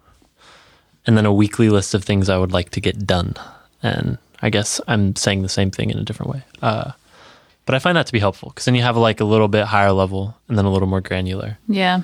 and 1.05 1.17
then 1.17 1.25
a 1.25 1.33
weekly 1.33 1.69
list 1.69 1.93
of 1.93 2.03
things 2.03 2.29
I 2.29 2.37
would 2.37 2.51
like 2.51 2.69
to 2.71 2.81
get 2.81 3.05
done. 3.05 3.35
And 3.83 4.17
I 4.41 4.49
guess 4.49 4.79
I'm 4.87 5.15
saying 5.15 5.41
the 5.41 5.49
same 5.49 5.71
thing 5.71 5.89
in 5.89 5.97
a 5.97 6.03
different 6.03 6.31
way. 6.31 6.43
Uh, 6.61 6.91
but 7.65 7.75
I 7.75 7.79
find 7.79 7.95
that 7.97 8.07
to 8.07 8.13
be 8.13 8.19
helpful 8.19 8.49
because 8.49 8.65
then 8.65 8.75
you 8.75 8.81
have 8.81 8.97
like 8.97 9.19
a 9.19 9.25
little 9.25 9.47
bit 9.47 9.65
higher 9.65 9.91
level 9.91 10.35
and 10.47 10.57
then 10.57 10.65
a 10.65 10.71
little 10.71 10.87
more 10.87 11.01
granular. 11.01 11.57
yeah. 11.67 12.01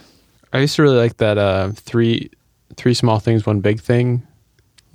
I 0.54 0.60
used 0.60 0.76
to 0.78 0.82
really 0.82 0.98
like 0.98 1.18
that 1.18 1.38
uh, 1.38 1.72
three 1.74 2.32
three 2.78 2.94
small 2.94 3.20
things, 3.20 3.46
one 3.46 3.60
big 3.60 3.82
thing 3.82 4.26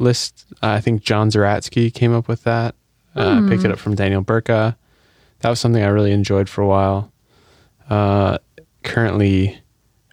list. 0.03 0.45
Uh, 0.63 0.69
I 0.69 0.81
think 0.81 1.03
John 1.03 1.31
Zeratsky 1.31 1.93
came 1.93 2.13
up 2.15 2.29
with 2.29 2.45
that. 2.45 2.75
Uh, 3.17 3.41
I 3.45 3.49
picked 3.49 3.65
it 3.65 3.71
up 3.71 3.79
from 3.79 3.95
Daniel 3.95 4.23
Burka. 4.23 4.77
That 5.41 5.51
was 5.51 5.61
something 5.61 5.83
I 5.83 5.89
really 5.89 6.13
enjoyed 6.13 6.49
for 6.49 6.63
a 6.63 6.67
while. 6.67 7.13
Uh, 7.91 8.39
currently, 8.85 9.59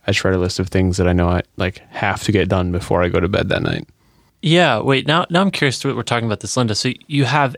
I 0.07 0.11
just 0.11 0.23
write 0.23 0.33
a 0.33 0.37
list 0.39 0.59
of 0.59 0.69
things 0.69 0.97
that 0.97 1.07
I 1.07 1.13
know 1.13 1.29
I 1.29 1.41
like 1.57 1.79
have 1.89 2.23
to 2.23 2.31
get 2.31 2.49
done 2.49 2.71
before 2.71 3.03
I 3.03 3.09
go 3.09 3.19
to 3.19 3.27
bed 3.27 3.49
that 3.49 3.61
night. 3.61 3.87
Yeah. 4.41 4.79
Wait. 4.79 5.07
Now, 5.07 5.25
now 5.29 5.41
I'm 5.41 5.51
curious 5.51 5.79
to 5.79 5.87
what 5.87 5.95
we're 5.97 6.03
talking 6.03 6.25
about 6.25 6.39
this, 6.41 6.55
Linda. 6.57 6.75
So 6.75 6.91
you 7.07 7.25
have 7.25 7.55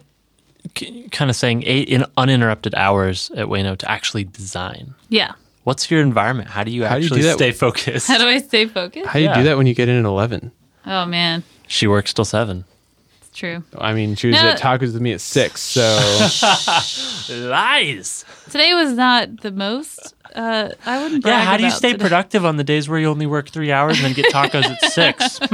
k- 0.74 1.08
kind 1.10 1.30
of 1.30 1.36
saying 1.36 1.64
eight 1.66 1.90
in 1.90 2.06
uninterrupted 2.18 2.76
hours 2.76 3.32
at 3.36 3.48
Ueno 3.48 3.78
to 3.78 3.90
actually 3.90 4.24
design. 4.26 4.94
Yeah. 5.10 5.34
What's 5.64 5.90
your 5.92 6.02
environment? 6.02 6.50
How 6.50 6.64
do 6.64 6.72
you 6.72 6.86
How 6.86 6.96
do 6.96 7.02
you 7.02 7.06
actually 7.06 7.22
do 7.22 7.28
that? 7.28 7.34
stay 7.36 7.52
focused? 7.52 8.08
How 8.08 8.18
do 8.18 8.26
I 8.28 8.40
stay 8.40 8.66
focused? 8.66 9.06
How 9.08 9.14
do 9.14 9.20
you 9.20 9.26
Yeah. 9.26 9.36
do 9.38 9.44
that 9.44 9.58
when 9.58 9.68
you 9.68 9.76
get 9.76 9.90
in 9.90 9.98
at 10.00 10.06
eleven? 10.06 10.52
Oh 10.88 11.06
man, 11.06 11.44
she 11.72 11.88
works 11.88 12.14
till 12.14 12.26
seven. 12.26 12.66
it's 13.22 13.38
true. 13.38 13.64
I 13.78 13.94
mean, 13.94 14.16
she 14.16 14.28
was 14.28 14.36
No. 14.42 14.50
at 14.50 14.60
tacos 14.60 14.94
with 14.94 15.02
me 15.02 15.14
at 15.14 15.22
six, 15.22 15.62
so 15.62 15.82
Lies. 17.30 18.26
Today 18.50 18.74
was 18.74 18.94
not 18.94 19.42
the 19.42 19.52
most. 19.52 20.14
Uh, 20.36 20.70
I 20.86 21.02
wouldn't. 21.04 21.26
Yeah, 21.26 21.42
how 21.44 21.58
do 21.58 21.64
you 21.64 21.70
about 21.70 21.78
stay 21.78 21.92
today. 21.94 22.04
productive 22.04 22.46
on 22.46 22.58
the 22.58 22.64
days 22.64 22.88
where 22.88 23.00
you 23.00 23.08
only 23.08 23.26
work 23.26 23.50
three 23.50 23.72
hours 23.72 23.98
and 23.98 24.06
then 24.06 24.14
get 24.14 24.34
tacos 24.34 24.64
at 24.66 24.92
six? 24.92 25.40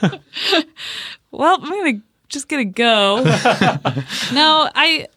Hmm. 0.00 0.16
Well, 1.30 1.58
I'm 1.62 1.68
gonna 1.68 2.00
just 2.28 2.48
gonna 2.48 2.64
go. 2.64 3.22
no, 4.32 4.70
I. 4.74 5.08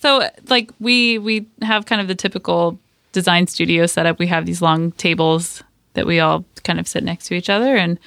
So 0.00 0.28
like 0.48 0.70
we 0.78 1.18
we 1.18 1.46
have 1.62 1.86
kind 1.86 2.00
of 2.00 2.08
the 2.08 2.14
typical 2.14 2.78
design 3.12 3.46
studio 3.46 3.86
setup. 3.86 4.18
We 4.18 4.26
have 4.26 4.44
these 4.46 4.60
long 4.62 4.92
tables 4.92 5.62
that 5.94 6.06
we 6.06 6.20
all 6.20 6.44
kind 6.64 6.78
of 6.78 6.86
sit 6.86 7.02
next 7.02 7.28
to 7.28 7.34
each 7.34 7.48
other, 7.48 7.76
and 7.76 7.98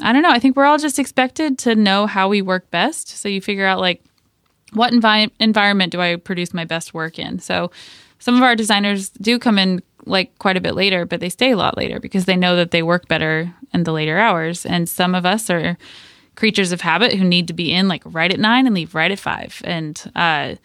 I 0.00 0.12
don't 0.12 0.22
know. 0.22 0.30
I 0.30 0.38
think 0.38 0.56
we're 0.56 0.64
all 0.64 0.78
just 0.78 0.98
expected 0.98 1.58
to 1.60 1.74
know 1.74 2.06
how 2.06 2.28
we 2.28 2.42
work 2.42 2.70
best. 2.70 3.08
So 3.08 3.28
you 3.28 3.40
figure 3.40 3.66
out 3.66 3.80
like 3.80 4.02
what 4.72 4.92
envi- 4.92 5.30
environment 5.38 5.92
do 5.92 6.00
I 6.00 6.16
produce 6.16 6.52
my 6.52 6.64
best 6.64 6.92
work 6.94 7.18
in. 7.18 7.38
So 7.38 7.70
some 8.18 8.36
of 8.36 8.42
our 8.42 8.56
designers 8.56 9.10
do 9.10 9.38
come 9.38 9.58
in 9.58 9.82
like 10.06 10.36
quite 10.38 10.56
a 10.56 10.60
bit 10.60 10.74
later, 10.74 11.06
but 11.06 11.20
they 11.20 11.28
stay 11.28 11.52
a 11.52 11.56
lot 11.56 11.76
later 11.76 12.00
because 12.00 12.24
they 12.24 12.36
know 12.36 12.56
that 12.56 12.70
they 12.70 12.82
work 12.82 13.08
better 13.08 13.54
in 13.72 13.84
the 13.84 13.92
later 13.92 14.18
hours. 14.18 14.66
And 14.66 14.88
some 14.88 15.14
of 15.14 15.24
us 15.24 15.48
are 15.48 15.78
creatures 16.34 16.72
of 16.72 16.80
habit 16.80 17.14
who 17.14 17.24
need 17.24 17.46
to 17.48 17.54
be 17.54 17.72
in 17.72 17.86
like 17.86 18.02
right 18.06 18.32
at 18.32 18.40
nine 18.40 18.66
and 18.66 18.74
leave 18.74 18.94
right 18.94 19.10
at 19.10 19.18
five. 19.18 19.62
And 19.64 20.02
uh, 20.16 20.56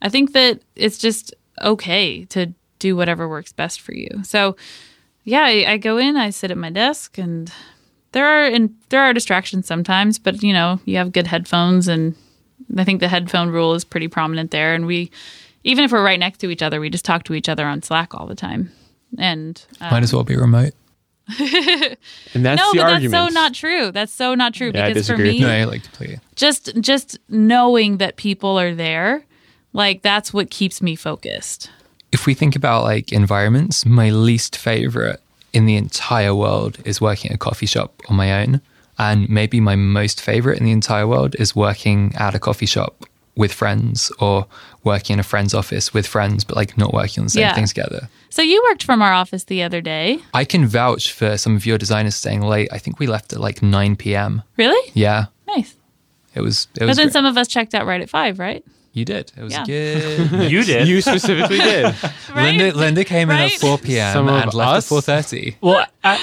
I 0.00 0.08
think 0.08 0.32
that 0.32 0.60
it's 0.74 0.98
just 0.98 1.34
okay 1.60 2.24
to 2.26 2.54
do 2.78 2.96
whatever 2.96 3.28
works 3.28 3.52
best 3.52 3.80
for 3.80 3.92
you. 3.92 4.08
So 4.22 4.56
yeah, 5.24 5.42
I, 5.42 5.72
I 5.72 5.76
go 5.76 5.98
in, 5.98 6.16
I 6.16 6.30
sit 6.30 6.50
at 6.50 6.56
my 6.56 6.70
desk, 6.70 7.18
and 7.18 7.52
there 8.12 8.26
are 8.26 8.44
and 8.46 8.74
there 8.88 9.02
are 9.02 9.12
distractions 9.12 9.66
sometimes, 9.66 10.18
but 10.18 10.42
you 10.42 10.52
know 10.52 10.80
you 10.84 10.96
have 10.96 11.12
good 11.12 11.26
headphones, 11.26 11.88
and 11.88 12.14
I 12.76 12.84
think 12.84 13.00
the 13.00 13.08
headphone 13.08 13.50
rule 13.50 13.74
is 13.74 13.84
pretty 13.84 14.08
prominent 14.08 14.50
there. 14.50 14.74
And 14.74 14.86
we, 14.86 15.10
even 15.64 15.84
if 15.84 15.92
we're 15.92 16.04
right 16.04 16.18
next 16.18 16.38
to 16.38 16.50
each 16.50 16.62
other, 16.62 16.80
we 16.80 16.90
just 16.90 17.04
talk 17.04 17.24
to 17.24 17.34
each 17.34 17.48
other 17.48 17.66
on 17.66 17.82
Slack 17.82 18.14
all 18.14 18.26
the 18.26 18.34
time. 18.34 18.70
And 19.18 19.62
uh, 19.80 19.90
Might 19.90 20.02
as 20.02 20.12
well 20.12 20.24
be 20.24 20.36
remote. 20.36 20.72
and 21.38 22.44
that's 22.44 22.60
no, 22.60 22.72
the 22.72 22.78
but 22.78 22.92
argument. 22.92 23.12
that's 23.12 23.12
so 23.12 23.28
not 23.28 23.54
true. 23.54 23.90
That's 23.92 24.12
so 24.12 24.34
not 24.34 24.54
true 24.54 24.72
Yeah, 24.74 24.86
I 24.86 24.88
because 24.88 25.06
for 25.08 25.18
me, 25.18 25.40
No, 25.40 25.48
I 25.50 25.64
like 25.64 25.82
completely. 25.84 26.20
just 26.36 26.74
just 26.80 27.18
knowing 27.28 27.98
that 27.98 28.16
people 28.16 28.58
are 28.58 28.74
there, 28.74 29.24
like 29.74 30.02
that's 30.02 30.32
what 30.32 30.50
keeps 30.50 30.80
me 30.80 30.96
focused. 30.96 31.70
if 32.12 32.24
we 32.26 32.32
think 32.34 32.56
about 32.56 32.84
like 32.84 33.12
environments, 33.12 33.84
my 33.84 34.08
least 34.10 34.56
favorite 34.56 35.20
in 35.52 35.66
the 35.66 35.76
entire 35.76 36.34
world 36.34 36.78
is 36.84 37.00
working 37.00 37.30
at 37.30 37.34
a 37.36 37.38
coffee 37.38 37.66
shop 37.66 38.00
on 38.08 38.16
my 38.16 38.42
own. 38.42 38.60
And 38.98 39.28
maybe 39.28 39.60
my 39.60 39.76
most 39.76 40.20
favorite 40.20 40.58
in 40.58 40.64
the 40.64 40.72
entire 40.72 41.06
world 41.06 41.36
is 41.38 41.54
working 41.54 42.12
at 42.16 42.34
a 42.34 42.38
coffee 42.38 42.66
shop 42.66 43.04
with 43.36 43.52
friends 43.52 44.10
or 44.18 44.46
working 44.82 45.14
in 45.14 45.20
a 45.20 45.22
friend's 45.22 45.54
office 45.54 45.94
with 45.94 46.06
friends, 46.06 46.42
but 46.44 46.56
like 46.56 46.76
not 46.76 46.92
working 46.92 47.20
on 47.20 47.26
the 47.26 47.30
same 47.30 47.42
Yeah. 47.42 47.54
thing 47.54 47.66
together. 47.66 48.08
So 48.30 48.42
you 48.42 48.60
worked 48.68 48.82
from 48.82 49.00
our 49.00 49.12
office 49.12 49.44
the 49.44 49.62
other 49.62 49.80
day, 49.80 50.18
I 50.34 50.44
can 50.44 50.66
vouch 50.66 51.12
for 51.12 51.38
some 51.38 51.54
of 51.54 51.64
your 51.64 51.78
designers 51.78 52.16
staying 52.16 52.42
late. 52.42 52.68
I 52.72 52.78
think 52.78 52.98
we 52.98 53.06
left 53.06 53.32
at 53.32 53.38
like 53.40 53.62
9 53.62 53.94
p.m. 53.96 54.42
really? 54.56 54.90
Yeah, 54.94 55.26
Nice. 55.46 55.76
it 56.34 56.40
was. 56.40 56.66
It 56.74 56.80
But 56.80 56.96
then 56.96 57.06
great. 57.06 57.12
some 57.12 57.24
of 57.26 57.36
us 57.36 57.46
checked 57.46 57.74
out 57.76 57.86
right 57.86 58.00
at 58.00 58.10
five, 58.10 58.40
right? 58.40 58.64
You 58.98 59.04
did. 59.04 59.32
It 59.36 59.42
was 59.42 59.52
Yeah. 59.52 59.64
good. 59.64 60.50
You 60.52 60.62
did. 60.64 60.88
you 60.88 61.00
specifically 61.00 61.58
did. 61.58 61.94
Linda, 62.34 62.72
Linda 62.76 63.04
came 63.04 63.30
in 63.30 63.36
Right? 63.36 63.52
at 63.54 63.60
4 63.60 63.78
p.m. 63.78 64.12
Some 64.12 64.28
of 64.28 64.34
and 64.42 64.52
left 64.54 64.92
us? 64.92 65.08
at 65.08 65.24
4:30. 65.24 65.56
Well, 65.60 65.86
I, 66.04 66.14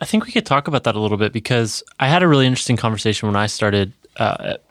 I 0.00 0.04
think 0.04 0.26
we 0.26 0.32
could 0.32 0.46
talk 0.46 0.68
about 0.68 0.84
that 0.84 0.96
a 0.96 1.00
little 1.00 1.16
bit 1.18 1.32
because 1.32 1.82
I 2.00 2.08
had 2.08 2.22
a 2.22 2.28
really 2.28 2.46
interesting 2.46 2.76
conversation 2.76 3.28
when 3.28 3.36
I 3.36 3.46
started 3.46 3.92
uh, 4.16 4.36
at, 4.54 4.62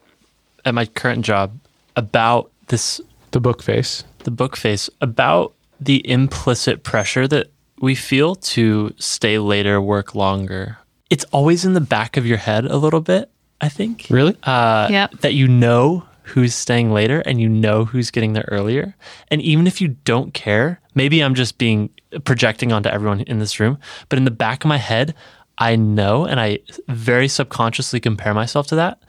at 0.66 0.74
my 0.74 0.86
current 0.86 1.26
job 1.26 1.58
about 1.96 2.52
this 2.68 3.02
The 3.32 3.40
book 3.40 3.62
face. 3.64 4.04
the 4.24 4.32
book 4.32 4.56
face 4.58 4.90
about 5.02 5.54
the 5.80 6.08
implicit 6.10 6.84
pressure 6.84 7.28
that 7.28 7.48
we 7.80 7.94
feel 7.96 8.36
to 8.36 8.94
stay 8.98 9.38
later, 9.40 9.82
work 9.82 10.16
longer. 10.16 10.78
It's 11.10 11.26
always 11.32 11.66
in 11.66 11.74
the 11.74 11.82
back 11.82 12.18
of 12.18 12.26
your 12.26 12.38
head 12.38 12.66
a 12.66 12.78
little 12.78 13.02
bit, 13.02 13.30
I 13.62 13.70
think. 13.70 14.08
Really? 14.10 14.36
Uh, 14.44 14.88
Yep. 14.90 15.12
That 15.22 15.34
you 15.34 15.48
know 15.48 16.04
who's 16.26 16.56
staying 16.56 16.92
later 16.92 17.20
and 17.22 17.40
you 17.40 17.48
know 17.48 17.86
who's 17.86 18.10
getting 18.10 18.34
there 18.34 18.48
earlier. 18.50 18.96
And 19.30 19.42
even 19.44 19.68
if 19.68 19.80
you 19.80 19.90
don't 19.90 20.34
care, 20.34 20.82
maybe 20.96 21.22
I'm 21.22 21.36
just 21.36 21.60
being 21.60 21.92
projecting 22.24 22.72
onto 22.72 22.90
everyone 22.90 23.22
in 23.22 23.38
this 23.38 23.60
room, 23.60 23.78
but 24.10 24.18
in 24.18 24.26
the 24.26 24.32
back 24.32 24.64
of 24.64 24.68
my 24.68 24.78
head, 24.78 25.14
I 25.60 25.76
know 25.76 26.26
and 26.26 26.40
I 26.40 26.60
very 26.88 27.28
subconsciously 27.28 28.00
compare 28.00 28.34
myself 28.34 28.68
to 28.68 28.76
that. 28.76 29.04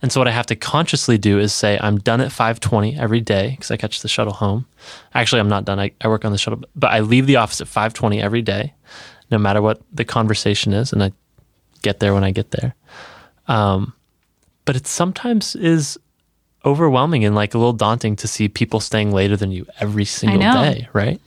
And 0.00 0.12
so 0.12 0.20
what 0.20 0.28
I 0.28 0.30
have 0.30 0.46
to 0.46 0.56
consciously 0.56 1.18
do 1.18 1.40
is 1.40 1.52
say 1.52 1.78
I'm 1.80 1.98
done 1.98 2.20
at 2.20 2.30
5:20 2.30 2.98
every 2.98 3.20
day 3.20 3.50
because 3.50 3.70
I 3.70 3.76
catch 3.76 4.00
the 4.00 4.08
shuttle 4.08 4.32
home. 4.32 4.66
Actually, 5.12 5.40
I'm 5.40 5.48
not 5.48 5.64
done. 5.64 5.78
I, 5.78 5.90
I 6.00 6.08
work 6.08 6.24
on 6.24 6.32
the 6.32 6.38
shuttle, 6.38 6.62
but 6.74 6.90
I 6.92 7.00
leave 7.00 7.26
the 7.26 7.36
office 7.36 7.60
at 7.60 7.66
5:20 7.66 8.22
every 8.22 8.42
day, 8.42 8.72
no 9.30 9.38
matter 9.38 9.60
what 9.60 9.82
the 9.92 10.04
conversation 10.04 10.72
is, 10.72 10.92
and 10.92 11.02
I 11.02 11.12
get 11.82 12.00
there 12.00 12.14
when 12.14 12.24
I 12.24 12.30
get 12.30 12.52
there. 12.52 12.74
Um, 13.48 13.92
but 14.64 14.76
it 14.76 14.86
sometimes 14.86 15.56
is 15.56 15.98
overwhelming 16.64 17.24
and 17.24 17.34
like 17.34 17.54
a 17.54 17.58
little 17.58 17.72
daunting 17.72 18.16
to 18.16 18.28
see 18.28 18.48
people 18.48 18.80
staying 18.80 19.12
later 19.12 19.36
than 19.36 19.50
you 19.50 19.66
every 19.80 20.04
single 20.04 20.40
day, 20.40 20.88
right? 20.92 21.20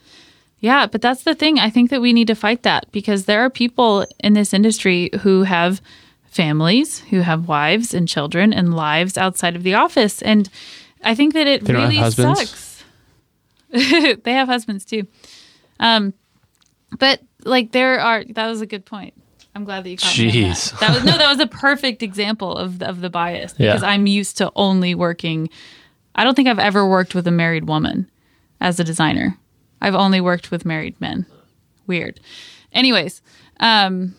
Yeah, 0.60 0.86
but 0.86 1.02
that's 1.02 1.24
the 1.24 1.34
thing. 1.34 1.58
I 1.58 1.68
think 1.68 1.90
that 1.90 2.00
we 2.00 2.12
need 2.12 2.28
to 2.28 2.34
fight 2.34 2.62
that 2.62 2.90
because 2.90 3.26
there 3.26 3.44
are 3.44 3.50
people 3.50 4.06
in 4.20 4.32
this 4.32 4.54
industry 4.54 5.10
who 5.20 5.42
have 5.42 5.82
families, 6.24 7.00
who 7.00 7.20
have 7.20 7.48
wives 7.48 7.92
and 7.92 8.08
children 8.08 8.52
and 8.52 8.74
lives 8.74 9.18
outside 9.18 9.56
of 9.56 9.62
the 9.62 9.74
office. 9.74 10.22
And 10.22 10.48
I 11.02 11.14
think 11.14 11.34
that 11.34 11.46
it 11.46 11.64
They 11.64 11.74
really 11.74 12.10
sucks. 12.10 12.82
they 13.70 14.32
have 14.32 14.48
husbands 14.48 14.84
too. 14.84 15.06
Um, 15.80 16.14
but 16.98 17.20
like 17.44 17.72
there 17.72 18.00
are 18.00 18.24
that 18.24 18.46
was 18.46 18.60
a 18.60 18.66
good 18.66 18.84
point. 18.84 19.14
I'm 19.54 19.64
glad 19.64 19.84
that 19.84 19.90
you 19.90 19.96
caught 19.96 20.10
Jeez. 20.12 20.70
that. 20.72 20.80
that 20.80 20.94
was 20.94 21.04
no, 21.04 21.16
that 21.16 21.28
was 21.28 21.38
a 21.40 21.46
perfect 21.46 22.02
example 22.02 22.56
of 22.56 22.80
the, 22.80 22.88
of 22.88 23.00
the 23.00 23.10
bias 23.10 23.54
Yeah. 23.56 23.68
because 23.72 23.82
I'm 23.84 24.06
used 24.06 24.36
to 24.38 24.50
only 24.56 24.94
working. 24.94 25.48
I 26.14 26.24
don't 26.24 26.34
think 26.34 26.48
I've 26.48 26.58
ever 26.58 26.88
worked 26.88 27.14
with 27.14 27.26
a 27.26 27.30
married 27.30 27.68
woman 27.68 28.10
as 28.60 28.80
a 28.80 28.84
designer. 28.84 29.38
I've 29.80 29.94
only 29.94 30.20
worked 30.20 30.50
with 30.50 30.64
married 30.64 31.00
men. 31.00 31.26
Weird. 31.86 32.18
Anyways, 32.72 33.22
um, 33.60 34.14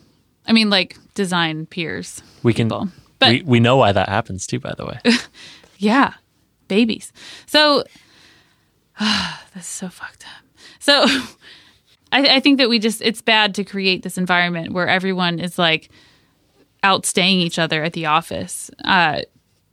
I 0.46 0.52
mean 0.52 0.70
like 0.70 0.96
design 1.14 1.66
peers. 1.66 2.22
We 2.42 2.54
can 2.54 2.68
People. 2.68 2.88
But 3.18 3.28
we, 3.30 3.42
we 3.42 3.60
know 3.60 3.76
why 3.76 3.92
that 3.92 4.08
happens 4.08 4.46
too, 4.46 4.60
by 4.60 4.74
the 4.76 4.84
way. 4.86 5.00
yeah, 5.78 6.14
babies. 6.68 7.12
So 7.46 7.84
this 9.54 9.62
is 9.64 9.66
so 9.66 9.88
fucked 9.88 10.24
up. 10.24 10.44
So 10.78 11.06
I, 12.12 12.36
I 12.36 12.40
think 12.40 12.58
that 12.58 12.68
we 12.68 12.78
just 12.78 13.02
it's 13.02 13.22
bad 13.22 13.54
to 13.56 13.64
create 13.64 14.02
this 14.02 14.18
environment 14.18 14.72
where 14.72 14.88
everyone 14.88 15.38
is 15.38 15.58
like 15.58 15.90
outstaying 16.82 17.36
each 17.36 17.58
other 17.58 17.82
at 17.82 17.92
the 17.92 18.06
office. 18.06 18.70
Uh, 18.84 19.22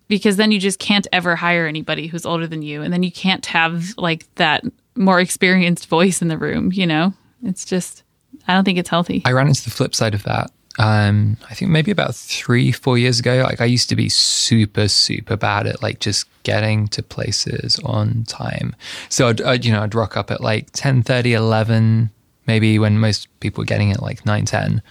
because 0.08 0.36
then 0.38 0.52
you 0.52 0.60
just 0.60 0.80
can't 0.80 1.08
ever 1.12 1.36
hire 1.36 1.66
anybody 1.66 2.08
who's 2.08 2.26
older 2.26 2.46
than 2.46 2.62
you, 2.62 2.82
and 2.82 2.94
then 2.94 3.04
you 3.04 3.12
can't 3.12 3.46
have 3.48 3.96
like 3.98 4.26
that 4.36 4.64
more 4.96 5.20
experienced 5.20 5.88
voice 5.88 6.22
in 6.22 6.28
the 6.28 6.38
room. 6.38 6.72
You 6.72 6.86
know, 6.86 7.14
it's 7.44 7.66
just 7.66 8.04
I 8.48 8.54
don't 8.54 8.64
think 8.64 8.78
it's 8.78 8.90
healthy. 8.90 9.22
I 9.26 9.32
ran 9.32 9.48
into 9.48 9.64
the 9.64 9.72
flip 9.72 9.96
side 9.96 10.14
of 10.14 10.24
that. 10.24 10.52
Um, 10.80 11.38
I 11.50 11.54
think 11.54 11.70
maybe 11.70 11.92
about 11.92 12.16
three, 12.16 12.72
four 12.72 12.98
years 12.98 13.20
ago. 13.20 13.44
Like 13.44 13.62
I 13.62 13.66
used 13.66 13.90
to 13.90 13.96
be 13.96 14.10
super, 14.10 14.88
super 14.88 15.38
bad 15.38 15.68
at 15.68 15.84
like 15.84 16.00
just 16.00 16.26
getting 16.44 16.88
to 16.90 17.04
places 17.04 17.80
on 17.84 18.24
time. 18.24 18.76
So 19.10 19.28
I'd, 19.28 19.42
I'd 19.42 19.66
you 19.66 19.72
know, 19.72 19.84
I'd 19.84 19.94
rock 19.94 20.18
up 20.18 20.32
at 20.32 20.42
like 20.42 20.72
10, 20.74 21.04
11, 21.08 22.10
maybe 22.48 22.80
when 22.80 23.00
most 23.00 23.28
people 23.40 23.62
were 23.62 23.66
getting 23.66 23.90
it 23.90 24.02
like 24.02 24.26
9, 24.26 24.46
10. 24.46 24.82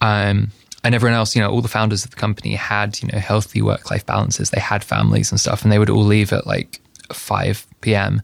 Um, 0.00 0.50
and 0.84 0.94
everyone 0.94 1.16
else, 1.16 1.34
you 1.34 1.42
know, 1.42 1.50
all 1.50 1.60
the 1.60 1.68
founders 1.68 2.04
of 2.04 2.10
the 2.10 2.16
company 2.16 2.54
had, 2.54 3.02
you 3.02 3.08
know, 3.08 3.18
healthy 3.18 3.60
work 3.60 3.90
life 3.90 4.06
balances. 4.06 4.50
They 4.50 4.60
had 4.60 4.84
families 4.84 5.30
and 5.30 5.40
stuff, 5.40 5.62
and 5.62 5.72
they 5.72 5.78
would 5.78 5.90
all 5.90 6.04
leave 6.04 6.32
at 6.32 6.46
like 6.46 6.80
5 7.12 7.66
p.m. 7.80 8.22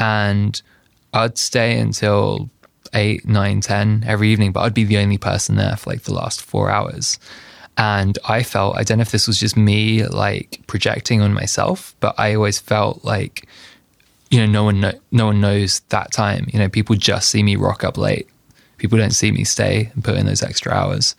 And 0.00 0.60
I'd 1.12 1.38
stay 1.38 1.78
until 1.78 2.50
eight, 2.92 3.26
nine, 3.26 3.60
ten 3.60 4.04
every 4.06 4.30
evening, 4.30 4.52
but 4.52 4.60
I'd 4.60 4.74
be 4.74 4.84
the 4.84 4.98
only 4.98 5.18
person 5.18 5.56
there 5.56 5.76
for 5.76 5.90
like 5.90 6.02
the 6.02 6.14
last 6.14 6.42
four 6.42 6.70
hours. 6.70 7.18
And 7.78 8.18
I 8.26 8.42
felt, 8.42 8.76
I 8.76 8.82
don't 8.82 8.98
know 8.98 9.02
if 9.02 9.12
this 9.12 9.26
was 9.26 9.38
just 9.38 9.56
me 9.56 10.06
like 10.06 10.62
projecting 10.66 11.20
on 11.20 11.34
myself, 11.34 11.94
but 12.00 12.14
I 12.18 12.34
always 12.34 12.58
felt 12.58 13.04
like, 13.04 13.46
you 14.30 14.40
know, 14.40 14.46
no 14.46 14.64
one, 14.64 14.80
kno- 14.80 15.00
no 15.12 15.26
one 15.26 15.40
knows 15.40 15.80
that 15.88 16.12
time. 16.12 16.46
You 16.52 16.58
know, 16.58 16.68
people 16.68 16.96
just 16.96 17.28
see 17.28 17.42
me 17.42 17.56
rock 17.56 17.84
up 17.84 17.96
late. 17.96 18.28
People 18.78 18.98
don't 18.98 19.12
see 19.12 19.30
me 19.32 19.44
stay 19.44 19.90
and 19.94 20.04
put 20.04 20.16
in 20.16 20.26
those 20.26 20.42
extra 20.42 20.72
hours. 20.72 21.14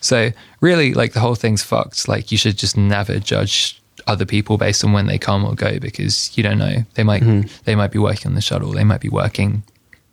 So 0.00 0.30
really, 0.60 0.92
like 0.94 1.12
the 1.12 1.20
whole 1.20 1.34
thing's 1.34 1.62
fucked. 1.62 2.08
Like 2.08 2.30
you 2.30 2.36
should 2.38 2.58
just 2.58 2.76
never 2.76 3.18
judge 3.18 3.80
other 4.06 4.26
people 4.26 4.58
based 4.58 4.84
on 4.84 4.92
when 4.92 5.06
they 5.06 5.18
come 5.18 5.44
or 5.44 5.54
go 5.54 5.78
because 5.78 6.36
you 6.36 6.42
don't 6.42 6.58
know. 6.58 6.84
They 6.94 7.04
might, 7.04 7.22
hmm. 7.22 7.42
they 7.64 7.74
might 7.74 7.92
be 7.92 7.98
working 7.98 8.26
on 8.28 8.34
the 8.34 8.40
shuttle. 8.40 8.72
They 8.72 8.84
might 8.84 9.00
be 9.00 9.08
working 9.08 9.62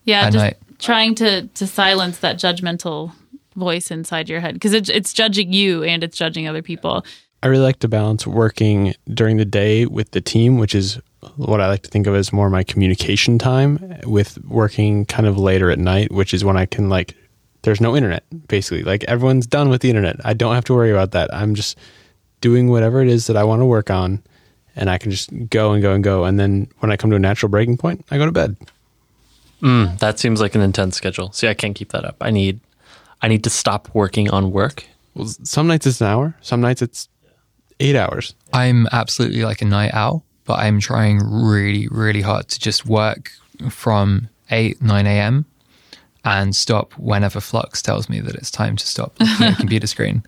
Yeah, 0.03 0.21
at 0.21 0.33
just 0.33 0.43
night. 0.43 0.57
trying 0.79 1.15
to 1.15 1.47
to 1.47 1.67
silence 1.67 2.19
that 2.19 2.37
judgmental 2.37 3.11
voice 3.55 3.91
inside 3.91 4.29
your 4.29 4.39
head 4.39 4.53
because 4.53 4.73
it, 4.73 4.89
it's 4.89 5.13
judging 5.13 5.51
you 5.53 5.83
and 5.83 6.03
it's 6.03 6.17
judging 6.17 6.47
other 6.47 6.61
people. 6.61 7.05
I 7.43 7.47
really 7.47 7.63
like 7.63 7.79
to 7.79 7.87
balance 7.87 8.25
working 8.25 8.95
during 9.13 9.37
the 9.37 9.45
day 9.45 9.85
with 9.85 10.11
the 10.11 10.21
team, 10.21 10.57
which 10.57 10.73
is 10.73 10.99
what 11.35 11.61
I 11.61 11.67
like 11.67 11.83
to 11.83 11.89
think 11.89 12.07
of 12.07 12.15
as 12.15 12.31
more 12.33 12.49
my 12.49 12.63
communication 12.63 13.37
time, 13.37 13.99
with 14.05 14.43
working 14.45 15.05
kind 15.05 15.27
of 15.27 15.37
later 15.37 15.69
at 15.71 15.79
night, 15.79 16.11
which 16.11 16.33
is 16.33 16.43
when 16.43 16.57
I 16.57 16.65
can 16.65 16.89
like. 16.89 17.15
There's 17.63 17.81
no 17.81 17.95
internet, 17.95 18.23
basically. 18.47 18.83
Like 18.83 19.03
everyone's 19.05 19.47
done 19.47 19.69
with 19.69 19.81
the 19.81 19.89
internet. 19.89 20.17
I 20.23 20.33
don't 20.33 20.53
have 20.53 20.65
to 20.65 20.73
worry 20.75 20.91
about 20.91 21.11
that. 21.11 21.33
I'm 21.33 21.55
just 21.55 21.77
doing 22.39 22.69
whatever 22.69 23.01
it 23.01 23.07
is 23.07 23.25
that 23.25 23.35
I 23.35 23.43
want 23.43 23.61
to 23.61 23.65
work 23.65 23.89
on, 23.89 24.21
and 24.75 24.89
I 24.89 24.99
can 24.99 25.09
just 25.09 25.31
go 25.49 25.71
and 25.73 25.81
go 25.81 25.93
and 25.93 26.03
go. 26.03 26.25
And 26.25 26.39
then 26.39 26.67
when 26.79 26.91
I 26.91 26.97
come 26.97 27.09
to 27.09 27.15
a 27.15 27.19
natural 27.19 27.49
breaking 27.49 27.77
point, 27.77 28.05
I 28.11 28.17
go 28.17 28.25
to 28.25 28.31
bed. 28.31 28.55
Mm, 29.61 29.97
that 29.99 30.19
seems 30.19 30.41
like 30.41 30.53
an 30.53 30.61
intense 30.61 30.95
schedule. 30.95 31.31
See, 31.31 31.47
I 31.47 31.53
can't 31.53 31.75
keep 31.75 31.91
that 31.91 32.05
up. 32.05 32.17
I 32.21 32.29
need 32.29 32.59
I 33.21 33.27
need 33.27 33.43
to 33.45 33.49
stop 33.49 33.89
working 33.93 34.29
on 34.29 34.51
work. 34.51 34.85
Well, 35.15 35.27
some 35.27 35.67
nights 35.67 35.87
it's 35.87 36.01
an 36.01 36.07
hour. 36.07 36.35
Some 36.41 36.61
nights 36.61 36.81
it's 36.81 37.09
eight 37.79 37.95
hours. 37.95 38.35
I'm 38.53 38.87
absolutely 38.91 39.43
like 39.43 39.61
a 39.61 39.65
night 39.65 39.93
owl, 39.93 40.23
but 40.45 40.59
I'm 40.59 40.79
trying 40.79 41.19
really, 41.19 41.87
really 41.89 42.21
hard 42.21 42.47
to 42.49 42.59
just 42.59 42.85
work 42.85 43.31
from 43.69 44.29
8, 44.51 44.81
9 44.81 45.07
a.m. 45.07 45.45
and 46.23 46.55
stop 46.55 46.93
whenever 46.93 47.39
Flux 47.39 47.81
tells 47.81 48.09
me 48.09 48.19
that 48.19 48.35
it's 48.35 48.51
time 48.51 48.75
to 48.77 48.85
stop 48.87 49.13
looking 49.19 49.45
at 49.47 49.53
a 49.53 49.57
computer 49.57 49.87
screen, 49.87 50.23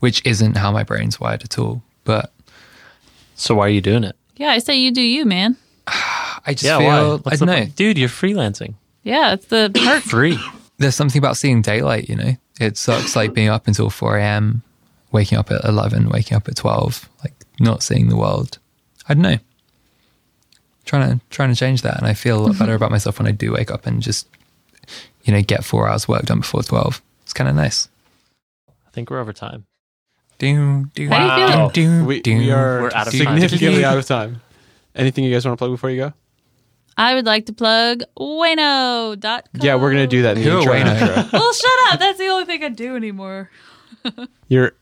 which 0.00 0.24
isn't 0.26 0.56
how 0.56 0.72
my 0.72 0.82
brain's 0.82 1.20
wired 1.20 1.42
at 1.42 1.58
all. 1.58 1.82
But 2.04 2.32
So 3.34 3.54
why 3.54 3.66
are 3.66 3.70
you 3.70 3.80
doing 3.80 4.04
it? 4.04 4.16
Yeah, 4.36 4.50
I 4.50 4.58
say 4.58 4.76
you 4.76 4.90
do 4.90 5.02
you, 5.02 5.24
man. 5.24 5.56
I 5.86 6.52
just 6.52 6.64
yeah, 6.64 6.78
feel, 6.78 7.18
why? 7.18 7.32
I 7.32 7.36
don't 7.36 7.46
know. 7.46 7.66
Dude, 7.76 7.98
you're 7.98 8.08
freelancing. 8.08 8.74
Yeah, 9.02 9.34
it's 9.34 9.46
the 9.46 9.70
part 9.84 10.02
Free. 10.02 10.38
There's 10.78 10.94
something 10.96 11.18
about 11.18 11.36
seeing 11.36 11.60
daylight, 11.62 12.08
you 12.08 12.16
know? 12.16 12.36
It 12.58 12.76
sucks 12.76 13.14
like 13.14 13.34
being 13.34 13.48
up 13.48 13.66
until 13.66 13.90
4 13.90 14.16
a.m., 14.18 14.62
waking 15.12 15.38
up 15.38 15.50
at 15.50 15.64
11, 15.64 16.08
waking 16.08 16.36
up 16.36 16.48
at 16.48 16.56
12, 16.56 17.08
like 17.22 17.34
not 17.58 17.82
seeing 17.82 18.08
the 18.08 18.16
world. 18.16 18.58
I 19.08 19.14
don't 19.14 19.22
know. 19.22 19.38
Trying 20.84 21.18
to 21.18 21.24
trying 21.30 21.50
to 21.50 21.56
change 21.56 21.82
that, 21.82 21.98
and 21.98 22.06
I 22.06 22.14
feel 22.14 22.38
a 22.38 22.40
lot 22.40 22.52
better 22.52 22.72
mm-hmm. 22.72 22.76
about 22.76 22.90
myself 22.90 23.18
when 23.18 23.28
I 23.28 23.32
do 23.32 23.52
wake 23.52 23.70
up 23.70 23.86
and 23.86 24.02
just, 24.02 24.26
you 25.24 25.32
know, 25.32 25.42
get 25.42 25.64
four 25.64 25.88
hours 25.88 26.08
work 26.08 26.22
done 26.24 26.40
before 26.40 26.62
12. 26.62 27.00
It's 27.22 27.32
kind 27.32 27.48
of 27.48 27.54
nice. 27.54 27.88
I 28.68 28.90
think 28.90 29.10
we're 29.10 29.20
over 29.20 29.32
time. 29.32 29.66
Do, 30.38 30.86
do, 30.94 31.08
How 31.08 31.36
do 31.36 31.42
you 31.42 31.48
feel? 31.48 31.68
do, 31.68 31.84
do, 32.00 32.04
We, 32.06 32.22
do. 32.22 32.38
we 32.38 32.50
are 32.50 32.82
We're 32.82 32.90
out 32.94 33.06
of 33.06 33.12
time. 33.12 33.38
significantly 33.38 33.84
out 33.84 33.98
of 33.98 34.06
time. 34.06 34.40
Anything 34.94 35.24
you 35.24 35.32
guys 35.32 35.44
want 35.44 35.56
to 35.56 35.58
plug 35.58 35.70
before 35.70 35.90
you 35.90 35.98
go? 35.98 36.12
I 36.96 37.14
would 37.14 37.26
like 37.26 37.46
to 37.46 37.52
plug 37.52 38.02
Ueno.com. 38.18 39.42
Yeah, 39.62 39.76
we're 39.76 39.90
gonna 39.90 40.06
do 40.06 40.22
that 40.22 40.36
in 40.36 40.44
the 40.44 40.50
intro. 40.50 40.72
and 40.72 40.88
Wayno? 40.88 41.32
Well, 41.32 41.52
shut 41.52 41.70
up. 41.88 42.00
That's 42.00 42.18
the 42.18 42.26
only 42.28 42.46
thing 42.46 42.64
I 42.64 42.68
do 42.70 42.96
anymore. 42.96 43.50
You're 44.48 44.72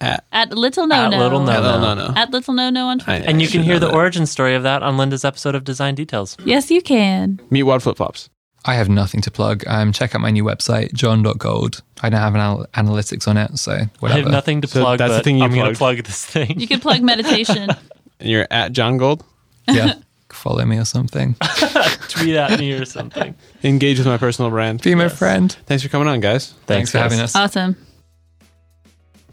at 0.00 0.24
At 0.32 0.50
Little 0.56 0.86
No 0.86 0.94
At 1.06 1.08
No. 1.10 1.18
Little 1.18 1.40
No 1.40 1.60
no, 1.60 1.80
No. 1.80 1.94
no, 1.94 2.08
no. 2.08 2.14
At 2.16 2.30
Little 2.30 2.54
No 2.54 2.70
No 2.70 2.86
on 2.88 2.98
Twitter. 3.00 3.24
And 3.26 3.42
you 3.42 3.48
can 3.48 3.62
hear 3.62 3.78
the 3.78 3.90
origin 3.92 4.26
story 4.26 4.54
of 4.54 4.62
that 4.62 4.82
on 4.82 4.96
Linda's 4.96 5.24
episode 5.24 5.54
of 5.54 5.64
Design 5.64 5.94
Details. 5.94 6.36
Yes, 6.44 6.70
you 6.70 6.80
can. 6.82 7.40
Meet 7.50 7.64
Wad 7.64 7.82
Flip 7.82 7.96
Flops. 7.96 8.30
I 8.64 8.74
have 8.74 8.88
nothing 8.88 9.20
to 9.22 9.30
plug. 9.30 9.64
Um, 9.66 9.92
check 9.92 10.14
out 10.14 10.20
my 10.20 10.30
new 10.30 10.44
website, 10.44 10.92
jon.gold. 10.92 11.82
I 12.02 12.10
don't 12.10 12.20
have 12.20 12.34
an 12.34 12.40
anal- 12.40 12.66
analytics 12.74 13.26
on 13.26 13.36
it, 13.36 13.56
so 13.58 13.78
whatever. 14.00 14.18
I 14.20 14.22
have 14.22 14.30
nothing 14.30 14.60
to 14.62 14.68
So 14.68 14.82
plug, 14.82 14.98
that's 14.98 15.12
the 15.12 15.18
but 15.18 15.24
thing 15.24 15.38
you 15.38 15.44
I'm 15.44 15.50
going 15.50 15.72
to 15.72 15.78
plugged. 15.78 15.98
plug 15.98 16.04
this 16.04 16.24
thing. 16.26 16.58
You 16.60 16.66
can 16.66 16.80
plug 16.80 17.00
meditation. 17.00 17.68
And 17.70 17.78
you're 18.20 18.46
at 18.50 18.72
Jon 18.72 18.98
Gold. 18.98 19.24
yeah, 19.68 19.94
follow 20.30 20.64
me 20.64 20.76
or 20.78 20.84
something. 20.84 21.34
Tweet 22.08 22.34
at 22.34 22.58
me 22.58 22.72
or 22.72 22.84
something. 22.84 23.34
Engage 23.62 23.98
with 23.98 24.06
my 24.08 24.18
personal 24.18 24.50
brand. 24.50 24.82
Be 24.82 24.94
my 24.94 25.04
Yes. 25.04 25.16
friend. 25.18 25.56
Thanks 25.66 25.82
for 25.82 25.88
coming 25.88 26.08
on, 26.08 26.20
guys. 26.20 26.52
Thanks, 26.66 26.90
for 26.90 26.98
guys. 26.98 27.04
having 27.12 27.20
us. 27.20 27.34
awesome. 27.36 27.76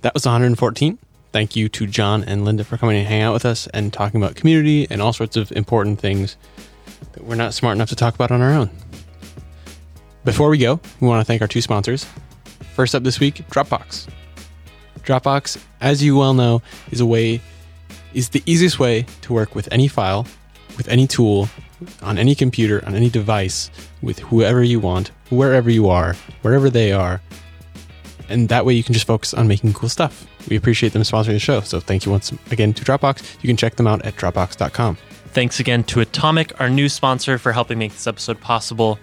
That 0.06 0.14
was 0.14 0.23
114. 0.23 0.99
Thank 1.32 1.56
you 1.56 1.68
to 1.69 1.88
Jon 1.88 2.23
and 2.26 2.45
Linda 2.45 2.64
for 2.64 2.77
coming 2.77 2.98
and 2.98 3.07
hanging 3.07 3.23
out 3.23 3.34
with 3.34 3.44
us 3.44 3.65
and 3.73 3.91
talking 3.91 4.22
about 4.22 4.36
community 4.36 4.86
and 4.91 5.02
all 5.02 5.14
sorts 5.14 5.36
of 5.36 5.52
important 5.53 5.99
things 5.99 6.38
that 7.14 7.23
we're 7.23 7.34
not 7.34 7.56
smart 7.56 7.76
enough 7.76 7.90
to 7.90 7.95
talk 7.95 8.14
about 8.14 8.30
on 8.30 8.40
our 8.40 8.52
own. 8.52 8.69
Before 10.23 10.49
we 10.49 10.60
go, 10.60 10.80
we 11.02 11.07
want 11.07 11.22
to 11.22 11.26
thank 11.26 11.41
our 11.41 11.48
two 11.48 11.60
sponsors. 11.60 12.06
First 12.76 12.94
up 12.94 13.02
this 13.02 13.19
week, 13.19 13.48
Dropbox. 13.49 14.07
Dropbox, 14.99 15.60
as 15.82 16.03
you 16.03 16.15
well 16.15 16.36
know, 16.36 16.61
is 16.91 17.02
a 17.02 17.06
way 17.07 17.41
is 18.14 18.30
the 18.30 18.44
easiest 18.45 18.77
way 18.77 19.07
to 19.22 19.34
work 19.34 19.56
with 19.56 19.68
any 19.72 19.88
file, 19.88 20.27
with 20.77 20.88
any 20.88 21.07
tool, 21.07 21.49
on 22.03 22.19
any 22.19 22.36
computer, 22.36 22.86
on 22.86 22.94
any 22.94 23.10
device, 23.10 23.72
with 24.03 24.19
whoever 24.19 24.61
you 24.61 24.80
want, 24.80 25.10
wherever 25.32 25.72
you 25.72 25.90
are, 25.90 26.14
wherever 26.44 26.69
they 26.69 26.91
are. 26.91 27.23
And 28.30 28.50
that 28.50 28.66
way 28.66 28.74
you 28.74 28.84
can 28.84 28.94
just 28.94 29.08
focus 29.08 29.34
on 29.34 29.48
making 29.48 29.74
cool 29.74 29.90
stuff. 29.90 30.26
We 30.50 30.56
appreciate 30.56 30.94
them 30.94 31.02
sponsoring 31.04 31.34
the 31.34 31.40
show. 31.40 31.62
So 31.62 31.80
thank 31.80 32.06
you 32.06 32.12
once 32.12 32.32
again 32.52 32.74
to 32.74 32.84
Dropbox. 32.84 33.42
You 33.42 33.48
can 33.48 33.58
check 33.58 33.76
them 33.76 33.88
out 33.88 34.06
at 34.06 34.16
dropbox.com. 34.16 34.98
Thanks 35.28 35.60
again 35.60 35.84
to 35.86 36.00
Atomic, 36.00 36.60
our 36.62 36.70
new 36.70 36.88
sponsor, 36.88 37.38
for 37.38 37.52
helping 37.52 37.78
make 37.78 37.92
this 37.92 38.08
episode 38.08 38.40
possible. 38.40 38.98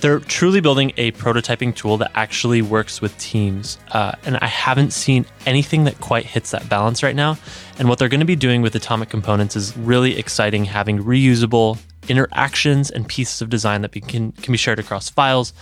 They're 0.00 0.18
truly 0.18 0.60
building 0.60 0.92
a 0.96 1.12
prototyping 1.12 1.74
tool 1.74 1.98
that 1.98 2.10
actually 2.14 2.62
works 2.62 3.02
with 3.02 3.16
teams. 3.18 3.78
Uh, 3.90 4.12
and 4.24 4.38
I 4.38 4.46
haven't 4.46 4.92
seen 4.92 5.26
anything 5.44 5.84
that 5.84 6.00
quite 6.00 6.24
hits 6.24 6.52
that 6.52 6.68
balance 6.68 7.02
right 7.02 7.14
now. 7.14 7.38
And 7.78 7.88
what 7.88 7.98
they're 7.98 8.08
going 8.08 8.20
to 8.20 8.26
be 8.26 8.36
doing 8.36 8.62
with 8.62 8.74
Atomic 8.74 9.10
Components 9.10 9.56
is 9.56 9.76
really 9.76 10.18
exciting, 10.18 10.64
having 10.64 11.02
reusable 11.02 11.78
interactions 12.08 12.90
and 12.90 13.06
pieces 13.06 13.42
of 13.42 13.50
design 13.50 13.82
that 13.82 13.90
be, 13.90 14.00
can, 14.00 14.32
can 14.32 14.52
be 14.52 14.58
shared 14.58 14.78
across 14.78 15.10
files 15.10 15.52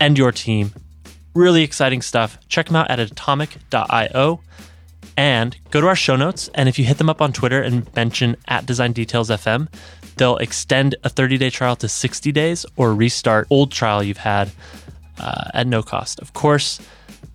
and 0.00 0.18
your 0.18 0.32
team. 0.32 0.72
Really 1.38 1.62
exciting 1.62 2.02
stuff. 2.02 2.36
Check 2.48 2.66
them 2.66 2.74
out 2.74 2.90
at 2.90 2.98
atomic.io 2.98 4.40
and 5.16 5.56
go 5.70 5.80
to 5.80 5.86
our 5.86 5.94
show 5.94 6.16
notes. 6.16 6.50
And 6.52 6.68
if 6.68 6.80
you 6.80 6.84
hit 6.84 6.98
them 6.98 7.08
up 7.08 7.22
on 7.22 7.32
Twitter 7.32 7.62
and 7.62 7.86
mention 7.94 8.36
at 8.48 8.66
Design 8.66 8.90
Details 8.90 9.30
FM, 9.30 9.72
they'll 10.16 10.38
extend 10.38 10.96
a 11.04 11.08
30 11.08 11.38
day 11.38 11.48
trial 11.48 11.76
to 11.76 11.88
60 11.88 12.32
days 12.32 12.66
or 12.74 12.92
restart 12.92 13.46
old 13.50 13.70
trial 13.70 14.02
you've 14.02 14.16
had 14.16 14.50
uh, 15.20 15.52
at 15.54 15.68
no 15.68 15.80
cost. 15.80 16.18
Of 16.18 16.32
course, 16.32 16.80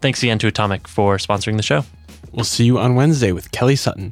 thanks 0.01 0.21
again 0.21 0.37
to 0.39 0.47
Atomic 0.47 0.85
for 0.85 1.15
sponsoring 1.15 1.55
the 1.55 1.63
show. 1.63 1.85
We'll 2.33 2.43
see 2.43 2.65
you 2.65 2.79
on 2.79 2.95
Wednesday 2.95 3.31
with 3.31 3.51
Kelly 3.51 3.77
Sutton. 3.77 4.11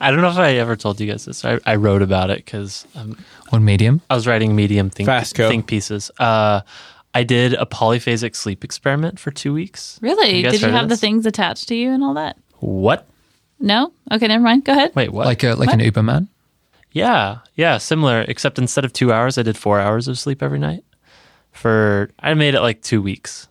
I 0.00 0.10
don't 0.10 0.22
know 0.22 0.30
if 0.30 0.38
I 0.38 0.54
ever 0.54 0.76
told 0.76 1.00
you 1.00 1.06
guys 1.06 1.24
this. 1.24 1.44
I, 1.44 1.58
I 1.66 1.76
wrote 1.76 2.02
about 2.02 2.30
it 2.30 2.44
because 2.44 2.86
um, 2.94 3.16
On 3.52 3.64
Medium. 3.64 4.00
I 4.08 4.14
was 4.14 4.26
writing 4.26 4.56
medium 4.56 4.90
think, 4.90 5.06
Fast, 5.06 5.34
go. 5.34 5.48
think 5.48 5.66
pieces. 5.66 6.10
Uh, 6.18 6.62
I 7.12 7.24
did 7.24 7.54
a 7.54 7.66
polyphasic 7.66 8.34
sleep 8.36 8.64
experiment 8.64 9.18
for 9.18 9.30
two 9.30 9.52
weeks. 9.52 9.98
Really? 10.00 10.36
You 10.36 10.42
Did 10.50 10.60
you 10.60 10.66
heard 10.68 10.74
of 10.74 10.80
have 10.80 10.88
the 10.88 10.96
things 10.96 11.26
attached 11.26 11.68
to 11.68 11.74
you 11.74 11.90
and 11.90 12.02
all 12.04 12.14
that? 12.14 12.38
What? 12.60 13.06
No? 13.58 13.92
Okay, 14.10 14.26
never 14.28 14.42
mind. 14.42 14.64
Go 14.64 14.72
ahead. 14.72 14.94
Wait, 14.94 15.12
what? 15.12 15.26
Like 15.26 15.42
a 15.42 15.54
like 15.54 15.72
an 15.72 15.80
Uber 15.80 16.02
man. 16.02 16.28
Yeah, 16.92 17.38
yeah, 17.54 17.78
similar. 17.78 18.22
Except 18.26 18.58
instead 18.58 18.84
of 18.84 18.92
two 18.92 19.12
hours, 19.12 19.38
I 19.38 19.42
did 19.42 19.56
four 19.56 19.78
hours 19.80 20.08
of 20.08 20.18
sleep 20.18 20.42
every 20.42 20.58
night. 20.58 20.84
For 21.52 22.10
I 22.20 22.34
made 22.34 22.54
it 22.54 22.60
like 22.62 22.80
two 22.80 23.02
weeks, 23.02 23.48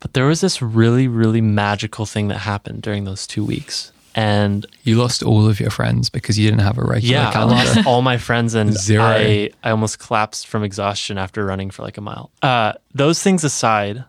but 0.00 0.14
there 0.14 0.26
was 0.26 0.40
this 0.40 0.62
really, 0.62 1.08
really 1.08 1.40
magical 1.40 2.06
thing 2.06 2.28
that 2.28 2.38
happened 2.38 2.82
during 2.82 3.04
those 3.04 3.26
two 3.26 3.44
weeks, 3.44 3.92
and 4.16 4.64
You 4.82 4.96
lost 4.96 5.22
all 5.22 5.46
of 5.46 5.60
your 5.60 5.70
friends 5.70 6.08
because 6.08 6.38
you 6.38 6.48
didn't 6.48 6.62
have 6.62 6.78
a 6.78 6.82
regular 6.82 7.16
yeah, 7.16 7.30
I 7.34 7.44
lost 7.44 7.86
all 7.86 8.00
my 8.00 8.16
friends, 8.16 8.54
and 8.54 8.72
Zero. 8.72 9.04
I 9.04 9.50
I 9.62 9.70
almost 9.70 9.98
collapsed 9.98 10.46
from 10.46 10.64
exhaustion 10.64 11.18
after 11.18 11.44
running 11.44 11.70
for 11.70 11.82
like 11.82 11.98
a 11.98 12.00
mile. 12.00 12.30
Uh, 12.42 12.72
those 12.94 13.22
things 13.22 13.44
aside, 13.44 14.04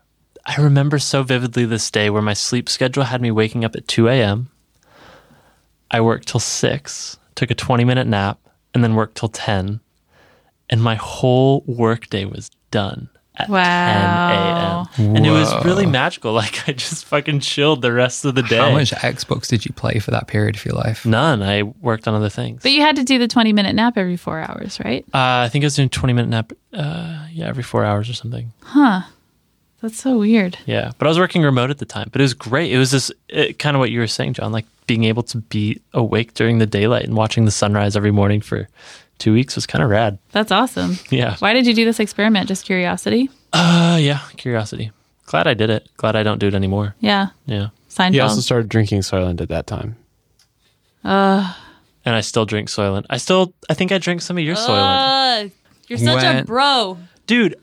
I 0.45 0.61
remember 0.61 0.97
so 0.97 1.23
vividly 1.23 1.65
this 1.65 1.91
day 1.91 2.09
where 2.09 2.21
my 2.21 2.33
sleep 2.33 2.69
schedule 2.69 3.03
had 3.03 3.21
me 3.21 3.31
waking 3.31 3.65
up 3.65 3.75
at 3.75 3.87
two 3.87 4.07
a.m. 4.07 4.49
I 5.91 5.99
worked 5.99 6.29
till 6.29 6.39
six, 6.39 7.17
took 7.35 7.51
a 7.51 7.55
twenty 7.55 7.83
minute 7.83 8.07
nap, 8.07 8.39
and 8.73 8.83
then 8.83 8.95
worked 8.95 9.17
till 9.17 9.29
ten, 9.29 9.81
and 10.69 10.81
my 10.81 10.95
whole 10.95 11.63
workday 11.67 12.23
was 12.23 12.49
done 12.71 13.09
at 13.37 13.49
Wow. 13.49 14.87
10 14.95 15.05
a.m. 15.05 15.15
And 15.15 15.25
it 15.25 15.31
was 15.31 15.53
really 15.65 15.85
magical. 15.85 16.33
Like 16.37 16.67
I 16.69 16.73
just 16.73 17.05
fucking 17.05 17.39
chilled 17.39 17.81
the 17.81 17.91
rest 17.91 18.23
of 18.25 18.35
the 18.35 18.43
day. 18.43 18.57
How 18.57 18.71
much 18.71 18.91
Xbox 18.91 19.47
did 19.47 19.65
you 19.65 19.73
play 19.73 19.99
for 19.99 20.11
that 20.11 20.27
period 20.27 20.55
of 20.55 20.63
your 20.65 20.75
life? 20.75 21.05
None. 21.05 21.41
I 21.41 21.63
worked 21.63 22.07
on 22.07 22.13
other 22.13 22.29
things. 22.29 22.61
But 22.61 22.71
you 22.71 22.81
had 22.81 22.95
to 22.97 23.03
do 23.03 23.17
the 23.17 23.27
20 23.27 23.53
minute 23.53 23.73
nap 23.73 23.97
every 23.97 24.17
four 24.17 24.39
hours, 24.39 24.79
right? 24.83 25.03
Uh, 25.13 25.45
I 25.45 25.49
think 25.49 25.63
I 25.63 25.67
was 25.67 25.75
doing 25.75 25.89
20 25.89 26.13
minute 26.13 26.29
nap, 26.29 26.51
uh, 26.73 27.25
yeah, 27.31 27.47
every 27.47 27.63
four 27.63 27.83
hours 27.83 28.09
or 28.09 28.13
something. 28.13 28.51
Huh. 28.61 29.01
That's 29.81 29.99
so 30.01 30.17
weird. 30.19 30.57
Yeah. 30.65 30.91
But 30.97 31.07
I 31.07 31.09
was 31.09 31.19
working 31.19 31.43
remote 31.43 31.69
at 31.69 31.77
the 31.77 31.85
time, 31.85 32.09
but 32.11 32.19
it 32.21 32.23
was 32.23 32.33
great. 32.33 32.71
It 32.71 32.77
was 32.77 32.91
just 32.91 33.11
it, 33.29 33.59
kind 33.59 33.75
of 33.75 33.79
what 33.79 33.91
you 33.91 33.99
were 33.99 34.07
saying, 34.07 34.33
Jon, 34.33 34.51
like 34.51 34.65
being 34.87 35.03
able 35.03 35.23
to 35.23 35.37
be 35.37 35.79
awake 35.93 36.33
during 36.33 36.57
the 36.59 36.65
daylight 36.65 37.03
and 37.03 37.15
watching 37.15 37.45
the 37.45 37.51
sunrise 37.51 37.95
every 37.95 38.11
morning 38.11 38.41
for 38.41 38.67
two 39.17 39.33
weeks 39.33 39.55
was 39.55 39.65
kind 39.65 39.83
of 39.83 39.89
rad. 39.89 40.19
That's 40.31 40.51
awesome. 40.51 40.97
Yeah. 41.09 41.35
Why 41.39 41.53
did 41.53 41.65
you 41.67 41.73
do 41.73 41.85
this 41.85 41.99
experiment? 41.99 42.47
Just 42.47 42.65
curiosity? 42.65 43.29
Uh, 43.53 43.97
yeah. 43.99 44.19
Curiosity. 44.37 44.91
Glad 45.25 45.47
I 45.47 45.53
did 45.53 45.69
it. 45.69 45.89
Glad 45.97 46.15
I 46.15 46.23
don't 46.23 46.39
do 46.39 46.47
it 46.47 46.53
anymore. 46.53 46.95
Yeah. 46.99 47.27
Yeah. 47.45 47.69
Seinfeld. 47.89 48.11
He 48.13 48.19
also 48.19 48.41
started 48.41 48.69
drinking 48.69 49.01
Soylent 49.01 49.41
at 49.41 49.49
that 49.49 49.67
time. 49.67 49.95
uh, 51.03 51.53
And 52.05 52.15
I 52.15 52.21
still 52.21 52.45
drink 52.45 52.69
Soylent. 52.69 53.05
I 53.09 53.17
still, 53.17 53.53
I 53.69 53.73
think 53.73 53.91
I 53.91 53.97
drank 53.97 54.21
some 54.21 54.37
of 54.37 54.43
your 54.43 54.55
Soylent. 54.55 55.45
uh, 55.45 55.49
you're 55.87 55.99
such 55.99 56.23
a 56.23 56.43
bro. 56.43 56.97
Dude, 57.25 57.55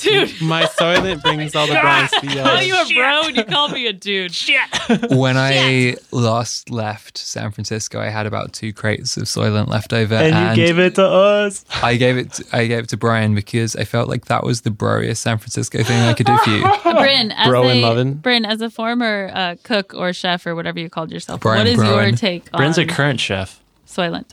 Dude. 0.00 0.40
My 0.42 0.64
Soylent 0.64 1.22
brings 1.22 1.54
all 1.54 1.66
the 1.66 1.74
Bronx 1.74 2.12
Call 2.12 2.62
you 2.62 2.74
a 2.74 2.84
bro 2.94 3.22
and 3.26 3.36
you 3.36 3.44
call 3.44 3.68
me 3.68 3.86
a 3.86 3.92
dude. 3.92 4.34
Shit. 4.34 4.60
when 5.10 5.36
I 5.36 5.96
last 6.10 6.70
left 6.70 7.18
San 7.18 7.50
Francisco, 7.50 8.00
I 8.00 8.08
had 8.08 8.26
about 8.26 8.52
two 8.52 8.72
crates 8.72 9.16
of 9.16 9.24
Soylent 9.24 9.68
left 9.68 9.92
over, 9.92 10.14
and, 10.14 10.56
you 10.56 10.66
gave 10.66 10.78
it 10.78 10.94
to 10.94 11.04
us. 11.04 11.64
I 11.82 11.96
gave 11.96 12.16
it. 12.16 12.32
To, 12.32 12.44
I 12.52 12.66
gave 12.66 12.84
it 12.84 12.88
to 12.90 12.96
Brian 12.96 13.34
because 13.34 13.76
I 13.76 13.84
felt 13.84 14.08
like 14.08 14.26
that 14.26 14.42
was 14.44 14.62
the 14.62 14.70
broiest 14.70 15.22
San 15.22 15.38
Francisco 15.38 15.82
thing 15.82 16.00
I 16.02 16.14
could 16.14 16.26
do 16.26 16.36
for 16.38 16.50
you. 16.50 16.62
Bryn, 16.82 17.32
as 17.32 17.48
Bro 17.48 17.64
a, 17.64 17.68
and 17.68 17.82
lovin'? 17.82 18.14
Bryn, 18.14 18.44
as 18.44 18.60
a 18.60 18.70
former 18.70 19.30
uh, 19.34 19.56
cook 19.62 19.94
or 19.94 20.12
chef 20.12 20.46
or 20.46 20.54
whatever 20.54 20.80
you 20.80 20.88
called 20.88 21.10
yourself, 21.10 21.40
Brian 21.40 21.60
what 21.60 21.66
is 21.66 21.76
your 21.76 22.12
take 22.12 22.50
Bryn's 22.52 22.78
a 22.78 22.82
on 22.82 22.88
current 22.88 23.20
chef. 23.20 23.62
Soylent? 23.86 24.30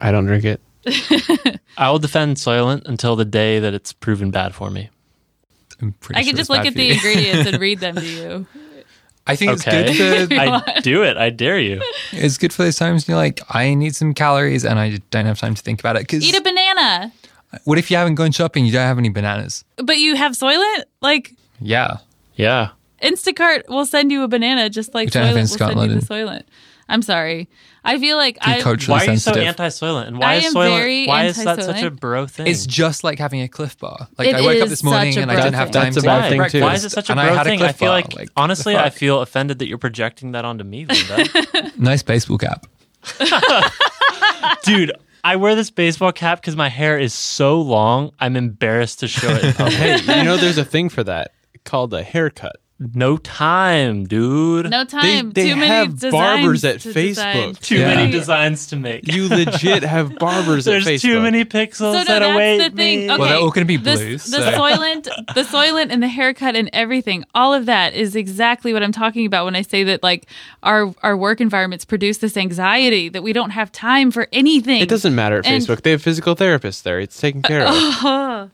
I 0.00 0.10
don't 0.10 0.26
drink 0.26 0.44
it. 0.44 0.60
I 1.76 1.90
will 1.90 1.98
defend 1.98 2.36
Soylent 2.36 2.86
until 2.86 3.16
the 3.16 3.24
day 3.24 3.58
that 3.60 3.74
it's 3.74 3.92
proven 3.92 4.30
bad 4.30 4.54
for 4.54 4.70
me. 4.70 4.90
I'm 5.80 5.92
pretty 5.92 6.18
I 6.18 6.22
sure 6.22 6.30
could 6.32 6.36
just 6.38 6.50
look 6.50 6.64
at 6.66 6.74
the 6.74 6.90
ingredients 6.90 7.48
and 7.50 7.60
read 7.60 7.80
them 7.80 7.96
to 7.96 8.04
you. 8.06 8.46
I 9.26 9.36
think 9.36 9.52
Okay. 9.52 9.84
it's 9.88 9.96
good 9.98 10.28
for 10.28 10.34
I 10.40 10.80
do 10.80 11.02
it. 11.04 11.16
I 11.16 11.30
dare 11.30 11.58
you. 11.58 11.80
it's 12.12 12.38
good 12.38 12.52
for 12.52 12.62
those 12.64 12.76
times 12.76 13.06
when 13.06 13.12
you're 13.14 13.22
like, 13.22 13.40
I 13.48 13.74
need 13.74 13.94
some 13.94 14.14
calories 14.14 14.64
and 14.64 14.78
I 14.78 14.98
don't 15.10 15.26
have 15.26 15.38
time 15.38 15.54
to 15.54 15.62
think 15.62 15.80
about 15.80 15.96
it. 15.96 16.00
Because 16.02 16.24
Eat 16.24 16.36
a 16.36 16.40
banana, 16.40 17.12
what 17.64 17.78
if 17.78 17.90
you 17.90 17.96
haven't 17.96 18.16
gone 18.16 18.32
shopping? 18.32 18.64
You 18.66 18.72
don't 18.72 18.86
have 18.86 18.98
any 18.98 19.10
bananas. 19.10 19.64
but 19.76 19.98
you 19.98 20.16
have 20.16 20.32
Soylent? 20.32 20.84
Like, 21.00 21.32
Yeah. 21.60 21.98
Yeah. 22.34 22.70
Instacart 23.00 23.68
will 23.68 23.86
send 23.86 24.10
you 24.12 24.22
a 24.22 24.28
banana 24.28 24.68
just 24.70 24.94
like 24.94 25.06
We 25.06 25.10
don't 25.10 25.26
have 25.26 25.36
Soylent 25.36 25.38
will 25.38 25.56
Instacart 25.56 25.68
send 25.68 25.80
in 25.80 25.90
you 25.90 26.00
the 26.00 26.06
Soylent. 26.06 26.42
I'm 26.88 27.02
sorry. 27.02 27.48
I 27.84 27.98
feel 27.98 28.16
like 28.16 28.38
I 28.42 28.60
culturally 28.60 28.98
Why 29.00 29.06
are 29.06 29.10
you 29.12 29.16
so 29.18 29.32
sensitive. 29.32 29.48
anti-Soylent? 29.48 30.06
And 30.08 30.18
why 30.18 30.32
I 30.32 30.34
is 30.36 30.44
am 30.46 30.52
Soylent? 30.54 30.76
very 30.78 31.06
Why 31.06 31.24
is 31.24 31.36
that 31.36 31.44
such 31.44 31.58
a 31.66 31.70
anti-Soylent. 31.76 32.00
bro 32.00 32.26
thing? 32.26 32.46
It's 32.48 32.66
just 32.66 33.02
like 33.04 33.18
having 33.18 33.40
a 33.40 33.48
Clif 33.48 33.78
Bar. 33.78 34.08
Like 34.18 34.28
It 34.28 34.34
I 34.36 34.40
woke 34.42 34.56
up 34.56 34.64
is 34.64 34.70
this 34.70 34.84
morning 34.84 35.12
such 35.12 35.18
a 35.18 35.22
and 35.22 35.30
I 35.30 35.34
bro 35.34 35.42
didn't 35.44 35.54
have 35.56 35.68
thing. 35.68 35.72
time 35.72 35.84
That's 35.84 35.96
a 35.96 36.00
to 36.00 36.06
bad 36.06 36.20
have 36.20 36.28
thing, 36.30 36.36
too. 36.36 36.38
breakfast. 36.38 36.62
Why 36.62 36.74
is 36.74 36.84
it 36.84 36.90
such 36.90 37.08
a 37.08 37.12
and 37.12 37.20
I 37.20 37.26
bro 37.28 37.34
had 37.36 37.46
a 37.46 37.50
thing? 37.50 37.60
I 37.60 37.64
Cliff 37.66 37.76
feel 37.76 37.88
Bar. 37.88 38.02
like, 38.16 38.28
honestly, 38.36 38.76
I 38.76 38.90
fuck? 38.90 38.98
feel 38.98 39.20
offended 39.20 39.58
that 39.60 39.68
you're 39.68 39.78
projecting 39.78 40.32
that 40.32 40.44
onto 40.44 40.64
me, 40.64 40.84
Linda. 40.86 41.70
nice 41.76 42.02
baseball 42.02 42.38
cap. 42.38 42.66
Dude, 44.64 44.92
I 45.24 45.36
wear 45.36 45.54
this 45.54 45.70
baseball 45.70 46.12
cap 46.12 46.40
because 46.40 46.56
my 46.56 46.68
hair 46.68 46.98
is 46.98 47.14
so 47.14 47.60
long. 47.60 48.12
I'm 48.20 48.36
embarrassed 48.36 49.00
to 49.00 49.08
show 49.08 49.28
it. 49.30 49.44
in 49.44 49.52
public. 49.54 49.74
Hey, 49.76 50.18
you 50.18 50.24
know 50.24 50.36
there's 50.36 50.58
a 50.58 50.64
thing 50.64 50.88
for 50.88 51.02
that 51.04 51.32
called 51.64 51.94
a 51.94 52.02
haircut. 52.02 52.56
No 52.94 53.16
time, 53.16 54.04
dude. 54.06 54.70
no 54.70 54.84
time. 54.84 55.30
they 55.32 55.48
Too 55.50 55.56
many 55.56 55.66
have 55.68 55.94
designs 55.98 56.12
barbers 56.12 56.64
at 56.64 56.80
to 56.80 56.92
design. 56.92 57.36
Facebook. 57.54 57.60
Too 57.60 57.78
Yeah. 57.78 57.94
many 57.94 58.12
designs 58.12 58.66
to 58.68 58.76
make. 58.76 59.12
You 59.12 59.28
legit 59.28 59.82
have 59.82 60.18
barbers 60.18 60.64
There's 60.64 60.86
at 60.86 60.90
Facebook. 60.90 61.02
There's 61.02 61.02
too 61.02 61.20
many 61.20 61.44
pixels 61.44 61.76
So 61.78 61.92
no, 61.92 62.04
that 62.04 62.06
that's 62.20 62.24
await 62.34 62.58
the 62.58 62.70
thing. 62.76 62.98
me. 63.06 63.10
Okay, 63.10 63.18
Well, 63.20 63.28
they're 63.28 63.38
all 63.38 63.50
gonna 63.50 63.66
be 63.66 63.76
the, 63.76 63.92
blue, 63.94 64.12
The 64.12 64.18
so- 64.18 64.40
Soylent, 64.52 65.04
the 65.34 65.42
Soylent, 65.42 65.88
and 65.90 66.02
the 66.02 66.08
haircut 66.08 66.56
and 66.56 66.68
everything. 66.72 67.24
All 67.34 67.54
of 67.54 67.66
that 67.66 67.94
is 67.94 68.16
exactly 68.16 68.72
what 68.72 68.82
I'm 68.82 68.92
talking 68.92 69.26
about 69.26 69.44
when 69.44 69.56
I 69.56 69.62
say 69.62 69.84
that 69.84 70.02
like 70.02 70.26
our 70.62 70.94
our 71.02 71.16
work 71.16 71.40
environments 71.40 71.84
produce 71.84 72.18
this 72.18 72.36
anxiety 72.36 73.08
that 73.08 73.22
we 73.22 73.32
don't 73.32 73.50
have 73.50 73.70
time 73.72 74.10
for 74.10 74.28
anything. 74.32 74.80
It 74.82 74.88
doesn't 74.88 75.14
matter 75.14 75.38
at 75.38 75.46
And- 75.46 75.62
Facebook. 75.62 75.82
They 75.82 75.90
have 75.92 76.02
physical 76.02 76.34
therapists 76.36 76.82
there. 76.82 77.00
It's 77.00 77.18
taken 77.20 77.42
care 77.42 77.66
of. 77.66 77.74
Uh-huh. 78.02 78.46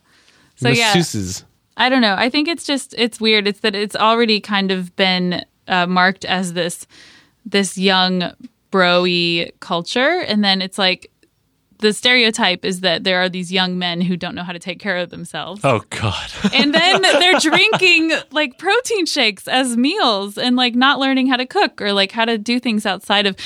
So 0.57 0.69
yeah, 0.71 0.93
Masseuses. 0.93 1.45
I 1.79 1.89
don't 1.89 2.03
know. 2.03 2.17
I 2.19 2.29
think 2.29 2.49
it's 2.49 2.65
just 2.65 2.95
it's 2.99 3.21
weird. 3.21 3.47
It's 3.47 3.61
that 3.61 3.75
it's 3.75 3.97
already 3.97 4.41
kind 4.41 4.71
of 4.71 4.95
been 4.97 5.45
uh, 5.69 5.87
marked 5.87 6.25
as 6.25 6.53
this 6.53 6.87
this 7.47 7.79
young 7.79 8.33
broy 8.71 9.51
culture, 9.61 10.21
and 10.27 10.45
then 10.45 10.61
it's 10.61 10.77
like 10.77 11.11
the 11.79 11.93
stereotype 11.93 12.65
is 12.65 12.81
that 12.81 13.05
there 13.05 13.23
are 13.23 13.29
these 13.29 13.53
young 13.53 13.79
men 13.79 14.01
who 14.01 14.17
don't 14.17 14.35
know 14.35 14.43
how 14.43 14.53
to 14.53 14.59
take 14.59 14.81
care 14.81 14.97
of 14.97 15.11
themselves. 15.11 15.61
Oh 15.65 15.83
God. 15.91 16.31
And 16.53 16.75
then 16.75 17.03
they're 17.03 17.39
drinking 17.39 18.13
like 18.33 18.59
protein 18.59 19.07
shakes 19.07 19.47
as 19.47 19.77
meals 19.77 20.37
and 20.37 20.57
like 20.57 20.75
not 20.75 20.99
learning 20.99 21.29
how 21.29 21.37
to 21.37 21.47
cook 21.47 21.81
or 21.81 21.93
like 21.93 22.11
how 22.11 22.25
to 22.25 22.37
do 22.37 22.59
things 22.59 22.85
outside 22.85 23.27
of, 23.27 23.37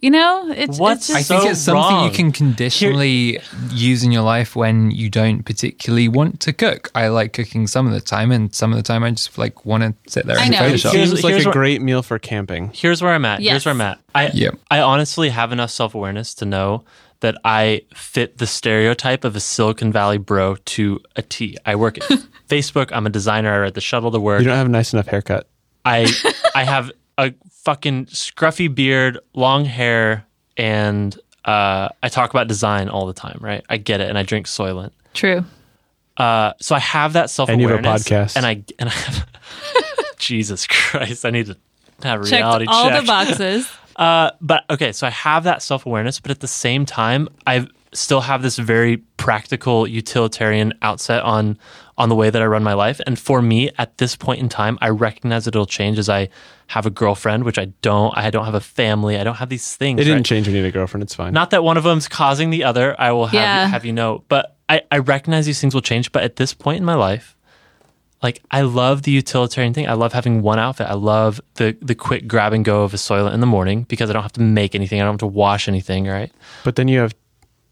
you 0.00 0.10
know, 0.10 0.50
it's, 0.50 0.78
What's 0.78 1.10
it's 1.10 1.18
I 1.18 1.22
think 1.22 1.42
so 1.42 1.48
it's 1.50 1.60
something 1.60 1.74
wrong. 1.82 2.04
you 2.06 2.10
can 2.10 2.32
conditionally 2.32 3.38
use 3.70 4.02
in 4.02 4.12
your 4.12 4.22
life 4.22 4.56
when 4.56 4.90
you 4.90 5.10
don't 5.10 5.42
particularly 5.44 6.08
want 6.08 6.40
to 6.40 6.52
cook. 6.52 6.90
I 6.94 7.08
like 7.08 7.32
cooking 7.32 7.66
some 7.66 7.86
of 7.86 7.92
the 7.92 8.00
time, 8.00 8.32
and 8.32 8.54
some 8.54 8.72
of 8.72 8.76
the 8.76 8.82
time 8.82 9.04
I 9.04 9.10
just 9.10 9.36
like 9.36 9.64
want 9.66 9.82
to 9.82 10.10
sit 10.10 10.26
there 10.26 10.38
I 10.38 10.42
and 10.44 10.52
know. 10.52 10.58
Photoshop. 10.58 10.92
Here's- 10.92 11.08
Seems 11.10 11.24
like 11.24 11.32
here's 11.32 11.44
a 11.44 11.48
what- 11.48 11.52
great 11.54 11.82
meal 11.82 12.02
for 12.02 12.18
camping. 12.18 12.70
Here's 12.74 13.02
where 13.02 13.12
I'm 13.12 13.24
at. 13.24 13.40
Yes. 13.40 13.52
Here's 13.52 13.66
where 13.66 13.74
I'm 13.74 13.80
at. 13.82 13.98
I 14.14 14.28
Yep. 14.32 14.58
I 14.70 14.80
honestly 14.80 15.28
have 15.30 15.52
enough 15.52 15.70
self 15.70 15.94
awareness 15.94 16.34
to 16.36 16.44
know 16.44 16.84
that 17.20 17.36
I 17.44 17.82
fit 17.94 18.38
the 18.38 18.46
stereotype 18.46 19.24
of 19.24 19.36
a 19.36 19.40
Silicon 19.40 19.92
Valley 19.92 20.16
bro 20.16 20.56
to 20.56 21.00
a 21.16 21.22
T. 21.22 21.58
I 21.66 21.76
work 21.76 21.98
at 21.98 22.04
Facebook. 22.48 22.88
I'm 22.92 23.06
a 23.06 23.10
designer. 23.10 23.52
I 23.52 23.58
ride 23.60 23.74
the 23.74 23.80
shuttle 23.82 24.10
to 24.12 24.18
work. 24.20 24.40
You 24.40 24.46
don't 24.48 24.56
have 24.56 24.66
a 24.66 24.70
nice 24.70 24.94
enough 24.94 25.06
haircut. 25.08 25.46
I 25.84 26.10
I 26.54 26.64
have 26.64 26.90
a 27.26 27.34
fucking 27.50 28.06
scruffy 28.06 28.72
beard, 28.74 29.18
long 29.34 29.64
hair, 29.64 30.26
and 30.56 31.16
uh, 31.44 31.88
I 32.02 32.08
talk 32.08 32.30
about 32.30 32.48
design 32.48 32.88
all 32.88 33.06
the 33.06 33.12
time. 33.12 33.38
Right? 33.40 33.64
I 33.68 33.76
get 33.76 34.00
it, 34.00 34.08
and 34.08 34.18
I 34.18 34.22
drink 34.22 34.46
Soylent. 34.46 34.92
true. 35.14 35.44
Uh, 36.16 36.52
so 36.60 36.74
I 36.74 36.80
have 36.80 37.14
that 37.14 37.30
self 37.30 37.48
awareness. 37.48 37.70
And 37.76 37.82
you 37.82 37.88
have 37.88 37.96
a 37.96 37.98
podcast. 37.98 38.36
and 38.36 38.44
I 38.44 38.62
and 38.78 38.88
I 38.88 38.92
have 38.92 39.26
Jesus 40.18 40.66
Christ, 40.66 41.24
I 41.24 41.30
need 41.30 41.46
to 41.46 41.56
have 42.02 42.20
a 42.20 42.24
Checked 42.24 42.40
reality 42.42 42.66
all 42.68 42.88
check. 42.88 43.00
the 43.00 43.06
boxes. 43.06 43.70
Uh, 43.96 44.30
but 44.40 44.64
okay, 44.70 44.92
so 44.92 45.06
I 45.06 45.10
have 45.10 45.44
that 45.44 45.62
self 45.62 45.86
awareness, 45.86 46.20
but 46.20 46.30
at 46.30 46.40
the 46.40 46.48
same 46.48 46.84
time, 46.84 47.28
I 47.46 47.66
still 47.92 48.20
have 48.22 48.42
this 48.42 48.56
very 48.56 48.98
practical, 49.16 49.86
utilitarian 49.86 50.72
outset 50.82 51.22
on 51.22 51.58
on 51.98 52.08
the 52.08 52.14
way 52.14 52.30
that 52.30 52.40
I 52.40 52.46
run 52.46 52.62
my 52.62 52.72
life. 52.72 52.98
And 53.06 53.18
for 53.18 53.42
me, 53.42 53.70
at 53.76 53.98
this 53.98 54.16
point 54.16 54.40
in 54.40 54.48
time, 54.48 54.78
I 54.80 54.88
recognize 54.88 55.44
that 55.44 55.54
it'll 55.54 55.66
change 55.66 55.98
as 55.98 56.08
I 56.08 56.30
have 56.68 56.86
a 56.86 56.90
girlfriend, 56.90 57.44
which 57.44 57.58
I 57.58 57.66
don't. 57.82 58.16
I 58.16 58.30
don't 58.30 58.46
have 58.46 58.54
a 58.54 58.60
family. 58.60 59.18
I 59.18 59.24
don't 59.24 59.34
have 59.34 59.50
these 59.50 59.76
things. 59.76 60.00
It 60.00 60.04
didn't 60.04 60.18
right? 60.18 60.24
change 60.24 60.46
when 60.46 60.56
you 60.56 60.62
had 60.62 60.68
a 60.68 60.72
girlfriend. 60.72 61.02
It's 61.02 61.14
fine. 61.14 61.32
Not 61.34 61.50
that 61.50 61.62
one 61.62 61.76
of 61.76 61.84
them's 61.84 62.08
causing 62.08 62.48
the 62.50 62.64
other. 62.64 62.98
I 62.98 63.12
will 63.12 63.26
have 63.26 63.34
Yeah. 63.34 63.66
have 63.66 63.84
you 63.84 63.92
know, 63.92 64.24
but 64.28 64.56
I, 64.68 64.82
I 64.90 64.98
recognize 64.98 65.44
these 65.46 65.60
things 65.60 65.74
will 65.74 65.82
change. 65.82 66.10
But 66.12 66.22
at 66.22 66.36
this 66.36 66.54
point 66.54 66.78
in 66.78 66.84
my 66.84 66.94
life, 66.94 67.36
like 68.22 68.42
I 68.50 68.62
love 68.62 69.02
the 69.02 69.10
utilitarian 69.10 69.74
thing. 69.74 69.88
I 69.88 69.94
love 69.94 70.12
having 70.12 70.42
one 70.42 70.58
outfit. 70.58 70.86
I 70.86 70.94
love 70.94 71.40
the 71.54 71.76
the 71.82 71.94
quick 71.94 72.26
grab 72.28 72.52
and 72.52 72.64
go 72.64 72.82
of 72.84 72.94
a 72.94 72.98
Soylent 72.98 73.34
in 73.34 73.40
the 73.40 73.46
morning 73.46 73.84
because 73.88 74.08
I 74.10 74.12
don't 74.12 74.22
have 74.22 74.32
to 74.32 74.40
make 74.42 74.74
anything. 74.74 75.00
I 75.00 75.04
don't 75.04 75.14
have 75.14 75.18
to 75.20 75.26
wash 75.26 75.68
anything. 75.68 76.06
Right? 76.06 76.30
but 76.64 76.76
then 76.76 76.86
you 76.88 77.00
have 77.00 77.14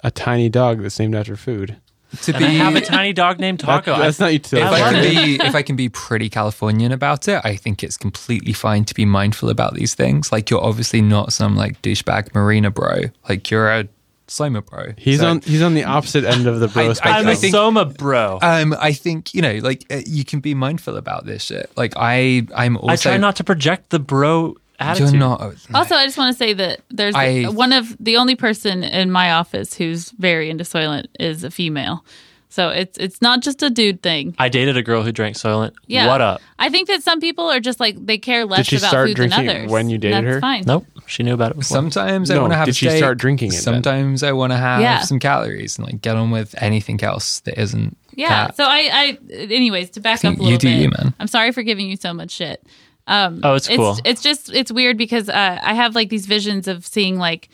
a 0.02 0.10
tiny 0.10 0.48
dog 0.48 0.80
that's 0.82 0.98
named 0.98 1.14
after 1.14 1.36
food. 1.36 1.76
to 2.22 2.34
And 2.34 2.44
I 2.44 2.48
have 2.48 2.74
a 2.74 2.80
tiny 2.80 3.12
dog 3.12 3.38
named 3.38 3.60
Taco. 3.60 3.92
I- 3.92 3.98
that's 3.98 4.18
not 4.18 4.28
if 4.32 4.50
utilitarian. 4.52 4.74
I 4.74 4.92
can 4.92 5.02
be 5.38 5.44
if 5.44 5.54
I 5.54 5.62
can 5.62 5.76
be 5.76 5.88
pretty 5.90 6.28
Californian 6.30 6.90
about 6.92 7.28
it, 7.28 7.40
I 7.44 7.54
think 7.56 7.82
it's 7.84 7.96
completely 7.98 8.52
fine 8.54 8.84
to 8.86 8.94
be 8.94 9.04
mindful 9.04 9.50
about 9.50 9.74
these 9.74 9.94
things. 9.94 10.32
Like 10.32 10.48
you're 10.50 10.62
obviously 10.64 11.02
not 11.02 11.32
some 11.32 11.54
like 11.56 11.82
douchebag 11.82 12.34
marina 12.34 12.70
bro. 12.70 13.02
Like 13.28 13.50
you're 13.50 13.68
a 13.70 13.88
Soma 14.30 14.60
bro. 14.62 14.92
He's 14.98 15.20
So- 15.20 15.28
on. 15.28 15.40
He's 15.42 15.62
on 15.62 15.74
the 15.74 15.84
opposite 15.84 16.24
end 16.24 16.46
of 16.46 16.60
the 16.60 16.68
bro 16.68 16.90
I- 16.90 16.92
spectrum. 16.94 17.14
I'm 17.16 17.28
a 17.28 17.34
think- 17.34 17.52
Soma 17.54 17.84
bro. 17.86 18.38
Um, 18.42 18.74
I 18.78 18.92
think 18.92 19.34
you 19.34 19.42
know, 19.42 19.54
like 19.62 19.84
uh, 19.90 20.00
you 20.06 20.24
can 20.24 20.40
be 20.40 20.54
mindful 20.54 20.96
about 20.96 21.26
this 21.26 21.42
shit. 21.42 21.70
Like 21.76 21.92
I, 21.96 22.46
I'm 22.54 22.76
also. 22.78 22.92
I 22.92 22.96
try 22.96 23.16
not 23.16 23.36
to 23.36 23.44
project 23.44 23.90
the 23.90 23.98
bro 23.98 24.56
attitude. 24.78 25.10
You're 25.12 25.20
not. 25.20 25.40
Also, 25.74 25.94
I 25.94 26.04
just 26.06 26.18
want 26.18 26.32
to 26.32 26.38
say 26.38 26.52
that 26.54 26.80
there's 26.90 27.14
I- 27.14 27.44
one 27.46 27.72
of 27.72 27.96
the 27.98 28.16
only 28.16 28.36
person 28.36 28.84
in 28.84 29.10
my 29.10 29.32
office 29.32 29.74
who's 29.74 30.10
very 30.12 30.50
into 30.50 30.64
Soylent 30.64 31.06
is 31.18 31.44
a 31.44 31.50
female. 31.50 32.04
So 32.50 32.70
it's 32.70 32.96
it's 32.96 33.20
not 33.20 33.42
just 33.42 33.62
a 33.62 33.68
dude 33.68 34.02
thing. 34.02 34.34
I 34.38 34.48
dated 34.48 34.78
a 34.78 34.82
girl 34.82 35.02
who 35.02 35.12
drank 35.12 35.36
Soylent. 35.36 35.72
Yeah. 35.86 36.06
What 36.06 36.22
up? 36.22 36.40
I 36.58 36.70
think 36.70 36.88
that 36.88 37.02
some 37.02 37.20
people 37.20 37.44
are 37.50 37.60
just 37.60 37.78
like 37.78 37.94
they 38.06 38.16
care 38.16 38.46
less 38.46 38.64
she 38.66 38.76
about 38.76 38.88
start 38.88 39.08
food 39.08 39.18
than 39.18 39.28
drinking 39.28 39.50
it 39.50 39.56
others. 39.58 39.70
when 39.70 39.90
you 39.90 39.98
dated 39.98 40.24
That's 40.24 40.34
her? 40.36 40.40
Fine. 40.40 40.64
Nope. 40.66 40.86
She 41.06 41.22
knew 41.22 41.34
about 41.34 41.50
it 41.50 41.58
before. 41.58 41.64
Sometimes 41.76 42.30
I 42.30 42.34
No, 42.36 42.40
want 42.40 42.52
to 42.54 42.56
have 42.56 42.64
did 42.64 42.70
a 42.72 42.74
she 42.74 42.86
steak. 42.86 42.98
start 42.98 43.18
drinking 43.18 43.48
it 43.48 43.56
then? 43.56 43.60
Sometimes 43.62 44.22
I 44.22 44.32
want 44.32 44.52
to 44.52 44.56
have 44.56 44.80
Yeah. 44.80 45.00
some 45.00 45.18
calories 45.18 45.76
and 45.76 45.86
like 45.86 46.00
get 46.00 46.16
on 46.16 46.30
with 46.30 46.54
anything 46.56 47.02
else 47.02 47.40
that 47.40 47.60
isn't. 47.60 47.98
Yeah. 48.14 48.46
that. 48.46 48.56
So 48.56 48.64
I, 48.64 48.88
I, 48.92 49.18
anyways, 49.30 49.90
to 49.90 50.00
back 50.00 50.20
think 50.20 50.36
up 50.36 50.40
a 50.40 50.42
little 50.42 50.52
you 50.54 50.58
do 50.58 50.68
bit, 50.68 50.80
you, 50.82 50.88
man. 50.88 51.14
I'm 51.20 51.26
sorry 51.28 51.52
for 51.52 51.62
giving 51.62 51.86
you 51.90 51.96
so 51.96 52.14
much 52.14 52.30
shit. 52.30 52.62
Um, 53.08 53.40
Oh, 53.42 53.54
it's 53.54 53.66
cool. 53.66 53.98
It's, 54.04 54.22
just 54.22 54.52
it's 54.54 54.70
weird 54.70 54.96
because 54.96 55.28
uh, 55.28 55.58
I 55.62 55.74
have 55.74 55.94
like 55.94 56.10
these 56.10 56.26
visions 56.26 56.68
of 56.68 56.86
seeing 56.86 57.18
like 57.18 57.48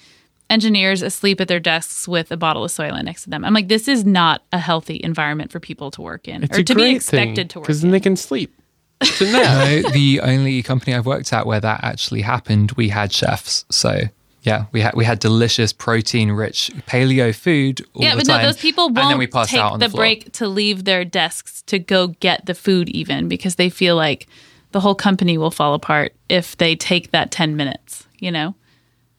engineers 0.51 1.01
asleep 1.01 1.41
at 1.41 1.49
their 1.49 1.61
desks 1.61 2.07
with 2.07 2.31
a 2.31 2.37
bottle 2.37 2.65
of 2.65 2.71
Soylent 2.71 3.05
next 3.05 3.25
to 3.25 3.31
them. 3.31 3.45
I'm 3.45 3.55
like, 3.55 3.69
this 3.69 3.89
is 3.89 4.05
not 4.05 4.43
a 4.53 4.59
healthy 4.59 5.01
environment 5.03 5.51
for 5.51 5.61
people 5.61 5.91
to 5.93 6.03
work 6.03 6.29
in 6.29 6.43
It's 6.43 6.59
or 6.59 6.61
a 6.61 6.65
to 6.65 6.75
be 6.75 6.83
great 6.83 6.97
expected 6.97 7.51
to 7.51 7.61
work. 7.61 7.67
because 7.67 7.83
then 7.83 7.93
they 7.93 8.01
can 8.01 8.17
sleep. 8.17 8.55
It's 9.01 9.21
a. 9.21 9.25
No, 9.25 9.83
the 9.93 10.21
only 10.21 10.63
company 10.63 10.95
I've 10.95 11.07
worked 11.07 11.33
at 11.33 11.47
where 11.47 11.61
that 11.61 11.83
actually 11.83 12.23
happened, 12.23 12.73
we 12.73 12.89
had 12.89 13.13
chefs. 13.13 13.65
So 13.71 14.03
yeah, 14.43 14.67
we 14.73 14.81
had 14.83 14.95
we 14.95 15.05
had 15.05 15.19
delicious 15.19 15.73
protein 15.73 16.31
rich 16.33 16.71
paleo 16.87 17.35
food. 17.35 17.81
All 17.95 18.03
yeah, 18.03 18.11
the 18.11 18.19
but 18.19 18.27
time, 18.27 18.43
no, 18.43 18.49
those 18.49 18.61
people 18.61 18.87
and 18.87 18.97
then 18.97 19.19
we 19.19 19.27
passed 19.27 19.51
take 19.51 19.61
out 19.61 19.73
on 19.73 19.81
the, 19.81 19.89
the, 19.89 19.97
break 19.97 20.33
to 20.33 20.49
leave 20.49 20.85
their 20.85 21.05
desks 21.05 21.63
to 21.63 21.79
go 21.79 22.09
get 22.09 22.47
the 22.47 22.55
food, 22.55 22.89
even 22.91 23.29
because 23.29 23.55
they 23.55 23.71
feel 23.71 23.97
like 23.97 24.27
the 24.75 24.81
whole 24.81 24.95
company 24.95 25.39
will 25.39 25.51
fall 25.51 25.73
apart 25.73 26.13
if 26.29 26.57
they 26.59 26.77
take 26.77 27.13
that 27.13 27.31
ten 27.31 27.57
minutes. 27.57 28.07
You 28.19 28.31
know, 28.33 28.55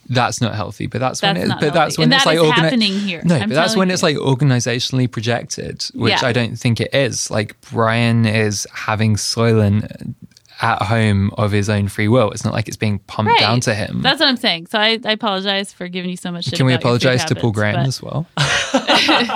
That's 0.10 0.42
not 0.42 0.54
healthy, 0.56 0.86
but 0.88 1.00
that's, 1.00 1.22
when 1.22 1.34
That's 1.36 1.46
it, 1.46 1.50
not 1.50 1.60
but 1.62 1.74
that's 1.74 1.98
when 1.98 2.06
And 2.06 2.14
it's 2.14 2.24
that 2.26 2.30
like 2.30 2.38
is 2.38 2.44
organi- 2.44 2.54
happening 2.56 2.94
here. 2.94 3.22
No, 3.24 3.36
I'm 3.36 3.50
but 3.50 3.56
that's 3.56 3.76
when 3.76 3.88
you. 3.88 3.94
it's 3.94 4.04
like 4.04 4.18
organizationally 4.18 5.10
projected, 5.12 5.84
which 5.94 6.12
Yeah. 6.22 6.28
I 6.28 6.32
don't 6.34 6.56
think 6.58 6.80
it 6.82 6.94
is. 6.94 7.32
Like 7.32 7.56
Brian 7.72 8.26
is 8.26 8.68
having 8.74 9.16
Soylent 9.16 10.14
at 10.62 10.82
home 10.84 11.32
of 11.38 11.52
his 11.52 11.70
own 11.70 11.88
free 11.88 12.08
will. 12.08 12.32
It's 12.32 12.44
not 12.46 12.54
like 12.54 12.68
it's 12.68 12.78
being 12.78 13.00
pumped 13.00 13.30
right? 13.30 13.40
down 13.40 13.60
to 13.62 13.76
him. 13.76 14.02
That's 14.02 14.20
what 14.20 14.30
I'm 14.30 14.38
saying. 14.38 14.68
So 14.68 14.80
I, 14.80 15.00
I 15.06 15.12
apologize 15.12 15.72
for 15.74 15.88
giving 15.88 16.10
you 16.10 16.18
so 16.18 16.32
much. 16.32 16.46
Shit 16.46 16.56
Can 16.56 16.66
we 16.66 16.74
about 16.74 16.84
your 16.86 17.00
food 17.00 17.06
apologize 17.06 17.26
to 17.26 17.36
Paul 17.36 17.54
habits, 17.54 17.60
Graham 17.60 17.76
but 17.76 17.88
as 17.88 18.02
well? 18.02 18.28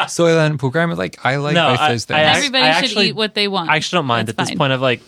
Soylent, 0.07 0.59
Paul 0.59 0.69
Graham, 0.71 0.91
like 0.95 1.23
I 1.25 1.35
like 1.37 1.53
No, 1.55 1.69
both 1.71 1.79
I- 1.79 1.91
those 1.91 2.05
things. 2.05 2.17
I 2.17 2.21
act- 2.21 2.37
Everybody 2.37 2.63
I 2.65 2.73
should 2.73 2.83
actually- 2.85 3.07
eat 3.09 3.15
what 3.15 3.35
they 3.35 3.47
want. 3.47 3.69
I 3.69 3.75
actually 3.75 3.97
don't 3.97 4.05
mind 4.05 4.27
That's 4.29 4.39
at 4.39 4.47
this 4.47 4.57
point. 4.57 4.73
I've 4.73 4.81
like, 4.81 5.01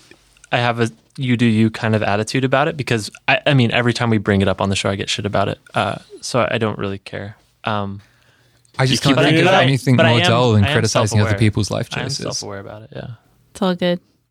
I 0.51 0.57
have 0.57 0.79
a 0.79 0.89
you 1.17 1.37
do 1.37 1.45
you 1.45 1.69
kind 1.69 1.95
of 1.95 2.03
attitude 2.03 2.43
about 2.43 2.67
it 2.67 2.77
because 2.77 3.09
I, 3.27 3.41
I 3.45 3.53
mean, 3.53 3.71
every 3.71 3.93
time 3.93 4.09
we 4.09 4.17
bring 4.17 4.41
it 4.41 4.47
up 4.47 4.61
on 4.61 4.69
the 4.69 4.75
show, 4.75 4.89
I 4.89 4.95
get 4.95 5.09
shit 5.09 5.25
about 5.25 5.49
it. 5.49 5.59
Uh, 5.73 5.97
so 6.21 6.47
I 6.49 6.57
don't 6.57 6.77
really 6.77 6.99
care. 6.99 7.37
Um, 7.63 8.01
I 8.79 8.85
just 8.85 9.03
can't 9.03 9.17
think 9.17 9.37
of 9.37 9.47
anything 9.47 9.95
more 9.97 10.05
am- 10.05 10.21
dull 10.21 10.53
than 10.53 10.63
criticizing 10.63 11.19
other 11.21 11.37
people's 11.37 11.69
life 11.69 11.89
choices 11.89 11.97
I 11.97 12.01
am 12.01 12.07
choices. 12.07 12.39
self-aware 12.39 12.59
about 12.59 12.83
it. 12.83 12.89
Yeah. 12.95 13.07
It's 13.51 13.61
all 13.61 13.75
good. 13.75 13.99